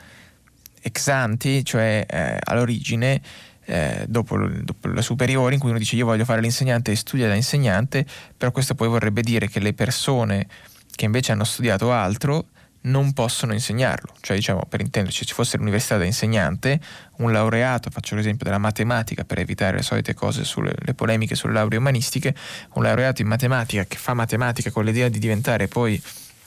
ex 0.82 1.08
ante, 1.08 1.62
cioè 1.62 2.04
eh, 2.06 2.38
all'origine, 2.44 3.22
eh, 3.64 4.04
dopo, 4.06 4.36
dopo 4.36 4.88
le 4.88 5.00
superiori, 5.00 5.54
in 5.54 5.60
cui 5.60 5.70
uno 5.70 5.78
dice 5.78 5.96
io 5.96 6.04
voglio 6.04 6.26
fare 6.26 6.42
l'insegnante 6.42 6.92
e 6.92 6.96
studia 6.96 7.26
da 7.26 7.34
insegnante, 7.34 8.04
però 8.36 8.50
questo 8.50 8.74
poi 8.74 8.88
vorrebbe 8.88 9.22
dire 9.22 9.48
che 9.48 9.60
le 9.60 9.72
persone 9.72 10.46
che 10.94 11.06
invece 11.06 11.32
hanno 11.32 11.44
studiato 11.44 11.90
altro 11.90 12.48
non 12.84 13.12
possono 13.12 13.52
insegnarlo. 13.52 14.14
Cioè, 14.20 14.36
diciamo, 14.36 14.64
per 14.68 14.80
intenderci, 14.80 15.20
se 15.20 15.24
ci 15.24 15.34
fosse 15.34 15.56
l'università 15.56 15.96
da 15.96 16.04
insegnante, 16.04 16.80
un 17.18 17.32
laureato, 17.32 17.90
faccio 17.90 18.14
l'esempio 18.14 18.44
della 18.44 18.58
matematica 18.58 19.24
per 19.24 19.38
evitare 19.38 19.76
le 19.76 19.82
solite 19.82 20.14
cose 20.14 20.44
sulle 20.44 20.72
le 20.76 20.94
polemiche 20.94 21.34
sulle 21.34 21.52
lauree 21.52 21.78
umanistiche, 21.78 22.34
un 22.74 22.82
laureato 22.82 23.22
in 23.22 23.28
matematica 23.28 23.84
che 23.84 23.96
fa 23.96 24.14
matematica 24.14 24.70
con 24.70 24.84
l'idea 24.84 25.08
di 25.08 25.18
diventare 25.18 25.68
poi 25.68 26.00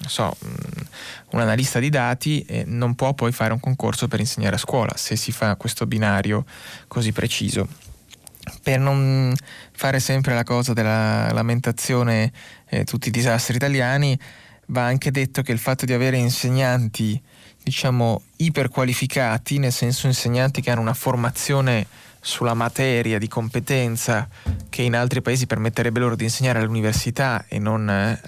so, 0.05 0.35
un 1.31 1.39
analista 1.39 1.79
di 1.79 1.89
dati 1.89 2.41
eh, 2.41 2.63
non 2.65 2.95
può 2.95 3.13
poi 3.13 3.31
fare 3.31 3.53
un 3.53 3.59
concorso 3.59 4.07
per 4.07 4.19
insegnare 4.19 4.55
a 4.55 4.59
scuola 4.59 4.95
se 4.95 5.15
si 5.15 5.31
fa 5.31 5.55
questo 5.55 5.85
binario 5.85 6.45
così 6.87 7.11
preciso. 7.11 7.67
Per 8.63 8.79
non 8.79 9.33
fare 9.71 9.99
sempre 9.99 10.33
la 10.33 10.43
cosa 10.43 10.71
della 10.71 11.31
lamentazione 11.33 12.31
eh, 12.69 12.85
tutti 12.85 13.09
i 13.09 13.11
disastri 13.11 13.55
italiani, 13.55 14.17
va 14.67 14.85
anche 14.85 15.11
detto 15.11 15.41
che 15.41 15.51
il 15.51 15.59
fatto 15.59 15.85
di 15.85 15.93
avere 15.93 16.17
insegnanti, 16.17 17.21
diciamo, 17.63 18.23
iperqualificati, 18.37 19.59
nel 19.59 19.71
senso 19.71 20.07
insegnanti 20.07 20.61
che 20.61 20.71
hanno 20.71 20.81
una 20.81 20.93
formazione 20.93 21.85
sulla 22.19 22.53
materia 22.53 23.19
di 23.19 23.27
competenza 23.27 24.27
che 24.69 24.81
in 24.81 24.95
altri 24.95 25.21
paesi 25.21 25.47
permetterebbe 25.47 25.99
loro 25.99 26.15
di 26.15 26.25
insegnare 26.25 26.59
all'università 26.59 27.45
e 27.47 27.59
non 27.59 27.87
eh, 27.89 28.19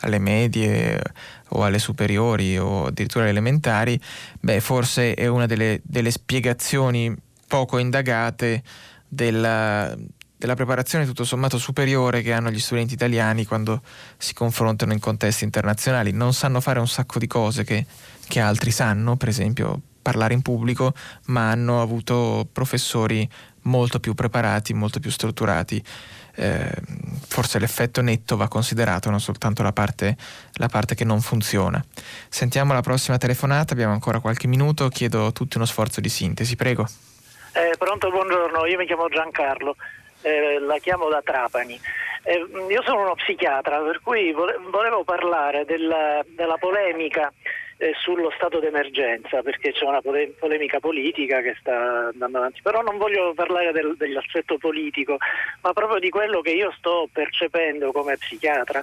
alle 0.00 0.18
medie 0.18 1.00
o 1.48 1.64
alle 1.64 1.78
superiori 1.78 2.58
o 2.58 2.86
addirittura 2.86 3.22
alle 3.22 3.32
elementari, 3.32 3.98
beh, 4.40 4.60
forse 4.60 5.14
è 5.14 5.26
una 5.26 5.46
delle, 5.46 5.80
delle 5.84 6.10
spiegazioni 6.10 7.14
poco 7.46 7.78
indagate 7.78 8.62
della, 9.08 9.96
della 10.44 10.56
preparazione 10.56 11.06
tutto 11.06 11.24
sommato 11.24 11.56
superiore 11.56 12.20
che 12.20 12.34
hanno 12.34 12.50
gli 12.50 12.60
studenti 12.60 12.92
italiani 12.92 13.46
quando 13.46 13.80
si 14.18 14.34
confrontano 14.34 14.92
in 14.92 15.00
contesti 15.00 15.44
internazionali. 15.44 16.12
Non 16.12 16.34
sanno 16.34 16.60
fare 16.60 16.78
un 16.80 16.86
sacco 16.86 17.18
di 17.18 17.26
cose 17.26 17.64
che, 17.64 17.86
che 18.28 18.40
altri 18.40 18.70
sanno, 18.70 19.16
per 19.16 19.28
esempio 19.28 19.80
parlare 20.02 20.34
in 20.34 20.42
pubblico, 20.42 20.92
ma 21.28 21.50
hanno 21.50 21.80
avuto 21.80 22.46
professori 22.52 23.26
molto 23.62 24.00
più 24.00 24.12
preparati, 24.12 24.74
molto 24.74 25.00
più 25.00 25.10
strutturati. 25.10 25.82
Eh, 26.36 26.74
forse 27.26 27.58
l'effetto 27.58 28.02
netto 28.02 28.36
va 28.36 28.46
considerato, 28.46 29.08
non 29.08 29.20
soltanto 29.20 29.62
la 29.62 29.72
parte, 29.72 30.14
la 30.56 30.68
parte, 30.68 30.94
che 30.94 31.06
non 31.06 31.22
funziona. 31.22 31.82
Sentiamo 32.28 32.74
la 32.74 32.82
prossima 32.82 33.16
telefonata, 33.16 33.72
abbiamo 33.72 33.94
ancora 33.94 34.20
qualche 34.20 34.46
minuto, 34.46 34.88
chiedo 34.88 35.24
a 35.24 35.32
tutti 35.32 35.56
uno 35.56 35.64
sforzo 35.64 36.02
di 36.02 36.10
sintesi, 36.10 36.54
prego. 36.54 36.86
Eh, 37.52 37.76
pronto, 37.78 38.10
buongiorno, 38.10 38.66
io 38.66 38.76
mi 38.76 38.84
chiamo 38.84 39.08
Giancarlo 39.08 39.74
eh, 40.24 40.58
la 40.58 40.78
chiamo 40.78 41.08
da 41.08 41.22
Trapani. 41.22 41.78
Eh, 42.24 42.46
io 42.68 42.82
sono 42.82 43.02
uno 43.02 43.14
psichiatra, 43.14 43.78
per 43.80 44.00
cui 44.02 44.32
volevo 44.32 45.04
parlare 45.04 45.66
della, 45.66 46.24
della 46.26 46.56
polemica 46.56 47.30
eh, 47.76 47.92
sullo 48.00 48.32
stato 48.34 48.60
d'emergenza, 48.60 49.42
perché 49.42 49.72
c'è 49.72 49.84
una 49.84 50.00
pole- 50.00 50.32
polemica 50.38 50.80
politica 50.80 51.42
che 51.42 51.54
sta 51.60 52.08
andando 52.12 52.38
avanti, 52.38 52.62
però 52.62 52.80
non 52.80 52.96
voglio 52.96 53.34
parlare 53.34 53.72
del, 53.72 53.94
dell'aspetto 53.98 54.56
politico, 54.56 55.18
ma 55.60 55.72
proprio 55.74 55.98
di 55.98 56.08
quello 56.08 56.40
che 56.40 56.52
io 56.52 56.72
sto 56.78 57.08
percependo 57.12 57.92
come 57.92 58.16
psichiatra. 58.16 58.82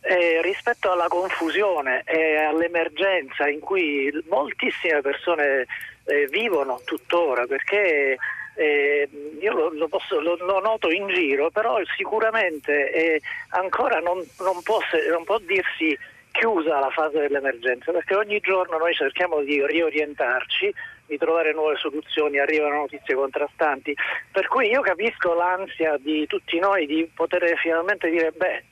Eh, 0.00 0.40
rispetto 0.42 0.92
alla 0.92 1.08
confusione 1.08 2.02
e 2.06 2.36
all'emergenza 2.36 3.48
in 3.48 3.58
cui 3.58 4.08
moltissime 4.28 5.00
persone 5.00 5.66
eh, 6.04 6.26
vivono 6.30 6.80
tuttora, 6.84 7.46
perché 7.46 8.16
eh, 8.58 9.08
io 9.40 9.52
lo, 9.52 9.68
lo, 9.70 9.86
posso, 9.86 10.20
lo, 10.20 10.36
lo, 10.40 10.58
noto 10.60 10.90
in 10.90 11.06
giro, 11.08 11.50
però 11.50 11.78
sicuramente 11.96 12.90
eh, 12.92 13.20
ancora 13.50 14.00
non, 14.00 14.18
non, 14.40 14.60
può, 14.62 14.78
non 15.10 15.22
può 15.24 15.38
dirsi 15.38 15.96
chiusa 16.32 16.80
la 16.80 16.90
fase 16.90 17.20
dell'emergenza, 17.20 17.92
perché 17.92 18.16
ogni 18.16 18.40
giorno 18.40 18.76
noi 18.76 18.94
cerchiamo 18.94 19.42
di 19.42 19.64
riorientarci 19.64 20.74
di 21.08 21.16
trovare 21.16 21.52
nuove 21.52 21.76
soluzioni, 21.76 22.38
arrivano 22.38 22.76
notizie 22.76 23.14
contrastanti. 23.14 23.96
Per 24.30 24.46
cui 24.46 24.68
io 24.68 24.82
capisco 24.82 25.34
l'ansia 25.34 25.96
di 25.98 26.26
tutti 26.26 26.58
noi 26.58 26.86
di 26.86 27.10
poter 27.12 27.56
finalmente 27.58 28.10
dire 28.10 28.30
beh, 28.30 28.64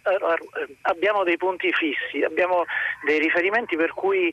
abbiamo 0.83 1.25
dei 1.25 1.39
punti 1.39 1.73
fissi, 1.73 2.23
abbiamo 2.23 2.65
dei 3.05 3.19
riferimenti 3.19 3.77
per 3.77 3.93
cui 3.93 4.33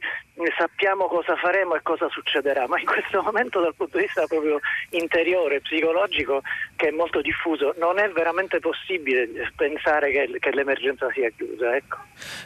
sappiamo 0.57 1.07
cosa 1.07 1.35
faremo 1.35 1.75
e 1.75 1.81
cosa 1.81 2.09
succederà, 2.09 2.67
ma 2.67 2.79
in 2.79 2.85
questo 2.85 3.21
momento 3.21 3.61
dal 3.61 3.75
punto 3.75 3.97
di 3.97 4.03
vista 4.03 4.25
proprio 4.27 4.59
interiore, 4.89 5.61
psicologico, 5.61 6.41
che 6.75 6.89
è 6.89 6.91
molto 6.91 7.21
diffuso, 7.21 7.73
non 7.77 7.99
è 7.99 8.09
veramente 8.09 8.59
possibile 8.59 9.29
pensare 9.55 10.11
che, 10.11 10.37
che 10.39 10.51
l'emergenza 10.51 11.09
sia 11.13 11.29
chiusa. 11.29 11.75
Ecco. 11.75 11.97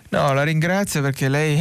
No, 0.09 0.33
la 0.33 0.43
ringrazio 0.43 1.01
perché 1.01 1.29
lei 1.29 1.59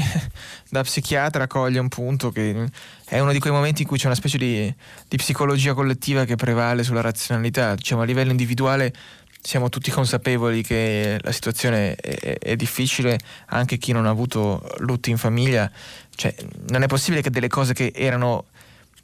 da 0.77 0.83
psichiatra 0.83 1.47
coglie 1.47 1.79
un 1.79 1.89
punto 1.89 2.31
che 2.31 2.69
è 3.07 3.19
uno 3.19 3.33
di 3.33 3.39
quei 3.39 3.53
momenti 3.53 3.83
in 3.83 3.89
cui 3.89 3.99
c'è 3.99 4.07
una 4.07 4.15
specie 4.15 4.39
di, 4.39 4.73
di 5.09 5.17
psicologia 5.17 5.75
collettiva 5.75 6.25
che 6.25 6.37
prevale 6.37 6.83
sulla 6.83 7.01
razionalità. 7.01 7.75
Diciamo, 7.75 8.03
a 8.03 8.05
livello 8.05 8.31
individuale 8.31 8.93
siamo 9.41 9.69
tutti 9.69 9.91
consapevoli 9.91 10.63
che 10.63 11.19
la 11.21 11.33
situazione 11.33 11.95
è, 11.95 12.39
è, 12.39 12.57
difficile, 12.57 13.19
anche 13.47 13.79
chi 13.79 13.93
non 13.93 14.07
ha 14.07 14.11
avuto 14.11 14.75
lutti 14.79 15.11
in 15.11 15.17
famiglia. 15.17 15.71
Cioè, 16.15 16.35
non 16.69 16.83
è 16.83 16.87
possibile 16.87 17.23
che 17.23 17.31
delle 17.31 17.49
cose 17.49 17.73
che 17.73 17.93
erano 17.95 18.47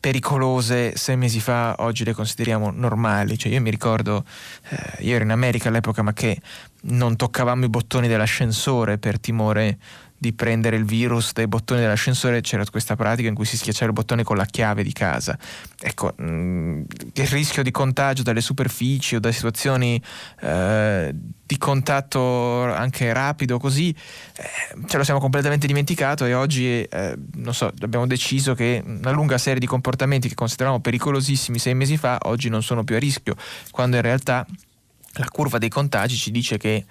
pericolose 0.01 0.97
sei 0.97 1.17
mesi 1.17 1.39
fa 1.39 1.77
oggi 1.79 2.05
le 2.05 2.13
consideriamo 2.13 2.73
normali. 2.73 3.39
Cioè, 3.39 3.53
io 3.53 3.61
mi 3.61 3.71
ricordo, 3.71 4.25
eh, 4.69 5.05
io 5.05 5.15
ero 5.15 5.25
in 5.25 5.31
America 5.31 5.69
all'epoca, 5.69 6.03
ma 6.03 6.13
che 6.13 6.41
non 6.83 7.15
toccavamo 7.15 7.65
i 7.65 7.69
bottoni 7.69 8.09
dell'ascensore 8.09 8.99
per 8.99 9.21
timore 9.21 9.79
di 10.23 10.33
prendere 10.33 10.77
il 10.77 10.85
virus 10.85 11.33
dai 11.33 11.49
bottoni 11.49 11.81
dell'ascensore 11.81 12.43
c'era 12.43 12.65
questa 12.71 12.95
pratica 12.95 13.29
in 13.29 13.35
cui 13.35 13.45
si 13.45 13.57
schiacciava 13.57 13.87
il 13.87 13.93
bottone 13.93 14.23
con 14.23 14.37
la 14.37 14.45
chiave 14.45 14.85
di 14.85 14.93
casa. 14.93 15.37
Ecco, 15.81 16.15
mh, 16.17 16.25
mm, 16.25 16.83
il 17.15 17.27
rischio 17.27 17.65
di 17.65 17.73
contagio 17.73 18.23
dalle 18.23 18.41
superfici 18.41 19.17
o 19.17 19.21
da 19.21 19.33
situazioni 19.33 20.01
eh, 20.43 21.13
di 21.13 21.59
contatto 21.59 22.73
anche 22.73 23.13
rapido 23.13 23.59
così 23.59 23.91
eh, 23.91 24.87
ce 24.87 24.97
lo 24.97 25.03
siamo 25.03 25.19
completamente 25.19 25.67
dimenticato 25.67 26.25
e 26.25 26.35
oggi 26.35 26.83
eh, 26.83 27.19
non 27.35 27.53
so, 27.53 27.73
abbiamo 27.81 28.07
deciso 28.07 28.55
che 28.55 28.81
una 28.87 29.11
lunga 29.11 29.39
serie 29.39 29.59
di 29.59 29.67
comportamenti 29.67 30.29
che 30.29 30.37
consideravamo 30.37 30.81
pericolosissimi 30.81 31.59
sei 31.59 31.75
mesi 31.75 31.97
fa 31.97 32.19
oggi 32.23 32.49
non 32.49 32.63
sono 32.63 32.85
più 32.85 32.95
a 32.95 33.01
rischio, 33.01 33.35
quando 33.73 33.97
in 33.97 34.03
realtà 34.03 34.47
la 35.17 35.29
curva 35.29 35.59
dei 35.59 35.69
contagi 35.69 36.17
ci 36.17 36.31
dice 36.31 36.57
che 36.57 36.87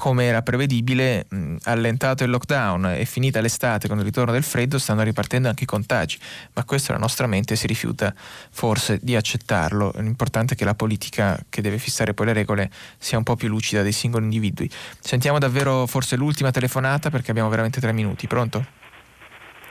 come 0.00 0.24
era 0.24 0.40
prevedibile, 0.40 1.26
mh, 1.28 1.56
allentato 1.64 2.24
il 2.24 2.30
lockdown 2.30 2.94
e 2.96 3.04
finita 3.04 3.42
l'estate 3.42 3.86
con 3.86 3.98
il 3.98 4.04
ritorno 4.04 4.32
del 4.32 4.42
freddo, 4.42 4.78
stanno 4.78 5.02
ripartendo 5.02 5.46
anche 5.46 5.64
i 5.64 5.66
contagi, 5.66 6.18
ma 6.54 6.64
questo 6.64 6.92
la 6.92 6.98
nostra 6.98 7.26
mente 7.26 7.54
si 7.54 7.66
rifiuta 7.66 8.14
forse 8.16 8.98
di 9.02 9.14
accettarlo. 9.14 9.92
L'importante 9.96 10.54
è 10.54 10.56
che 10.56 10.64
la 10.64 10.74
politica 10.74 11.38
che 11.50 11.60
deve 11.60 11.76
fissare 11.76 12.14
poi 12.14 12.26
le 12.26 12.32
regole 12.32 12.70
sia 12.96 13.18
un 13.18 13.24
po' 13.24 13.36
più 13.36 13.48
lucida 13.48 13.82
dei 13.82 13.92
singoli 13.92 14.24
individui. 14.24 14.70
Sentiamo 14.98 15.38
davvero 15.38 15.86
forse 15.86 16.16
l'ultima 16.16 16.50
telefonata 16.50 17.10
perché 17.10 17.30
abbiamo 17.30 17.50
veramente 17.50 17.78
tre 17.78 17.92
minuti. 17.92 18.26
Pronto? 18.26 18.64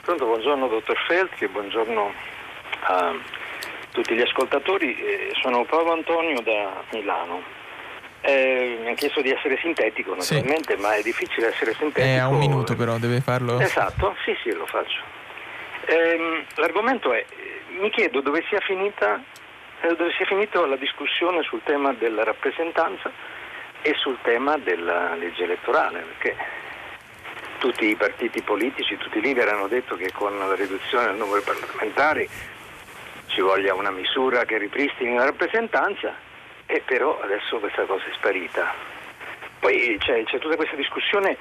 Pronto, 0.03 0.25
buongiorno 0.25 0.67
dottor 0.67 0.97
Feltri, 1.07 1.47
buongiorno 1.47 2.11
a 2.83 3.13
tutti 3.93 4.13
gli 4.13 4.21
ascoltatori. 4.21 4.93
Eh, 4.93 5.31
sono 5.41 5.65
Paolo 5.65 5.93
Antonio 5.93 6.39
da 6.41 6.83
Milano. 6.91 7.57
Eh, 8.21 8.79
mi 8.81 8.89
ha 8.89 8.93
chiesto 8.95 9.21
di 9.21 9.29
essere 9.29 9.57
sintetico 9.61 10.13
naturalmente, 10.13 10.75
sì. 10.75 10.81
ma 10.81 10.93
è 10.93 11.01
difficile 11.01 11.47
essere 11.47 11.73
sintetico. 11.73 12.13
È 12.13 12.17
a 12.17 12.27
un 12.27 12.37
minuto 12.37 12.75
però, 12.75 12.97
deve 12.97 13.21
farlo. 13.21 13.59
Esatto, 13.59 14.15
sì 14.23 14.35
sì 14.43 14.51
lo 14.51 14.65
faccio. 14.65 15.01
Eh, 15.85 16.45
l'argomento 16.55 17.13
è, 17.13 17.25
mi 17.79 17.89
chiedo 17.89 18.21
dove 18.21 18.43
sia 18.49 18.59
finita 18.59 19.21
eh, 19.81 19.95
dove 19.95 20.11
sia 20.17 20.25
finita 20.25 20.65
la 20.65 20.75
discussione 20.75 21.41
sul 21.43 21.61
tema 21.63 21.93
della 21.93 22.23
rappresentanza 22.23 23.09
e 23.81 23.93
sul 23.95 24.17
tema 24.21 24.57
della 24.57 25.15
legge 25.15 25.43
elettorale, 25.43 26.01
perché 26.01 26.35
tutti 27.59 27.87
i 27.87 27.95
partiti 27.95 28.41
politici, 28.41 28.97
tutti 28.97 29.19
i 29.19 29.21
leader 29.21 29.47
hanno 29.47 29.67
detto 29.67 29.95
che 29.95 30.11
con 30.11 30.37
la 30.37 30.53
riduzione 30.55 31.05
del 31.05 31.15
numero 31.15 31.39
di 31.39 31.45
parlamentari 31.45 32.29
ci 33.27 33.41
voglia 33.41 33.73
una 33.73 33.91
misura 33.91 34.43
che 34.43 34.57
ripristini 34.57 35.15
la 35.15 35.25
rappresentanza 35.25 36.13
e 36.71 36.83
però 36.85 37.19
adesso 37.19 37.57
questa 37.57 37.83
cosa 37.85 38.05
è 38.05 38.13
sparita. 38.13 38.71
Poi 39.59 39.97
c'è, 39.99 40.23
c'è 40.23 40.37
tutta 40.37 40.55
questa 40.55 40.75
discussione, 40.75 41.35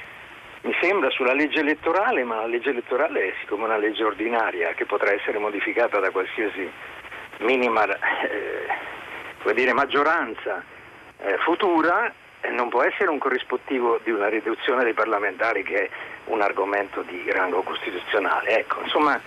mi 0.62 0.74
sembra, 0.80 1.10
sulla 1.10 1.34
legge 1.34 1.60
elettorale, 1.60 2.24
ma 2.24 2.36
la 2.36 2.46
legge 2.46 2.70
elettorale 2.70 3.28
è 3.28 3.34
siccome 3.40 3.64
una 3.64 3.76
legge 3.76 4.05
ordinaria 4.05 4.72
che 4.72 4.86
potrà 4.86 5.12
essere 5.12 5.36
modificata 5.36 6.00
da 6.00 6.10
qualsiasi 6.10 6.72
minima 7.40 7.84
eh, 7.84 9.52
dire, 9.52 9.74
maggioranza 9.74 10.64
eh, 11.18 11.36
futura, 11.44 12.10
eh, 12.40 12.48
non 12.48 12.70
può 12.70 12.82
essere 12.82 13.10
un 13.10 13.18
corrispettivo 13.18 14.00
di 14.02 14.10
una 14.10 14.28
riduzione 14.28 14.82
dei 14.82 14.94
parlamentari 14.94 15.62
che 15.62 15.84
è 15.84 15.90
un 16.24 16.40
argomento 16.40 17.02
di 17.02 17.30
rango 17.30 17.60
costituzionale. 17.60 18.60
Ecco, 18.60 18.80
insomma, 18.82 19.20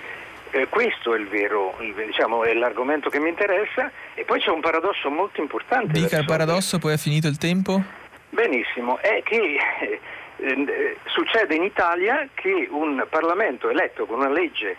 Eh, 0.52 0.68
questo 0.68 1.14
è 1.14 1.18
il 1.18 1.28
vero, 1.28 1.76
il, 1.80 1.94
diciamo, 1.94 2.44
è 2.44 2.54
l'argomento 2.54 3.10
che 3.10 3.20
mi 3.20 3.30
interessa 3.30 3.90
e 4.14 4.26
poi 4.26 4.42
c'è 4.42 4.50
un 4.50 4.60
paradosso 4.60 5.10
molto 5.10 5.40
importante. 5.40 5.94
Dica 5.94 6.20
il 6.20 6.26
paradosso, 6.26 6.78
poi 6.78 6.94
è 6.94 6.98
finito 6.98 7.28
il 7.28 7.38
tempo? 7.38 7.82
Benissimo, 8.30 8.98
è 9.00 9.22
che 9.24 9.58
eh, 9.80 10.00
eh, 10.38 10.98
succede 11.06 11.56
in 11.56 11.64
Italia 11.64 12.28
che 12.34 12.68
un 12.70 13.06
Parlamento 13.10 13.70
eletto 13.70 14.06
con 14.06 14.20
una 14.20 14.30
legge 14.30 14.76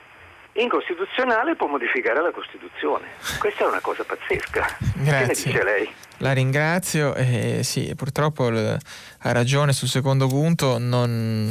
incostituzionale 0.55 1.57
può 1.57 1.67
modificare 1.67 2.21
la 2.21 2.31
Costituzione. 2.31 3.07
Questa 3.39 3.65
è 3.65 3.67
una 3.67 3.81
cosa 3.81 4.05
pazzesca. 4.05 4.77
Grazie. 4.97 5.03
Che 5.05 5.27
ne 5.27 5.53
dice 5.53 5.65
lei? 5.65 5.91
La 6.19 6.33
ringrazio. 6.33 7.15
Eh, 7.15 7.61
sì, 7.63 7.93
purtroppo 7.97 8.49
l- 8.49 8.77
ha 9.19 9.33
ragione 9.33 9.73
sul 9.73 9.89
secondo 9.89 10.27
punto. 10.27 10.79
Non, 10.79 11.51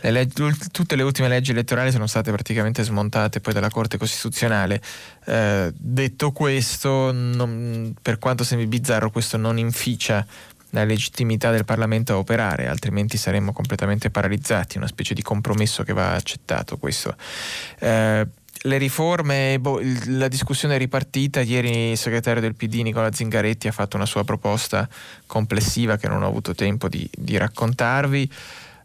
le 0.00 0.10
leggi, 0.10 0.42
tutte 0.72 0.96
le 0.96 1.02
ultime 1.02 1.28
leggi 1.28 1.52
elettorali 1.52 1.90
sono 1.90 2.06
state 2.06 2.30
praticamente 2.30 2.82
smontate 2.82 3.40
poi 3.40 3.54
dalla 3.54 3.70
Corte 3.70 3.98
Costituzionale. 3.98 4.80
Eh, 5.26 5.72
detto 5.74 6.32
questo, 6.32 7.12
non, 7.12 7.94
per 8.00 8.18
quanto 8.18 8.44
sembri 8.44 8.66
bizzarro, 8.66 9.10
questo 9.10 9.36
non 9.36 9.58
inficia 9.58 10.26
la 10.70 10.84
legittimità 10.84 11.50
del 11.50 11.64
Parlamento 11.64 12.12
a 12.12 12.18
operare, 12.18 12.68
altrimenti 12.68 13.16
saremmo 13.16 13.52
completamente 13.52 14.10
paralizzati, 14.10 14.76
una 14.76 14.86
specie 14.86 15.14
di 15.14 15.22
compromesso 15.22 15.82
che 15.82 15.92
va 15.92 16.12
accettato 16.12 16.76
questo. 16.76 17.16
Eh, 17.80 18.26
le 18.62 18.78
riforme, 18.78 19.58
boh, 19.58 19.80
la 20.06 20.28
discussione 20.28 20.74
è 20.74 20.78
ripartita, 20.78 21.40
ieri 21.40 21.90
il 21.90 21.96
segretario 21.96 22.42
del 22.42 22.54
PD 22.54 22.80
Nicola 22.82 23.12
Zingaretti 23.12 23.68
ha 23.68 23.72
fatto 23.72 23.96
una 23.96 24.06
sua 24.06 24.24
proposta 24.24 24.88
complessiva 25.26 25.96
che 25.96 26.08
non 26.08 26.22
ho 26.22 26.26
avuto 26.26 26.54
tempo 26.54 26.88
di, 26.88 27.08
di 27.10 27.36
raccontarvi. 27.36 28.30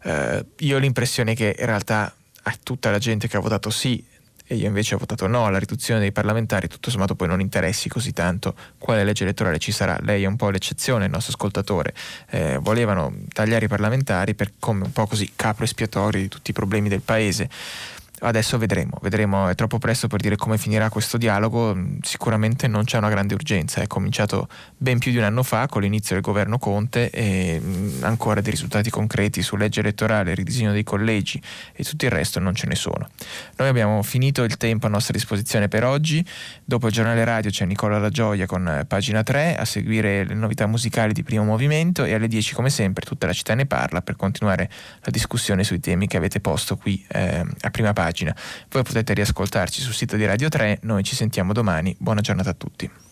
Eh, 0.02 0.44
io 0.58 0.76
ho 0.76 0.78
l'impressione 0.78 1.34
che 1.34 1.54
in 1.58 1.66
realtà 1.66 2.14
a 2.42 2.58
tutta 2.62 2.90
la 2.90 2.98
gente 2.98 3.28
che 3.28 3.36
ha 3.36 3.40
votato 3.40 3.70
sì 3.70 4.02
e 4.48 4.54
io 4.54 4.66
invece 4.68 4.94
ho 4.94 4.98
votato 4.98 5.26
no 5.26 5.44
alla 5.44 5.58
riduzione 5.58 5.98
dei 5.98 6.12
parlamentari, 6.12 6.68
tutto 6.68 6.88
sommato 6.88 7.16
poi 7.16 7.26
non 7.26 7.40
interessi 7.40 7.88
così 7.88 8.12
tanto 8.12 8.54
quale 8.78 9.02
legge 9.02 9.24
elettorale 9.24 9.58
ci 9.58 9.72
sarà. 9.72 9.98
Lei 10.02 10.22
è 10.22 10.26
un 10.26 10.36
po' 10.36 10.50
l'eccezione, 10.50 11.06
il 11.06 11.10
nostro 11.10 11.32
ascoltatore. 11.32 11.92
Eh, 12.30 12.58
volevano 12.60 13.12
tagliare 13.32 13.64
i 13.64 13.68
parlamentari 13.68 14.36
per 14.36 14.52
come 14.60 14.84
un 14.84 14.92
po' 14.92 15.06
così 15.08 15.32
capro 15.34 15.64
espiatorio 15.64 16.20
di 16.20 16.28
tutti 16.28 16.50
i 16.50 16.54
problemi 16.54 16.88
del 16.88 17.00
paese. 17.00 17.50
Adesso 18.18 18.56
vedremo, 18.56 18.98
vedremo, 19.02 19.46
è 19.48 19.54
troppo 19.54 19.76
presto 19.76 20.08
per 20.08 20.20
dire 20.20 20.36
come 20.36 20.56
finirà 20.56 20.88
questo 20.88 21.18
dialogo, 21.18 21.76
sicuramente 22.00 22.66
non 22.66 22.84
c'è 22.84 22.96
una 22.96 23.10
grande 23.10 23.34
urgenza, 23.34 23.82
è 23.82 23.86
cominciato 23.86 24.48
ben 24.74 24.98
più 24.98 25.10
di 25.10 25.18
un 25.18 25.24
anno 25.24 25.42
fa 25.42 25.66
con 25.66 25.82
l'inizio 25.82 26.14
del 26.14 26.24
governo 26.24 26.56
Conte 26.58 27.10
e 27.10 27.60
ancora 28.00 28.40
dei 28.40 28.50
risultati 28.50 28.88
concreti 28.88 29.42
su 29.42 29.56
legge 29.56 29.80
elettorale, 29.80 30.34
ridisegno 30.34 30.72
dei 30.72 30.82
collegi 30.82 31.40
e 31.74 31.84
tutto 31.84 32.06
il 32.06 32.10
resto 32.10 32.40
non 32.40 32.54
ce 32.54 32.66
ne 32.66 32.74
sono. 32.74 33.06
Noi 33.56 33.68
abbiamo 33.68 34.02
finito 34.02 34.44
il 34.44 34.56
tempo 34.56 34.86
a 34.86 34.88
nostra 34.88 35.12
disposizione 35.12 35.68
per 35.68 35.84
oggi, 35.84 36.24
dopo 36.64 36.86
il 36.86 36.94
giornale 36.94 37.22
radio 37.22 37.50
c'è 37.50 37.66
Nicola 37.66 37.98
La 37.98 38.08
Gioia 38.08 38.46
con 38.46 38.66
eh, 38.66 38.86
pagina 38.86 39.22
3 39.22 39.56
a 39.56 39.66
seguire 39.66 40.24
le 40.24 40.34
novità 40.34 40.66
musicali 40.66 41.12
di 41.12 41.22
primo 41.22 41.44
movimento 41.44 42.02
e 42.04 42.14
alle 42.14 42.28
10 42.28 42.54
come 42.54 42.70
sempre 42.70 43.04
tutta 43.04 43.26
la 43.26 43.34
città 43.34 43.54
ne 43.54 43.66
parla 43.66 44.00
per 44.00 44.16
continuare 44.16 44.70
la 45.02 45.10
discussione 45.10 45.64
sui 45.64 45.80
temi 45.80 46.06
che 46.06 46.16
avete 46.16 46.40
posto 46.40 46.78
qui 46.78 47.04
eh, 47.08 47.44
a 47.60 47.70
prima 47.70 47.92
pagina 47.92 48.04
pagina. 48.06 48.34
Voi 48.70 48.82
potete 48.82 49.14
riascoltarci 49.14 49.80
sul 49.80 49.92
sito 49.92 50.16
di 50.16 50.24
Radio 50.24 50.48
3, 50.48 50.78
noi 50.82 51.02
ci 51.02 51.16
sentiamo 51.16 51.52
domani, 51.52 51.94
buona 51.98 52.20
giornata 52.20 52.50
a 52.50 52.54
tutti. 52.54 53.05